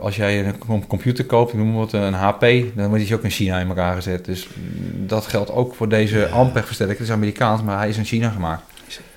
als 0.00 0.16
jij 0.16 0.46
een 0.46 0.58
com- 0.58 0.86
computer 0.86 1.24
koopt, 1.24 1.54
noem 1.54 1.74
wat 1.74 1.92
een 1.92 2.14
HP, 2.14 2.40
dan 2.74 2.88
wordt 2.88 3.06
die 3.06 3.14
ook 3.14 3.24
in 3.24 3.30
China 3.30 3.58
in 3.58 3.68
elkaar 3.68 3.94
gezet. 3.94 4.24
Dus 4.24 4.48
dat 4.92 5.26
geldt 5.26 5.50
ook 5.50 5.74
voor 5.74 5.88
deze. 5.88 6.28
Ampeg 6.28 6.66
versterker. 6.66 6.96
Het 6.96 7.06
is 7.06 7.12
Amerikaans, 7.12 7.62
maar 7.62 7.78
hij 7.78 7.88
is 7.88 7.96
in 7.96 8.04
China 8.04 8.30
gemaakt. 8.30 8.62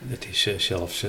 Het 0.07 0.27
is 0.29 0.47
zelfs 0.57 1.05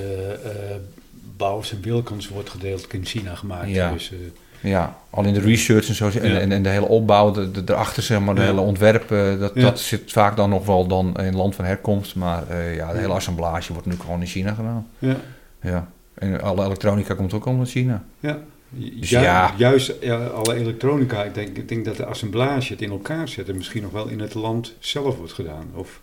Bouwers 1.36 1.72
en 1.72 1.80
Wilkens 1.82 2.28
wordt 2.28 2.50
gedeeltelijk 2.50 2.92
in 2.92 3.04
China 3.04 3.34
gemaakt. 3.34 3.68
Ja. 3.70 3.92
Dus, 3.92 4.12
eh, 4.12 4.18
Ja, 4.60 4.96
al 5.10 5.24
in 5.24 5.34
de 5.34 5.40
research 5.40 5.88
en 5.88 5.94
zo. 5.94 6.08
En, 6.08 6.28
Ja. 6.32 6.38
en, 6.38 6.52
en 6.52 6.62
de 6.62 6.68
hele 6.68 6.86
opbouw, 6.86 7.30
de, 7.30 7.50
de, 7.50 7.62
erachter 7.66 8.02
zeg 8.02 8.20
maar, 8.20 8.34
de 8.34 8.40
Ja. 8.40 8.46
hele 8.46 8.60
ontwerp, 8.60 9.10
eh, 9.10 9.38
dat, 9.38 9.50
Ja. 9.54 9.60
dat 9.62 9.80
zit 9.80 10.12
vaak 10.12 10.36
dan 10.36 10.50
nog 10.50 10.66
wel 10.66 10.86
dan 10.86 11.14
in 11.16 11.36
land 11.36 11.54
van 11.54 11.64
herkomst. 11.64 12.14
Maar 12.14 12.48
eh, 12.48 12.76
ja, 12.76 12.92
de 12.92 12.98
hele 12.98 13.12
assemblage 13.12 13.72
wordt 13.72 13.86
nu 13.88 13.94
gewoon 14.00 14.20
in 14.20 14.26
China 14.26 14.54
gedaan. 14.54 14.86
ja. 14.98 15.16
Ja. 15.62 15.88
En 16.14 16.40
alle 16.42 16.64
elektronica 16.64 17.14
komt 17.14 17.32
ook 17.34 17.44
allemaal 17.44 17.62
uit 17.62 17.70
China. 17.72 18.04
Ja. 18.20 18.38
Dus 18.70 19.10
Ju- 19.10 19.18
ja. 19.20 19.52
Juist 19.56 19.92
ja, 20.00 20.24
alle 20.26 20.54
elektronica, 20.54 21.24
ik 21.24 21.34
denk, 21.34 21.56
ik 21.56 21.68
denk 21.68 21.84
dat 21.84 21.96
de 21.96 22.04
assemblage, 22.06 22.72
het 22.72 22.82
in 22.82 22.90
elkaar 22.90 23.28
zetten, 23.28 23.56
misschien 23.56 23.82
nog 23.82 23.92
wel 23.92 24.08
in 24.08 24.20
het 24.20 24.34
land 24.34 24.74
zelf 24.78 25.16
wordt 25.16 25.32
gedaan. 25.32 25.66
Of, 25.74 26.00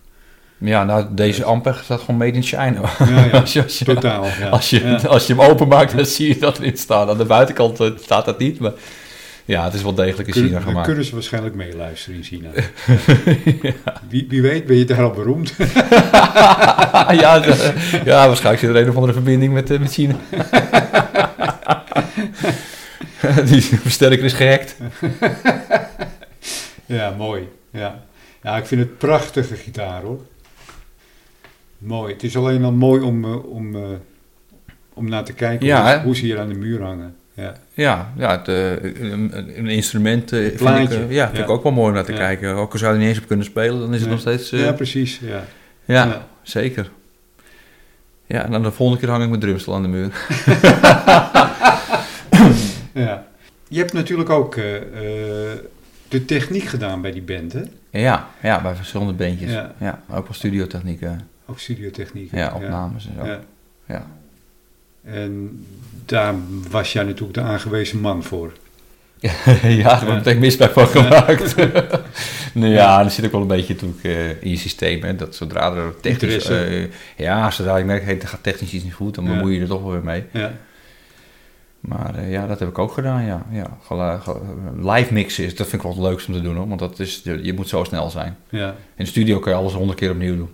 Ja, 0.65 0.83
nou, 0.83 1.05
deze 1.09 1.43
Ampeg 1.43 1.81
staat 1.83 1.99
gewoon 1.99 2.17
made 2.17 2.31
in 2.31 2.43
China. 2.43 2.81
ja, 2.99 3.25
ja, 3.31 3.39
als, 3.39 3.53
je, 3.53 3.63
als, 3.63 3.79
je, 3.79 3.85
totaal. 3.85 4.25
Ja. 4.39 4.49
als, 4.49 4.69
je, 4.69 5.07
als 5.07 5.27
je 5.27 5.33
hem 5.35 5.41
openmaakt, 5.49 5.95
dan 5.95 6.05
zie 6.05 6.27
je 6.27 6.37
dat 6.37 6.57
erin 6.57 6.77
staan. 6.77 7.09
Aan 7.09 7.17
de 7.17 7.25
buitenkant 7.25 7.79
eh, 7.79 7.89
staat 8.01 8.25
dat 8.25 8.39
niet, 8.39 8.59
maar 8.59 8.71
ja, 9.45 9.63
het 9.63 9.73
is 9.73 9.81
wel 9.83 9.93
degelijk 9.93 10.27
in 10.27 10.33
Kun- 10.33 10.43
China 10.43 10.53
dan 10.57 10.67
gemaakt. 10.67 10.85
kunnen 10.85 11.05
ze 11.05 11.13
waarschijnlijk 11.13 11.55
meeluisteren 11.55 12.15
in 12.17 12.23
China. 12.23 12.49
wie, 14.09 14.25
wie 14.29 14.41
weet 14.41 14.65
ben 14.65 14.77
je 14.77 14.85
daar 14.85 15.03
al 15.03 15.11
beroemd. 15.11 15.53
ja, 17.21 17.39
de- 17.39 17.73
ja, 18.05 18.27
waarschijnlijk 18.27 18.59
zit 18.59 18.69
er 18.69 18.75
een 18.75 18.89
of 18.89 18.95
andere 18.95 19.13
verbinding 19.13 19.53
met, 19.53 19.71
eh, 19.71 19.79
met 19.79 19.91
China. 19.93 20.15
Die 23.45 23.61
versterker 23.61 24.23
is 24.25 24.33
gehackt. 24.33 24.75
ja, 26.85 27.13
mooi. 27.17 27.47
Ja. 27.71 28.03
ja, 28.43 28.57
ik 28.57 28.65
vind 28.65 28.81
het 28.81 28.97
prachtige 28.97 29.55
gitaar 29.55 30.01
hoor. 30.01 30.19
Mooi. 31.83 32.13
Het 32.13 32.23
is 32.23 32.37
alleen 32.37 32.63
al 32.63 32.71
mooi 32.71 33.01
om, 33.01 33.23
eh, 33.23 33.45
om, 33.45 33.75
eh, 33.75 33.81
om 34.93 35.09
naar 35.09 35.23
te 35.23 35.33
kijken 35.33 35.65
Ja, 35.65 36.03
hoe, 36.03 36.15
ze 36.15 36.25
hier 36.25 36.39
aan 36.39 36.47
de 36.47 36.55
muur 36.55 36.81
hangen. 36.81 37.15
Ja, 37.33 37.53
Ja, 37.73 38.13
ja 38.17 38.31
het, 38.31 38.47
eh, 38.47 38.71
een, 39.01 39.67
instrument 39.67 40.29
vind 40.29 40.91
ik, 40.91 41.09
ja, 41.09 41.27
vind 41.27 41.43
ik 41.43 41.49
ook 41.49 41.63
wel 41.63 41.71
mooi 41.71 41.87
om 41.87 41.93
naar 41.93 42.03
te 42.03 42.13
kijken. 42.13 42.55
Ook 42.55 42.71
al 42.71 42.79
zou 42.79 42.91
je 42.91 42.97
er 42.97 43.03
niet 43.03 43.13
eens 43.13 43.21
op 43.23 43.27
kunnen 43.27 43.45
spelen, 43.45 43.79
dan 43.79 43.93
is 43.93 43.99
het 43.99 44.09
Nee. 44.09 44.09
nog 44.09 44.19
steeds... 44.19 44.49
ja 44.49 44.71
precies. 44.71 45.19
Ja. 45.19 45.45
ja, 45.85 46.27
zeker. 46.41 46.89
Ja, 48.25 48.43
en 48.43 48.51
dan 48.51 48.63
de 48.63 48.71
volgende 48.71 49.01
keer 49.01 49.09
hang 49.09 49.23
ik 49.23 49.29
mijn 49.29 49.41
drumstel 49.41 49.73
aan 49.73 49.81
de 49.81 49.87
muur. 49.87 50.11
Ja. 52.93 53.25
Je 53.67 53.79
hebt 53.79 53.93
natuurlijk 53.93 54.29
ook 54.29 54.55
de 56.07 56.25
techniek 56.25 56.63
gedaan 56.63 57.01
bij 57.01 57.11
die 57.11 57.21
band, 57.21 57.53
hè? 57.53 57.61
Ja, 57.89 58.27
ja 58.41 58.61
bij 58.61 58.75
verschillende 58.75 59.13
bandjes. 59.13 59.51
Ja. 59.51 59.73
Ja, 59.79 59.99
ook 60.09 60.23
wel 60.23 60.33
studiotechnieken. 60.33 61.32
Ook 61.45 61.59
studiotechniek. 61.59 62.31
Ja, 62.31 62.53
opnames 62.55 63.07
en 63.07 63.13
zo. 63.17 63.25
Ja. 63.25 63.39
Ja. 63.87 64.07
En 65.03 65.65
daar 66.05 66.35
was 66.69 66.93
jij 66.93 67.03
natuurlijk 67.03 67.33
de 67.33 67.41
aangewezen 67.41 67.99
man 67.99 68.23
voor. 68.23 68.53
ja, 69.63 69.83
daar 69.83 70.05
wordt 70.05 70.25
meteen 70.25 70.39
misbruik 70.39 70.71
van 70.71 70.87
gemaakt. 71.03 71.55
nou 72.53 72.71
ja, 72.71 73.03
er 73.03 73.11
zit 73.11 73.25
ook 73.25 73.31
wel 73.31 73.41
een 73.41 73.47
beetje 73.47 73.73
natuurlijk, 73.73 74.03
eh, 74.03 74.29
in 74.29 74.49
je 74.49 74.57
systeem. 74.57 75.03
Hè, 75.03 75.15
dat 75.15 75.35
zodra 75.35 75.73
er 75.73 75.99
technisch... 76.01 76.49
Eh, 76.49 76.87
ja, 77.17 77.51
zodra 77.51 77.77
je 77.77 77.85
merkt, 77.85 78.05
hey, 78.05 78.21
er 78.21 78.27
gaat 78.27 78.43
technisch 78.43 78.73
iets 78.73 78.83
niet 78.83 78.93
goed, 78.93 79.15
dan 79.15 79.25
bemoei 79.25 79.55
je 79.55 79.61
er 79.61 79.67
toch 79.67 79.81
wel 79.81 79.91
weer 79.91 80.03
mee. 80.03 80.23
Ja. 80.31 80.53
Maar 81.79 82.15
eh, 82.15 82.31
ja, 82.31 82.47
dat 82.47 82.59
heb 82.59 82.69
ik 82.69 82.77
ook 82.77 82.91
gedaan, 82.91 83.25
ja. 83.25 83.45
ja 83.51 83.77
live 84.81 85.13
mixen, 85.13 85.43
is, 85.43 85.55
dat 85.55 85.67
vind 85.67 85.83
ik 85.83 85.87
wel 85.87 85.97
het 85.97 86.09
leukste 86.09 86.31
om 86.31 86.37
te 86.37 86.43
doen, 86.43 86.55
hoor. 86.55 86.67
Want 86.67 86.79
dat 86.79 86.99
is, 86.99 87.21
je, 87.23 87.53
moet 87.53 87.69
zo 87.69 87.83
snel 87.83 88.09
zijn. 88.09 88.37
Ja. 88.49 88.67
In 88.69 89.03
de 89.03 89.05
studio 89.05 89.39
kun 89.39 89.51
je 89.51 89.57
alles 89.57 89.73
honderd 89.73 89.99
keer 89.99 90.11
opnieuw 90.11 90.35
doen. 90.35 90.49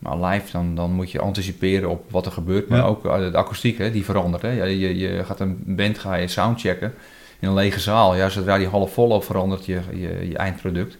Maar 0.00 0.18
live, 0.18 0.52
dan, 0.52 0.74
dan 0.74 0.90
moet 0.92 1.10
je 1.10 1.20
anticiperen 1.20 1.90
op 1.90 2.04
wat 2.10 2.26
er 2.26 2.32
gebeurt. 2.32 2.68
Maar 2.68 2.78
Ja. 2.78 2.84
ook 2.84 3.04
eh, 3.06 3.18
de 3.30 3.36
akoestiek, 3.36 3.78
hè, 3.78 3.90
die 3.90 4.04
verandert. 4.04 4.42
Hè. 4.42 4.50
Je, 4.50 4.98
je 4.98 5.24
gaat 5.24 5.40
een 5.40 5.62
band 5.66 5.98
ga 5.98 6.14
je 6.14 6.28
soundchecken 6.28 6.94
in 7.38 7.48
een 7.48 7.54
lege 7.54 7.80
zaal. 7.80 8.16
Ja, 8.16 8.28
zodra 8.28 8.58
die 8.58 8.66
half 8.68 8.92
vol 8.92 9.08
loopt, 9.08 9.24
verandert 9.24 9.64
je, 9.66 9.80
je, 9.92 10.28
je 10.28 10.36
eindproduct. 10.36 10.96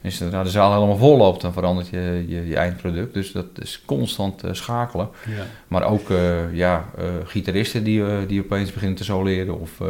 En 0.00 0.12
zodra 0.12 0.42
de 0.42 0.50
zaal 0.50 0.72
helemaal 0.74 0.96
vol 0.96 1.16
loopt, 1.16 1.40
dan 1.40 1.52
verandert 1.52 1.88
je, 1.88 2.24
je, 2.28 2.48
je 2.48 2.56
eindproduct. 2.56 3.14
Dus 3.14 3.32
dat 3.32 3.46
is 3.54 3.82
constant 3.86 4.42
eh, 4.44 4.52
schakelen. 4.52 5.08
Ja. 5.36 5.42
Maar 5.68 5.82
ook 5.84 6.10
eh, 6.10 6.54
ja, 6.54 6.84
eh, 6.98 7.04
gitaristen 7.24 7.84
die, 7.84 8.04
eh, 8.06 8.16
die 8.26 8.40
opeens 8.40 8.72
beginnen 8.72 8.96
te 8.96 9.04
soleren. 9.04 9.60
Of 9.60 9.80
eh, 9.80 9.86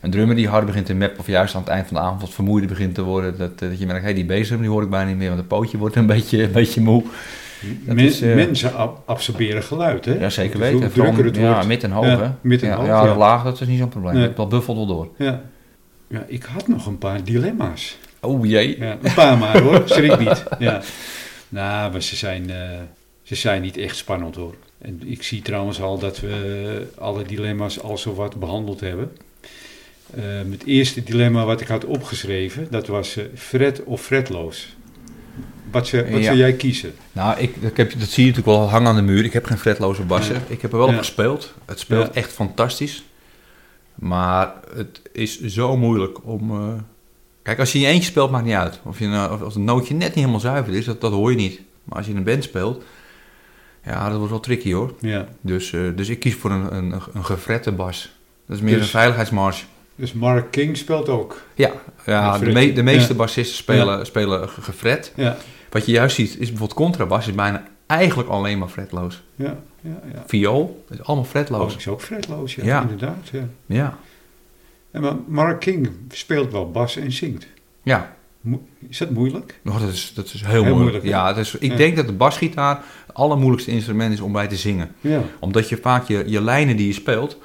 een 0.00 0.10
drummer 0.10 0.36
die 0.36 0.48
hard 0.48 0.66
begint 0.66 0.86
te 0.86 0.94
mappen. 0.94 1.18
Of 1.18 1.26
juist 1.26 1.54
aan 1.54 1.60
het 1.60 1.70
eind 1.70 1.86
van 1.86 1.96
de 1.96 2.02
avond 2.02 2.20
wat 2.20 2.30
vermoeider 2.30 2.68
begint 2.68 2.94
te 2.94 3.02
worden. 3.02 3.38
Dat, 3.38 3.50
eh, 3.58 3.68
dat 3.68 3.78
je 3.78 3.86
merkt, 3.86 4.02
hey, 4.04 4.14
die 4.14 4.24
bezem 4.24 4.60
die 4.60 4.68
hoor 4.68 4.82
ik 4.82 4.90
bijna 4.90 5.08
niet 5.08 5.18
meer. 5.18 5.26
Want 5.28 5.38
het 5.40 5.48
pootje 5.48 5.78
wordt 5.78 5.96
een 5.96 6.06
beetje, 6.16 6.42
een 6.42 6.52
beetje 6.52 6.80
moe. 6.80 7.02
Dat 7.84 7.94
Men- 7.96 8.04
is, 8.04 8.20
eh, 8.20 8.34
mensen 8.34 8.74
ab- 8.74 9.02
absorberen 9.06 9.62
geluid, 9.62 10.04
hè? 10.04 10.14
Ja, 10.18 10.30
zeker 10.30 10.58
Dus 10.58 10.68
weten. 10.70 10.80
Hoe 10.80 10.90
drukker 10.90 11.24
het 11.24 11.36
ja, 11.36 11.52
wordt. 11.52 11.66
mid 11.66 11.82
en 11.84 11.90
hoog, 11.90 12.04
Ja, 12.06 12.20
hè? 12.22 12.30
mid 12.40 12.62
en 12.62 12.68
ja, 12.68 12.76
hoog, 12.76 12.86
Ja, 12.86 13.04
ja. 13.04 13.16
laag, 13.16 13.44
dat 13.44 13.60
is 13.60 13.66
niet 13.66 13.78
zo'n 13.78 13.88
probleem. 13.88 14.14
Nee. 14.14 14.32
Dat 14.32 14.48
buffelt 14.48 14.76
wel 14.76 14.86
door. 14.86 15.08
Ja. 15.18 15.42
ja, 16.06 16.24
ik 16.26 16.42
had 16.42 16.68
nog 16.68 16.86
een 16.86 16.98
paar 16.98 17.24
dilemma's. 17.24 17.96
Oh 18.20 18.46
jee. 18.46 18.78
Ja, 18.78 18.96
een 19.02 19.14
paar 19.14 19.38
maar 19.38 19.60
hoor, 19.60 19.82
schrik 19.94 20.18
niet. 20.18 20.44
Ja. 20.58 20.80
Nou, 21.48 21.92
maar 21.92 22.02
ze 22.02 22.16
zijn, 22.16 22.50
eh, 22.50 22.56
ze 23.22 23.34
zijn 23.34 23.62
niet 23.62 23.76
echt 23.76 23.96
spannend 23.96 24.34
hoor. 24.34 24.54
En 24.78 25.00
ik 25.04 25.22
zie 25.22 25.42
trouwens 25.42 25.80
al 25.82 25.98
dat 25.98 26.20
we 26.20 26.86
alle 26.98 27.22
dilemma's 27.22 27.80
al 27.82 27.98
zo 27.98 28.14
wat 28.14 28.36
behandeld 28.40 28.80
hebben. 28.80 29.12
Eh, 30.14 30.22
het 30.50 30.64
eerste 30.66 31.02
dilemma 31.02 31.44
wat 31.44 31.60
ik 31.60 31.68
had 31.68 31.84
opgeschreven, 31.84 32.66
dat 32.70 32.86
was 32.86 33.16
eh 33.16 33.24
fret 33.34 33.82
of 33.84 34.00
fretloos. 34.02 34.73
Wat, 35.74 35.86
ze, 35.86 36.10
wat 36.10 36.18
Ja. 36.18 36.24
zou 36.24 36.36
jij 36.36 36.52
kiezen? 36.52 36.94
Nou, 37.12 37.38
ik, 37.40 37.56
ik 37.56 37.76
heb, 37.76 37.98
dat 37.98 38.08
zie 38.08 38.24
je 38.24 38.30
natuurlijk 38.30 38.58
wel 38.58 38.68
hangen 38.70 38.88
aan 38.88 38.96
de 38.96 39.02
muur. 39.02 39.24
Ik 39.24 39.32
heb 39.32 39.44
geen 39.46 39.58
fretloze 39.58 40.02
bassen. 40.02 40.34
Ja. 40.34 40.40
Ik 40.46 40.62
heb 40.62 40.72
er 40.72 40.78
wel 40.78 40.86
Ja. 40.86 40.92
op 40.92 40.98
gespeeld. 40.98 41.54
Het 41.64 41.78
speelt 41.78 42.06
Ja. 42.06 42.12
echt 42.12 42.32
fantastisch. 42.32 43.04
Maar 43.94 44.52
het 44.74 45.00
is 45.12 45.40
zo 45.40 45.76
moeilijk 45.76 46.18
om... 46.26 46.50
eh, 46.50 46.72
Kijk, 47.42 47.58
als 47.58 47.72
je 47.72 47.78
in 47.78 47.84
je 47.84 47.90
eentje 47.90 48.10
speelt, 48.10 48.30
maakt 48.30 48.44
niet 48.44 48.54
uit. 48.54 48.80
Of, 48.84 48.98
je, 48.98 49.06
nou- 49.06 49.32
of 49.32 49.42
als 49.42 49.54
een 49.54 49.64
nootje 49.64 49.94
net 49.94 50.06
niet 50.08 50.14
helemaal 50.18 50.40
zuiver 50.40 50.74
is, 50.74 50.84
dat, 50.84 51.00
dat 51.00 51.12
hoor 51.12 51.30
je 51.30 51.36
niet. 51.36 51.60
Maar 51.84 51.96
als 51.96 52.06
je 52.06 52.12
in 52.12 52.18
een 52.18 52.24
band 52.24 52.44
speelt, 52.44 52.82
ja, 53.84 54.04
dat 54.08 54.16
wordt 54.16 54.30
wel 54.30 54.40
tricky 54.40 54.72
hoor. 54.72 54.94
Ja. 55.00 55.28
Dus, 55.40 55.72
eh, 55.72 55.80
dus 55.96 56.08
ik 56.08 56.18
kies 56.20 56.34
voor 56.34 56.50
een, 56.50 56.74
een, 56.76 56.94
een 57.14 57.24
gefrette 57.24 57.72
bas. 57.72 58.10
Dat 58.46 58.56
is 58.56 58.62
meer 58.62 58.74
Dus- 58.74 58.82
een 58.82 58.88
veiligheidsmarge. 58.88 59.64
Dus 59.96 60.12
Mark 60.12 60.50
King 60.50 60.76
speelt 60.76 61.08
ook. 61.08 61.42
Ja, 61.54 61.70
ja 62.06 62.38
de, 62.38 62.52
me- 62.52 62.72
de 62.72 62.82
meeste 62.82 63.12
Ja. 63.12 63.18
bassisten 63.18 63.56
spelen, 63.56 64.06
spelen 64.06 64.48
ge- 64.48 64.62
gefret. 64.62 65.12
Ja, 65.16 65.36
Wat 65.74 65.86
je 65.86 65.92
juist 65.92 66.16
ziet, 66.16 66.28
is 66.30 66.36
bijvoorbeeld 66.36 66.74
contrabas 66.74 67.26
is 67.28 67.34
bijna 67.34 67.62
eigenlijk 67.86 68.28
alleen 68.28 68.58
maar 68.58 68.68
fretloos. 68.68 69.22
ja, 69.36 69.56
ja. 69.80 70.00
ja. 70.12 70.22
Viool 70.26 70.84
is 70.90 71.02
allemaal 71.02 71.24
Oh, 71.24 71.30
fretloos. 71.30 71.76
is 71.76 71.88
ook 71.88 72.00
fretloos, 72.02 72.54
ja, 72.54 72.64
Ja. 72.64 72.80
inderdaad. 72.82 73.28
Ja. 73.32 73.48
Ja. 73.66 73.98
En 74.90 75.02
maar 75.02 75.14
Mark 75.26 75.60
King 75.60 75.88
speelt 76.08 76.52
wel 76.52 76.70
bas 76.70 76.96
en 76.96 77.12
zingt. 77.12 77.46
Ja, 77.82 78.16
Mo- 78.40 78.62
Is 78.88 78.98
dat 78.98 79.10
moeilijk? 79.10 79.60
Oh, 79.64 79.80
dat, 79.80 79.88
is, 79.92 80.12
dat 80.14 80.24
is 80.34 80.42
heel, 80.44 80.62
Heel 80.64 80.76
moeilijk. 80.76 81.04
ja, 81.04 81.36
is, 81.36 81.54
ik 81.54 81.70
Ja. 81.70 81.76
denk 81.76 81.96
dat 81.96 82.06
de 82.06 82.12
basgitaar 82.12 82.82
het 83.06 83.14
allermoeilijkste 83.16 83.70
instrument 83.70 84.12
is 84.12 84.20
om 84.20 84.32
bij 84.32 84.46
te 84.46 84.56
zingen. 84.56 84.94
Ja. 85.00 85.22
Omdat 85.40 85.68
je 85.68 85.76
vaak 85.76 86.08
je, 86.08 86.24
je 86.26 86.42
lijnen 86.42 86.76
die 86.76 86.86
je 86.86 86.92
speelt, 86.92 87.38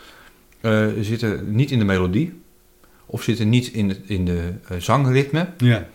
eh, 0.62 0.86
zitten 1.02 1.56
niet 1.56 1.72
in 1.72 1.80
de 1.80 1.86
melodie. 1.86 2.42
Of 3.06 3.24
zitten 3.24 3.50
niet 3.50 3.68
in, 3.68 3.90
het- 3.90 4.02
in 4.06 4.26
de 4.26 4.54
eh, 4.68 4.78
zangritme. 4.78 5.48
Ja. 5.58 5.88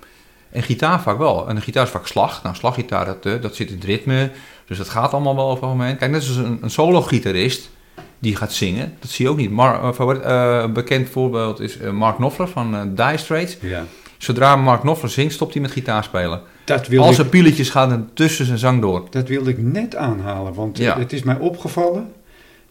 En 0.54 0.62
gitaar 0.62 1.00
vaak 1.02 1.18
wel. 1.18 1.48
En 1.48 1.54
de 1.54 1.60
gitaar 1.60 1.84
is 1.84 1.90
vaak 1.90 2.06
slag. 2.06 2.42
Nou, 2.42 2.54
slaggitaar, 2.56 3.04
dat, 3.04 3.26
eh, 3.26 3.32
dat 3.40 3.54
zit 3.54 3.68
in 3.68 3.74
het 3.74 3.84
ritme. 3.84 4.30
Dus 4.66 4.78
dat 4.78 4.88
gaat 4.88 5.12
allemaal 5.12 5.34
wel 5.36 5.44
over 5.44 5.54
het 5.54 5.64
algemeen. 5.64 5.96
Kijk, 5.96 6.10
net 6.10 6.22
zoals 6.22 6.48
een, 6.48 6.58
een 6.60 6.70
solo-gitarist 6.70 7.70
die 8.18 8.36
gaat 8.36 8.52
zingen. 8.52 8.94
Dat 9.00 9.10
zie 9.10 9.24
je 9.24 9.30
ook 9.30 9.36
niet. 9.36 9.50
Maar, 9.50 9.82
eh, 9.82 9.92
favoriet- 9.92 10.22
eh, 10.22 10.60
een 10.62 10.72
bekend 10.72 11.08
voorbeeld 11.08 11.60
is 11.60 11.78
eh, 11.78 11.90
Mark 11.90 12.16
Knopfler 12.16 12.48
van 12.48 12.74
eh 12.74 12.80
Dire 12.86 13.16
Straits. 13.16 13.56
ja. 13.60 13.84
Zodra 14.18 14.56
Mark 14.56 14.80
Knopfler 14.80 15.10
zingt, 15.10 15.34
stopt 15.34 15.52
hij 15.52 15.62
met 15.62 15.70
gitaar 15.70 16.04
spelen. 16.04 16.40
Dat 16.64 16.86
wilde, 16.88 17.04
Al 17.04 17.10
ik, 17.10 17.16
zijn 17.16 17.28
pieletjes 17.28 17.70
gaan 17.70 17.90
er 17.92 18.04
tussen 18.14 18.46
zijn 18.46 18.58
zang 18.58 18.80
door. 18.80 19.06
dat 19.10 19.28
wilde 19.28 19.50
ik 19.50 19.58
net 19.58 19.96
aanhalen, 19.96 20.54
want 20.54 20.78
Ja. 20.78 20.98
het 20.98 21.12
is 21.12 21.22
mij 21.22 21.38
opgevallen 21.38 22.12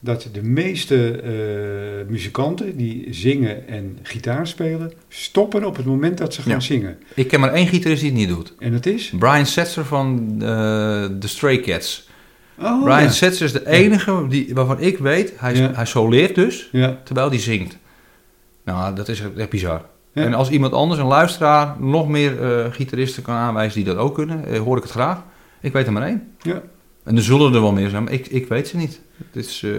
dat 0.03 0.27
de 0.33 0.41
meeste 0.43 1.11
eh, 1.21 2.11
muzikanten 2.11 2.77
die 2.77 3.07
zingen 3.09 3.67
en 3.67 3.97
gitaar 4.03 4.47
spelen, 4.47 4.93
stoppen 5.09 5.65
op 5.65 5.75
het 5.75 5.85
moment 5.85 6.17
dat 6.17 6.33
ze 6.33 6.41
gaan 6.41 6.51
Ja. 6.51 6.59
zingen. 6.59 6.97
Ik 7.13 7.27
ken 7.27 7.39
maar 7.39 7.53
één 7.53 7.67
gitarist 7.67 8.01
die 8.01 8.09
het 8.09 8.19
niet 8.19 8.27
doet. 8.29 8.53
En 8.59 8.71
dat 8.71 8.85
is? 8.85 9.13
Brian 9.19 9.45
Setzer 9.45 9.85
van 9.85 10.31
eh, 10.33 10.47
de 11.19 11.27
Stray 11.27 11.59
Cats. 11.59 12.09
Oh, 12.59 12.83
Brian 12.83 13.01
ja. 13.01 13.09
Setzer 13.11 13.45
is 13.45 13.51
de 13.51 13.67
enige 13.67 14.25
die, 14.29 14.49
waarvan 14.53 14.79
ik 14.79 14.97
weet, 14.97 15.33
hij, 15.35 15.55
Ja. 15.55 15.71
hij 15.73 15.85
soleert 15.85 16.35
dus, 16.35 16.69
terwijl 17.03 17.29
hij 17.29 17.39
zingt. 17.39 17.77
Nou, 18.65 18.95
dat 18.95 19.07
is 19.09 19.23
echt 19.37 19.49
bizar. 19.49 19.85
En 20.13 20.33
als 20.33 20.49
iemand 20.49 20.73
anders, 20.73 20.99
een 20.99 21.07
luisteraar, 21.07 21.75
nog 21.79 22.07
meer 22.07 22.41
eh, 22.41 22.71
gitaristen 22.71 23.23
kan 23.23 23.35
aanwijzen 23.35 23.83
die 23.83 23.93
dat 23.93 23.97
ook 24.03 24.13
kunnen, 24.15 24.45
eh, 24.45 24.59
hoor 24.59 24.77
ik 24.77 24.83
het 24.83 24.91
graag. 24.91 25.23
Ik 25.61 25.73
weet 25.73 25.85
er 25.85 25.91
maar 25.91 26.07
één. 26.07 26.27
Ja. 26.41 26.61
En 27.03 27.15
er 27.15 27.23
zullen 27.23 27.53
er 27.53 27.61
wel 27.61 27.71
meer 27.71 27.89
zijn, 27.89 28.03
maar 28.03 28.13
ik, 28.13 28.27
ik 28.27 28.47
weet 28.47 28.67
ze 28.67 28.77
niet. 28.77 29.01
Het 29.17 29.45
is, 29.45 29.63
eh, 29.63 29.71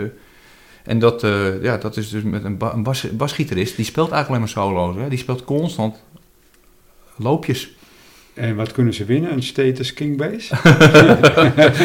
en 0.85 0.99
dat, 0.99 1.25
eh, 1.25 1.63
ja, 1.63 1.77
dat 1.77 1.97
is 1.97 2.09
dus 2.09 2.23
met 2.23 2.45
een, 2.45 2.57
ba 2.57 2.73
een 2.73 2.83
bas, 2.83 3.17
basgitarist, 3.17 3.77
die 3.77 3.85
speelt 3.85 4.11
eigenlijk 4.11 4.29
alleen 4.29 4.55
maar 4.55 4.65
solo's. 4.65 4.97
Hè? 4.97 5.09
Die 5.09 5.19
speelt 5.19 5.45
constant 5.45 6.03
loopjes. 7.17 7.73
En 8.35 8.57
wat 8.57 8.73
kunnen 8.73 8.95
ze 8.95 9.05
winnen? 9.05 9.33
Een 9.33 9.43
status 9.43 9.95
king 9.95 10.17
bass? 10.17 10.49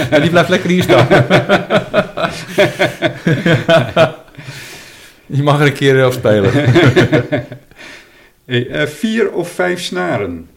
Ja, 0.10 0.20
die 0.20 0.30
blijft 0.30 0.50
lekker 0.50 0.70
hier 0.70 0.84
staan. 0.84 1.08
Je 5.26 5.44
mag 5.44 5.60
er 5.60 5.66
een 5.66 5.74
keer 5.74 6.06
op 6.06 6.14
spelen. 6.14 6.52
Hey, 8.46 8.68
eh, 8.68 8.88
vier 8.88 9.32
of 9.32 9.50
vijf 9.50 9.82
snaren? 9.82 10.50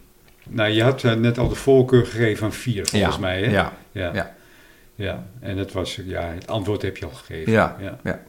Nou, 0.48 0.70
je 0.70 0.82
had 0.82 1.04
eh, 1.04 1.14
net 1.14 1.38
al 1.38 1.48
de 1.48 1.54
voorkeur 1.54 2.06
gegeven 2.06 2.44
aan 2.44 2.52
vier, 2.52 2.86
volgens 2.86 3.14
ja. 3.14 3.20
mij. 3.20 3.42
Hè? 3.42 3.50
Ja, 3.50 3.72
Ja. 3.92 4.10
Ja. 4.14 4.34
Ja, 4.94 5.26
en 5.40 5.56
het 5.56 5.72
was, 5.72 5.98
ja, 6.04 6.22
het 6.32 6.46
antwoord 6.46 6.82
heb 6.82 6.96
je 6.96 7.04
al 7.04 7.10
gegeven. 7.10 7.52
Ja, 7.52 7.98
ja. 8.02 8.22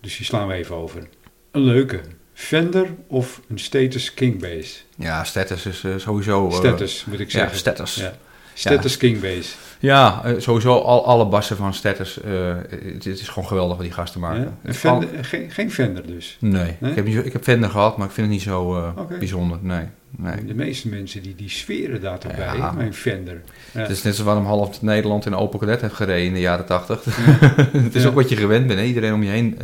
Dus 0.00 0.16
die 0.16 0.26
slaan 0.26 0.48
we 0.48 0.54
even 0.54 0.74
over. 0.76 1.08
Een 1.50 1.60
leuke. 1.60 2.00
Fender 2.32 2.86
of 3.06 3.40
een 3.48 3.58
Status 3.58 4.14
King 4.14 4.40
bass? 4.40 4.84
ja 4.96 5.24
status 5.24 5.66
is 5.66 5.84
eh, 5.84 5.96
sowieso... 5.96 6.48
eh, 6.48 6.54
Status, 6.54 7.04
moet 7.04 7.20
ik 7.20 7.30
ja, 7.30 7.38
zeggen. 7.38 7.58
status. 7.58 7.94
Ja. 7.94 8.16
Status 8.58 8.96
King 8.96 9.20
bass. 9.20 9.56
Ja, 9.78 10.20
eh, 10.24 10.32
sowieso 10.38 10.78
al, 10.78 11.06
alle 11.06 11.26
bassen 11.26 11.56
van 11.56 11.74
status. 11.74 12.20
eh, 12.20 12.54
het, 12.68 13.04
het 13.04 13.20
is 13.20 13.28
gewoon 13.28 13.48
geweldig 13.48 13.76
wat 13.76 13.84
die 13.84 13.94
gasten 13.94 14.20
maken. 14.20 14.40
Ja? 14.40 14.52
Een 14.62 14.74
Fender, 14.74 15.08
geen, 15.24 15.50
geen 15.50 15.70
Fender 15.72 16.06
dus. 16.06 16.36
Nee, 16.40 16.76
Nee? 16.78 16.90
Ik, 16.90 16.96
heb 16.96 17.06
ik 17.06 17.32
heb 17.32 17.42
Fender 17.42 17.70
gehad, 17.70 17.96
maar 17.96 18.06
ik 18.06 18.12
vind 18.12 18.26
het 18.26 18.36
niet 18.36 18.44
zo 18.46 18.76
eh, 18.76 19.18
bijzonder. 19.18 19.58
Nee, 19.62 19.84
nee. 20.16 20.44
De 20.44 20.54
meeste 20.54 20.88
mensen 20.88 21.22
die, 21.22 21.34
die 21.34 21.50
sferen 21.50 22.00
daar 22.00 22.18
toch 22.18 22.36
bij, 22.36 22.56
Ja. 22.56 22.72
mijn 22.72 22.94
Fender. 22.94 23.40
Ja. 23.72 23.80
Het 23.80 23.90
is 23.90 24.02
net 24.02 24.14
zoals 24.14 24.28
waarom 24.30 24.46
half 24.46 24.82
Nederland 24.82 25.26
in 25.26 25.32
een 25.32 25.38
Opel 25.38 25.58
Kadett 25.58 25.80
heeft 25.80 25.94
gereden 25.94 26.26
in 26.26 26.34
de 26.34 26.40
jaren 26.40 26.66
tachtig. 26.66 27.16
het 27.72 27.94
is 27.94 28.06
ook 28.06 28.14
wat 28.14 28.28
je 28.28 28.36
gewend 28.36 28.66
bent. 28.66 28.78
Hè? 28.78 28.84
Iedereen 28.84 29.12
om 29.14 29.22
je 29.22 29.30
heen 29.30 29.58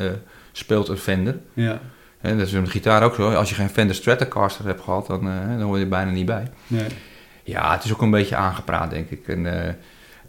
speelt 0.53 0.89
een 0.89 0.97
Fender. 0.97 1.39
ja. 1.55 1.81
Hè, 2.19 2.37
dat 2.37 2.47
is 2.47 2.53
de 2.53 2.67
gitaar 2.67 3.03
ook 3.03 3.15
zo. 3.15 3.33
Als 3.35 3.49
je 3.49 3.55
geen 3.55 3.69
Fender 3.69 3.95
Stratocaster 3.97 4.65
hebt 4.67 4.81
gehad, 4.81 5.07
dan, 5.07 5.25
dan 5.25 5.61
hoor 5.61 5.77
je 5.77 5.83
er 5.83 5.89
bijna 5.89 6.11
niet 6.11 6.27
bij. 6.27 6.51
Nee. 6.67 6.87
Ja, 7.43 7.73
het 7.73 7.85
is 7.85 7.93
ook 7.93 8.03
een 8.03 8.11
beetje 8.11 8.37
aangepraat, 8.37 8.91
denk 8.91 9.11
ik. 9.11 9.29
En, 9.29 9.47
eh, 9.47 9.75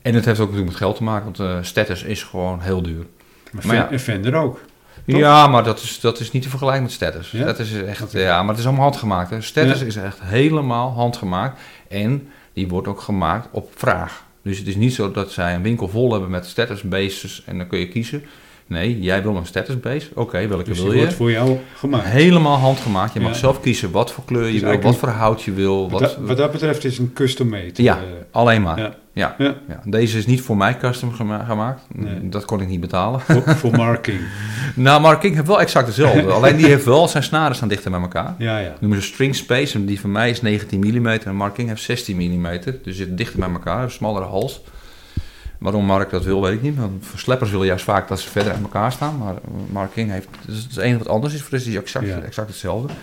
en 0.01 0.14
het 0.14 0.26
heeft 0.26 0.39
ook 0.39 0.45
natuurlijk 0.47 0.66
met 0.72 0.76
geld 0.76 0.95
te 0.95 1.03
maken, 1.03 1.24
want 1.24 1.39
eh 1.39 1.57
status 1.61 2.03
is 2.03 2.24
gewoon 2.24 2.61
heel 2.61 2.82
duur. 2.82 3.05
Maar, 3.51 3.68
Maar 3.68 3.91
ja. 3.91 3.99
Fender 3.99 4.36
ook. 4.36 4.59
Toch? 5.07 5.18
Ja, 5.18 5.47
maar 5.47 5.64
dat 5.64 5.82
is, 5.82 5.99
dat 5.99 6.20
is 6.20 6.32
niet 6.32 6.43
te 6.43 6.49
vergelijken 6.49 6.84
met 6.84 6.91
status. 6.91 7.32
Ja? 7.32 7.45
Dat 7.45 7.59
is 7.59 7.74
echt, 7.74 8.11
ja, 8.11 8.39
maar 8.39 8.49
het 8.49 8.59
is 8.59 8.66
allemaal 8.66 8.84
handgemaakt. 8.84 9.30
Hè. 9.30 9.41
Status 9.41 9.80
Ja. 9.80 9.86
is 9.86 9.95
echt 9.95 10.20
helemaal 10.22 10.91
handgemaakt. 10.91 11.59
En 11.89 12.28
die 12.53 12.68
wordt 12.68 12.88
ook 12.88 13.01
gemaakt 13.01 13.47
op 13.51 13.72
vraag. 13.76 14.24
Dus 14.41 14.57
het 14.57 14.68
is 14.68 14.76
niet 14.76 14.93
zo 14.93 15.11
dat 15.11 15.32
zij 15.32 15.55
een 15.55 15.61
winkel 15.61 15.89
vol 15.89 16.11
hebben 16.11 16.30
met 16.30 16.45
status 16.45 16.82
bases 16.82 17.43
en 17.45 17.57
dan 17.57 17.68
kun 17.68 17.80
je 17.80 17.88
kiezen. 17.88 18.24
Nee, 18.68 18.99
jij 19.01 19.24
wil 19.24 19.36
een 19.36 19.45
status 19.45 19.80
base. 19.80 20.07
Oké, 20.14 20.47
welke 20.47 20.64
Dus 20.64 20.82
wil 20.82 20.91
je? 20.91 20.97
wordt 20.97 21.14
voor 21.14 21.32
jou 21.32 21.57
gemaakt. 21.76 22.05
Helemaal 22.05 22.57
handgemaakt. 22.57 23.14
Je 23.14 23.20
mag 23.20 23.32
Ja. 23.32 23.38
zelf 23.38 23.61
kiezen 23.61 23.91
wat 23.91 24.11
voor 24.11 24.26
kleur 24.26 24.45
je 24.45 24.51
Dus 24.51 24.61
wil, 24.61 24.80
wat 24.82 24.97
voor 24.97 25.09
hout 25.09 25.41
je 25.41 25.53
wil. 25.53 25.89
Wat, 25.89 26.01
Wat, 26.01 26.01
dat, 26.01 26.18
wat 26.28 26.38
dat 26.38 26.51
betreft 26.51 26.84
is 26.84 26.97
een 26.97 27.14
custom 27.14 27.49
made. 27.49 27.72
Ja. 27.84 27.95
eh, 27.97 28.01
alleen 28.32 28.61
maar. 28.61 28.80
Ja. 28.80 28.95
Ja. 29.16 29.36
Deze 29.86 30.18
is 30.18 30.26
niet 30.26 30.41
voor 30.41 30.57
mij 30.57 30.78
custom 30.78 31.11
gema- 31.14 31.43
gemaakt. 31.43 31.82
Nee. 31.95 32.30
Dat 32.30 32.45
kon 32.45 32.61
ik 32.61 32.68
niet 32.68 32.80
betalen. 32.80 33.20
voor, 33.20 33.43
voor 33.55 33.72
marking. 33.72 34.20
Nou, 34.76 35.01
Mark 35.01 35.20
King 35.20 35.36
heeft 35.36 35.47
wel 35.47 35.61
exact 35.61 35.86
hetzelfde. 35.86 36.32
alleen 36.32 36.55
die 36.55 36.66
heeft 36.66 36.86
wel, 36.86 37.07
zijn 37.07 37.24
snaren 37.24 37.55
staan 37.55 37.68
dichter 37.68 37.91
bij 37.91 37.99
elkaar. 38.01 38.36
Ja, 38.38 38.57
ja. 38.59 38.74
noemen 38.80 39.01
ze 39.01 39.07
string 39.07 39.36
space. 39.36 39.76
En 39.78 39.86
die 39.86 39.99
van 39.99 40.11
mij 40.11 40.30
is 40.30 40.41
19 40.41 40.80
mm 40.80 41.07
en 41.07 41.36
Mark 41.36 41.53
King 41.53 41.68
heeft 41.68 41.82
16 41.82 42.18
mm. 42.18 42.47
Dus 42.84 42.95
zit 42.97 43.18
dichter 43.18 43.39
bij 43.39 43.49
elkaar, 43.49 43.84
een 43.84 43.91
smallere 43.91 44.26
hals. 44.26 44.61
Waarom 45.64 45.86
Mark 45.86 46.09
dat 46.09 46.24
wil, 46.24 46.41
weet 46.41 46.53
ik 46.53 46.61
niet. 46.61 46.78
Want 46.78 47.05
voor 47.05 47.20
sleppers 47.20 47.51
willen 47.51 47.66
juist 47.66 47.84
vaak 47.84 48.07
dat 48.07 48.20
ze 48.20 48.30
verder 48.30 48.51
uit 48.51 48.61
elkaar 48.61 48.91
staan. 48.91 49.18
Maar 49.18 49.36
Mark 49.72 49.91
King 49.91 50.11
heeft... 50.11 50.28
Dus 50.45 50.64
het 50.64 50.78
enige 50.78 50.97
wat 50.97 51.07
anders 51.07 51.34
is. 51.34 51.41
Voor 51.41 51.57
is 51.57 51.76
exact, 51.76 52.05
Ja. 52.05 52.20
exact 52.22 52.47
hetzelfde. 52.47 52.93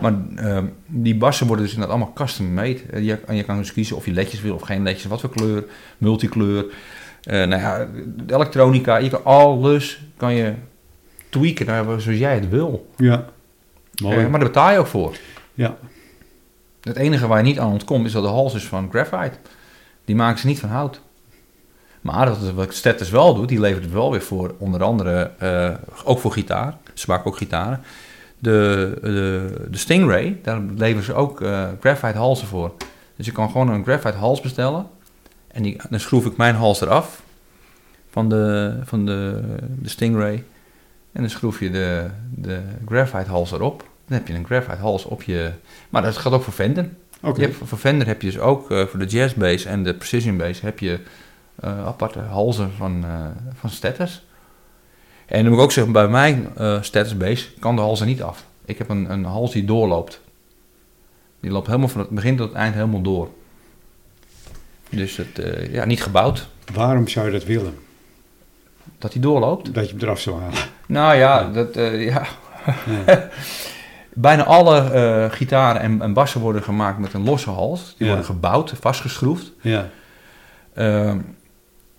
Maar 0.00 0.14
ehm, 0.36 0.66
die 0.86 1.16
bassen 1.16 1.46
worden 1.46 1.64
dus 1.64 1.74
inderdaad 1.74 1.96
allemaal 1.96 2.14
custom 2.14 2.54
made. 2.54 2.80
En 2.90 3.04
je, 3.04 3.20
en 3.26 3.36
je 3.36 3.42
kan 3.42 3.56
dus 3.56 3.72
kiezen 3.72 3.96
of 3.96 4.04
je 4.04 4.12
ledjes 4.12 4.40
wil 4.40 4.54
of 4.54 4.62
geen 4.62 4.82
ledjes. 4.82 5.04
Wat 5.04 5.20
voor 5.20 5.30
kleur, 5.30 5.64
multikleur. 5.98 6.64
Eh 7.22 7.46
nou 7.46 7.60
ja, 7.60 7.88
de 8.26 8.34
elektronica. 8.34 8.96
Je 8.96 9.10
kan 9.10 9.24
alles 9.24 10.00
kan 10.16 10.34
je 10.34 10.54
tweaken 11.28 11.66
naar 11.66 11.84
zoals 11.84 12.18
jij 12.18 12.34
het 12.34 12.48
wil. 12.48 12.90
Ja. 12.96 13.26
Mooi. 14.02 14.16
Eh, 14.16 14.22
maar 14.22 14.40
daar 14.40 14.48
betaal 14.48 14.72
je 14.72 14.78
ook 14.78 14.86
voor. 14.86 15.16
Ja. 15.54 15.76
Het 16.80 16.96
enige 16.96 17.26
waar 17.26 17.38
je 17.38 17.44
niet 17.44 17.58
aan 17.58 17.72
ontkomt 17.72 18.06
is 18.06 18.12
dat 18.12 18.22
de 18.22 18.28
hals 18.28 18.54
is 18.54 18.64
van 18.64 18.90
graphite. 18.90 19.36
Die 20.04 20.16
maken 20.16 20.38
ze 20.38 20.46
niet 20.46 20.60
van 20.60 20.68
hout. 20.68 21.00
Maar 22.04 22.26
dat 22.26 22.42
is 22.42 22.52
wat 22.52 22.74
Status 22.74 23.10
wel 23.10 23.34
doet, 23.34 23.48
die 23.48 23.60
levert 23.60 23.84
het 23.84 23.92
wel 23.92 24.10
weer 24.10 24.22
voor, 24.22 24.54
onder 24.58 24.82
andere 24.82 25.30
eh, 25.38 25.70
ook 26.04 26.18
voor 26.18 26.32
gitaar. 26.32 26.76
Ze 26.94 27.04
maken 27.08 27.26
ook 27.26 27.36
gitaren. 27.36 27.80
De, 28.38 28.98
de, 29.02 29.66
de 29.70 29.78
Stingray, 29.78 30.38
daar 30.42 30.60
leveren 30.76 31.04
ze 31.04 31.14
ook 31.14 31.40
eh, 31.40 31.68
graphite 31.80 32.18
halsen 32.18 32.46
voor. 32.46 32.72
Dus 33.16 33.26
je 33.26 33.32
kan 33.32 33.50
gewoon 33.50 33.68
een 33.68 33.82
graphite 33.84 34.16
hals 34.16 34.40
bestellen. 34.40 34.86
En 35.48 35.62
die, 35.62 35.76
dan 35.90 36.00
schroef 36.00 36.26
ik 36.26 36.36
mijn 36.36 36.54
hals 36.54 36.80
eraf 36.80 37.22
van 38.10 38.28
de, 38.28 38.76
van 38.82 39.06
de, 39.06 39.40
de 39.80 39.88
Stingray. 39.88 40.44
En 41.12 41.20
dan 41.20 41.30
schroef 41.30 41.60
je 41.60 41.70
de, 41.70 42.06
de 42.34 42.60
graphite 42.86 43.30
hals 43.30 43.52
erop. 43.52 43.78
Dan 44.06 44.18
heb 44.18 44.28
je 44.28 44.34
een 44.34 44.46
graphite 44.46 44.80
hals 44.80 45.04
op 45.04 45.22
je... 45.22 45.50
Maar 45.88 46.02
dat 46.02 46.16
gaat 46.16 46.32
ook 46.32 46.42
voor 46.42 46.52
Fender. 46.52 46.88
Je 47.20 47.32
hebt, 47.40 47.56
voor 47.62 47.78
Fender 47.78 48.06
heb 48.06 48.22
je 48.22 48.30
dus 48.30 48.40
ook 48.40 48.70
eh, 48.70 48.86
voor 48.86 48.98
de 48.98 49.06
jazz 49.06 49.34
bass 49.34 49.64
en 49.64 49.82
de 49.82 49.94
precision 49.94 50.36
bass 50.36 50.60
heb 50.60 50.78
je 50.78 50.98
aparte 51.60 52.18
halzen 52.18 52.70
van, 52.76 53.04
eh 53.04 53.26
van 53.54 53.70
status. 53.70 54.24
En 55.26 55.38
dan 55.40 55.48
moet 55.48 55.58
ik 55.58 55.64
ook 55.64 55.72
zeggen, 55.72 55.92
bij 55.92 56.08
mijn 56.08 56.48
eh 56.56 56.82
status 56.82 57.16
bass 57.16 57.50
kan 57.58 57.76
de 57.76 57.82
halzen 57.82 58.06
niet 58.06 58.22
af. 58.22 58.44
Ik 58.64 58.78
heb 58.78 58.88
een, 58.88 59.10
een 59.10 59.24
hals 59.24 59.52
die 59.52 59.64
doorloopt. 59.64 60.20
Die 61.40 61.50
loopt 61.50 61.66
helemaal 61.66 61.88
van 61.88 62.00
het 62.00 62.10
begin 62.10 62.36
tot 62.36 62.48
het 62.48 62.56
eind 62.56 62.74
helemaal 62.74 63.00
door. 63.02 63.28
Dus 64.90 65.16
het, 65.16 65.38
eh, 65.38 65.72
ja, 65.72 65.84
niet 65.84 66.02
gebouwd 66.02 66.46
Waarom 66.72 67.08
zou 67.08 67.26
je 67.26 67.32
dat 67.32 67.44
willen? 67.44 67.74
dat 68.98 69.12
hij 69.12 69.22
doorloopt. 69.22 69.74
Dat 69.74 69.84
je 69.88 69.94
hem 69.94 70.02
eraf 70.02 70.20
zou 70.20 70.40
halen. 70.40 70.58
Nou 70.86 71.14
ja, 71.16 71.50
dat, 71.50 71.76
eh, 71.76 72.04
ja. 72.04 72.26
Bijna 74.12 74.44
alle 74.44 74.78
eh, 74.90 75.30
gitaren 75.32 75.80
en, 75.80 76.02
en 76.02 76.12
bassen 76.12 76.40
worden 76.40 76.62
gemaakt 76.62 76.98
met 76.98 77.12
een 77.12 77.24
losse 77.24 77.50
hals. 77.50 77.84
Die 77.84 77.94
Ja. 77.98 78.06
worden 78.06 78.24
gebouwd, 78.24 78.72
vastgeschroefd. 78.80 79.52
Ja. 79.60 79.88
Ehm, 80.74 81.18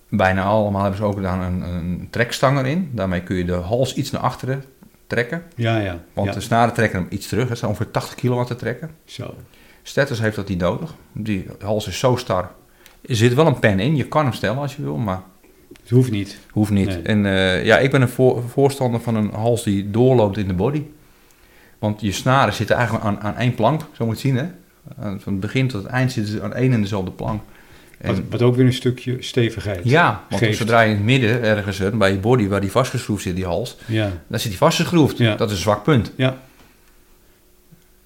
bijna 0.10 0.43
allemaal 0.43 0.82
hebben 0.82 0.99
ze 0.99 1.06
ook 1.06 1.22
dan 1.22 1.41
een, 1.41 1.62
een 1.62 2.08
trekstang 2.10 2.58
erin. 2.60 2.89
Daarmee 2.93 3.22
kun 3.22 3.36
je 3.36 3.45
de 3.45 3.53
hals 3.53 3.95
iets 3.95 4.12
naar 4.12 4.22
achteren 4.22 4.64
trekken. 5.08 5.43
Ja, 5.56 5.78
ja. 5.78 5.99
Want 6.14 6.28
ja. 6.28 6.34
de 6.34 6.39
snaren 6.39 6.74
trekken 6.74 6.99
hem 6.99 7.08
iets 7.10 7.28
terug. 7.28 7.49
Het 7.49 7.58
zijn 7.58 7.72
ongeveer 7.72 7.91
80 7.91 8.16
kilowatt 8.16 8.47
te 8.47 8.56
trekken. 8.56 8.89
Zo. 9.06 9.34
Status 9.84 10.20
heeft 10.20 10.36
dat 10.36 10.47
niet 10.47 10.60
nodig. 10.60 10.93
Die 11.12 11.45
hals 11.60 11.88
is 11.88 11.99
zo 11.99 12.16
star. 12.16 12.51
Er 13.01 13.16
zit 13.16 13.34
wel 13.34 13.47
een 13.47 13.60
pen 13.60 13.80
in. 13.80 13.95
Je 13.95 14.08
kan 14.08 14.24
hem 14.24 14.34
stellen 14.34 14.58
als 14.58 14.76
je 14.76 14.82
wil, 14.84 14.97
maar 14.97 15.22
Het 15.82 15.89
hoeft 15.89 16.12
niet. 16.12 16.39
hoeft 16.51 16.72
niet. 16.72 16.88
Nee. 16.88 17.01
En 17.01 17.26
eh, 17.26 17.66
ja, 17.66 17.78
ik 17.78 17.91
ben 17.91 18.01
een 18.01 18.10
voor- 18.10 18.43
voorstander 18.49 19.01
van 19.01 19.16
een 19.16 19.30
hals 19.34 19.64
die 19.64 19.91
doorloopt 19.91 20.38
in 20.38 20.47
de 20.47 20.53
body. 20.53 20.84
Want 21.80 22.01
je 22.01 22.12
snaren 22.12 22.53
zitten 22.53 22.76
eigenlijk 22.76 23.06
aan, 23.06 23.20
aan 23.20 23.36
één 23.38 23.56
plank, 23.56 23.82
zo 23.91 24.06
moet 24.06 24.22
je 24.22 24.28
het 24.32 24.38
zien 24.38 24.45
hè. 24.45 24.53
Van 25.20 25.32
het 25.34 25.39
begin 25.39 25.68
tot 25.68 25.84
het 25.84 25.91
eind 25.91 26.12
zitten 26.12 26.34
ze 26.34 26.41
aan 26.43 26.53
één 26.53 26.74
en 26.74 26.82
dezelfde 26.82 27.12
plank. 27.12 27.41
En, 27.99 28.13
Wat, 28.15 28.21
wat 28.29 28.41
ook 28.41 28.55
weer 28.55 28.65
een 28.65 28.73
stukje 28.73 29.15
stevigheid. 29.19 29.79
ja, 29.83 30.23
want 30.29 30.41
geeft. 30.43 30.57
zodra 30.57 30.81
je 30.81 30.89
in 30.89 30.95
het 30.95 31.05
midden 31.05 31.41
ergens 31.43 31.77
zit, 31.77 31.97
bij 31.97 32.11
je 32.11 32.17
body, 32.17 32.47
waar 32.47 32.61
die 32.61 32.71
vastgeschroefd 32.71 33.23
zit, 33.23 33.35
die 33.35 33.45
hals, 33.45 33.77
Ja, 33.85 34.09
dan 34.27 34.39
zit 34.39 34.49
die 34.49 34.57
vastgeschroefd. 34.59 35.17
Ja. 35.17 35.35
Dat 35.35 35.49
is 35.49 35.55
een 35.55 35.61
zwak 35.61 35.83
punt. 35.83 36.11
ja. 36.15 36.37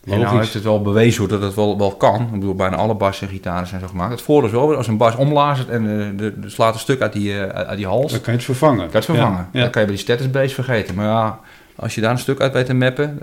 En 0.03 0.09
nou 0.19 0.21
Logisch. 0.21 0.39
heeft 0.39 0.53
het 0.53 0.63
wel 0.63 0.81
bewezen 0.81 1.27
dat 1.27 1.41
het 1.41 1.53
wel, 1.55 1.77
wel 1.77 1.91
kan. 1.95 2.21
Ik 2.21 2.31
bedoel, 2.31 2.55
bijna 2.55 2.75
alle 2.75 2.95
bassen 2.95 3.27
en 3.27 3.33
gitaren 3.33 3.67
zijn 3.67 3.81
zo 3.81 3.87
gemaakt. 3.87 4.11
Het 4.11 4.21
voordeel 4.21 4.49
is 4.49 4.55
wel, 4.55 4.75
als 4.75 4.87
een 4.87 4.97
bas 4.97 5.15
omlazert 5.15 5.69
en 5.69 5.81
eh, 5.99 6.17
de, 6.17 6.39
de 6.39 6.49
slaat 6.49 6.73
een 6.73 6.79
stuk 6.79 7.01
uit 7.01 7.13
die, 7.13 7.39
eh, 7.39 7.65
uit 7.67 7.77
die 7.77 7.85
hals, 7.87 8.11
Dan 8.11 8.21
kan 8.21 8.31
je 8.33 8.37
het 8.39 8.47
vervangen. 8.47 8.77
kan 8.77 8.87
je 8.89 8.95
het 8.95 9.05
vervangen. 9.05 9.47
Ja. 9.53 9.61
Dan 9.61 9.69
kan 9.69 9.81
je 9.81 9.87
bij 9.87 9.95
die 9.97 10.05
status 10.05 10.29
base 10.31 10.53
vergeten. 10.53 10.95
Maar 10.95 11.05
ja, 11.05 11.39
als 11.75 11.95
je 11.95 12.01
daar 12.01 12.11
een 12.11 12.17
stuk 12.17 12.39
uit 12.39 12.53
weet 12.53 12.65
te 12.65 12.73
mappen, 12.73 13.19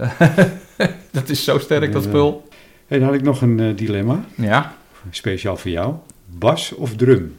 dat 1.10 1.28
is 1.28 1.44
zo 1.44 1.58
sterk 1.58 1.92
dat 1.92 2.02
spul. 2.02 2.48
Hey, 2.86 2.98
dan 2.98 3.06
had 3.06 3.16
ik 3.16 3.22
nog 3.22 3.40
een 3.40 3.60
eh, 3.60 3.76
dilemma, 3.76 4.20
Ja, 4.34 4.72
speciaal 5.10 5.56
voor 5.56 5.70
jou. 5.70 5.94
Bas 6.26 6.72
of 6.74 6.94
drum? 6.96 7.36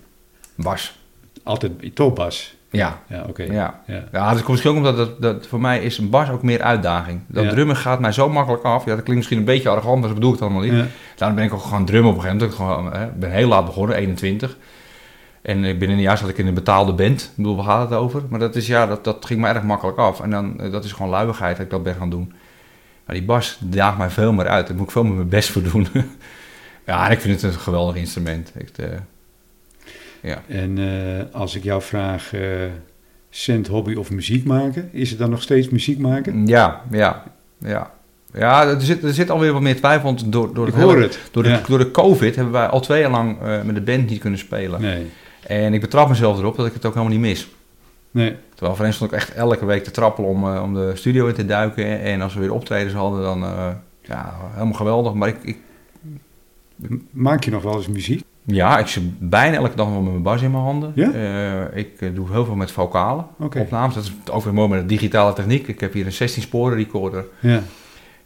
bas. 0.56 1.00
Altijd 1.44 1.72
toch 1.96 2.14
bas. 2.14 2.56
Ja, 2.72 3.02
Ja, 3.10 3.26
oké. 3.30 3.44
ja. 3.44 3.82
Ja. 3.88 4.04
Ja, 4.12 4.28
dat 4.30 4.36
komt 4.38 4.48
misschien 4.48 4.72
ook 4.72 4.78
omdat 4.78 4.98
dat, 4.98 5.22
dat 5.22 5.48
voor 5.48 5.62
mij 5.62 5.80
is 5.84 5.98
een 5.98 6.10
bas 6.10 6.30
ook 6.30 6.44
meer 6.44 6.62
uitdaging. 6.62 7.22
Dat 7.28 7.44
Ja. 7.44 7.50
drummen 7.50 7.76
gaat 7.76 8.00
mij 8.00 8.12
zo 8.12 8.30
makkelijk 8.30 8.64
af. 8.64 8.80
Ja, 8.86 8.90
dat 8.96 8.96
klinkt 9.04 9.16
misschien 9.16 9.38
een 9.38 9.44
beetje 9.46 9.70
arrogant, 9.70 9.96
maar 10.00 10.06
dat 10.10 10.14
bedoel 10.14 10.30
ik 10.34 10.40
het 10.40 10.44
allemaal 10.50 10.64
niet. 10.64 10.74
Ja. 10.74 10.86
Daarom 11.16 11.38
ben 11.38 11.46
ik 11.46 11.54
ook 11.54 11.62
gewoon 11.62 11.86
drummen 11.86 12.10
op 12.12 12.16
een 12.18 12.22
gegeven 12.24 12.48
moment. 12.58 12.60
Ik 12.60 12.66
gewoon, 12.98 13.20
ben 13.20 13.32
heel 13.32 13.48
laat 13.48 13.66
begonnen, 13.66 13.96
21. 13.96 14.58
En 15.42 15.64
ik 15.64 15.80
binnen 15.80 15.98
een 15.98 16.04
jaar 16.04 16.18
zat 16.18 16.30
ik 16.30 16.38
in 16.38 16.48
een 16.48 16.54
betaalde 16.54 16.94
band. 16.94 17.22
Ik 17.22 17.30
bedoel, 17.36 17.56
waar 17.56 17.66
gaat 17.66 17.90
het 17.90 18.00
over? 18.00 18.22
Maar 18.30 18.40
dat, 18.40 18.56
is, 18.56 18.68
ja, 18.68 18.86
dat, 18.86 19.04
dat 19.04 19.26
ging 19.26 19.40
me 19.42 19.48
erg 19.48 19.64
makkelijk 19.64 19.98
af. 19.98 20.22
En 20.22 20.30
dan, 20.30 20.60
eh, 20.60 20.72
dat 20.72 20.84
is 20.84 20.92
gewoon 20.92 21.12
luiigheid 21.12 21.56
dat 21.58 21.66
ik 21.66 21.72
dat 21.72 21.84
ben 21.84 21.96
gaan 21.96 22.10
doen. 22.10 22.34
Maar 23.06 23.16
die 23.16 23.26
bas 23.26 23.58
daagt 23.62 23.98
mij 23.98 24.10
veel 24.10 24.34
meer 24.34 24.48
uit. 24.48 24.68
Daar 24.68 24.76
moet 24.76 24.86
ik 24.86 24.92
veel 24.92 25.04
meer 25.04 25.14
mijn 25.14 25.30
best 25.30 25.50
voor 25.50 25.62
doen. 25.64 25.88
ja, 26.88 27.10
ik 27.10 27.20
vind 27.20 27.42
het 27.42 27.54
een 27.54 27.60
geweldig 27.60 27.96
instrument. 27.96 28.52
Echt, 28.62 28.80
eh, 28.80 28.86
ja. 30.22 30.42
En 30.48 30.78
eh, 30.78 31.36
als 31.36 31.56
ik 31.56 31.64
jou 31.64 31.82
vraag, 31.82 32.34
eh 32.34 32.42
cent, 33.30 33.68
hobby 33.68 33.96
of 33.96 34.12
muziek 34.12 34.46
maken, 34.46 34.90
is 34.92 35.10
het 35.10 35.20
dan 35.20 35.30
nog 35.30 35.42
steeds 35.42 35.70
muziek 35.70 36.00
maken? 36.00 36.48
ja, 36.48 36.82
ja, 36.92 37.24
ja. 37.58 37.92
Ja, 38.34 38.68
er 38.68 38.82
zit, 38.82 39.04
er 39.04 39.14
zit 39.14 39.30
alweer 39.30 39.54
wat 39.54 39.62
meer 39.62 39.76
twijfel. 39.76 40.04
Want 40.04 40.32
door, 40.32 40.54
door, 40.54 40.68
Ik 40.68 40.74
hele- 40.74 41.10
door, 41.32 41.44
de, 41.44 41.50
Ja. 41.50 41.62
door 41.68 41.78
de 41.78 41.92
COVID 41.92 42.36
hebben 42.36 42.54
wij 42.54 42.68
al 42.68 42.80
twee 42.80 43.02
jaar 43.02 43.12
lang 43.12 43.38
met 43.64 43.76
de 43.76 43.82
band 43.82 44.10
niet 44.10 44.20
kunnen 44.20 44.40
spelen. 44.40 44.82
Nee, 44.82 45.06
En 45.48 45.74
ik 45.74 45.82
betrap 45.82 46.10
mezelf 46.10 46.40
erop 46.40 46.56
dat 46.58 46.66
ik 46.66 46.74
het 46.74 46.86
ook 46.86 46.94
helemaal 46.94 47.14
niet 47.18 47.26
mis. 47.28 47.48
nee. 48.12 48.36
Terwijl 48.54 48.76
voor 48.76 48.86
hen 48.86 48.94
stond 48.94 49.12
ik 49.12 49.18
echt 49.18 49.34
elke 49.34 49.66
week 49.66 49.84
te 49.84 49.92
trappelen 49.92 50.30
om, 50.30 50.58
om 50.58 50.74
de 50.74 50.92
studio 50.96 51.28
in 51.28 51.34
te 51.34 51.46
duiken. 51.46 52.02
En 52.02 52.22
als 52.22 52.34
we 52.34 52.40
weer 52.40 52.54
optredens 52.54 52.94
hadden, 52.94 53.22
dan 53.22 53.40
ja, 54.02 54.34
helemaal 54.54 54.74
geweldig. 54.74 55.14
Maar 55.14 55.28
ik, 55.28 55.38
ik, 55.42 55.58
Maak 57.12 57.44
je 57.44 57.52
nog 57.52 57.64
wel 57.64 57.76
eens 57.76 57.88
muziek? 57.88 58.24
ja, 58.48 58.80
ik 58.80 58.88
zit 58.88 59.04
bijna 59.20 59.58
elke 59.58 59.76
dag 59.76 59.88
wel 59.88 60.02
met 60.02 60.12
mijn 60.12 60.24
bas 60.24 60.42
in 60.42 60.52
mijn 60.52 60.64
handen. 60.64 60.92
Ja? 60.96 61.12
Eh, 61.12 61.80
ik 61.80 62.02
eh, 62.02 62.10
doe 62.14 62.32
heel 62.32 62.46
veel 62.46 62.56
met 62.56 62.72
vocalen 62.72 63.26
opnames. 63.40 63.96
Dat 63.96 64.04
is 64.04 64.14
ook 64.32 64.44
weer 64.44 64.54
mooi 64.54 64.70
met 64.70 64.80
de 64.80 64.86
digitale 64.86 65.34
techniek. 65.34 65.68
Ik 65.68 65.80
heb 65.80 65.94
hier 65.94 66.06
een 66.06 66.12
16 66.12 66.42
sporen 66.42 66.78
recorder. 66.78 67.26
Ja. 67.40 67.62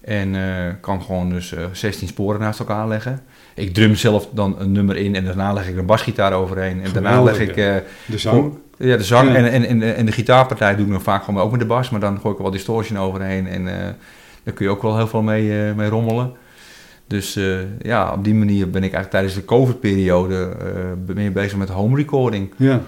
En 0.02 0.36
eh, 0.36 0.74
kan 0.82 1.02
gewoon 1.02 1.30
dus 1.30 1.54
eh, 1.54 1.64
16 1.72 2.08
sporen 2.08 2.40
naast 2.40 2.60
elkaar 2.60 2.88
leggen. 2.88 3.22
Ik 3.56 3.74
drum 3.74 3.96
zelf 3.96 4.30
dan 4.32 4.56
een 4.60 4.72
nummer 4.72 4.96
in 4.96 5.16
en 5.16 5.26
daarna 5.26 5.54
leg 5.54 5.68
ik 5.68 5.78
een 5.78 5.86
basgitaar 5.86 6.34
overheen. 6.34 6.82
En 6.84 6.92
daarna 6.94 7.24
leg 7.24 7.40
ik... 7.40 7.56
De 7.56 7.84
zang? 8.18 8.54
Ja, 8.78 8.98
de 8.98 9.04
zang 9.04 9.30
Ja. 9.30 9.36
En, 9.36 9.52
en, 9.52 9.66
en, 9.66 9.96
en 9.96 10.06
de 10.06 10.12
gitaarpartij 10.12 10.76
doe 10.76 10.86
ik 10.86 10.92
nog 10.92 11.02
vaak 11.02 11.24
gewoon 11.24 11.44
ook 11.44 11.52
met 11.52 11.60
de 11.60 11.66
bas, 11.66 11.90
maar 11.90 12.00
dan 12.00 12.20
gooi 12.20 12.32
ik 12.32 12.38
er 12.38 12.44
wel 12.44 12.52
distortion 12.52 13.00
overheen 13.00 13.48
en 13.48 13.66
daar 14.44 14.54
kun 14.54 14.66
je 14.66 14.72
ook 14.72 14.82
wel 14.82 14.98
heel 14.98 15.08
veel 15.08 15.22
mee, 15.22 15.74
mee 15.74 15.90
rommelen. 15.90 16.34
Dus 17.12 17.36
eh, 17.36 17.60
ja, 17.82 18.14
op 18.14 18.24
die 18.24 18.34
manier 18.34 18.70
ben 18.70 18.84
ik 18.84 18.94
eigenlijk 18.94 19.12
tijdens 19.12 19.34
de 19.34 19.46
COVID-periode 19.46 20.56
eh, 20.60 21.16
meer 21.16 21.32
bezig 21.32 21.58
met 21.58 21.70
home 21.70 21.96
recording. 21.96 22.54
Ja. 22.56 22.82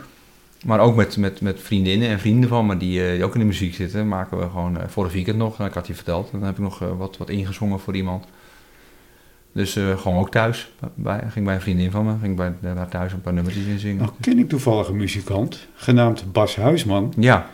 Maar 0.65 0.79
ook 0.79 0.95
met, 0.95 1.17
met, 1.17 1.41
met 1.41 1.61
vriendinnen 1.61 2.09
en 2.09 2.19
vrienden 2.19 2.49
van 2.49 2.65
me 2.65 2.77
die, 2.77 3.05
eh, 3.05 3.11
die 3.11 3.23
ook 3.23 3.33
in 3.33 3.39
de 3.39 3.45
muziek 3.45 3.73
zitten, 3.73 4.07
maken 4.07 4.37
we 4.37 4.43
gewoon 4.43 4.77
vorig 4.87 5.13
weekend 5.13 5.37
nog, 5.37 5.59
ik 5.59 5.73
had 5.73 5.87
je 5.87 5.93
verteld, 5.93 6.29
dan 6.31 6.43
heb 6.43 6.53
ik 6.53 6.63
nog 6.63 6.79
wat, 6.97 7.17
wat 7.17 7.29
ingezongen 7.29 7.79
voor 7.79 7.95
iemand. 7.95 8.25
Dus 9.51 9.73
gewoon 9.73 10.17
ook 10.17 10.31
thuis. 10.31 10.71
Bij, 10.93 11.23
ging 11.29 11.45
bij 11.45 11.55
een 11.55 11.61
vriendin 11.61 11.91
van 11.91 12.05
me, 12.05 12.13
ging 12.21 12.35
bij 12.35 12.53
daar 12.61 12.89
thuis 12.89 13.13
een 13.13 13.21
paar 13.21 13.33
nummertjes 13.33 13.65
in 13.65 13.79
zingen. 13.79 13.97
Nou 13.97 14.11
ken 14.21 14.39
ik 14.39 14.49
toevallig 14.49 14.87
een 14.87 14.95
muzikant, 14.95 15.67
genaamd 15.75 16.31
Bas 16.31 16.55
Huisman. 16.55 17.13
Ja, 17.17 17.49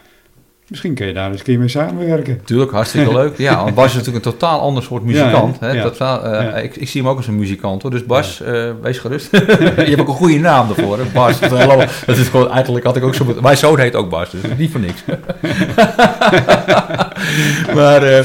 Misschien 0.69 0.93
kun 0.93 1.07
je 1.07 1.13
daar 1.13 1.29
eens 1.29 1.39
een 1.39 1.45
keer 1.45 1.59
mee 1.59 1.67
samenwerken. 1.67 2.41
Tuurlijk, 2.45 2.71
hartstikke 2.71 3.13
leuk. 3.13 3.37
Ja, 3.37 3.63
want 3.63 3.75
Bas 3.75 3.85
is 3.85 3.93
natuurlijk 3.93 4.25
een 4.25 4.31
totaal 4.31 4.59
ander 4.59 4.83
soort 4.83 5.03
muzikant. 5.03 5.57
Ja, 5.59 5.67
hè? 5.67 5.73
ja. 5.73 5.83
Totaal, 5.83 6.23
eh, 6.23 6.63
ik, 6.63 6.75
ik 6.75 6.89
zie 6.89 7.01
hem 7.01 7.09
ook 7.09 7.17
als 7.17 7.27
een 7.27 7.35
muzikant 7.35 7.81
hoor. 7.81 7.91
Dus 7.91 8.05
Bas, 8.05 8.41
eh, 8.41 8.69
wees 8.81 8.97
gerust. 8.97 9.31
je 9.31 9.37
hebt 9.75 9.99
ook 9.99 10.07
een 10.07 10.13
goede 10.13 10.39
naam 10.39 10.67
daarvoor. 10.67 10.97
Hè? 10.97 11.03
Bas. 11.13 11.39
Dat 11.39 11.51
is, 11.51 11.57
helemaal- 11.57 11.85
dat 12.05 12.17
is 12.17 12.27
gewoon, 12.27 12.51
eigenlijk 12.51 12.85
had 12.85 12.95
ik 12.95 13.03
ook 13.03 13.15
zo 13.15 13.35
Mijn 13.41 13.57
zoon 13.57 13.79
heet 13.79 13.95
ook 13.95 14.09
Bas, 14.09 14.29
dus 14.29 14.41
niet 14.57 14.71
voor 14.71 14.79
niks. 14.79 15.03
maar 17.75 18.03
eh, 18.03 18.23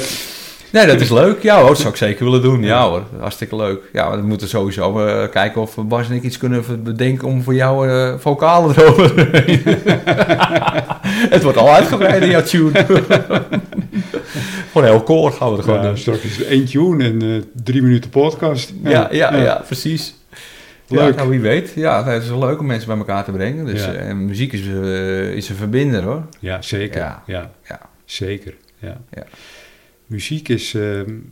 nee, 0.72 0.86
dat 0.86 1.00
is 1.00 1.10
leuk. 1.10 1.42
Ja 1.42 1.58
hoor, 1.58 1.68
dat 1.68 1.76
zou 1.78 1.88
ik 1.88 1.96
zeker 1.96 2.24
willen 2.24 2.42
doen. 2.42 2.62
Ja 2.62 2.88
hoor, 2.88 3.02
hartstikke 3.20 3.56
leuk. 3.56 3.80
Ja, 3.92 4.10
we 4.16 4.22
moeten 4.26 4.48
sowieso 4.48 4.92
kijken 5.30 5.60
of 5.60 5.74
Bas 5.78 6.08
en 6.08 6.14
ik 6.14 6.22
iets 6.22 6.38
kunnen 6.38 6.64
bedenken 6.82 7.28
om 7.28 7.42
voor 7.42 7.54
jou 7.54 7.88
eh 7.90 8.14
vocalen 8.18 8.74
erover. 8.78 9.12
Het 11.34 11.42
wordt 11.42 11.58
al 11.58 11.74
uitgebreid 11.74 12.22
in 12.22 12.30
jouw 12.30 12.42
tune. 12.42 12.70
Gewoon 14.72 14.88
heel 14.88 15.02
koor 15.02 15.32
gaan 15.32 15.50
we 15.50 15.56
er 15.56 15.62
gewoon 15.62 15.82
Ja, 15.82 15.96
straks 15.96 16.22
is 16.22 16.42
één 16.44 16.64
tune 16.64 17.04
en 17.04 17.22
eh, 17.22 17.42
drie 17.62 17.82
minuten 17.82 18.10
podcast. 18.10 18.72
Ja, 18.82 19.08
ja, 19.12 19.36
ja, 19.36 19.62
precies. 19.66 20.14
Leuk. 20.88 21.10
Ja, 21.10 21.16
nou, 21.16 21.28
wie 21.30 21.40
weet. 21.40 21.72
Ja, 21.74 22.04
het 22.04 22.22
is 22.22 22.28
wel 22.28 22.38
leuk 22.38 22.58
om 22.60 22.66
mensen 22.66 22.88
bij 22.88 22.96
elkaar 22.96 23.24
te 23.24 23.30
brengen. 23.30 23.64
Dus, 23.66 23.86
eh, 23.86 24.08
en 24.08 24.24
muziek 24.24 24.52
is, 24.52 24.66
eh, 24.66 25.34
is 25.34 25.48
een 25.48 25.56
verbinder 25.56 26.02
hoor. 26.02 26.22
Ja, 26.40 26.62
zeker. 26.62 27.00
Ja. 27.00 27.22
Ja. 27.62 27.80
Zeker. 28.04 28.54
Ja. 28.78 29.00
Ja. 29.12 29.22
Muziek 30.06 30.48
is, 30.48 30.74
eh, 30.74 30.82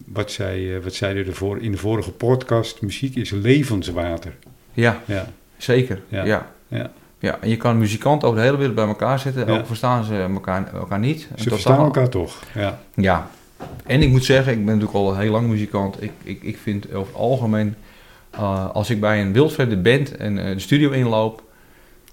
wat, 0.06 0.30
zei, 0.30 0.74
eh, 0.74 0.82
wat 0.82 0.94
zeiden 0.94 1.26
ervoor 1.26 1.58
in 1.60 1.70
de 1.72 1.78
vorige 1.78 2.10
podcast, 2.10 2.80
muziek 2.82 3.14
is 3.16 3.30
levenswater. 3.30 4.32
Ja, 4.72 5.00
Ja. 5.04 5.26
zeker. 5.56 6.00
Ja. 6.08 6.24
Ja. 6.24 6.50
Ja. 6.68 6.90
Ja. 7.22 7.38
en 7.40 7.48
je 7.48 7.56
kan 7.56 7.78
muzikanten 7.78 8.28
over 8.28 8.40
de 8.40 8.46
hele 8.46 8.56
wereld 8.56 8.76
bij 8.76 8.86
elkaar 8.86 9.18
zetten. 9.18 9.46
Ja. 9.46 9.58
Ook 9.58 9.66
verstaan 9.66 10.04
ze 10.04 10.14
elkaar, 10.16 10.74
elkaar 10.74 10.98
niet. 10.98 11.28
Ze 11.36 11.48
verstaan 11.48 11.78
elkaar 11.78 12.08
toch. 12.08 12.42
Ja. 12.54 12.78
Ja. 12.94 13.30
En 13.86 14.02
ik 14.02 14.10
moet 14.10 14.24
zeggen, 14.24 14.52
ik 14.52 14.64
ben 14.64 14.78
natuurlijk 14.78 14.94
al 14.94 15.16
heel 15.16 15.30
lang 15.32 15.48
muzikant. 15.48 16.02
Ik, 16.02 16.12
ik, 16.22 16.42
ik 16.42 16.56
vind 16.56 16.94
over 16.94 17.12
het 17.12 17.22
algemeen, 17.22 17.74
eh, 18.30 18.70
als 18.70 18.90
ik 18.90 19.00
bij 19.00 19.20
een 19.20 19.32
wildvreemde 19.32 19.76
band 19.76 20.16
en 20.16 20.38
eh, 20.38 20.52
de 20.52 20.58
studio 20.58 20.90
inloop, 20.90 21.42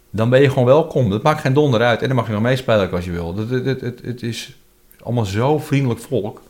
dan 0.10 0.30
ben 0.30 0.42
je 0.42 0.50
gewoon 0.50 0.66
welkom. 0.66 1.10
Dat 1.10 1.24
maakt 1.24 1.42
geen 1.42 1.54
donder 1.54 1.82
uit. 1.82 2.02
En 2.02 2.08
dan 2.08 2.16
mag 2.16 2.28
je 2.28 2.34
nog 2.34 2.42
meespelen 2.42 2.92
als 2.92 3.06
je 3.06 3.12
wil. 3.12 3.36
Het, 3.38 3.50
het, 3.50 3.66
het, 3.66 3.82
het, 3.82 4.02
het 4.02 4.24
is 4.24 4.58
allemaal 5.04 5.26
zo 5.26 5.60
vriendelijk 5.60 6.00
volk. 6.00 6.42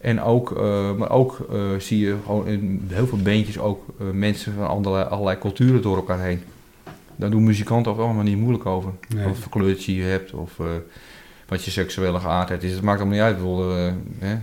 En 0.00 0.22
ook, 0.22 0.56
eh, 0.56 0.92
maar 0.92 1.10
ook 1.10 1.46
zie 1.78 1.98
je 1.98 2.16
gewoon 2.24 2.46
in 2.46 2.88
heel 2.92 3.06
veel 3.06 3.18
bandjes 3.18 3.58
ook 3.58 3.84
mensen 4.12 4.54
van 4.54 4.84
allerlei 5.08 5.38
culturen 5.38 5.82
door 5.82 5.96
elkaar 5.96 6.20
heen. 6.20 6.42
Daar 7.16 7.30
doen 7.30 7.44
muzikanten 7.44 7.92
ook 7.92 7.98
allemaal 7.98 8.22
niet 8.22 8.38
moeilijk 8.38 8.66
over. 8.66 8.90
Nee. 9.14 9.24
Wat 9.26 9.36
voor 9.36 9.50
kleurtje 9.52 9.94
je 9.94 10.02
hebt 10.02 10.32
of 10.32 10.58
eh, 10.58 10.66
wat 11.48 11.64
je 11.64 11.70
seksuele 11.70 12.18
geaardheid 12.20 12.62
is. 12.62 12.72
Het 12.72 12.82
maakt 12.82 13.00
allemaal 13.00 13.16
niet 13.16 13.26
uit. 13.26 13.36
Bedoel, 13.36 13.76
eh, 13.76 13.92
hè, 14.18 14.36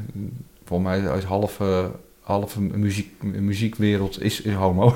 volgens 0.66 0.90
mij 0.90 1.18
is 1.18 1.24
half, 1.24 1.60
eh, 1.60 1.86
half 2.22 2.60
muziek, 2.60 3.12
muziekwereld 3.24 4.22
is, 4.22 4.42
is 4.42 4.54
homo. 4.54 4.96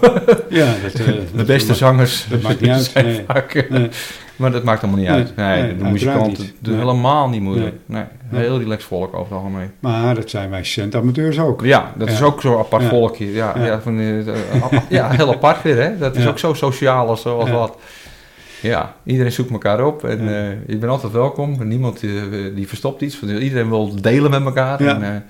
Ja, 0.49 0.74
dat, 0.84 0.94
eh, 0.94 1.06
De 1.36 1.44
beste 1.45 1.74
zangers 1.74 2.28
dat 2.30 2.41
maakt 2.41 2.62
niet 2.62 2.70
uit, 2.78 2.94
nee. 2.94 3.24
vaak, 3.28 3.54
eh, 3.54 3.70
Nee. 3.70 3.90
Maar 4.36 4.52
dat 4.52 4.64
maakt 4.64 4.84
allemaal 4.84 4.99
niet 4.99 5.10
uit. 5.10 5.36
Nee, 5.36 5.76
de 5.78 5.84
muzikanten 5.84 6.45
doen 6.60 6.78
helemaal 6.78 7.30
niet 7.30 7.41
moeilijk. 7.41 7.76
Nee. 7.86 8.04
Heel 8.30 8.60
relaxed 8.60 8.88
volk 8.88 9.14
over 9.14 9.34
het 9.34 9.44
algemeen. 9.44 9.72
Maar 9.80 10.16
dat 10.16 10.30
zijn 10.30 10.49
wij 10.49 10.64
centamateurs 10.64 11.40
ook. 11.40 11.62
Ja, 11.62 11.94
dat 11.98 12.10
is 12.10 12.22
ook 12.22 12.41
zo'n 12.41 12.58
apart 12.58 12.84
volkje. 12.84 13.32
Ja, 13.34 13.66
Ja. 13.66 13.82
van, 13.82 13.99
eh, 13.99 14.80
ja, 14.90 15.10
heel 15.10 15.34
apart 15.34 15.62
weer, 15.64 15.82
hè. 15.82 15.98
Dat 15.98 16.16
is 16.16 16.28
ook 16.28 16.40
zo 16.40 16.54
sociaal 16.54 17.08
als, 17.08 17.26
als 17.26 17.49
Ja. 17.49 17.56
wat. 17.56 17.78
Ja, 18.62 18.95
iedereen 19.04 19.32
zoekt 19.32 19.52
elkaar 19.52 19.86
op 19.86 20.04
en 20.04 20.24
Ja. 20.24 20.30
eh, 20.49 20.49
je 20.68 20.78
bent 20.78 20.91
altijd 20.91 21.12
welkom. 21.12 21.68
Niemand 21.68 22.04
eh, 22.04 22.12
die 22.56 22.68
verstopt 22.68 23.02
iets. 23.02 23.22
Iedereen 23.22 23.70
wil 23.70 24.02
delen 24.02 24.32
met 24.32 24.45
elkaar 24.45 24.84
Ja. 24.84 25.02
en 25.02 25.26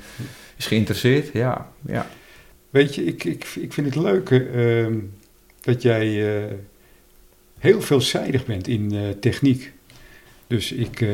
is 0.58 0.66
geïnteresseerd. 0.68 1.30
Ja, 1.34 1.68
ja. 1.86 2.06
Weet 2.70 2.96
je, 2.96 3.04
ik, 3.06 3.24
ik, 3.24 3.46
ik 3.60 3.74
vind 3.74 3.88
het 3.88 3.96
leuk 3.96 4.30
eh, 4.30 4.82
ehm, 4.84 4.94
dat 5.62 5.82
jij 5.82 6.36
heel 7.60 7.82
veelzijdig 7.82 8.46
bent 8.46 8.68
in 8.68 9.16
techniek. 9.20 9.74
Dus 10.48 10.72
ik, 10.72 11.06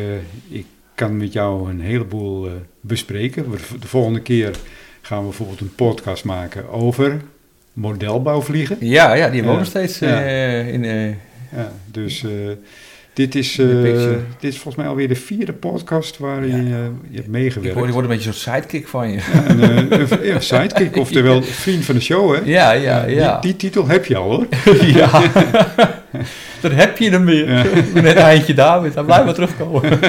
ik 0.50 0.66
kan 1.08 1.18
met 1.18 1.34
jou 1.34 1.70
een 1.70 1.82
heleboel 1.82 2.46
eh, 2.46 2.52
bespreken. 2.82 3.50
We- 3.52 3.58
De 3.80 3.88
volgende 3.88 4.20
keer 4.22 4.52
gaan 5.02 5.18
we 5.20 5.24
bijvoorbeeld 5.24 5.60
een 5.60 5.76
podcast 5.76 6.24
maken 6.24 6.70
over 6.70 7.22
modelbouwvliegen. 7.74 8.78
Ja, 8.80 9.14
ja, 9.14 9.26
die 9.26 9.34
hebben 9.36 9.52
we 9.52 9.58
nog 9.58 9.68
steeds 9.68 10.02
eh, 10.02 10.68
in... 10.74 10.84
eh, 10.86 11.08
Ja, 11.56 11.72
dus, 11.92 12.26
Dit 13.14 13.36
is, 13.36 13.56
dit 13.56 14.52
is 14.54 14.54
volgens 14.54 14.76
mij 14.76 14.88
alweer 14.88 15.08
de 15.08 15.16
vierde 15.16 15.54
podcast 15.54 16.18
waarin 16.18 16.50
Ja. 16.68 16.78
je, 16.78 16.92
je 17.10 17.16
hebt 17.16 17.26
Ik 17.26 17.28
meegewerkt. 17.28 17.78
ik 17.78 17.92
word 17.92 18.04
een 18.04 18.10
beetje 18.10 18.32
zo'n 18.34 18.54
sidekick 18.54 18.88
van 18.88 19.12
je. 19.12 19.18
Ja, 19.34 19.50
een, 19.50 20.26
ja, 20.26 20.40
sidekick, 20.40 20.96
oftewel 21.06 21.42
vriend 21.44 21.86
van 21.86 21.96
de 21.96 22.02
show, 22.02 22.36
hè? 22.36 22.42
Ja, 22.46 22.72
ja, 22.72 23.06
ja. 23.06 23.32
Die, 23.40 23.52
die 23.52 23.56
titel 23.56 23.88
heb 23.88 24.06
je 24.06 24.16
al, 24.18 24.30
hoor. 24.32 24.48
ja. 25.00 25.22
Dan 26.62 26.72
heb 26.72 26.98
je 26.98 27.10
hem 27.10 27.26
weer. 27.26 27.68
Net 27.94 28.16
eindje 28.16 28.54
David, 28.54 28.94
hij 28.94 29.04
blijft 29.04 29.26
maar 29.26 29.34
terugkomen. 29.34 30.00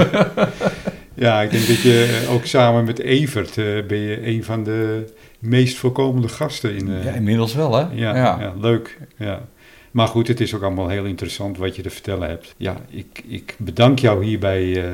Ja, 1.15 1.43
ik 1.43 1.51
denk 1.51 1.67
dat 1.67 1.81
je 1.83 2.21
eh, 2.25 2.33
ook 2.33 2.45
samen 2.45 2.85
met 2.85 2.99
Evert 2.99 3.59
eh, 3.59 3.65
ben 3.87 3.99
je 3.99 4.27
een 4.27 4.45
van 4.45 4.65
de 4.65 5.05
meest 5.39 5.77
voorkomende 5.77 6.29
gasten 6.29 6.77
in... 6.77 6.89
eh, 6.93 7.05
Ja, 7.05 7.13
inmiddels 7.13 7.55
wel, 7.55 7.75
hè? 7.75 7.81
ja, 7.93 8.17
ja. 8.17 8.55
leuk. 8.61 8.99
Ja. 9.17 9.43
Maar 9.91 10.09
goed, 10.09 10.29
het 10.29 10.41
is 10.41 10.55
ook 10.55 10.63
allemaal 10.63 10.89
heel 10.89 11.05
interessant 11.05 11.59
wat 11.59 11.77
je 11.77 11.83
te 11.83 11.91
vertellen 11.91 12.29
hebt. 12.29 12.55
Ja, 12.57 12.77
ik, 12.91 13.23
ik 13.29 13.55
bedank 13.59 13.99
jou 13.99 14.25
hierbij 14.25 14.85
eh, 14.85 14.91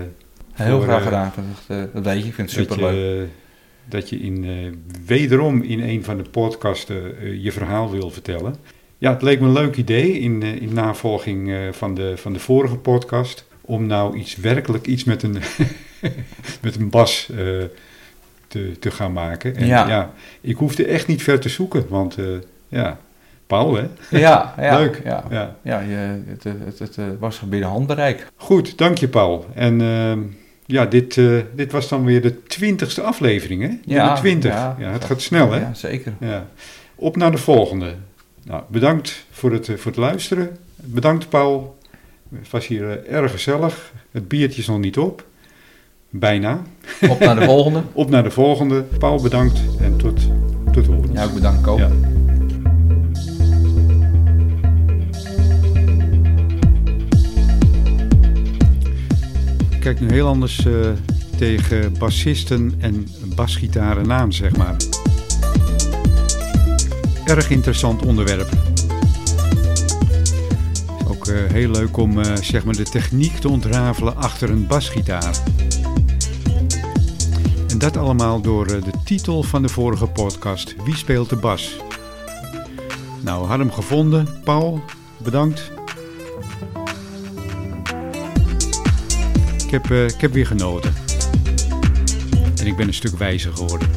Heel 0.53 0.77
Voor, 0.77 0.83
graag 0.87 1.03
gedaan. 1.03 1.33
Dat, 1.67 1.93
dat 1.93 2.05
weet 2.05 2.23
je, 2.23 2.29
ik 2.29 2.35
vind 2.35 2.51
het 2.57 2.69
dat, 2.69 2.77
superleuk. 2.79 2.95
je, 2.95 3.27
dat 3.89 4.09
je 4.09 4.21
in, 4.21 4.47
wederom 5.07 5.63
in 5.63 5.81
een 5.81 6.05
van 6.05 6.17
de 6.17 6.23
podcasten 6.31 7.03
je 7.43 7.53
verhaal 7.53 7.91
wil 7.91 8.11
vertellen. 8.11 8.55
Ja, 8.99 9.13
het 9.13 9.23
leek 9.23 9.41
me 9.41 9.47
een 9.47 9.53
leuk 9.53 9.77
idee 9.77 10.19
in, 10.19 10.43
in 10.43 10.73
navolging 10.75 11.55
van, 11.73 11.95
de, 11.95 12.13
van 12.17 12.33
de 12.33 12.39
vorige 12.39 12.77
podcast. 12.77 13.47
Om 13.61 13.87
nou 13.87 14.17
iets 14.19 14.37
werkelijk 14.37 14.87
iets 14.87 15.05
met 15.05 15.23
een, 15.23 15.37
met 16.63 16.77
een 16.77 16.91
bas 16.91 17.29
eh, 17.31 17.37
te, 18.47 18.79
te 18.79 18.91
gaan 18.91 19.13
maken. 19.13 19.57
En 19.57 19.67
Ja. 19.67 19.89
ja. 19.89 20.13
ik 20.41 20.57
hoefde 20.57 20.85
echt 20.85 21.07
niet 21.07 21.23
ver 21.23 21.41
te 21.41 21.49
zoeken, 21.49 21.87
want 21.89 22.19
eh, 22.19 22.25
ja, 22.69 22.99
Paul 23.47 23.75
hè. 23.75 23.87
Ja, 24.11 24.55
ja, 24.59 24.77
Leuk. 24.79 25.01
Ja, 25.05 25.25
Ja. 25.31 25.57
ja 25.63 25.81
je, 25.81 26.23
het, 26.27 26.45
het, 26.45 26.57
het, 26.65 26.79
het, 26.79 26.99
eh, 26.99 27.05
was 27.19 27.41
binnen 27.41 27.69
handbereik. 27.69 28.27
Goed, 28.37 28.79
dank 28.79 28.99
je 28.99 29.09
Paul. 29.09 29.47
En 29.55 29.81
ehm, 29.81 30.21
ja, 30.67 30.87
dit, 30.87 31.21
dit 31.55 31.73
was 31.73 31.89
dan 31.89 32.05
weer 32.05 32.23
de 32.23 32.43
twintigste 32.43 33.03
aflevering 33.03 33.63
hè? 33.63 33.79
Ja, 33.95 34.15
de 34.15 34.21
20. 34.21 34.53
ja. 34.53 34.77
Ja, 34.79 34.91
het 34.91 35.05
gaat 35.05 35.21
snel 35.21 35.53
hè. 35.53 35.61
Ja, 35.61 35.75
zeker. 35.75 36.13
Ja. 36.21 36.47
Op 36.95 37.17
naar 37.17 37.31
de 37.31 37.39
volgende. 37.39 37.95
Nou, 38.43 38.63
bedankt 38.69 39.25
voor 39.31 39.53
het, 39.53 39.67
voor 39.67 39.91
het 39.91 39.97
luisteren. 39.97 40.57
Bedankt 40.77 41.29
Paul. 41.29 41.79
Het 42.35 42.51
was 42.51 42.67
hier 42.67 43.07
erg 43.07 43.31
gezellig. 43.31 43.93
Het 44.11 44.29
biertje 44.29 44.61
is 44.61 44.67
nog 44.67 44.79
niet 44.79 44.99
op. 44.99 45.25
Bijna. 46.11 46.63
Op 47.09 47.19
naar 47.19 47.35
de 47.35 47.45
volgende. 47.45 47.83
Op 47.93 48.11
naar 48.11 48.23
de 48.23 48.31
volgende. 48.31 48.83
Paul 48.83 49.23
bedankt 49.23 49.61
en 49.81 49.97
tot, 49.97 50.21
tot 50.73 50.87
horens. 50.87 51.13
Ja, 51.13 51.25
ook 51.25 51.35
bedankt, 51.35 51.61
Koop. 51.61 51.79
Ja. 51.79 51.91
Ik 59.71 59.81
kijk 59.81 60.01
nu 60.01 60.13
heel 60.13 60.27
anders 60.27 60.67
eh, 60.67 60.73
tegen 61.37 61.99
bassisten 61.99 62.75
en 62.79 63.09
basgitaren 63.35 64.13
aan, 64.13 64.33
zeg 64.33 64.57
maar. 64.57 64.77
Erg 67.25 67.51
interessant 67.51 68.07
onderwerp. 68.07 68.70
Ook 71.11 71.27
eh, 71.27 71.53
heel 71.53 71.71
leuk 71.71 71.97
om 71.97 72.21
eh, 72.21 72.37
zeg 72.37 72.65
maar 72.65 72.77
de 72.77 72.83
techniek 72.83 73.39
te 73.39 73.49
ontrafelen 73.49 74.17
achter 74.17 74.51
een 74.51 74.67
basgitaar. 74.67 75.43
En 77.69 77.79
dat 77.79 77.97
allemaal 77.97 78.41
door 78.41 78.67
eh, 78.67 78.83
de 78.83 78.93
titel 79.05 79.43
van 79.43 79.63
de 79.63 79.69
vorige 79.69 80.07
podcast: 80.07 80.75
Wie 80.85 80.97
speelt 80.97 81.29
de 81.29 81.37
bas? 81.37 81.77
Nou, 83.21 83.47
had 83.47 83.59
hem 83.59 83.73
gevonden. 83.73 84.29
Paul, 84.45 84.83
bedankt. 85.19 85.71
Ik 89.65 89.71
heb, 89.71 89.91
ik 89.91 90.21
heb 90.21 90.33
weer 90.33 90.47
genoten. 90.47 90.95
En 92.61 92.67
ik 92.67 92.77
ben 92.77 92.87
een 92.87 92.95
stuk 92.95 93.19
wijzer 93.19 93.53
geworden. 93.53 93.89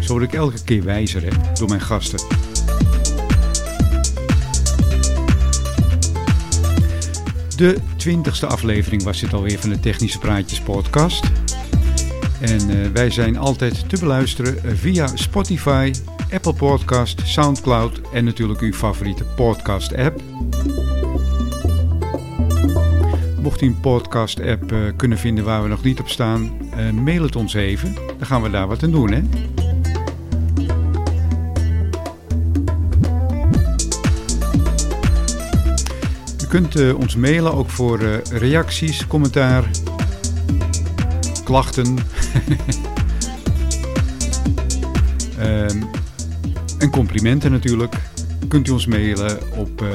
Zo 0.00 0.12
word 0.12 0.24
ik 0.24 0.32
elke 0.32 0.64
keer 0.64 0.84
wijzer 0.84 1.22
hè, 1.22 1.30
door 1.54 1.68
mijn 1.68 1.80
gasten. 1.80 2.41
De 7.62 7.76
twintigste 7.96 8.46
aflevering 8.46 9.02
was 9.02 9.20
dit 9.20 9.32
alweer 9.32 9.58
van 9.58 9.70
de 9.70 9.80
Technische 9.80 10.18
Praatjes 10.18 10.60
podcast. 10.60 11.30
En 12.40 12.70
eh, 12.70 12.90
wij 12.92 13.10
zijn 13.10 13.36
altijd 13.36 13.88
te 13.88 13.98
beluisteren 14.00 14.64
eh, 14.64 14.72
via 14.74 15.06
Spotify, 15.06 15.92
Apple 16.32 16.54
Podcast, 16.54 17.20
Soundcloud 17.24 18.00
en 18.12 18.24
natuurlijk 18.24 18.60
uw 18.60 18.72
favoriete 18.72 19.24
podcast 19.24 19.94
app. 19.96 20.20
Mocht 23.42 23.60
u 23.60 23.66
een 23.66 23.80
podcast 23.80 24.40
app 24.40 24.72
eh, 24.72 24.78
kunnen 24.96 25.18
vinden 25.18 25.44
waar 25.44 25.62
we 25.62 25.68
nog 25.68 25.82
niet 25.82 26.00
op 26.00 26.08
staan, 26.08 26.50
mail 27.04 27.22
het 27.22 27.36
ons 27.36 27.54
even. 27.54 27.94
Dan 27.94 28.26
gaan 28.26 28.42
we 28.42 28.50
daar 28.50 28.66
wat 28.66 28.82
aan 28.82 28.90
doen 28.90 29.12
hè. 29.12 29.22
Kunt 36.52 36.76
eh, 36.76 36.98
ons 36.98 37.16
mailen 37.16 37.54
ook 37.54 37.70
voor 37.70 38.00
eh, 38.00 38.18
reacties, 38.30 39.06
commentaar, 39.06 39.70
klachten. 41.44 41.96
Ehm, 45.38 45.82
en 46.78 46.90
complimenten 46.90 47.50
natuurlijk. 47.50 47.94
Kunt 48.48 48.68
u 48.68 48.70
ons 48.70 48.86
mailen 48.86 49.38
op 49.56 49.82
eh 49.82 49.88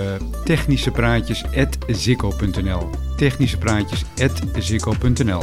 technischepraatjes.zikko.nl 0.44 2.90
technischepraatjes.zikko.nl 3.18 5.42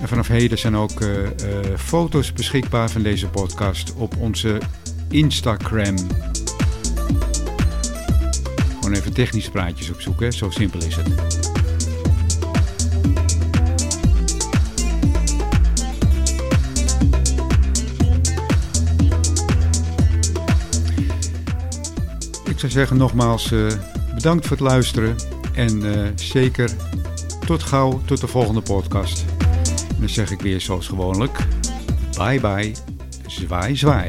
En 0.00 0.08
vanaf 0.08 0.28
heden 0.28 0.58
zijn 0.58 0.76
ook 0.76 1.04
foto's 1.76 2.32
beschikbaar 2.32 2.90
van 2.90 3.02
deze 3.02 3.28
podcast 3.28 3.94
op 3.94 4.16
onze 4.16 4.58
Instagram. 5.10 5.96
Gewoon 8.84 8.98
even 8.98 9.12
technische 9.12 9.50
praatjes 9.50 9.90
opzoeken, 9.90 10.32
zo 10.32 10.50
simpel 10.50 10.80
is 10.82 10.96
het. 10.96 11.06
Ik 22.46 22.58
zou 22.58 22.72
zeggen 22.72 22.96
nogmaals 22.96 23.52
eh, 23.52 23.66
bedankt 24.14 24.46
voor 24.46 24.56
het 24.56 24.66
luisteren 24.66 25.16
en 25.54 25.94
eh, 25.94 26.10
zeker 26.14 26.70
tot 27.46 27.62
gauw, 27.62 28.02
tot 28.04 28.20
de 28.20 28.26
volgende 28.26 28.60
podcast. 28.60 29.24
En 29.88 29.96
dan 29.98 30.08
zeg 30.08 30.30
ik 30.30 30.40
weer 30.40 30.60
zoals 30.60 30.86
gewoonlijk, 30.88 31.38
bye 32.16 32.40
bye, 32.40 32.72
zwaai 33.26 33.76
zwaai. 33.76 34.08